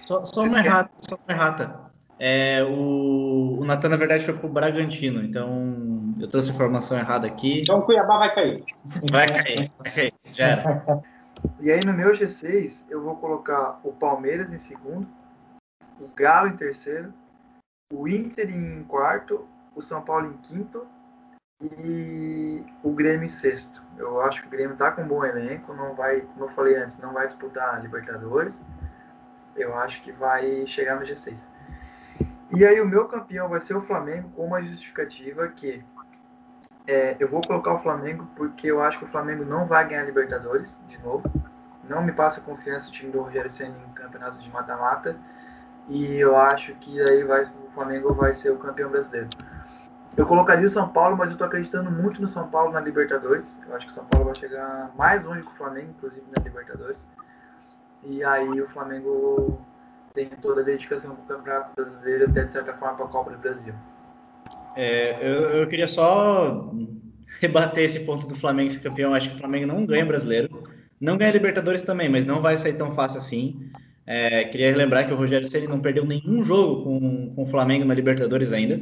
Só, 0.00 0.24
só 0.24 0.42
uma 0.42 0.60
errata, 0.60 0.90
só 0.98 1.16
uma 1.16 1.34
errata. 1.34 1.93
É, 2.18 2.62
o, 2.62 3.58
o 3.60 3.64
Natan, 3.64 3.88
na 3.88 3.96
verdade, 3.96 4.24
foi 4.24 4.34
pro 4.34 4.48
Bragantino, 4.48 5.22
então 5.22 6.14
eu 6.20 6.28
trouxe 6.28 6.50
a 6.50 6.54
informação 6.54 6.98
errada 6.98 7.26
aqui. 7.26 7.62
Então 7.62 7.78
o 7.78 7.82
Cuiabá 7.82 8.18
vai 8.18 8.34
cair. 8.34 8.64
Vai 9.10 9.26
cair, 9.26 9.72
vai 9.78 9.92
cair, 9.92 10.14
já 10.32 10.46
era. 10.46 11.04
E 11.60 11.70
aí 11.70 11.80
no 11.84 11.92
meu 11.92 12.12
G6 12.12 12.84
eu 12.88 13.02
vou 13.02 13.16
colocar 13.16 13.78
o 13.84 13.92
Palmeiras 13.92 14.50
em 14.50 14.56
segundo, 14.56 15.06
o 16.00 16.08
Galo 16.16 16.48
em 16.48 16.56
terceiro, 16.56 17.12
o 17.92 18.08
Inter 18.08 18.48
em 18.48 18.82
quarto, 18.84 19.46
o 19.74 19.82
São 19.82 20.00
Paulo 20.02 20.30
em 20.30 20.36
quinto 20.38 20.86
e 21.62 22.64
o 22.82 22.90
Grêmio 22.92 23.26
em 23.26 23.28
sexto. 23.28 23.82
Eu 23.98 24.20
acho 24.22 24.40
que 24.40 24.48
o 24.48 24.50
Grêmio 24.50 24.76
tá 24.76 24.90
com 24.90 25.02
um 25.02 25.08
bom 25.08 25.24
elenco, 25.24 25.74
não 25.74 25.94
vai, 25.94 26.22
como 26.22 26.46
eu 26.46 26.50
falei 26.50 26.76
antes, 26.76 26.98
não 26.98 27.12
vai 27.12 27.26
disputar 27.26 27.74
a 27.74 27.78
Libertadores. 27.78 28.64
Eu 29.54 29.76
acho 29.78 30.02
que 30.02 30.10
vai 30.12 30.66
chegar 30.66 30.98
no 30.98 31.06
G6. 31.06 31.46
E 32.50 32.64
aí 32.64 32.80
o 32.80 32.86
meu 32.86 33.06
campeão 33.06 33.48
vai 33.48 33.60
ser 33.60 33.74
o 33.74 33.82
Flamengo 33.82 34.30
com 34.30 34.46
uma 34.46 34.62
justificativa 34.62 35.48
que 35.48 35.84
é, 36.86 37.16
eu 37.18 37.28
vou 37.28 37.40
colocar 37.40 37.74
o 37.74 37.78
Flamengo 37.82 38.28
porque 38.36 38.66
eu 38.66 38.82
acho 38.82 38.98
que 38.98 39.04
o 39.04 39.08
Flamengo 39.08 39.44
não 39.44 39.66
vai 39.66 39.88
ganhar 39.88 40.04
Libertadores 40.04 40.80
de 40.88 40.98
novo. 40.98 41.30
Não 41.88 42.02
me 42.02 42.12
passa 42.12 42.40
confiança 42.40 42.88
o 42.88 42.92
time 42.92 43.10
do 43.10 43.20
Rogério 43.20 43.50
Senna 43.50 43.74
em 43.88 43.92
campeonatos 43.92 44.42
de 44.42 44.50
mata-mata. 44.50 45.16
E 45.88 46.16
eu 46.16 46.36
acho 46.36 46.74
que 46.76 47.00
aí 47.00 47.24
vai, 47.24 47.44
o 47.44 47.70
Flamengo 47.74 48.14
vai 48.14 48.32
ser 48.32 48.50
o 48.50 48.58
campeão 48.58 48.90
brasileiro. 48.90 49.28
Eu 50.16 50.26
colocaria 50.26 50.64
o 50.64 50.70
São 50.70 50.88
Paulo, 50.88 51.16
mas 51.16 51.30
eu 51.30 51.36
tô 51.36 51.44
acreditando 51.44 51.90
muito 51.90 52.20
no 52.20 52.28
São 52.28 52.48
Paulo 52.48 52.72
na 52.72 52.80
Libertadores. 52.80 53.60
Eu 53.66 53.74
acho 53.74 53.86
que 53.86 53.92
o 53.92 53.94
São 53.94 54.04
Paulo 54.04 54.26
vai 54.26 54.36
chegar 54.36 54.90
mais 54.96 55.24
longe 55.24 55.42
que 55.42 55.48
o 55.48 55.56
Flamengo, 55.56 55.90
inclusive 55.90 56.24
na 56.34 56.42
Libertadores. 56.42 57.08
E 58.02 58.22
aí 58.22 58.60
o 58.60 58.68
Flamengo 58.68 59.60
tem 60.14 60.28
toda 60.40 60.60
a 60.60 60.64
dedicação 60.64 61.16
para 61.16 61.24
o 61.24 61.38
Campeonato 61.38 61.74
Brasileiro, 61.74 62.30
até 62.30 62.44
de 62.44 62.52
certa 62.52 62.72
forma 62.74 62.96
para 62.96 63.04
a 63.04 63.08
Copa 63.08 63.32
do 63.32 63.38
Brasil. 63.38 63.74
É, 64.76 65.18
eu, 65.20 65.42
eu 65.60 65.66
queria 65.66 65.88
só 65.88 66.72
rebater 67.40 67.84
esse 67.84 68.00
ponto 68.00 68.26
do 68.26 68.36
Flamengo 68.36 68.70
ser 68.70 68.80
campeão. 68.80 69.12
Acho 69.12 69.30
que 69.30 69.36
o 69.36 69.38
Flamengo 69.38 69.66
não 69.66 69.84
ganha 69.84 70.06
brasileiro, 70.06 70.62
não 71.00 71.18
ganha 71.18 71.32
Libertadores 71.32 71.82
também, 71.82 72.08
mas 72.08 72.24
não 72.24 72.40
vai 72.40 72.56
sair 72.56 72.74
tão 72.74 72.92
fácil 72.92 73.18
assim. 73.18 73.68
É, 74.06 74.44
queria 74.44 74.76
lembrar 74.76 75.04
que 75.04 75.12
o 75.12 75.16
Rogério 75.16 75.46
Ceni 75.46 75.66
não 75.66 75.80
perdeu 75.80 76.04
nenhum 76.06 76.44
jogo 76.44 76.84
com, 76.84 77.30
com 77.34 77.42
o 77.42 77.46
Flamengo 77.46 77.84
na 77.84 77.94
Libertadores 77.94 78.52
ainda, 78.52 78.80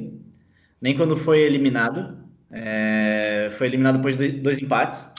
nem 0.80 0.94
quando 0.94 1.16
foi 1.16 1.40
eliminado. 1.40 2.20
É, 2.50 3.48
foi 3.52 3.68
eliminado 3.68 3.96
depois 3.96 4.18
de 4.18 4.32
dois 4.32 4.58
empates. 4.60 5.10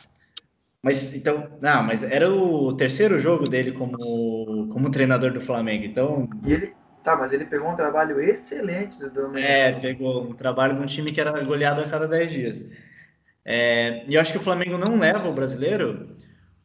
Mas 0.83 1.15
então, 1.15 1.47
não, 1.61 1.81
mas 1.81 2.03
era 2.03 2.29
o 2.29 2.73
terceiro 2.73 3.17
jogo 3.17 3.47
dele 3.47 3.71
como, 3.71 3.97
como 4.73 4.91
treinador 4.91 5.31
do 5.33 5.41
Flamengo. 5.41 5.85
Então, 5.85 6.29
E 6.43 6.51
ele, 6.53 6.73
tá, 7.03 7.15
mas 7.15 7.31
ele 7.33 7.45
pegou 7.45 7.71
um 7.71 7.75
trabalho 7.75 8.19
excelente 8.21 8.99
do 8.99 9.09
Domenico. 9.11 9.39
é, 9.39 9.73
pegou 9.73 10.23
um 10.29 10.33
trabalho 10.35 10.75
de 10.75 10.81
um 10.81 10.85
time 10.85 11.11
que 11.11 11.21
era 11.21 11.43
goleado 11.43 11.81
a 11.81 11.87
cada 11.89 12.07
10 12.07 12.31
dias. 12.31 12.65
É, 13.45 14.05
e 14.07 14.15
eu 14.15 14.21
acho 14.21 14.31
que 14.31 14.37
o 14.37 14.41
Flamengo 14.43 14.77
não 14.77 14.97
leva 14.99 15.27
o 15.29 15.33
brasileiro 15.33 16.15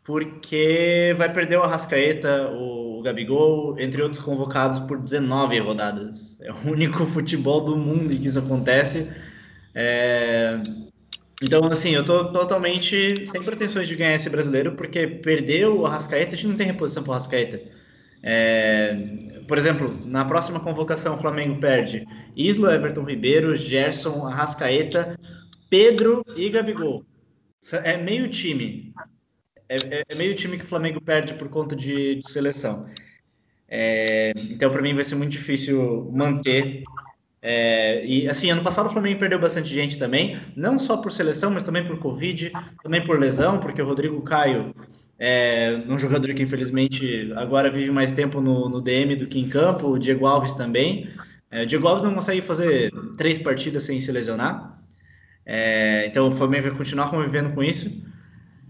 porque 0.05 1.14
vai 1.18 1.32
perder 1.32 1.59
o 1.59 1.62
Arrascaeta, 1.64 2.51
o 2.51 3.02
Gabigol, 3.02 3.78
entre 3.78 4.02
outros 4.02 4.22
convocados 4.22 4.80
por 4.80 5.01
19 5.01 5.59
rodadas. 5.60 6.40
É 6.43 6.52
o 6.52 6.59
único 6.72 7.05
futebol 7.06 7.62
do 7.64 7.76
mundo 7.76 8.12
em 8.12 8.20
que 8.20 8.26
isso 8.28 8.39
acontece. 8.39 9.12
É, 9.74 10.59
então, 11.43 11.66
assim, 11.70 11.90
eu 11.94 12.05
tô 12.05 12.32
totalmente 12.32 13.24
sem 13.26 13.44
pretensões 13.44 13.86
de 13.89 13.94
ganhar 13.97 14.14
esse 14.14 14.28
brasileiro, 14.30 14.74
porque 14.76 15.06
perder 15.06 15.68
o 15.68 15.86
Arrascaeta, 15.86 16.35
a 16.35 16.39
gente 16.39 16.48
não 16.48 16.56
tem 16.56 16.66
reposição 16.66 17.02
para 17.02 17.10
o 17.10 17.12
Arrascaeta. 17.14 17.60
É, 18.23 18.95
por 19.47 19.57
exemplo, 19.57 19.97
na 20.05 20.24
próxima 20.24 20.61
convocação 20.61 21.15
o 21.15 21.19
Flamengo 21.19 21.59
perde 21.61 22.07
Isla, 22.36 22.74
Everton 22.74 23.05
Ribeiro, 23.05 23.55
Gerson, 23.55 24.27
Arrascaeta, 24.27 25.19
Pedro 25.70 26.24
e 26.36 26.49
Gabigol. 26.51 27.05
É 27.85 27.97
meio 27.97 28.28
time. 28.28 28.93
É, 29.69 29.77
é- 29.99 30.05
é 30.09 30.15
meio 30.15 30.35
time 30.35 30.59
que 30.59 30.65
o 30.65 30.69
Flamengo 30.69 31.01
perde 31.01 31.35
por 31.35 31.49
conta 31.49 31.77
de, 31.77 32.16
de 32.16 32.31
seleção. 32.31 32.86
É, 33.69 34.32
então, 34.36 34.70
para 34.70 34.82
mim, 34.82 34.95
vai 34.95 35.05
ser 35.05 35.15
muito 35.15 35.32
difícil 35.32 36.11
manter. 36.12 36.82
É, 37.40 38.05
e 38.05 38.28
assim, 38.28 38.51
ano 38.51 38.65
passado 38.65 38.86
o 38.86 38.90
Flamengo 38.90 39.20
perdeu 39.20 39.39
bastante 39.39 39.69
gente 39.69 39.99
também, 39.99 40.39
não 40.57 40.78
só 40.78 40.97
por 40.97 41.12
seleção, 41.12 41.51
mas 41.51 41.62
também 41.62 41.86
por 41.86 41.99
Covid, 41.99 42.51
também 42.82 43.05
por 43.05 43.19
lesão, 43.19 43.61
porque 43.61 43.81
o 43.81 43.86
Rodrigo 43.86 44.20
Caio 44.23 44.74
é 45.19 45.82
um 45.89 45.99
jogador 45.99 46.32
que 46.35 46.43
infelizmente 46.43 47.32
agora 47.36 47.70
vive 47.70 47.90
mais 47.90 48.12
tempo 48.12 48.40
no, 48.40 48.69
no 48.69 48.81
DM 48.81 49.16
do 49.16 49.27
que 49.27 49.39
em 49.39 49.49
campo, 49.49 49.89
o 49.89 49.99
Diego 49.99 50.27
Alves 50.27 50.55
também. 50.55 51.11
É, 51.51 51.62
o 51.62 51.66
Diego 51.66 51.89
Alves 51.89 52.05
não 52.05 52.15
consegue 52.15 52.40
fazer 52.43 52.93
três 53.16 53.39
partidas 53.39 53.85
sem 53.85 54.01
se 54.01 54.12
lesionar, 54.12 54.78
É, 55.47 56.07
então 56.07 56.28
o 56.28 56.31
Flamengo 56.31 56.65
vai 56.69 56.77
continuar 56.77 57.11
convivendo 57.11 57.51
com 57.55 57.62
isso. 57.65 58.07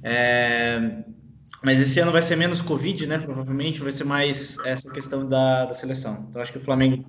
É, 0.03 1.03
mas 1.63 1.81
esse 1.81 1.99
ano 2.01 2.13
vai 2.13 2.23
ser 2.23 2.37
menos 2.37 2.61
Covid, 2.61 3.07
né? 3.07 3.19
Provavelmente 3.19 3.81
vai 3.81 3.91
ser 3.93 4.05
mais 4.05 4.57
essa 4.65 4.91
questão 4.93 5.27
da, 5.29 5.67
da 5.67 5.75
seleção. 5.75 6.27
Então 6.29 6.41
acho 6.41 6.53
que 6.53 6.59
o 6.59 6.61
Flamengo, 6.61 7.05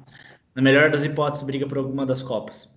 na 0.56 0.62
melhor 0.62 0.90
das 0.90 1.04
hipóteses, 1.04 1.46
briga 1.46 1.68
por 1.68 1.78
alguma 1.78 2.06
das 2.06 2.22
Copas. 2.22 2.70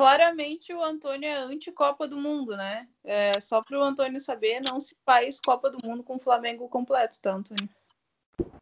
Claramente 0.00 0.72
o 0.72 0.82
Antônio 0.82 1.28
é 1.28 1.36
anti-Copa 1.36 2.08
do 2.08 2.16
Mundo, 2.18 2.56
né? 2.56 2.88
É, 3.04 3.38
só 3.38 3.62
para 3.62 3.78
o 3.78 3.82
Antônio 3.82 4.18
saber, 4.18 4.58
não 4.58 4.80
se 4.80 4.96
faz 5.04 5.38
Copa 5.38 5.70
do 5.70 5.76
Mundo 5.86 6.02
com 6.02 6.16
o 6.16 6.18
Flamengo 6.18 6.66
completo, 6.70 7.20
tá, 7.20 7.34
Antônio? 7.34 7.68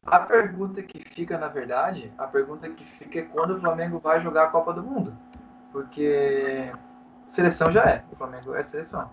A 0.04 0.18
pergunta 0.18 0.82
que 0.82 1.00
fica, 1.00 1.38
na 1.38 1.46
verdade, 1.46 2.12
a 2.18 2.26
pergunta 2.26 2.68
que 2.68 2.84
fica 2.84 3.20
é 3.20 3.22
quando 3.22 3.54
o 3.54 3.60
Flamengo 3.60 4.00
vai 4.00 4.20
jogar 4.20 4.46
a 4.46 4.48
Copa 4.48 4.72
do 4.72 4.82
Mundo. 4.82 5.16
Porque 5.70 6.72
seleção 7.28 7.70
já 7.70 7.84
é, 7.84 8.04
o 8.10 8.16
Flamengo 8.16 8.56
é 8.56 8.62
seleção. 8.64 9.08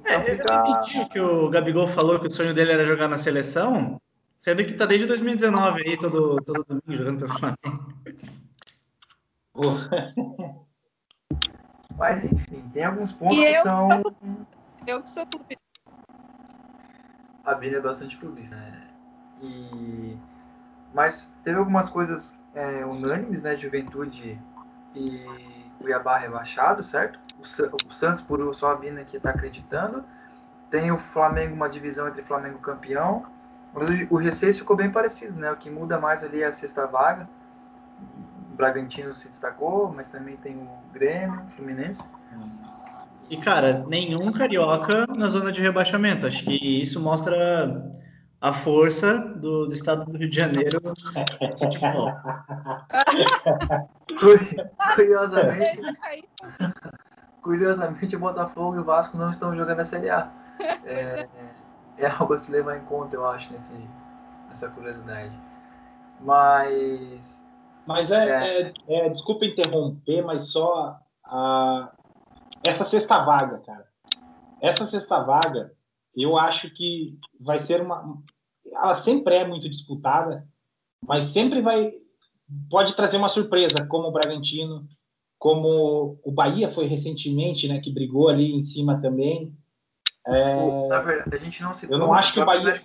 Então 0.00 0.14
É, 0.14 0.30
eu 0.30 0.36
fica. 0.38 0.56
entendi 0.56 1.00
o 1.00 1.08
que 1.10 1.20
o 1.20 1.50
Gabigol 1.50 1.86
falou 1.86 2.18
que 2.18 2.28
o 2.28 2.30
sonho 2.30 2.54
dele 2.54 2.72
era 2.72 2.86
jogar 2.86 3.06
na 3.06 3.18
seleção, 3.18 4.00
sendo 4.38 4.64
que 4.64 4.72
tá 4.72 4.86
desde 4.86 5.06
2019 5.06 5.82
aí, 5.86 5.98
todo, 5.98 6.36
todo 6.42 6.64
domingo 6.64 6.94
jogando 6.94 7.18
pelo 7.18 7.38
Flamengo. 7.38 7.86
Mas 11.96 12.24
enfim, 12.24 12.62
tem 12.72 12.84
alguns 12.84 13.12
pontos 13.12 13.38
E 13.38 13.46
que 13.46 13.52
eu- 13.52 13.62
são. 13.62 14.02
Eu 14.86 15.02
que 15.02 15.10
sou 15.10 15.26
clube. 15.26 15.56
A 17.44 17.54
Bíblia 17.54 17.78
é 17.78 17.82
bastante 17.82 18.16
clubista, 18.16 18.56
né? 18.56 18.82
E... 19.40 20.16
Mas 20.92 21.30
teve 21.44 21.58
algumas 21.58 21.88
coisas 21.88 22.34
é, 22.54 22.84
unânimes, 22.84 23.42
né? 23.42 23.56
Juventude 23.56 24.38
e 24.94 25.70
Cuiabá 25.80 26.18
rebaixado, 26.18 26.82
certo? 26.82 27.18
O, 27.38 27.94
Santos, 27.94 28.22
por 28.22 28.54
sua 28.54 28.74
vinda 28.74 29.00
aqui, 29.00 29.16
está 29.16 29.30
acreditando. 29.30 30.04
Tem 30.70 30.90
o 30.90 30.98
Flamengo, 30.98 31.54
uma 31.54 31.68
divisão 31.68 32.08
entre 32.08 32.22
Flamengo 32.22 32.58
campeão. 32.58 33.22
Mas 33.72 33.88
o 34.10 34.20
G6 34.20 34.58
ficou 34.58 34.74
bem 34.76 34.90
parecido, 34.90 35.38
né? 35.38 35.52
O 35.52 35.56
que 35.56 35.70
muda 35.70 35.98
mais 36.00 36.24
ali 36.24 36.42
é 36.42 36.46
a 36.46 36.52
sexta 36.52 36.86
vaga. 36.86 37.28
O 38.56 38.62
Bragantino 38.66 39.12
se 39.12 39.28
destacou, 39.28 39.92
mas 39.94 40.08
também 40.08 40.38
tem 40.38 40.56
o 40.56 40.66
Grêmio, 40.90 41.44
o 41.46 41.50
Fluminense. 41.50 42.02
E, 43.28 43.36
cara, 43.36 43.84
nenhum 43.86 44.32
carioca 44.32 45.06
na 45.08 45.28
zona 45.28 45.52
de 45.52 45.60
rebaixamento. 45.60 46.26
Acho 46.26 46.42
que 46.42 46.80
isso 46.80 46.98
mostra 46.98 47.92
a 48.40 48.52
força 48.54 49.18
do, 49.18 49.66
do 49.66 49.74
estado 49.74 50.10
do 50.10 50.16
Rio 50.16 50.30
de 50.30 50.36
Janeiro 50.36 50.80
no 50.82 51.58
futebol. 51.58 52.10
Curiosamente, 54.94 55.82
curiosamente, 57.42 58.16
o 58.16 58.18
Botafogo 58.18 58.76
e 58.76 58.78
o 58.78 58.84
Vasco 58.84 59.18
não 59.18 59.28
estão 59.28 59.54
jogando 59.54 59.80
a 59.80 59.84
Série 59.84 60.08
A. 60.08 60.30
É, 60.86 61.28
é 61.98 62.06
algo 62.06 62.32
a 62.32 62.38
se 62.38 62.50
levar 62.50 62.78
em 62.78 62.84
conta, 62.84 63.16
eu 63.16 63.28
acho, 63.28 63.52
nesse, 63.52 63.72
nessa 64.48 64.70
curiosidade. 64.70 65.38
Mas. 66.18 67.45
Mas 67.86 68.10
é, 68.10 68.28
é. 68.28 68.72
é, 68.88 69.06
é 69.06 69.08
desculpa 69.08 69.44
interromper, 69.44 70.22
mas 70.22 70.48
só 70.48 70.98
a, 71.24 71.92
essa 72.64 72.84
sexta 72.84 73.18
vaga, 73.24 73.58
cara. 73.58 73.86
Essa 74.60 74.84
sexta 74.84 75.22
vaga, 75.22 75.72
eu 76.14 76.36
acho 76.36 76.70
que 76.70 77.18
vai 77.38 77.58
ser 77.58 77.80
uma. 77.80 78.18
Ela 78.72 78.96
sempre 78.96 79.36
é 79.36 79.46
muito 79.46 79.68
disputada, 79.68 80.46
mas 81.06 81.24
sempre 81.24 81.60
vai. 81.60 81.92
Pode 82.70 82.94
trazer 82.94 83.16
uma 83.16 83.28
surpresa, 83.28 83.86
como 83.86 84.08
o 84.08 84.12
Bragantino, 84.12 84.86
como 85.38 86.18
o 86.24 86.32
Bahia 86.32 86.70
foi 86.70 86.86
recentemente, 86.86 87.68
né, 87.68 87.80
que 87.80 87.92
brigou 87.92 88.28
ali 88.28 88.52
em 88.52 88.62
cima 88.62 89.00
também. 89.00 89.54
É... 90.26 90.88
Na 90.88 91.00
verdade, 91.00 91.36
a 91.36 91.38
gente 91.38 91.62
não 91.62 91.74
se. 91.74 91.90
Eu 91.90 91.98
não 91.98 92.12
acho 92.12 92.32
que 92.32 92.40
o 92.40 92.44
Bahia. 92.44 92.82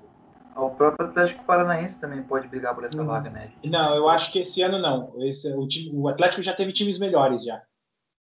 O 0.55 0.69
próprio 0.71 1.07
Atlético 1.07 1.43
Paranaense 1.45 1.99
também 1.99 2.21
pode 2.23 2.47
brigar 2.47 2.75
por 2.75 2.83
essa 2.83 3.01
hum. 3.01 3.05
vaga, 3.05 3.29
né? 3.29 3.51
Não, 3.63 3.95
eu 3.95 4.09
acho 4.09 4.31
que 4.31 4.39
esse 4.39 4.61
ano 4.61 4.77
não. 4.77 5.13
Esse, 5.23 5.51
o, 5.53 5.67
time, 5.67 5.91
o 5.93 6.07
Atlético 6.07 6.41
já 6.41 6.53
teve 6.53 6.73
times 6.73 6.99
melhores 6.99 7.43
já 7.43 7.61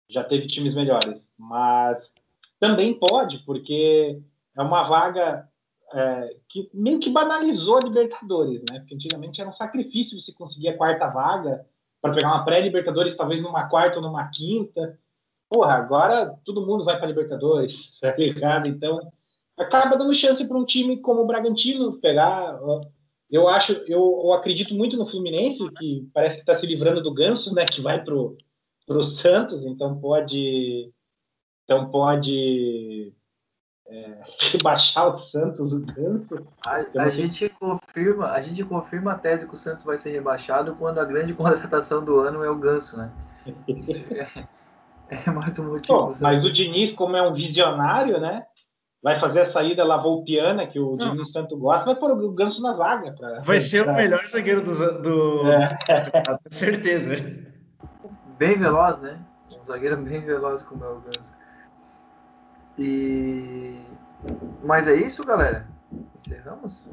já 0.09 0.23
teve 0.23 0.47
times 0.47 0.73
melhores. 0.73 1.29
Mas 1.37 2.13
também 2.59 2.97
pode, 2.97 3.39
porque 3.39 4.19
é 4.55 4.61
uma 4.61 4.83
vaga 4.87 5.47
é, 5.93 6.35
que 6.49 6.69
meio 6.73 6.99
que 6.99 7.09
banalizou 7.09 7.77
a 7.77 7.81
Libertadores, 7.81 8.63
né? 8.69 8.79
Porque 8.79 8.95
antigamente 8.95 9.39
era 9.39 9.49
um 9.49 9.53
sacrifício 9.53 10.19
você 10.19 10.33
conseguir 10.33 10.69
a 10.69 10.77
quarta 10.77 11.07
vaga 11.07 11.65
para 12.01 12.13
pegar 12.13 12.29
uma 12.29 12.45
pré-Libertadores, 12.45 13.15
talvez 13.15 13.41
numa 13.41 13.67
quarta 13.67 13.97
ou 13.97 14.01
numa 14.01 14.27
quinta. 14.29 14.97
Porra, 15.49 15.73
agora 15.73 16.37
todo 16.43 16.65
mundo 16.65 16.83
vai 16.83 16.97
para 16.97 17.07
Libertadores, 17.07 17.97
tá 18.01 18.15
ligado? 18.15 18.67
Então 18.67 18.99
acaba 19.57 19.97
dando 19.97 20.13
chance 20.13 20.45
para 20.47 20.57
um 20.57 20.65
time 20.65 20.97
como 21.01 21.21
o 21.21 21.27
Bragantino 21.27 21.99
pegar. 21.99 22.59
Eu 23.29 23.47
acho, 23.47 23.73
eu, 23.87 24.21
eu 24.23 24.33
acredito 24.33 24.73
muito 24.73 24.95
no 24.95 25.05
Fluminense, 25.05 25.69
que 25.71 26.07
parece 26.13 26.37
que 26.37 26.41
está 26.43 26.53
se 26.53 26.65
livrando 26.65 27.01
do 27.01 27.13
Ganso, 27.13 27.53
né? 27.53 27.65
Que 27.65 27.81
vai 27.81 28.03
pro 28.03 28.37
para 28.87 28.97
o 28.97 29.03
Santos, 29.03 29.65
então 29.65 29.99
pode, 29.99 30.89
então 31.65 31.91
pode 31.91 33.13
é, 33.85 34.23
baixar 34.63 35.07
o 35.07 35.15
Santos 35.15 35.73
o 35.73 35.85
Ganso. 35.85 36.47
A, 36.65 36.81
então, 36.81 37.01
a 37.03 37.09
gente 37.09 37.49
confirma, 37.49 38.31
a 38.31 38.41
gente 38.41 38.63
confirma 38.63 39.11
a 39.11 39.17
tese 39.19 39.45
que 39.45 39.53
o 39.53 39.57
Santos 39.57 39.83
vai 39.83 39.97
ser 39.97 40.11
rebaixado 40.11 40.73
quando 40.77 40.99
a 40.99 41.05
grande 41.05 41.33
contratação 41.35 42.03
do 42.03 42.17
ano 42.17 42.41
é 42.43 42.49
o 42.49 42.57
Ganso, 42.57 42.95
né? 42.95 43.11
Isso 43.67 44.05
é, 44.13 44.47
é 45.09 45.31
mais 45.31 45.59
um 45.59 45.71
motivo. 45.71 46.15
mas 46.21 46.45
o 46.45 46.51
Diniz, 46.51 46.93
como 46.93 47.17
é 47.17 47.21
um 47.21 47.33
visionário, 47.33 48.21
né? 48.21 48.45
Vai 49.03 49.19
fazer 49.19 49.41
a 49.41 49.45
saída 49.45 49.85
Lavoupiana, 49.85 50.65
que 50.67 50.79
o 50.79 50.95
Não. 50.95 51.11
Diniz 51.11 51.31
tanto 51.31 51.55
gosta, 51.57 51.85
vai 51.85 51.95
pôr 51.95 52.11
o 52.11 52.31
Ganso 52.31 52.61
na 52.61 52.73
zaga. 52.73 53.11
Pra, 53.11 53.41
vai 53.41 53.59
ser 53.59 53.87
o 53.87 53.93
melhor 53.93 54.25
zagueiro 54.27 54.61
do, 54.61 55.01
do, 55.01 55.51
é. 55.51 55.57
do 56.43 56.53
certeza 56.53 57.15
bem 58.37 58.57
veloz, 58.57 58.99
né? 59.01 59.19
Um 59.51 59.63
zagueiro 59.63 59.97
bem 59.97 60.21
veloz 60.21 60.63
como 60.63 60.83
é 60.85 60.89
o 60.89 61.01
Ganso. 61.01 61.33
E... 62.77 63.79
Mas 64.63 64.87
é 64.87 64.95
isso, 64.95 65.23
galera. 65.23 65.67
Encerramos? 66.15 66.87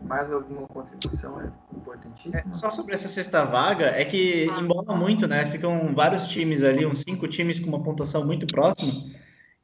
Mais 0.00 0.30
alguma 0.30 0.66
contribuição 0.68 1.40
é 1.40 1.50
importantíssima? 1.74 2.38
É, 2.38 2.52
só 2.52 2.70
sobre 2.70 2.94
essa 2.94 3.08
sexta 3.08 3.44
vaga, 3.44 3.86
é 3.86 4.04
que 4.04 4.46
embola 4.60 4.94
muito, 4.94 5.26
né? 5.26 5.46
Ficam 5.46 5.94
vários 5.94 6.28
times 6.28 6.62
ali, 6.62 6.84
uns 6.84 7.02
cinco 7.02 7.26
times 7.26 7.58
com 7.58 7.68
uma 7.68 7.82
pontuação 7.82 8.26
muito 8.26 8.46
próxima. 8.46 8.92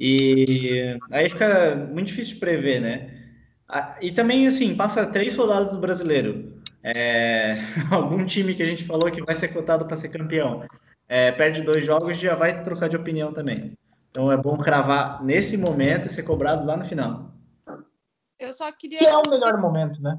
E 0.00 0.98
aí 1.10 1.28
fica 1.28 1.76
muito 1.76 2.08
difícil 2.08 2.34
de 2.34 2.40
prever, 2.40 2.80
né? 2.80 3.16
E 4.00 4.10
também, 4.10 4.46
assim, 4.46 4.74
passa 4.74 5.06
três 5.06 5.36
rodadas 5.36 5.70
do 5.70 5.78
brasileiro 5.78 6.60
é, 6.82 7.58
algum 7.92 8.24
time 8.24 8.54
que 8.54 8.62
a 8.62 8.66
gente 8.66 8.84
falou 8.84 9.10
que 9.10 9.22
vai 9.22 9.34
ser 9.34 9.48
cotado 9.48 9.86
para 9.86 9.96
ser 9.96 10.08
campeão 10.08 10.64
é, 11.10 11.32
perde 11.32 11.62
dois 11.62 11.84
jogos 11.84 12.16
já 12.16 12.36
vai 12.36 12.62
trocar 12.62 12.88
de 12.88 12.96
opinião 12.96 13.32
também. 13.32 13.76
Então 14.10 14.30
é 14.30 14.36
bom 14.36 14.56
cravar 14.56 15.20
nesse 15.24 15.56
momento 15.56 16.06
e 16.06 16.12
ser 16.12 16.22
cobrado 16.22 16.64
lá 16.64 16.76
no 16.76 16.84
final. 16.84 17.34
Eu 18.38 18.52
só 18.52 18.70
queria. 18.70 18.98
Que 18.98 19.06
é 19.06 19.16
o 19.16 19.28
melhor 19.28 19.60
momento, 19.60 20.00
né? 20.00 20.16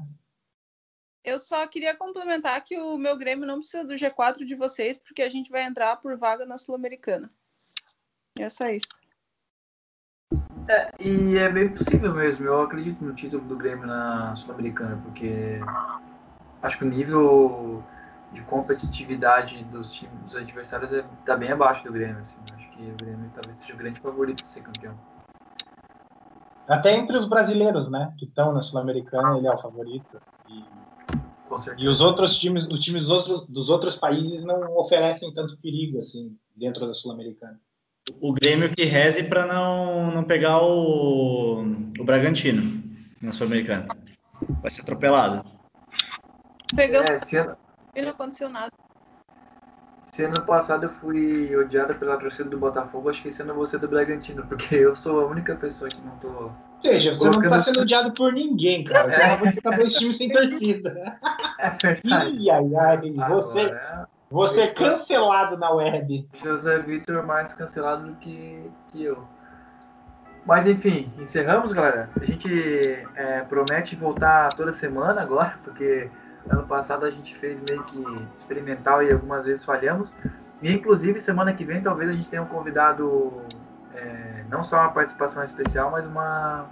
Eu 1.24 1.38
só 1.38 1.66
queria 1.66 1.96
complementar 1.96 2.62
que 2.62 2.76
o 2.76 2.98
meu 2.98 3.16
Grêmio 3.16 3.46
não 3.46 3.58
precisa 3.58 3.84
do 3.84 3.94
G4 3.94 4.44
de 4.44 4.54
vocês, 4.54 4.98
porque 4.98 5.22
a 5.22 5.30
gente 5.30 5.50
vai 5.50 5.62
entrar 5.62 5.96
por 5.96 6.18
vaga 6.18 6.44
na 6.44 6.58
Sul-Americana. 6.58 7.32
É 8.38 8.50
só 8.50 8.68
isso. 8.68 8.88
É, 10.72 10.90
e 10.98 11.36
é 11.36 11.50
bem 11.50 11.68
possível 11.68 12.14
mesmo. 12.14 12.46
Eu 12.46 12.62
acredito 12.62 13.04
no 13.04 13.14
título 13.14 13.44
do 13.44 13.56
Grêmio 13.58 13.86
na 13.86 14.34
Sul-Americana, 14.36 14.98
porque 15.04 15.60
acho 16.62 16.78
que 16.78 16.84
o 16.84 16.88
nível 16.88 17.84
de 18.32 18.40
competitividade 18.40 19.62
dos 19.64 19.92
times 19.92 20.18
dos 20.24 20.34
adversários 20.34 20.90
está 20.90 21.06
é, 21.06 21.26
tá 21.26 21.36
bem 21.36 21.52
abaixo 21.52 21.84
do 21.84 21.92
Grêmio. 21.92 22.20
Assim. 22.20 22.40
Acho 22.54 22.70
que 22.70 22.90
o 22.90 22.96
Grêmio 22.96 23.30
talvez 23.34 23.58
seja 23.58 23.74
o 23.74 23.76
grande 23.76 24.00
favorito 24.00 24.42
de 24.42 24.48
ser 24.48 24.62
campeão. 24.62 24.94
Até 26.66 26.96
entre 26.96 27.18
os 27.18 27.28
brasileiros, 27.28 27.90
né, 27.90 28.14
que 28.18 28.24
estão 28.24 28.54
na 28.54 28.62
Sul-Americana, 28.62 29.36
ele 29.36 29.48
é 29.48 29.50
o 29.50 29.60
favorito. 29.60 30.22
E, 30.48 30.64
e 31.76 31.86
os 31.86 32.00
outros 32.00 32.38
times, 32.38 32.66
os 32.68 32.80
times 32.80 33.10
outros, 33.10 33.46
dos 33.46 33.68
outros 33.68 33.98
países 33.98 34.42
não 34.42 34.78
oferecem 34.78 35.34
tanto 35.34 35.58
perigo 35.58 35.98
assim 35.98 36.34
dentro 36.56 36.86
da 36.86 36.94
Sul-Americana. 36.94 37.60
O 38.20 38.32
Grêmio 38.32 38.74
que 38.74 38.84
reze 38.84 39.24
para 39.24 39.46
não, 39.46 40.10
não 40.10 40.24
pegar 40.24 40.60
o, 40.60 41.62
o 41.98 42.04
Bragantino 42.04 42.82
na 43.20 43.30
Sul-Americana. 43.30 43.86
Vai 44.60 44.70
ser 44.70 44.82
atropelado. 44.82 45.44
Pegamos. 46.74 47.08
É, 47.08 47.18
se 47.24 47.36
ano... 47.36 47.56
E 47.94 48.02
não 48.02 48.10
aconteceu 48.10 48.48
nada. 48.48 48.72
Se 50.06 50.24
ano 50.24 50.42
passado 50.42 50.84
eu 50.84 50.90
fui 51.00 51.54
odiada 51.56 51.94
pela 51.94 52.18
torcida 52.18 52.48
do 52.50 52.58
Botafogo, 52.58 53.08
acho 53.08 53.22
que 53.22 53.28
esse 53.28 53.40
ano 53.40 53.52
eu 53.52 53.56
vou 53.56 53.64
ser 53.64 53.78
do 53.78 53.88
Bragantino, 53.88 54.44
porque 54.48 54.74
eu 54.74 54.96
sou 54.96 55.20
a 55.20 55.26
única 55.26 55.54
pessoa 55.54 55.88
que 55.88 56.00
não 56.00 56.16
tô. 56.16 56.28
Ou 56.28 56.52
seja, 56.80 57.14
você 57.14 57.30
não 57.30 57.40
tá 57.40 57.62
sendo 57.62 57.80
odiado 57.80 58.12
por 58.12 58.32
ninguém, 58.32 58.84
cara. 58.84 59.08
Você 59.10 59.22
é. 59.22 59.58
acabou 59.58 59.86
de 59.86 59.94
times 59.94 60.18
sem 60.18 60.28
torcida. 60.28 61.18
É 61.58 61.70
verdade. 61.70 62.36
Ih, 62.36 62.50
ai, 62.50 62.74
ai, 62.74 63.28
você, 63.28 63.60
Agora, 63.60 64.08
você 64.32 64.62
é 64.62 64.70
cancelado 64.70 65.56
na 65.56 65.70
web. 65.70 66.28
José 66.42 66.78
Vitor 66.80 67.24
mais 67.24 67.52
cancelado 67.52 68.08
do 68.08 68.14
que, 68.16 68.70
que 68.88 69.04
eu. 69.04 69.22
Mas 70.44 70.66
enfim, 70.66 71.12
encerramos, 71.18 71.70
galera. 71.72 72.10
A 72.20 72.24
gente 72.24 72.50
é, 73.14 73.42
promete 73.42 73.94
voltar 73.94 74.48
toda 74.54 74.72
semana 74.72 75.22
agora, 75.22 75.56
porque 75.62 76.10
Ano 76.48 76.64
passado 76.64 77.06
a 77.06 77.10
gente 77.10 77.36
fez 77.36 77.62
meio 77.68 77.82
que 77.84 78.04
experimental 78.36 79.02
e 79.02 79.12
algumas 79.12 79.44
vezes 79.44 79.64
falhamos. 79.64 80.12
E 80.60 80.72
inclusive 80.72 81.20
semana 81.20 81.52
que 81.52 81.64
vem 81.64 81.80
talvez 81.80 82.10
a 82.10 82.12
gente 82.12 82.28
tenha 82.28 82.42
um 82.42 82.46
convidado, 82.46 83.42
é, 83.94 84.44
não 84.48 84.64
só 84.64 84.78
uma 84.80 84.90
participação 84.90 85.44
especial, 85.44 85.90
mas 85.90 86.06
uma 86.06 86.66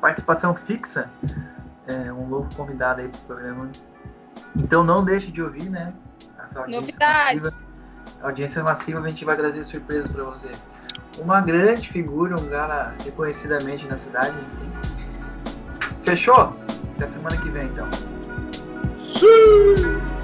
participação 0.00 0.54
fixa. 0.54 1.10
É, 1.86 2.12
um 2.12 2.26
novo 2.26 2.54
convidado 2.54 3.00
aí 3.00 3.08
para 3.08 3.18
o 3.18 3.24
programa. 3.24 3.70
Então 4.54 4.84
não 4.84 5.04
deixe 5.04 5.30
de 5.30 5.42
ouvir, 5.42 5.70
né? 5.70 5.88
Essa 6.50 6.60
audiência 6.60 6.80
Novidades. 6.80 7.42
massiva. 7.42 7.66
audiência 8.22 8.62
massiva 8.62 9.00
a 9.00 9.08
gente 9.08 9.24
vai 9.24 9.36
trazer 9.36 9.64
surpresas 9.64 10.10
para 10.10 10.24
você. 10.24 10.50
Uma 11.18 11.40
grande 11.40 11.88
figura, 11.88 12.34
um 12.40 12.48
cara 12.48 12.94
reconhecidamente 13.04 13.86
na 13.86 13.96
cidade, 13.96 14.36
enfim. 14.52 14.70
Fechou? 16.04 16.56
Até 16.96 17.08
semana 17.08 17.36
que 17.36 17.48
vem, 17.50 17.64
então. 17.66 17.88
Sim! 18.98 20.19